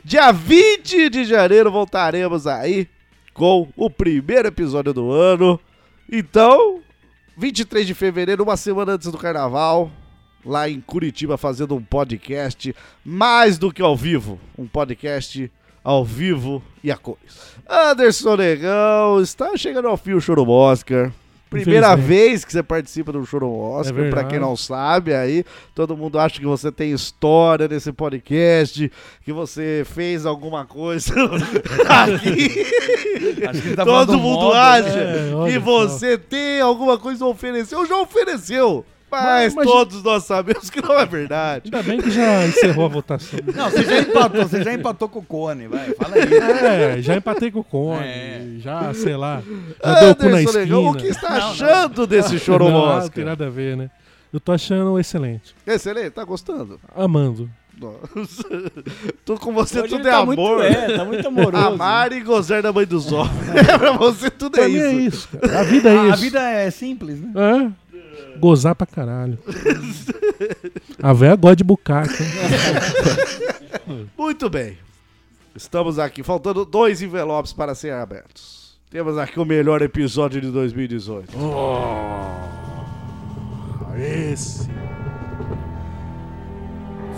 Dia 0.05 0.33
20 0.33 1.11
de 1.11 1.25
janeiro 1.25 1.71
voltaremos 1.71 2.47
aí 2.47 2.89
com 3.33 3.69
o 3.77 3.91
primeiro 3.91 4.49
episódio 4.49 4.93
do 4.93 5.11
ano. 5.13 5.61
Então, 6.11 6.81
23 7.37 7.87
de 7.87 7.95
fevereiro, 7.95 8.43
uma 8.43 8.57
semana 8.57 8.93
antes 8.93 9.11
do 9.11 9.19
carnaval. 9.19 9.91
lá 10.45 10.69
em 10.69 10.81
Curitiba 10.81 11.37
fazendo 11.37 11.75
um 11.75 11.83
podcast 11.83 12.75
mais 13.05 13.59
do 13.59 13.73
que 13.73 13.83
ao 13.83 13.97
vivo. 13.97 14.41
Um 14.57 14.67
podcast 14.67 15.51
ao 15.87 16.05
vivo 16.05 16.61
e 16.83 16.91
a 16.91 16.97
cores. 16.97 17.55
Anderson 17.69 18.35
Negão, 18.37 19.21
está 19.23 19.57
chegando 19.57 19.87
ao 19.87 19.97
fim 19.97 20.15
o 20.15 20.21
Choro 20.21 20.49
Oscar. 20.51 21.13
Primeira 21.49 21.95
vez 21.95 22.45
que 22.45 22.51
você 22.53 22.61
participa 22.61 23.13
do 23.13 23.25
Choro 23.25 23.49
Oscar, 23.49 23.93
É 23.93 23.95
pra 23.95 24.03
verdade. 24.03 24.29
quem 24.31 24.41
não 24.41 24.57
sabe, 24.57 25.15
aí 25.15 25.45
todo 25.77 25.97
mundo 25.97 26.19
acha 26.19 26.41
que 26.41 26.45
você 26.45 26.73
tem 26.73 26.91
história 26.91 27.69
nesse 27.69 27.93
podcast, 27.93 28.91
que 29.25 29.33
você 29.33 29.85
fez 29.87 30.27
alguma 30.27 30.67
coisa 30.67 31.15
aqui. 31.89 32.67
Acho 33.49 33.63
que 33.63 33.69
ele 33.69 33.77
tá 33.77 33.85
todo 33.85 34.13
do 34.13 34.19
mundo 34.19 34.41
modo, 34.47 34.55
né? 34.55 34.61
acha 34.61 34.99
É, 34.99 35.51
que 35.53 35.59
você 35.61 36.19
tem 36.19 36.61
alguma 36.61 36.99
coisa 36.99 37.25
a 37.25 37.29
oferecer. 37.29 37.77
Eu 37.77 37.87
já 37.87 37.97
ofereceu, 37.97 38.85
mas, 39.11 39.55
Mas- 39.55 39.67
todos 39.67 40.03
nós 40.03 40.25
sabemos 40.25 40.69
que 40.71 40.83
não 40.83 40.99
é 40.99 41.07
verdade. 41.07 41.63
Ainda 41.67 41.83
bem 41.83 42.01
que 42.01 42.11
já 42.11 42.47
encerrou 42.47 42.87
a 42.87 42.89
votação. 42.89 43.39
Não, 43.55 43.71
você 43.71 43.85
já 43.85 43.99
empatou, 44.01 44.43
você 44.49 44.63
já 44.65 44.73
empatou 44.75 45.09
com 45.09 45.19
o 45.21 45.25
Cone, 45.25 45.69
vai, 45.69 45.87
fala 45.95 46.15
aí. 46.17 46.97
É, 46.99 47.03
já 47.03 47.17
empatei 47.17 47.51
com 47.51 47.61
o 47.61 47.65
Cone, 47.65 48.03
É. 48.05 48.43
já, 48.59 48.93
sei 48.95 49.17
lá, 49.17 49.43
já 49.85 50.01
deu 50.01 50.11
o 50.11 50.17
cu 50.17 50.29
na 50.29 50.43
esquina. 50.43 50.79
o 50.79 50.95
que 50.97 51.07
está 51.07 51.29
achando 51.49 52.07
desse 52.07 52.39
Choro 52.39 52.69
Não, 52.69 52.99
não 53.01 53.09
tem 53.09 53.25
nada 53.25 53.47
a 53.47 53.51
ver, 53.51 53.77
né? 53.77 53.91
Eu 54.33 54.41
tô 54.41 54.53
achando 54.53 54.99
excelente. 54.99 55.55
Excelente, 55.67 56.11
tá 56.11 56.25
gostando? 56.25 56.79
Amando. 56.95 57.49
Nossa. 57.79 58.43
Tudo 59.25 59.39
com 59.39 59.53
você, 59.53 59.81
Hoje 59.81 59.91
tudo 59.97 60.09
é 60.09 60.11
tá 60.11 60.19
amor. 60.19 60.35
Muito, 60.37 60.63
é, 60.63 60.97
tá 60.97 61.05
muito 61.05 61.29
amoroso. 61.29 61.57
Amar 61.75 62.11
e 62.13 62.21
gozar 62.21 62.63
da 62.63 62.73
mãe 62.73 62.87
dos 62.87 63.13
homens. 63.13 63.37
É, 63.55 63.77
pra 63.79 63.93
você 63.93 64.31
tudo 64.31 64.57
é 64.59 64.61
Pra 64.61 64.69
é 64.69 64.93
isso. 64.95 65.29
isso, 65.29 65.29
cara. 65.39 65.61
A 65.61 65.63
vida 65.63 65.91
é 65.91 65.99
A, 65.99 66.05
isso. 66.05 66.13
a 66.13 66.17
vida 66.17 66.41
é 66.51 66.71
simples, 66.71 67.21
né? 67.21 67.31
É. 67.37 67.71
Gozar 68.41 68.75
pra 68.75 68.87
caralho. 68.87 69.39
A 71.03 71.13
véia 71.13 71.37
gosta 71.37 71.57
de 71.57 71.65
bucaque. 71.65 72.15
Muito 74.17 74.49
bem. 74.51 74.79
Estamos 75.55 75.99
aqui, 75.99 76.23
faltando 76.23 76.65
dois 76.65 77.01
envelopes 77.01 77.53
para 77.53 77.75
serem 77.75 77.97
abertos. 77.97 78.79
Temos 78.91 79.17
aqui 79.19 79.41
o 79.41 79.45
melhor 79.45 79.83
episódio 79.83 80.41
de 80.41 80.51
2018. 80.51 81.33
Esse. 83.99 84.69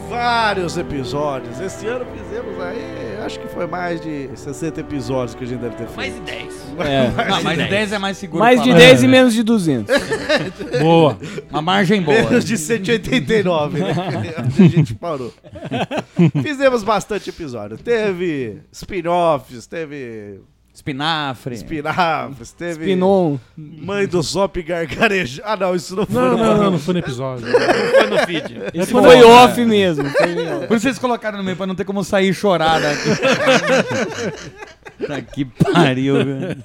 Vários 0.08 0.78
episódios. 0.78 1.60
Esse 1.60 1.86
ano 1.86 2.06
fizemos 2.16 2.58
aí, 2.60 3.18
acho 3.24 3.38
que 3.38 3.48
foi 3.48 3.66
mais 3.66 4.00
de 4.00 4.30
60 4.34 4.80
episódios 4.80 5.34
que 5.34 5.44
a 5.44 5.46
gente 5.46 5.60
deve 5.60 5.76
ter 5.76 5.86
feito. 5.86 5.96
Mais 5.96 6.14
de 6.14 6.20
10. 6.20 6.68
É. 6.78 7.28
Não, 7.28 7.42
mas 7.42 7.58
10 7.58 7.92
é 7.92 7.98
mais 7.98 8.16
seguro. 8.16 8.38
Mais 8.38 8.62
de 8.62 8.68
falar. 8.68 8.78
10 8.78 9.02
e 9.02 9.08
menos 9.08 9.34
de 9.34 9.42
200. 9.42 9.94
Boa. 10.80 11.18
Uma 11.50 11.60
margem 11.60 12.00
boa. 12.00 12.22
Menos 12.22 12.44
de 12.44 12.56
189, 12.56 13.80
né? 13.80 13.94
Onde 14.38 14.62
a 14.62 14.68
gente 14.68 14.94
parou. 14.94 15.34
Fizemos 16.40 16.84
bastante 16.84 17.30
episódio. 17.30 17.76
Teve 17.76 18.60
spin-offs, 18.70 19.66
teve 19.66 20.40
Espinafre. 20.92 21.54
spin-offs, 21.54 22.52
teve 22.52 22.84
Pinon. 22.86 23.36
Mãe 23.56 24.06
do 24.06 24.20
Zop 24.22 24.62
gargareja. 24.62 25.42
Ah, 25.44 25.56
não, 25.56 25.74
isso 25.74 25.94
não 25.94 26.06
foi. 26.06 26.14
Não, 26.14 26.30
no- 26.30 26.36
não, 26.38 26.56
não, 26.56 26.70
não 26.72 26.78
foi 26.78 26.94
no 26.94 27.00
episódio. 27.00 27.46
Foi 27.46 28.06
no 28.06 28.18
feed. 28.26 28.62
Esse 28.74 28.90
Foi 28.92 29.02
foi 29.02 29.22
off 29.22 29.64
mesmo. 29.64 30.08
Foi. 30.10 30.66
Por 30.66 30.76
isso 30.76 30.82
vocês 30.84 30.98
colocaram 30.98 31.38
no 31.38 31.44
meio, 31.44 31.56
pra 31.56 31.66
não 31.66 31.74
ter 31.74 31.84
como 31.84 32.02
sair 32.04 32.32
chorar 32.34 32.80
daqui. 32.80 33.08
tá 35.06 35.20
que 35.20 35.44
pariu, 35.44 36.16
velho. 36.24 36.64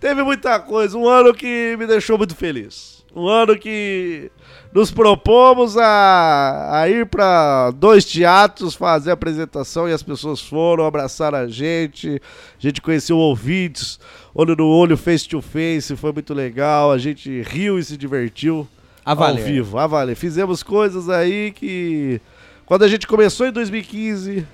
Teve 0.00 0.22
muita 0.22 0.60
coisa. 0.60 0.96
Um 0.96 1.08
ano 1.08 1.34
que 1.34 1.76
me 1.78 1.86
deixou 1.86 2.16
muito 2.18 2.34
feliz. 2.34 3.04
Um 3.14 3.26
ano 3.26 3.58
que 3.58 4.30
nos 4.72 4.90
propomos 4.90 5.76
a, 5.76 6.80
a 6.80 6.88
ir 6.88 7.06
para 7.06 7.70
dois 7.70 8.04
teatros 8.04 8.74
fazer 8.74 9.10
a 9.10 9.14
apresentação 9.14 9.88
e 9.88 9.92
as 9.92 10.02
pessoas 10.02 10.40
foram, 10.40 10.84
abraçaram 10.84 11.38
a 11.38 11.48
gente. 11.48 12.20
A 12.58 12.60
gente 12.60 12.80
conheceu 12.82 13.16
ouvintes, 13.16 13.98
olho 14.34 14.54
no 14.54 14.66
olho, 14.66 14.96
face 14.96 15.26
to 15.28 15.40
face. 15.40 15.96
Foi 15.96 16.12
muito 16.12 16.34
legal. 16.34 16.92
A 16.92 16.98
gente 16.98 17.42
riu 17.42 17.78
e 17.78 17.84
se 17.84 17.96
divertiu. 17.96 18.68
A 19.04 19.12
Ao 19.12 19.16
valer. 19.16 19.42
vivo, 19.44 19.78
a 19.78 19.86
valer. 19.86 20.16
Fizemos 20.16 20.62
coisas 20.62 21.08
aí 21.08 21.50
que. 21.52 22.20
Quando 22.66 22.82
a 22.82 22.88
gente 22.88 23.06
começou 23.06 23.46
em 23.46 23.52
2015, 23.52 24.46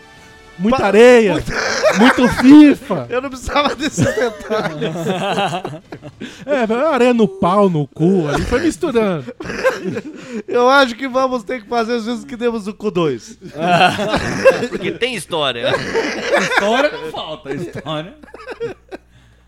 Muita 0.59 0.77
Pa- 0.77 0.85
areia. 0.87 1.35
Muito 1.99 2.27
FIFA. 2.27 3.07
Eu 3.09 3.21
não 3.21 3.29
precisava 3.29 3.75
desses 3.75 4.05
detalhes. 4.05 4.93
É, 6.45 6.73
areia 6.87 7.13
no 7.13 7.27
pau, 7.27 7.69
no 7.69 7.85
cu. 7.87 8.27
Ali 8.27 8.43
foi 8.43 8.61
misturando. 8.61 9.25
Eu 10.47 10.69
acho 10.69 10.95
que 10.95 11.07
vamos 11.07 11.43
ter 11.43 11.61
que 11.61 11.67
fazer 11.69 11.95
as 11.95 12.05
vezes 12.05 12.23
que 12.25 12.35
demos 12.35 12.67
o 12.67 12.73
cu 12.73 12.89
2. 12.89 13.37
Porque 14.69 14.91
tem 14.93 15.13
história. 15.15 15.69
História 16.41 16.91
não 16.91 17.11
falta, 17.11 17.53
história. 17.53 18.15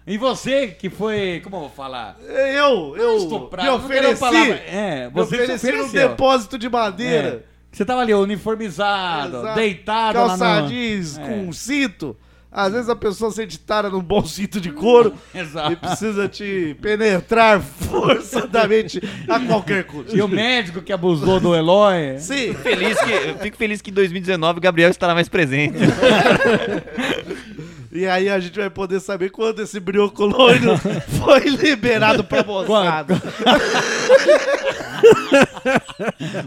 E 0.06 0.18
você 0.18 0.68
que 0.68 0.90
foi. 0.90 1.40
Como 1.44 1.56
eu 1.56 1.60
vou 1.62 1.70
falar? 1.70 2.18
Eu, 2.28 2.96
eu 2.98 3.18
Estuprado, 3.18 3.70
me 3.72 3.86
ofereci. 3.86 4.20
palavra- 4.20 4.56
É, 4.68 5.10
você 5.10 5.36
ofereci 5.36 5.72
num 5.72 5.90
depósito 5.90 6.58
de 6.58 6.70
madeira. 6.70 7.46
É. 7.72 7.76
Você 7.76 7.86
tava 7.86 8.02
ali 8.02 8.14
uniformizado, 8.14 9.38
Exato. 9.38 9.56
deitado 9.56 10.20
lá 10.20 10.28
Calça 10.38 10.62
no... 10.62 10.72
É. 10.72 11.28
com 11.28 11.52
cinto. 11.54 12.18
Às 12.52 12.74
vezes 12.74 12.90
a 12.90 12.96
pessoa 12.96 13.30
sente 13.30 13.60
tara 13.60 13.92
num 13.92 14.02
bom 14.02 14.26
cinto 14.26 14.60
de 14.60 14.72
couro 14.72 15.14
Exato. 15.36 15.72
e 15.72 15.76
precisa 15.76 16.28
te 16.28 16.76
penetrar 16.82 17.62
forçadamente 17.62 19.00
a 19.28 19.40
qualquer 19.40 19.84
custo. 19.84 20.18
E 20.18 20.22
o 20.22 20.28
médico 20.28 20.82
que 20.82 20.92
abusou 20.92 21.40
do 21.40 21.56
Eloy. 21.56 22.18
Sim, 22.18 22.56
Feliz 22.56 23.00
que, 23.00 23.12
eu 23.12 23.38
fico 23.38 23.56
feliz 23.56 23.82
que 23.82 23.92
em 23.92 23.94
2019 23.94 24.58
o 24.58 24.62
Gabriel 24.62 24.90
estará 24.90 25.14
mais 25.14 25.30
presente. 25.30 25.78
e 27.92 28.06
aí 28.06 28.30
a 28.30 28.40
gente 28.40 28.60
vai 28.60 28.70
poder 28.70 29.00
saber 29.00 29.30
quando 29.30 29.62
esse 29.62 29.80
brioco 29.80 30.26
loiro 30.26 30.78
foi 31.20 31.40
liberado 31.50 32.24
pra 32.24 32.44
moçada. 32.44 33.16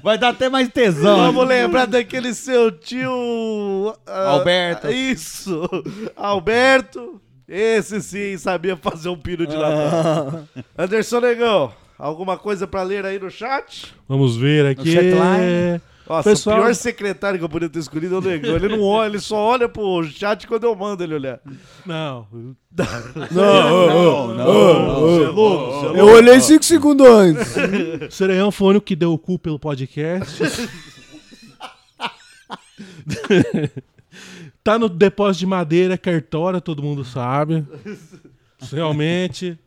Vai 0.02 0.18
dar 0.18 0.30
até 0.30 0.48
mais 0.48 0.68
tesão. 0.68 1.16
Vamos 1.16 1.46
lembrar 1.46 1.86
daquele 1.86 2.34
seu 2.34 2.70
tio... 2.70 3.94
ah, 4.06 4.30
Alberto. 4.30 4.90
Isso, 4.90 5.68
Alberto. 6.16 7.20
Esse 7.48 8.00
sim 8.00 8.38
sabia 8.38 8.76
fazer 8.76 9.08
um 9.08 9.16
pino 9.16 9.46
de 9.46 9.56
Natal. 9.56 10.44
Anderson 10.78 11.20
Negão, 11.20 11.72
alguma 11.98 12.38
coisa 12.38 12.66
pra 12.66 12.82
ler 12.82 13.04
aí 13.04 13.18
no 13.18 13.30
chat? 13.30 13.94
Vamos 14.08 14.36
ver 14.36 14.66
aqui. 14.66 14.92
chatline. 14.92 15.80
Nossa, 16.12 16.28
Pessoal- 16.28 16.58
o 16.58 16.62
pior 16.64 16.74
secretário 16.74 17.38
que 17.38 17.44
eu 17.44 17.48
podia 17.48 17.70
ter 17.70 17.78
escolhido 17.78 18.16
é 18.16 18.18
o 18.18 18.20
Negão. 18.20 18.54
Ele 18.54 18.68
não 18.68 18.82
olha, 18.82 19.08
ele 19.12 19.18
só 19.18 19.34
olha 19.34 19.66
pro 19.66 20.04
chat 20.04 20.46
quando 20.46 20.64
eu 20.64 20.76
mando 20.76 21.02
ele 21.02 21.14
olhar. 21.14 21.40
Não. 21.86 22.26
Não, 23.30 24.34
não, 24.34 25.00
Você 25.00 25.24
é 25.24 25.28
louco, 25.28 25.72
você 25.72 25.86
é 25.98 26.00
Eu 26.00 26.06
olhei 26.06 26.40
5 26.40 26.64
segundos 26.64 27.06
antes. 27.06 27.54
Sereião 28.14 28.50
foi 28.50 28.66
o 28.66 28.70
único 28.70 28.86
que 28.86 28.96
deu 28.96 29.12
o 29.12 29.18
cu 29.18 29.38
pelo 29.38 29.58
podcast. 29.58 30.42
tá 34.64 34.78
no 34.78 34.88
depósito 34.88 35.40
de 35.40 35.46
madeira, 35.46 35.98
cartória, 35.98 36.62
todo 36.62 36.82
mundo 36.82 37.04
sabe. 37.04 37.62
Realmente. 38.70 39.58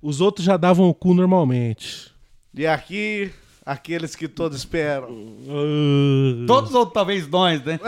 Os 0.00 0.20
outros 0.20 0.46
já 0.46 0.56
davam 0.56 0.88
o 0.88 0.94
cu 0.94 1.14
normalmente. 1.14 2.12
E 2.54 2.64
aqui, 2.66 3.32
aqueles 3.70 4.16
que 4.16 4.26
todos 4.26 4.58
esperam. 4.58 5.08
Ah, 5.48 6.44
Todos 6.46 6.74
ou 6.74 6.86
talvez 6.86 7.28
nós, 7.28 7.62
né? 7.64 7.78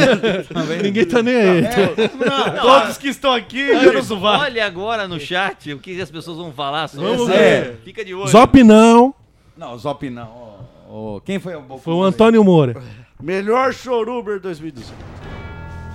Ninguém 0.82 1.06
tá 1.06 1.22
nem 1.22 1.34
aí. 1.36 1.62
Todos 2.60 2.98
que 2.98 3.08
estão 3.08 3.32
aqui, 3.32 3.64
menos 3.64 4.10
o 4.10 4.18
VAR. 4.18 4.40
Olha 4.40 4.66
agora 4.66 5.08
no 5.08 5.18
chat 5.18 5.72
o 5.72 5.78
que 5.78 6.00
as 6.00 6.10
pessoas 6.10 6.36
vão 6.36 6.52
falar 6.52 6.88
sobre 6.88 7.06
Vamos 7.06 7.28
essa- 7.28 7.38
ver. 7.38 7.80
Fica 7.84 8.04
de 8.04 8.14
olho. 8.14 8.28
Zop 8.28 8.62
não. 8.62 9.14
Não, 9.56 9.78
Zop 9.78 10.08
não. 10.10 10.28
Ô, 10.88 11.16
ô, 11.16 11.20
quem 11.20 11.38
foi 11.38 11.54
o 11.54 11.78
Foi 11.78 11.94
o 11.94 12.02
Antônio 12.02 12.44
Moura. 12.44 12.82
Melhor 13.22 13.72
Choruber 13.72 14.40
2018. 14.40 14.92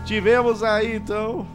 Tivemos 0.05 0.63
aí, 0.63 0.95
então, 0.95 1.45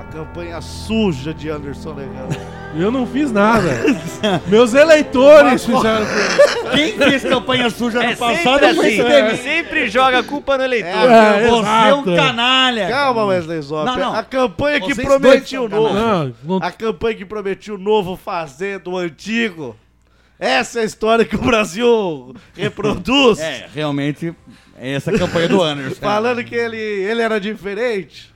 a 0.00 0.04
campanha 0.04 0.60
suja 0.62 1.34
de 1.34 1.50
Anderson 1.50 1.92
Negão. 1.92 2.28
Eu 2.74 2.90
não 2.90 3.06
fiz 3.06 3.30
nada. 3.30 3.68
Meus 4.48 4.72
eleitores 4.72 5.64
fizeram. 5.64 6.06
Quem 6.74 6.96
fez 6.96 7.22
campanha 7.22 7.68
suja 7.68 8.02
É 8.02 8.10
no 8.10 8.16
passado 8.16 8.60
sempre 8.60 8.74
foi 8.76 9.00
assim, 9.00 9.34
esse 9.34 9.42
sempre 9.42 9.88
joga 9.88 10.20
a 10.20 10.22
culpa 10.22 10.56
no 10.56 10.64
eleitor. 10.64 10.88
É, 10.88 11.48
Você 11.48 11.68
é 11.68 11.94
um 11.94 12.00
exato. 12.00 12.16
canalha. 12.16 12.88
Calma, 12.88 13.24
Wesley 13.26 13.60
Zop. 13.60 13.84
Não, 13.84 13.96
não. 13.98 14.14
A 14.14 14.22
campanha 14.22 14.80
que 14.80 14.94
Vocês 14.94 15.06
prometia 15.06 15.60
o 15.60 15.68
novo. 15.68 15.92
Não, 15.92 16.34
não 16.44 16.56
A 16.62 16.70
campanha 16.70 17.16
que 17.16 17.24
prometia 17.26 17.74
o 17.74 17.78
novo 17.78 18.16
fazendo 18.16 18.92
o 18.92 18.96
antigo. 18.96 19.76
Essa 20.38 20.78
é 20.78 20.82
a 20.82 20.86
história 20.86 21.24
que 21.26 21.36
o 21.36 21.40
Brasil 21.40 22.34
reproduz. 22.56 23.38
É, 23.38 23.68
realmente, 23.74 24.34
é 24.78 24.92
essa 24.92 25.10
a 25.10 25.18
campanha 25.18 25.48
do 25.48 25.62
Anderson. 25.62 26.00
Falando 26.00 26.42
que 26.42 26.54
ele, 26.54 26.78
ele 26.78 27.20
era 27.20 27.38
diferente. 27.38 28.29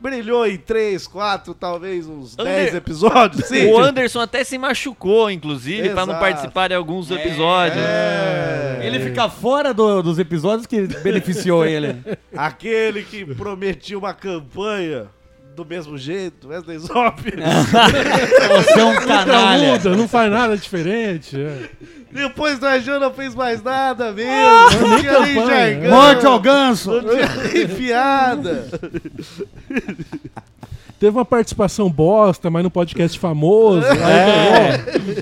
Brilhou 0.00 0.46
em 0.46 0.56
3, 0.56 1.06
4, 1.06 1.52
talvez 1.54 2.06
uns 2.06 2.32
Ander- 2.38 2.54
10 2.64 2.74
episódios. 2.76 3.44
Sim. 3.48 3.66
O 3.70 3.78
Anderson 3.78 4.20
até 4.20 4.42
se 4.44 4.56
machucou, 4.56 5.30
inclusive, 5.30 5.90
pra 5.90 6.06
não 6.06 6.18
participar 6.18 6.68
de 6.68 6.74
alguns 6.74 7.10
episódios. 7.10 7.76
É. 7.84 8.80
Ele 8.82 8.98
fica 9.00 9.28
fora 9.28 9.74
do- 9.74 10.02
dos 10.02 10.18
episódios 10.18 10.66
que 10.66 10.80
beneficiou 11.02 11.66
ele. 11.66 11.96
Aquele 12.34 13.02
que 13.02 13.26
prometia 13.34 13.98
uma 13.98 14.14
campanha 14.14 15.06
do 15.54 15.64
mesmo 15.64 15.98
jeito, 15.98 16.48
Wesley 16.48 16.78
Zop. 16.78 17.20
Você 18.56 18.80
é 18.80 18.84
um 18.84 18.96
canalha. 19.06 19.72
muda, 19.72 19.96
não 19.96 20.08
faz 20.08 20.30
nada 20.30 20.56
diferente. 20.56 21.40
é. 21.40 21.68
Depois 22.10 22.58
da 22.58 22.78
Jana 22.78 23.06
não 23.06 23.14
fez 23.14 23.34
mais 23.36 23.62
nada 23.62 24.10
mesmo. 24.12 24.88
Não 24.88 24.98
tinha 24.98 25.20
nem 25.20 25.46
jargão. 25.46 25.90
Morte 25.90 26.26
ao 26.26 26.40
ganso. 26.40 26.90
Não 26.90 27.08
tinha 27.08 27.28
nem 27.52 27.68
piada. 27.68 28.66
Teve 30.98 31.16
uma 31.16 31.24
participação 31.24 31.88
bosta, 31.88 32.50
mas 32.50 32.64
no 32.64 32.70
podcast 32.70 33.16
famoso. 33.18 33.86
Aí 33.86 33.96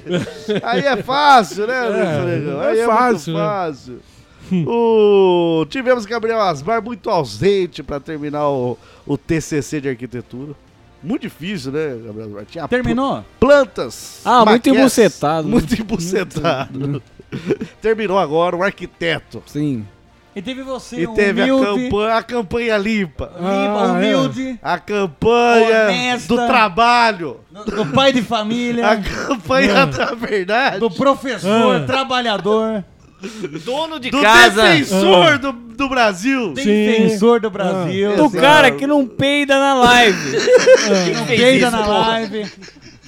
ganhou. 0.01 0.61
Aí 0.63 0.81
é 0.81 0.97
fácil, 1.03 1.67
né, 1.67 1.79
Anderson 1.79 2.25
Negão? 2.25 2.61
Aí 2.61 2.79
é 2.79 2.83
é, 2.83 2.87
fácil, 2.87 3.33
muito 3.35 3.45
né? 3.45 3.49
fácil. 3.49 4.01
O... 4.67 5.65
Tivemos 5.69 6.05
Gabriel 6.07 6.41
Asmar 6.41 6.83
muito 6.83 7.11
ausente 7.11 7.83
pra 7.83 8.01
terminar 8.01 8.49
o, 8.49 8.79
o 9.07 9.17
TCC 9.19 9.81
de 9.81 9.89
arquitetura. 9.89 10.53
Muito 11.03 11.23
difícil, 11.23 11.71
né, 11.73 11.97
Gabriel 12.07 12.29
Asmar? 12.29 12.45
Tinha 12.47 12.67
Terminou? 12.69 13.25
plantas. 13.39 14.21
Ah, 14.25 14.45
muito 14.45 14.69
embucetado. 14.69 15.47
Muito 15.49 15.75
embucetado. 15.81 17.03
Terminou 17.81 18.19
agora 18.19 18.57
o 18.57 18.63
arquiteto. 18.63 19.43
Sim. 19.47 19.87
E 20.37 20.43
teve 20.43 20.63
você, 20.63 21.01
E 21.01 21.07
um 21.07 21.15
teve 21.15 21.41
a 21.43 21.45
humilde, 21.55 21.85
campanha, 21.89 22.15
a 22.15 22.23
campanha 22.23 22.77
limpa. 22.79 23.25
limpa, 23.37 23.83
Ah, 23.83 23.87
é. 23.89 23.93
humilde, 24.17 24.59
A 24.63 24.79
campanha 24.79 25.85
Honesta. 25.89 26.29
do 26.29 26.47
trabalho. 26.47 27.41
do, 27.51 27.65
do 27.65 27.87
pai 27.87 28.13
de 28.13 28.21
A 28.21 28.25
família, 28.25 29.03
campanha 29.27 29.87
da 29.87 30.15
verdade. 30.15 30.79
do 30.79 30.91
professor, 30.91 31.77
Ah. 31.83 31.87
trabalhador, 31.87 32.85
Dono 33.65 33.99
de 33.99 34.11
do 34.11 34.21
casa. 34.21 34.63
defensor 34.63 35.39
do, 35.39 35.53
do 35.53 35.89
Brasil. 35.89 36.53
defensor 36.53 37.41
do 37.41 37.51
Brasil. 37.51 38.17
Do 38.17 38.27
Exato. 38.27 38.37
cara 38.41 38.71
que 38.71 38.87
não 38.87 39.07
peida 39.07 39.59
na 39.59 39.75
live. 39.75 40.37
Não 41.15 41.27
fez 41.27 41.41
peida 41.41 41.67
isso, 41.69 41.77
na 41.77 41.83
pô? 41.83 41.91
live. 41.91 42.47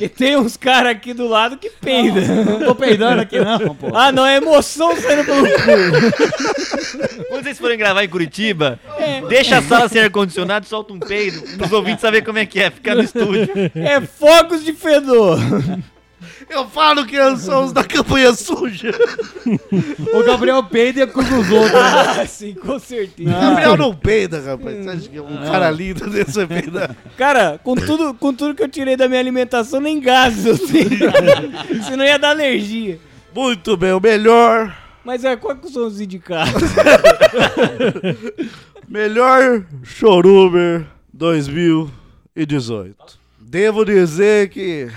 Porque 0.00 0.08
tem 0.08 0.34
uns 0.36 0.56
caras 0.56 0.92
aqui 0.92 1.12
do 1.12 1.28
lado 1.28 1.58
que 1.58 1.68
peida. 1.70 2.20
Não 2.22 2.58
tô 2.60 2.74
peidando 2.74 3.20
aqui 3.20 3.38
não, 3.38 3.74
pô. 3.74 3.88
Ah, 3.94 4.10
não, 4.10 4.24
é 4.26 4.36
emoção 4.38 4.96
saindo 4.96 5.24
pelo 5.24 5.44
cu. 5.44 7.26
Quando 7.28 7.44
vocês 7.44 7.58
forem 7.58 7.76
gravar 7.76 8.02
em 8.02 8.08
Curitiba, 8.08 8.80
deixa 9.28 9.58
a 9.58 9.62
sala 9.62 9.88
sem 9.90 10.00
ar-condicionado 10.00 10.64
e 10.64 10.68
solta 10.68 10.94
um 10.94 10.98
peido. 10.98 11.42
Os 11.62 11.70
ouvintes 11.70 12.00
saberem 12.00 12.24
como 12.24 12.38
é 12.38 12.46
que 12.46 12.58
é 12.58 12.70
ficar 12.70 12.94
no 12.94 13.02
estúdio. 13.02 13.48
É 13.74 14.00
fogos 14.00 14.64
de 14.64 14.72
fedor. 14.72 15.38
Eu 16.50 16.68
falo 16.68 17.06
que 17.06 17.16
são 17.36 17.64
os 17.64 17.72
da 17.72 17.84
campanha 17.84 18.34
suja. 18.34 18.90
O 20.12 20.24
Gabriel 20.24 20.62
peida 20.64 20.98
e 21.00 21.02
acusa 21.02 21.38
os 21.38 21.50
outros. 21.50 21.70
Ah, 22.20 22.26
sim, 22.26 22.54
com 22.54 22.78
certeza. 22.78 23.30
Gabriel 23.30 23.76
não 23.76 23.94
peida, 23.94 24.40
rapaz. 24.40 24.84
Você 24.84 24.90
acha 24.90 25.08
que 25.08 25.16
é 25.16 25.22
um 25.22 25.36
cara 25.36 25.70
lindo 25.70 26.10
desse 26.10 26.44
vai 26.44 26.46
peidar? 26.60 26.96
Cara, 27.16 27.60
com 27.62 27.74
tudo, 27.76 28.12
com 28.14 28.34
tudo 28.34 28.54
que 28.54 28.62
eu 28.62 28.68
tirei 28.68 28.96
da 28.96 29.08
minha 29.08 29.20
alimentação, 29.20 29.80
nem 29.80 30.00
gases 30.00 30.44
eu 30.44 30.58
tenho. 30.58 31.84
Senão 31.84 32.04
ia 32.04 32.18
dar 32.18 32.30
alergia. 32.30 32.98
Muito 33.34 33.76
bem, 33.76 33.92
o 33.92 34.00
melhor. 34.00 34.76
Mas 35.04 35.24
é, 35.24 35.36
qual 35.36 35.54
que 35.56 35.70
são 35.70 35.86
os 35.86 36.00
indicados? 36.00 36.52
Melhor 38.88 39.64
Choruber 39.84 40.84
2018. 41.14 42.96
Devo 43.40 43.84
dizer 43.84 44.48
que. 44.48 44.88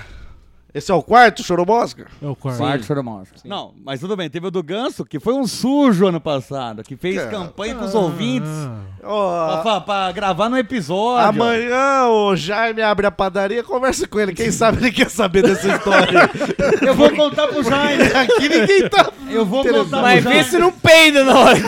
Esse 0.73 0.91
é 0.91 0.95
o 0.95 1.03
quarto 1.03 1.43
Chorobosca? 1.43 2.07
É 2.19 2.25
o 2.27 2.35
quarto. 2.35 2.57
Quarto 2.57 2.85
Choromosca. 2.85 3.35
Não, 3.45 3.73
mas 3.85 3.99
tudo 3.99 4.15
bem. 4.17 4.27
Teve 4.27 4.47
o 4.47 4.51
do 4.51 4.63
Ganso, 4.63 5.05
que 5.05 5.19
foi 5.19 5.33
um 5.35 5.45
sujo 5.45 6.07
ano 6.07 6.19
passado, 6.19 6.81
que 6.83 6.95
fez 6.97 7.17
É. 7.17 7.27
campanha 7.27 7.75
com 7.75 7.85
os 7.85 7.93
ouvintes 7.93 8.49
Ah, 8.49 8.79
Ó, 9.05 9.57
pra, 9.61 9.81
pra 9.81 10.11
gravar 10.11 10.49
no 10.49 10.57
episódio. 10.57 11.27
amanhã 11.27 12.05
o 12.07 12.35
Jaime 12.35 12.81
abre 12.81 13.05
a 13.05 13.11
padaria, 13.11 13.63
conversa 13.63 14.07
com 14.07 14.19
ele. 14.19 14.33
Quem 14.33 14.49
sabe 14.51 14.77
ele 14.79 14.91
quer 14.91 15.09
saber 15.11 15.43
dessa 15.43 15.67
história. 15.75 16.29
Eu 16.81 16.95
vou 16.95 17.11
contar 17.15 17.47
pro 17.49 17.61
Jaime. 17.63 18.03
Aqui 18.15 18.49
ninguém 18.49 18.89
tá. 18.89 19.11
Eu 19.29 19.45
vou 19.45 19.63
contar 19.63 19.83
pro 19.89 20.01
Mas 20.01 20.23
Jaime. 20.23 20.39
vê 20.39 20.49
se 20.49 20.57
não 20.57 20.71
peida 20.71 21.23
na 21.23 21.37
hora. 21.37 21.59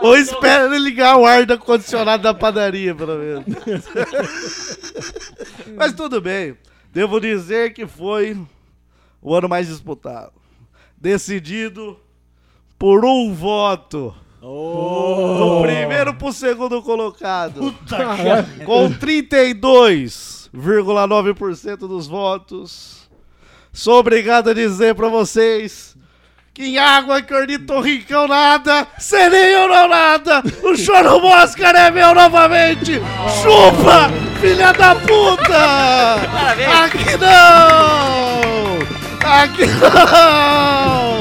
Ou 0.00 0.16
espera 0.16 0.64
ele 0.66 0.78
ligar 0.78 1.16
o 1.16 1.26
ar 1.26 1.44
do 1.44 1.58
condicionado 1.58 2.22
da 2.22 2.32
padaria, 2.32 2.94
pelo 2.94 3.16
menos. 3.18 3.44
Mas 5.76 5.92
tudo 5.92 6.20
bem. 6.20 6.56
Devo 6.92 7.20
dizer 7.20 7.72
que 7.72 7.86
foi 7.86 8.36
o 9.20 9.32
ano 9.34 9.48
mais 9.48 9.66
disputado. 9.68 10.32
Decidido 10.96 11.98
por 12.78 13.04
um 13.04 13.34
voto. 13.34 14.14
Do 14.40 15.60
primeiro 15.62 16.14
pro 16.14 16.32
segundo 16.32 16.80
colocado. 16.82 17.74
Com 18.64 18.88
32,9% 18.90 21.76
dos 21.78 22.06
votos. 22.06 23.10
Sou 23.72 23.98
obrigado 23.98 24.50
a 24.50 24.54
dizer 24.54 24.94
pra 24.94 25.08
vocês 25.08 25.96
que 26.54 26.64
em 26.66 26.78
água 26.78 27.20
que 27.20 27.34
ornitorrincão 27.34 28.28
nada, 28.28 28.86
sereio 28.96 29.66
não 29.66 29.88
nada, 29.88 30.40
o 30.62 30.76
choro 30.76 31.20
mosca 31.20 31.70
é 31.70 31.90
meu 31.90 32.14
novamente. 32.14 33.00
Chupa, 33.42 34.08
filha 34.44 34.72
da 34.74 34.94
puta! 34.94 36.16
Aqui 36.84 37.16
não! 37.16 38.78
Aqui 39.24 39.66
não! 39.66 41.13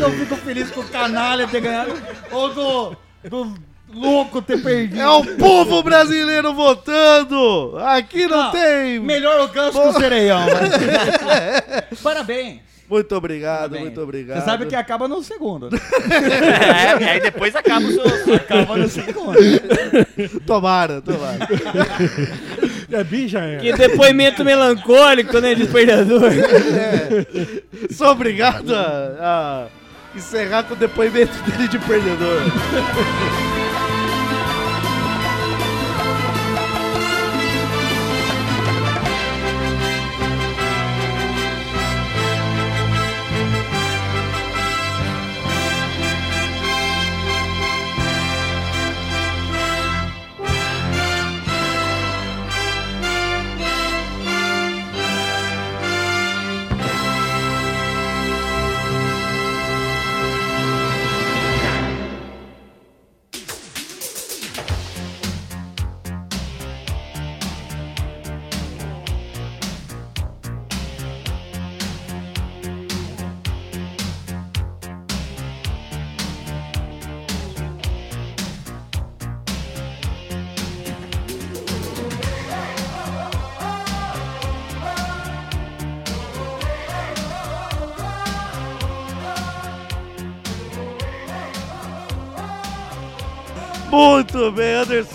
Se 0.00 0.06
eu 0.06 0.12
fico 0.12 0.36
feliz 0.36 0.70
com 0.70 0.80
o 0.80 0.84
canalha 0.88 1.46
ter 1.46 1.60
ganhado 1.60 1.92
ou 2.30 2.48
do, 2.54 2.96
do 3.28 3.54
louco 3.92 4.40
ter 4.40 4.62
perdido. 4.62 4.98
É 5.00 5.08
o 5.08 5.24
povo 5.36 5.82
brasileiro 5.82 6.54
votando! 6.54 7.76
Aqui 7.84 8.26
não, 8.26 8.44
Não, 8.44 8.50
tem. 8.50 8.98
Melhor 8.98 9.40
o 9.42 9.48
ganso 9.48 9.78
que 9.80 9.88
o 9.88 9.92
sereião. 9.92 10.40
mas- 10.40 12.00
Parabéns. 12.00 12.60
Muito 12.88 13.14
obrigado, 13.14 13.58
Parabéns. 13.60 13.82
muito 13.82 14.00
obrigado. 14.00 14.38
Você 14.40 14.44
sabe 14.46 14.66
que 14.66 14.74
acaba 14.74 15.06
no 15.06 15.22
segundo. 15.22 15.70
né? 15.70 15.78
É, 16.98 17.02
e 17.04 17.08
aí 17.08 17.20
depois 17.20 17.54
acaba 17.54 17.86
o 17.86 17.92
seu. 17.92 18.34
Acaba 18.34 18.76
no 18.76 18.88
segundo. 18.88 19.34
Tomara, 20.44 21.00
tomara. 21.00 21.46
É 22.90 23.04
bi, 23.04 23.28
já 23.28 23.44
é. 23.44 23.58
Que 23.58 23.72
depoimento 23.74 24.44
melancólico, 24.44 25.38
né, 25.40 25.54
de 25.54 25.66
perdedor. 25.68 26.32
Sou 27.92 28.08
obrigado 28.08 28.74
a, 28.74 28.80
a 29.20 29.79
encerrar 30.14 30.64
com 30.64 30.74
o 30.74 30.76
depoimento 30.76 31.32
dele 31.42 31.68
de 31.68 31.78
perdedor. 31.78 32.42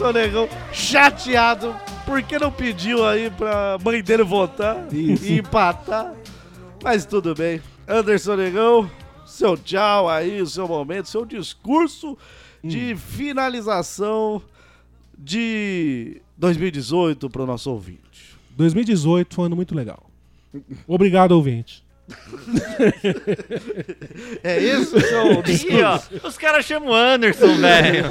Anderson 0.05 0.11
Negão, 0.11 0.49
chateado, 0.71 1.75
porque 2.05 2.37
não 2.37 2.51
pediu 2.51 3.05
aí 3.05 3.31
pra 3.31 3.77
mãe 3.83 4.03
dele 4.03 4.23
votar 4.23 4.87
e 4.93 5.37
empatar. 5.37 6.13
Mas 6.83 7.05
tudo 7.05 7.33
bem. 7.33 7.61
Anderson 7.87 8.35
Negão, 8.35 8.91
seu 9.25 9.57
tchau 9.57 10.07
aí, 10.09 10.41
o 10.41 10.47
seu 10.47 10.67
momento, 10.67 11.09
seu 11.09 11.25
discurso 11.25 12.17
de 12.63 12.95
finalização 12.95 14.41
de 15.17 16.21
2018 16.37 17.29
pro 17.29 17.45
nosso 17.45 17.71
ouvinte. 17.71 18.37
2018 18.51 19.33
foi 19.33 19.43
um 19.43 19.45
ano 19.47 19.55
muito 19.55 19.73
legal. 19.73 20.03
Obrigado, 20.87 21.31
ouvinte. 21.31 21.83
É 24.43 24.59
isso, 24.59 24.95
Ih, 24.97 25.81
ó, 25.83 25.99
os 26.27 26.37
caras 26.37 26.65
chamam 26.65 26.93
Anderson, 26.93 27.55
velho. 27.57 28.03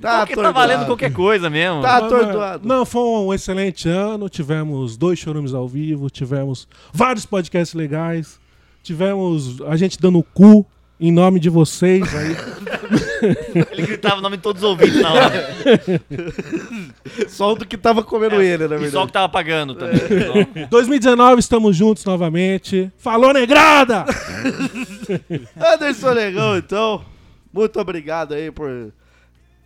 Tá 0.00 0.20
Porque 0.20 0.40
tá 0.40 0.52
valendo 0.52 0.86
qualquer 0.86 1.12
coisa 1.12 1.50
mesmo. 1.50 1.82
Tá 1.82 1.96
atordoado. 1.96 2.66
Não, 2.66 2.86
foi 2.86 3.02
um 3.02 3.34
excelente 3.34 3.88
ano. 3.88 4.28
Tivemos 4.28 4.96
dois 4.96 5.18
chorumes 5.18 5.52
ao 5.52 5.66
vivo, 5.66 6.08
tivemos 6.08 6.68
vários 6.92 7.26
podcasts 7.26 7.74
legais, 7.74 8.38
tivemos 8.82 9.60
a 9.62 9.76
gente 9.76 9.98
dando 10.00 10.20
o 10.20 10.22
cu 10.22 10.64
em 11.00 11.12
nome 11.12 11.38
de 11.38 11.48
vocês 11.48 12.02
aí. 12.14 12.36
Ele 13.72 13.82
gritava 13.86 14.16
o 14.16 14.20
nome 14.20 14.36
de 14.36 14.42
todos 14.42 14.62
os 14.62 14.68
ouvintes 14.68 15.00
na 15.00 15.12
hora. 15.12 15.54
Só 17.28 17.52
o 17.52 17.54
do 17.56 17.66
que 17.66 17.76
tava 17.76 18.02
comendo 18.02 18.40
ele, 18.40 18.66
na 18.68 18.76
E 18.76 18.78
só 18.78 18.78
o 18.78 18.80
verdade. 18.80 19.06
que 19.06 19.12
tava 19.12 19.28
pagando 19.28 19.74
também. 19.74 19.98
Só. 19.98 20.66
2019 20.70 21.40
estamos 21.40 21.76
juntos 21.76 22.04
novamente. 22.04 22.90
Falou, 22.96 23.32
negrada! 23.32 24.04
Anderson 25.56 26.14
Negão, 26.14 26.56
então, 26.56 27.04
muito 27.52 27.78
obrigado 27.80 28.34
aí 28.34 28.50
por 28.50 28.92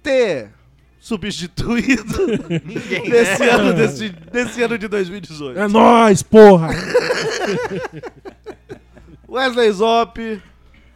ter 0.03 0.49
substituído 0.99 2.27
Ninguém, 2.65 3.09
nesse 3.09 3.41
né? 3.41 3.51
ano, 3.51 3.73
desse, 3.75 4.15
nesse 4.33 4.63
ano 4.63 4.79
de 4.79 4.89
2018. 4.89 5.59
É 5.59 5.69
nóis, 5.69 6.23
porra! 6.23 6.71
Wesley 9.29 9.73
Zop, 9.73 10.41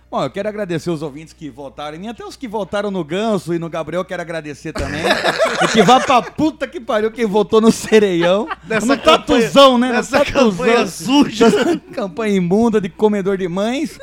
Bom, 0.09 0.23
eu 0.23 0.31
quero 0.31 0.49
agradecer 0.49 0.89
os 0.89 1.03
ouvintes 1.03 1.33
que 1.35 1.51
votaram 1.51 1.97
em 1.97 2.01
mim, 2.01 2.09
até 2.09 2.25
os 2.25 2.37
que 2.37 2.47
votaram 2.47 2.93
no 2.93 3.03
Ganso 3.03 3.53
e 3.53 3.59
no 3.59 3.69
Gabriel, 3.69 4.03
eu 4.03 4.05
quero 4.05 4.23
agradecer 4.23 4.73
também. 4.73 5.03
e 5.65 5.69
que 5.69 5.83
vá 5.83 5.99
pra 5.99 6.23
puta 6.23 6.69
que 6.69 6.81
pariu 6.81 7.11
quem 7.11 7.27
votou 7.27 7.61
no 7.61 7.73
Sereião. 7.73 8.49
Nessa 8.69 8.87
no 8.87 8.97
campanha- 8.97 9.19
Tatuzão, 9.19 9.79
né? 9.79 9.91
Nessa 9.91 10.19
Tatuzão. 10.25 10.51
campanha 10.51 10.87
suja. 10.87 11.47
Campanha 11.93 12.37
imunda 12.37 12.81
de 12.81 12.89
comedor 12.89 13.37
de 13.37 13.49
mães. 13.49 13.99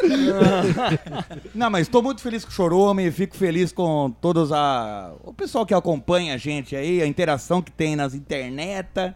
Não, 1.55 1.69
mas 1.69 1.83
estou 1.83 2.03
muito 2.03 2.21
feliz 2.21 2.43
com 2.43 2.51
o 2.51 2.53
Chorume, 2.53 3.09
fico 3.09 3.37
feliz 3.37 3.71
com 3.71 4.13
todos 4.19 4.51
a... 4.51 5.13
o 5.23 5.33
pessoal 5.33 5.65
que 5.65 5.73
acompanha 5.73 6.33
a 6.33 6.37
gente 6.37 6.75
aí, 6.75 7.01
a 7.01 7.07
interação 7.07 7.61
que 7.61 7.71
tem 7.71 7.95
nas 7.95 8.13
internet. 8.13 9.13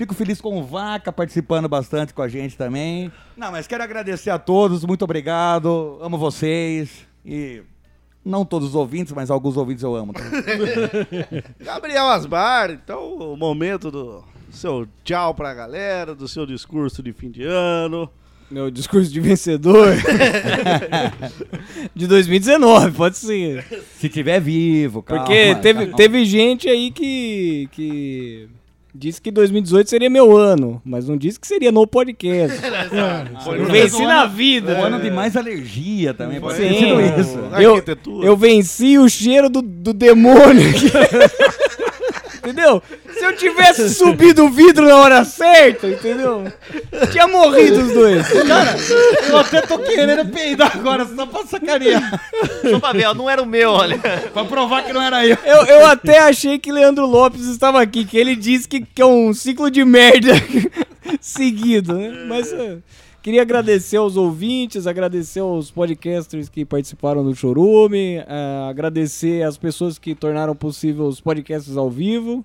Fico 0.00 0.14
feliz 0.14 0.40
com 0.40 0.58
o 0.58 0.64
Vaca 0.64 1.12
participando 1.12 1.68
bastante 1.68 2.14
com 2.14 2.22
a 2.22 2.28
gente 2.28 2.56
também. 2.56 3.12
Não, 3.36 3.52
mas 3.52 3.66
quero 3.66 3.84
agradecer 3.84 4.30
a 4.30 4.38
todos, 4.38 4.82
muito 4.82 5.04
obrigado, 5.04 5.98
amo 6.00 6.16
vocês 6.16 7.06
e 7.22 7.60
não 8.24 8.42
todos 8.42 8.68
os 8.68 8.74
ouvintes, 8.74 9.12
mas 9.12 9.30
alguns 9.30 9.58
ouvintes 9.58 9.82
eu 9.84 9.94
amo. 9.94 10.14
também. 10.14 10.40
Gabriel 11.60 12.08
Asbar, 12.08 12.70
então 12.70 13.14
o 13.14 13.36
momento 13.36 13.90
do 13.90 14.24
seu 14.50 14.88
tchau 15.04 15.34
pra 15.34 15.52
galera, 15.52 16.14
do 16.14 16.26
seu 16.26 16.46
discurso 16.46 17.02
de 17.02 17.12
fim 17.12 17.30
de 17.30 17.42
ano. 17.42 18.10
Meu 18.50 18.70
discurso 18.70 19.12
de 19.12 19.20
vencedor. 19.20 19.96
de 21.94 22.06
2019, 22.06 22.92
pode 22.92 23.18
ser. 23.18 23.66
Se 23.98 24.08
tiver 24.08 24.40
vivo, 24.40 25.02
calma. 25.02 25.24
Porque 25.24 25.54
teve, 25.56 25.80
calma. 25.80 25.96
teve 25.96 26.24
gente 26.24 26.70
aí 26.70 26.90
que, 26.90 27.68
que 27.70 28.48
disse 28.94 29.20
que 29.20 29.30
2018 29.30 29.88
seria 29.88 30.10
meu 30.10 30.36
ano, 30.36 30.80
mas 30.84 31.08
não 31.08 31.16
disse 31.16 31.38
que 31.38 31.46
seria 31.46 31.70
no 31.70 31.86
podcast. 31.86 32.58
eu 33.56 33.66
venci 33.66 34.02
na 34.02 34.26
vida. 34.26 34.74
Um 34.74 34.84
ano 34.84 35.00
de 35.00 35.10
mais 35.10 35.36
alergia 35.36 36.14
também, 36.14 36.40
pode 36.40 36.56
Sim. 36.56 37.20
isso. 37.20 37.38
Eu, 37.60 37.82
eu 38.22 38.36
venci 38.36 38.98
o 38.98 39.08
cheiro 39.08 39.48
do, 39.48 39.62
do 39.62 39.92
demônio. 39.92 40.70
entendeu? 42.60 42.82
Se 43.12 43.24
eu 43.24 43.36
tivesse 43.36 43.90
subido 43.94 44.44
o 44.44 44.50
vidro 44.50 44.86
na 44.86 44.96
hora 44.96 45.24
certa, 45.24 45.88
entendeu? 45.88 46.44
Tinha 47.10 47.26
morrido 47.26 47.80
os 47.80 47.92
dois. 47.92 48.26
Cara, 48.46 48.76
eu 49.28 49.38
até 49.38 49.62
tô 49.62 49.78
querendo 49.78 50.30
peidar 50.30 50.76
agora, 50.76 51.06
só 51.06 51.26
pra 51.26 51.46
sacanear. 51.46 52.20
Só 52.68 52.78
pra 52.78 52.92
ver, 52.92 53.06
ó, 53.06 53.14
não 53.14 53.28
era 53.28 53.42
o 53.42 53.46
meu, 53.46 53.70
olha. 53.70 53.98
pra 53.98 54.44
provar 54.44 54.84
que 54.84 54.92
não 54.92 55.02
era 55.02 55.26
eu. 55.26 55.36
Eu, 55.44 55.64
eu 55.64 55.86
até 55.86 56.18
achei 56.18 56.58
que 56.58 56.70
Leandro 56.70 57.06
Lopes 57.06 57.46
estava 57.46 57.80
aqui, 57.80 58.04
que 58.04 58.18
ele 58.18 58.36
disse 58.36 58.68
que, 58.68 58.80
que 58.80 59.02
é 59.02 59.06
um 59.06 59.32
ciclo 59.32 59.70
de 59.70 59.84
merda 59.84 60.32
seguido, 61.20 61.94
né? 61.94 62.24
Mas 62.28 62.52
é, 62.52 62.76
Queria 63.22 63.42
agradecer 63.42 63.98
aos 63.98 64.16
ouvintes, 64.16 64.86
agradecer 64.86 65.40
aos 65.40 65.70
podcasters 65.70 66.48
que 66.48 66.64
participaram 66.64 67.22
do 67.22 67.34
Chorume, 67.34 68.16
eh, 68.16 68.26
agradecer 68.68 69.42
as 69.42 69.58
pessoas 69.58 69.98
que 69.98 70.14
tornaram 70.14 70.54
possível 70.56 71.04
os 71.06 71.20
podcasts 71.20 71.76
ao 71.76 71.90
vivo. 71.90 72.42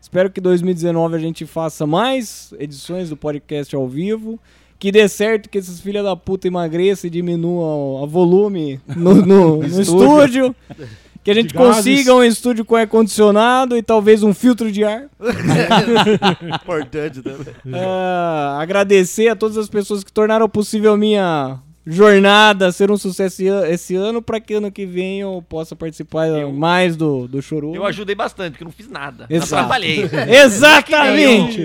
Espero 0.00 0.30
que 0.30 0.38
2019 0.40 1.16
a 1.16 1.18
gente 1.18 1.46
faça 1.46 1.86
mais 1.86 2.52
edições 2.58 3.08
do 3.08 3.16
podcast 3.16 3.74
ao 3.74 3.88
vivo. 3.88 4.38
Que 4.78 4.92
dê 4.92 5.08
certo, 5.08 5.48
que 5.48 5.58
esses 5.58 5.80
filha 5.80 6.04
da 6.04 6.14
puta 6.14 6.46
emagreçam 6.46 7.08
e 7.08 7.10
diminuam 7.10 8.00
o 8.00 8.06
volume 8.06 8.78
no, 8.96 9.14
no- 9.14 9.56
no 9.66 9.80
estúdio. 9.80 10.54
Que 11.24 11.30
a 11.32 11.34
gente 11.34 11.52
consiga 11.52 12.14
um 12.14 12.24
estúdio 12.24 12.64
com 12.64 12.74
ar-condicionado 12.76 13.76
e 13.76 13.82
talvez 13.82 14.22
um 14.22 14.32
filtro 14.32 14.72
de 14.72 14.82
ar. 14.84 15.04
Importante 16.54 17.22
também. 17.22 17.54
Ah, 17.74 18.58
agradecer 18.60 19.28
a 19.28 19.36
todas 19.36 19.56
as 19.58 19.68
pessoas 19.68 20.02
que 20.04 20.12
tornaram 20.12 20.48
possível 20.48 20.92
a 20.92 20.96
minha 20.96 21.58
jornada 21.86 22.70
ser 22.70 22.90
um 22.90 22.96
sucesso 22.98 23.42
esse 23.42 23.48
an- 23.48 23.66
esse 23.68 23.94
ano, 23.96 24.20
para 24.22 24.40
que 24.40 24.54
ano 24.54 24.70
que 24.70 24.84
vem 24.86 25.20
eu 25.20 25.42
possa 25.48 25.74
participar 25.74 26.28
mais 26.52 26.96
do, 26.96 27.26
do 27.26 27.40
Chorume. 27.42 27.76
Eu 27.76 27.84
ajudei 27.86 28.14
bastante, 28.14 28.52
porque 28.52 28.64
eu 28.64 28.66
não 28.66 28.72
fiz 28.72 28.88
nada. 28.88 29.26
Exato. 29.30 29.48
Só 29.48 29.56
trabalhei. 29.56 30.02
Exatamente! 30.28 31.62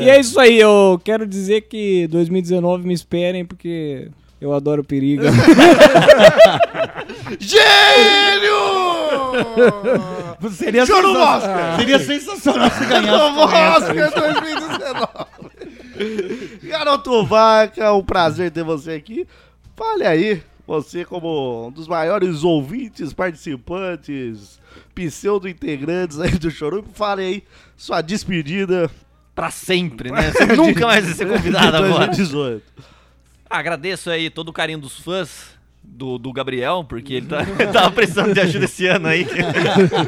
E 0.00 0.08
é 0.08 0.18
isso 0.20 0.38
aí, 0.38 0.58
eu 0.60 1.00
quero 1.02 1.26
dizer 1.26 1.62
que 1.62 2.06
2019 2.08 2.86
me 2.86 2.94
esperem, 2.94 3.44
porque 3.44 4.08
eu 4.42 4.52
adoro 4.52 4.84
perigo. 4.84 5.22
Gênio! 7.38 8.52
Seria 10.50 10.84
Choro 10.86 11.08
no 11.08 11.14
sensa- 11.14 11.36
Oscar! 11.36 11.76
Seria 11.78 11.98
sensacional 11.98 12.70
se 12.70 12.84
ganhasse. 12.86 13.34
Com 13.34 13.50
essa. 13.52 13.78
Oscar 13.78 14.10
2019. 14.32 15.52
Garoto 16.64 17.24
Vaca, 17.26 17.92
um 17.92 18.02
prazer 18.04 18.50
ter 18.50 18.64
você 18.64 18.92
aqui. 18.92 19.26
Fale 19.76 20.06
aí, 20.06 20.42
você 20.66 21.04
como 21.04 21.68
um 21.68 21.70
dos 21.70 21.86
maiores 21.88 22.42
ouvintes, 22.44 23.12
participantes, 23.12 24.58
pseudo-integrantes 24.94 26.18
aí 26.20 26.30
do 26.32 26.50
Chorume, 26.50 26.88
fale 26.92 27.22
aí 27.22 27.42
sua 27.76 28.00
despedida. 28.00 28.90
Pra 29.34 29.50
sempre, 29.50 30.10
né? 30.12 30.30
Você 30.36 30.44
nunca 30.44 30.86
mais 30.86 31.06
vai 31.06 31.14
ser 31.14 31.26
convidado 31.26 31.74
agora. 31.78 32.06
2018. 32.08 32.62
Agradeço 33.52 34.08
aí 34.08 34.30
todo 34.30 34.48
o 34.48 34.52
carinho 34.52 34.78
dos 34.78 34.98
fãs 34.98 35.52
do, 35.82 36.16
do 36.16 36.32
Gabriel, 36.32 36.84
porque 36.88 37.14
ele, 37.14 37.26
tá, 37.26 37.42
ele 37.58 37.70
tava 37.70 37.90
precisando 37.90 38.32
de 38.32 38.40
ajuda 38.40 38.64
esse 38.64 38.86
ano 38.86 39.08
aí. 39.08 39.26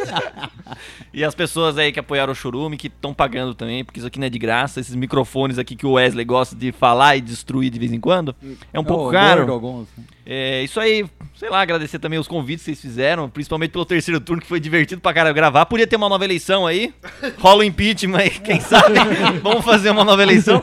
e 1.12 1.23
as 1.23 1.35
pessoas 1.35 1.77
aí 1.77 1.93
que 1.93 2.01
apoiaram 2.01 2.33
o 2.33 2.35
Churume, 2.35 2.79
que 2.79 2.87
estão 2.87 3.12
pagando 3.12 3.55
também, 3.55 3.85
porque 3.85 4.01
isso 4.01 4.07
aqui 4.07 4.19
não 4.19 4.27
é 4.27 4.31
de 4.31 4.39
graça. 4.39 4.81
Esses 4.81 4.95
microfones 4.95 5.59
aqui 5.59 5.77
que 5.77 5.85
o 5.85 5.93
Wesley 5.93 6.25
gosta 6.25 6.57
de 6.57 6.73
falar 6.73 7.16
e 7.16 7.21
destruir 7.21 7.69
de 7.69 7.79
vez 7.79 7.93
em 7.93 8.01
quando, 8.01 8.35
é 8.73 8.81
um 8.81 8.85
pouco 8.85 9.09
Ô, 9.09 9.12
caro. 9.12 9.47
gordo. 9.61 9.89
É, 10.25 10.62
isso 10.62 10.81
aí, 10.81 11.05
sei 11.37 11.51
lá, 11.51 11.61
agradecer 11.61 11.99
também 11.99 12.19
os 12.19 12.27
convites 12.27 12.65
que 12.65 12.71
vocês 12.71 12.81
fizeram, 12.81 13.29
principalmente 13.29 13.73
pelo 13.73 13.85
terceiro 13.85 14.21
turno, 14.21 14.41
que 14.41 14.49
foi 14.49 14.59
divertido 14.59 15.03
pra 15.03 15.12
caralho 15.12 15.35
gravar. 15.35 15.66
Podia 15.66 15.87
ter 15.87 15.97
uma 15.97 16.09
nova 16.09 16.25
eleição 16.25 16.66
aí, 16.66 16.95
rola 17.39 17.61
o 17.61 17.65
impeachment 17.65 18.21
aí, 18.21 18.31
quem 18.31 18.59
sabe? 18.59 18.95
Vamos 19.43 19.62
fazer 19.65 19.91
uma 19.91 20.03
nova 20.03 20.23
eleição. 20.23 20.62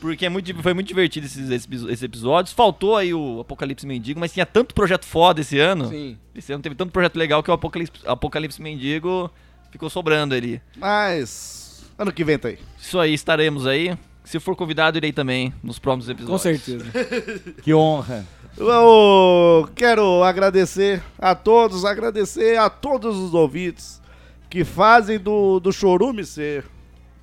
Porque 0.00 0.24
é 0.24 0.28
muito, 0.30 0.54
foi 0.62 0.72
muito 0.72 0.88
divertido 0.88 1.26
esses, 1.26 1.50
esses, 1.50 1.82
esses 1.84 2.02
episódios. 2.02 2.54
Faltou 2.54 2.96
aí 2.96 3.12
o 3.12 3.40
Apocalipse 3.40 3.86
Mendigo, 3.86 4.18
mas 4.18 4.32
tinha 4.32 4.46
tanto 4.46 4.74
projeto 4.74 5.04
foda 5.04 5.42
esse 5.42 5.58
ano. 5.58 5.88
Sim. 5.88 6.16
Esse 6.34 6.52
ano 6.52 6.62
teve 6.62 6.74
tanto 6.74 6.90
projeto 6.90 7.16
legal 7.16 7.42
que 7.42 7.50
o 7.50 7.54
Apocalipse, 7.54 8.00
Apocalipse 8.06 8.62
Mendigo 8.62 9.30
ficou 9.70 9.90
sobrando 9.90 10.34
ali. 10.34 10.60
Mas, 10.76 11.84
ano 11.98 12.10
que 12.10 12.24
vem 12.24 12.38
tá 12.38 12.48
aí. 12.48 12.58
Isso 12.78 12.98
aí, 12.98 13.12
estaremos 13.12 13.66
aí. 13.66 13.96
Se 14.24 14.40
for 14.40 14.56
convidado, 14.56 14.96
irei 14.96 15.12
também 15.12 15.52
nos 15.62 15.78
próximos 15.78 16.06
Com 16.06 16.12
episódios. 16.12 16.42
certeza. 16.42 16.84
Que 17.62 17.74
honra. 17.74 18.24
Eu 18.56 19.68
quero 19.74 20.22
agradecer 20.24 21.02
a 21.18 21.34
todos, 21.34 21.84
agradecer 21.84 22.58
a 22.58 22.68
todos 22.68 23.16
os 23.16 23.34
ouvintes 23.34 24.00
que 24.48 24.64
fazem 24.64 25.18
do, 25.18 25.60
do 25.60 25.72
Chorume 25.72 26.24
ser 26.24 26.64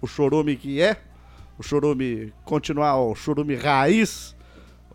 o 0.02 0.08
Chorume 0.08 0.56
que 0.56 0.82
é, 0.82 0.98
o 1.58 1.64
Chorume 1.64 2.34
continuar 2.44 2.98
o 2.98 3.16
Chorume 3.16 3.56
raiz, 3.56 4.36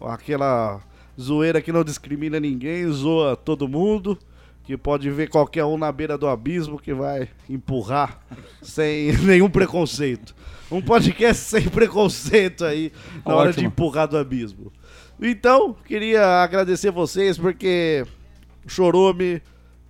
aquela 0.01 0.80
zoeira 1.20 1.60
que 1.60 1.72
não 1.72 1.84
discrimina 1.84 2.39
ninguém, 2.39 2.86
zoa 2.89 3.36
todo 3.36 3.68
mundo, 3.68 4.18
que 4.64 4.76
pode 4.76 5.10
ver 5.10 5.28
qualquer 5.28 5.64
um 5.64 5.76
na 5.76 5.90
beira 5.90 6.16
do 6.16 6.28
abismo 6.28 6.78
que 6.78 6.94
vai 6.94 7.28
empurrar 7.48 8.20
sem 8.60 9.12
nenhum 9.24 9.51
preconceito. 9.51 10.34
Um 10.70 10.80
podcast 10.80 11.43
sem 11.51 11.68
preconceito 11.68 12.64
aí 12.64 12.93
na 13.26 13.34
hora 13.34 13.51
de 13.51 13.59
Ótimo. 13.59 13.68
empurrar 13.68 14.09
do 14.09 14.16
abismo. 14.16 14.72
Então, 15.20 15.76
queria 15.84 16.43
agradecer 16.43 16.90
vocês 16.90 17.36
porque 17.36 18.06
o 18.64 18.70
Chorume 18.70 19.43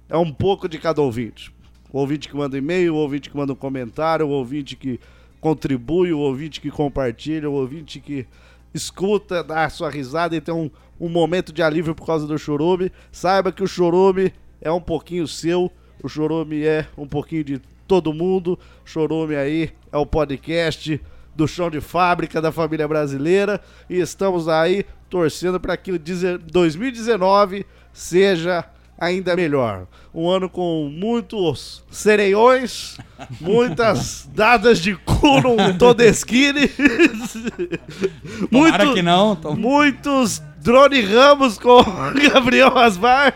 é 0.08 0.16
um 0.16 0.32
pouco 0.32 0.68
de 0.68 0.78
cada 0.78 1.00
ouvinte. 1.00 1.52
O 1.92 1.98
ouvinte 2.00 2.28
que 2.28 2.36
manda 2.36 2.56
e-mail, 2.56 2.94
o 2.94 2.98
ouvinte 2.98 3.30
que 3.30 3.36
manda 3.36 3.52
um 3.52 3.56
comentário, 3.56 4.26
o 4.26 4.30
ouvinte 4.30 4.74
que 4.74 4.98
contribui, 5.42 6.12
o 6.12 6.20
ouvinte 6.20 6.60
que 6.60 6.70
compartilha, 6.70 7.50
o 7.50 7.54
ouvinte 7.54 7.98
que 7.98 8.24
escuta, 8.72 9.42
dá 9.42 9.64
a 9.64 9.68
sua 9.70 9.90
risada 9.90 10.36
e 10.36 10.40
tem 10.40 10.54
um, 10.54 10.70
um 11.00 11.08
momento 11.08 11.52
de 11.52 11.60
alívio 11.64 11.96
por 11.96 12.06
causa 12.06 12.28
do 12.28 12.38
Chorume. 12.38 12.92
Saiba 13.10 13.50
que 13.50 13.62
o 13.62 13.66
Chorume 13.66 14.32
é 14.60 14.70
um 14.70 14.80
pouquinho 14.80 15.26
seu, 15.26 15.70
o 16.00 16.08
Chorume 16.08 16.62
é 16.64 16.86
um 16.96 17.08
pouquinho 17.08 17.42
de 17.42 17.60
todo 17.88 18.14
mundo. 18.14 18.56
Chorume 18.84 19.34
aí 19.34 19.72
é 19.90 19.96
o 19.98 20.06
podcast 20.06 21.00
do 21.34 21.48
chão 21.48 21.68
de 21.68 21.80
fábrica 21.80 22.40
da 22.40 22.52
família 22.52 22.86
brasileira 22.86 23.60
e 23.90 23.98
estamos 23.98 24.48
aí 24.48 24.86
torcendo 25.10 25.58
para 25.58 25.76
que 25.76 25.90
o 25.90 25.98
deze- 25.98 26.38
2019 26.38 27.66
seja 27.92 28.64
ainda 29.02 29.34
melhor. 29.34 29.86
Um 30.14 30.28
ano 30.30 30.48
com 30.48 30.88
muitos 30.94 31.82
sereiões, 31.90 32.96
muitas 33.40 34.28
dadas 34.34 34.78
de 34.78 34.94
cu 34.94 35.40
num 35.40 35.76
Todeschini, 35.78 36.68
Tomara 38.50 38.92
que 38.92 39.02
não. 39.02 39.34
Tom- 39.36 39.56
muitos 39.56 40.40
drone 40.60 41.00
ramos 41.00 41.58
com 41.58 41.82
Gabriel 42.32 42.76
Asmar, 42.78 43.34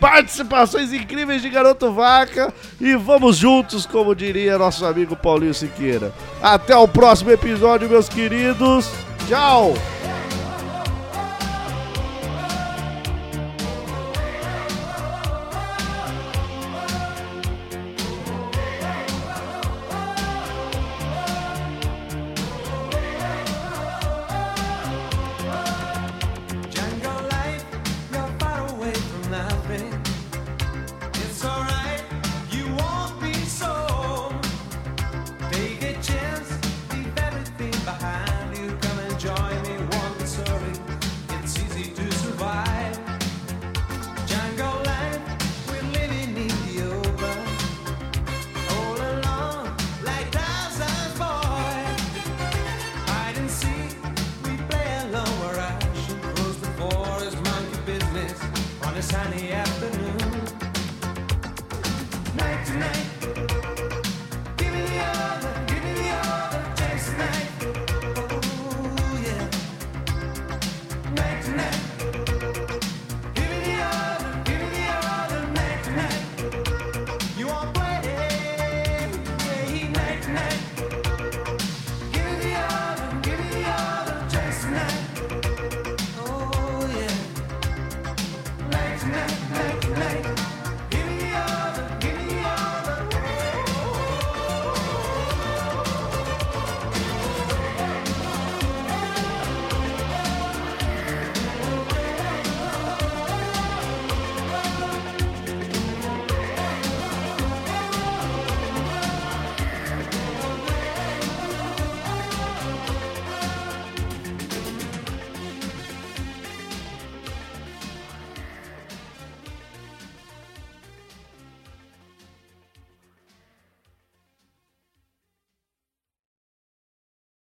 participações 0.00 0.92
incríveis 0.92 1.42
de 1.42 1.50
Garoto 1.50 1.92
Vaca 1.92 2.54
e 2.80 2.94
vamos 2.96 3.36
juntos, 3.36 3.84
como 3.84 4.14
diria 4.14 4.56
nosso 4.56 4.86
amigo 4.86 5.16
Paulinho 5.16 5.52
Siqueira. 5.54 6.12
Até 6.42 6.74
o 6.76 6.86
próximo 6.88 7.30
episódio, 7.30 7.88
meus 7.90 8.08
queridos. 8.08 8.88
Tchau! 9.28 9.74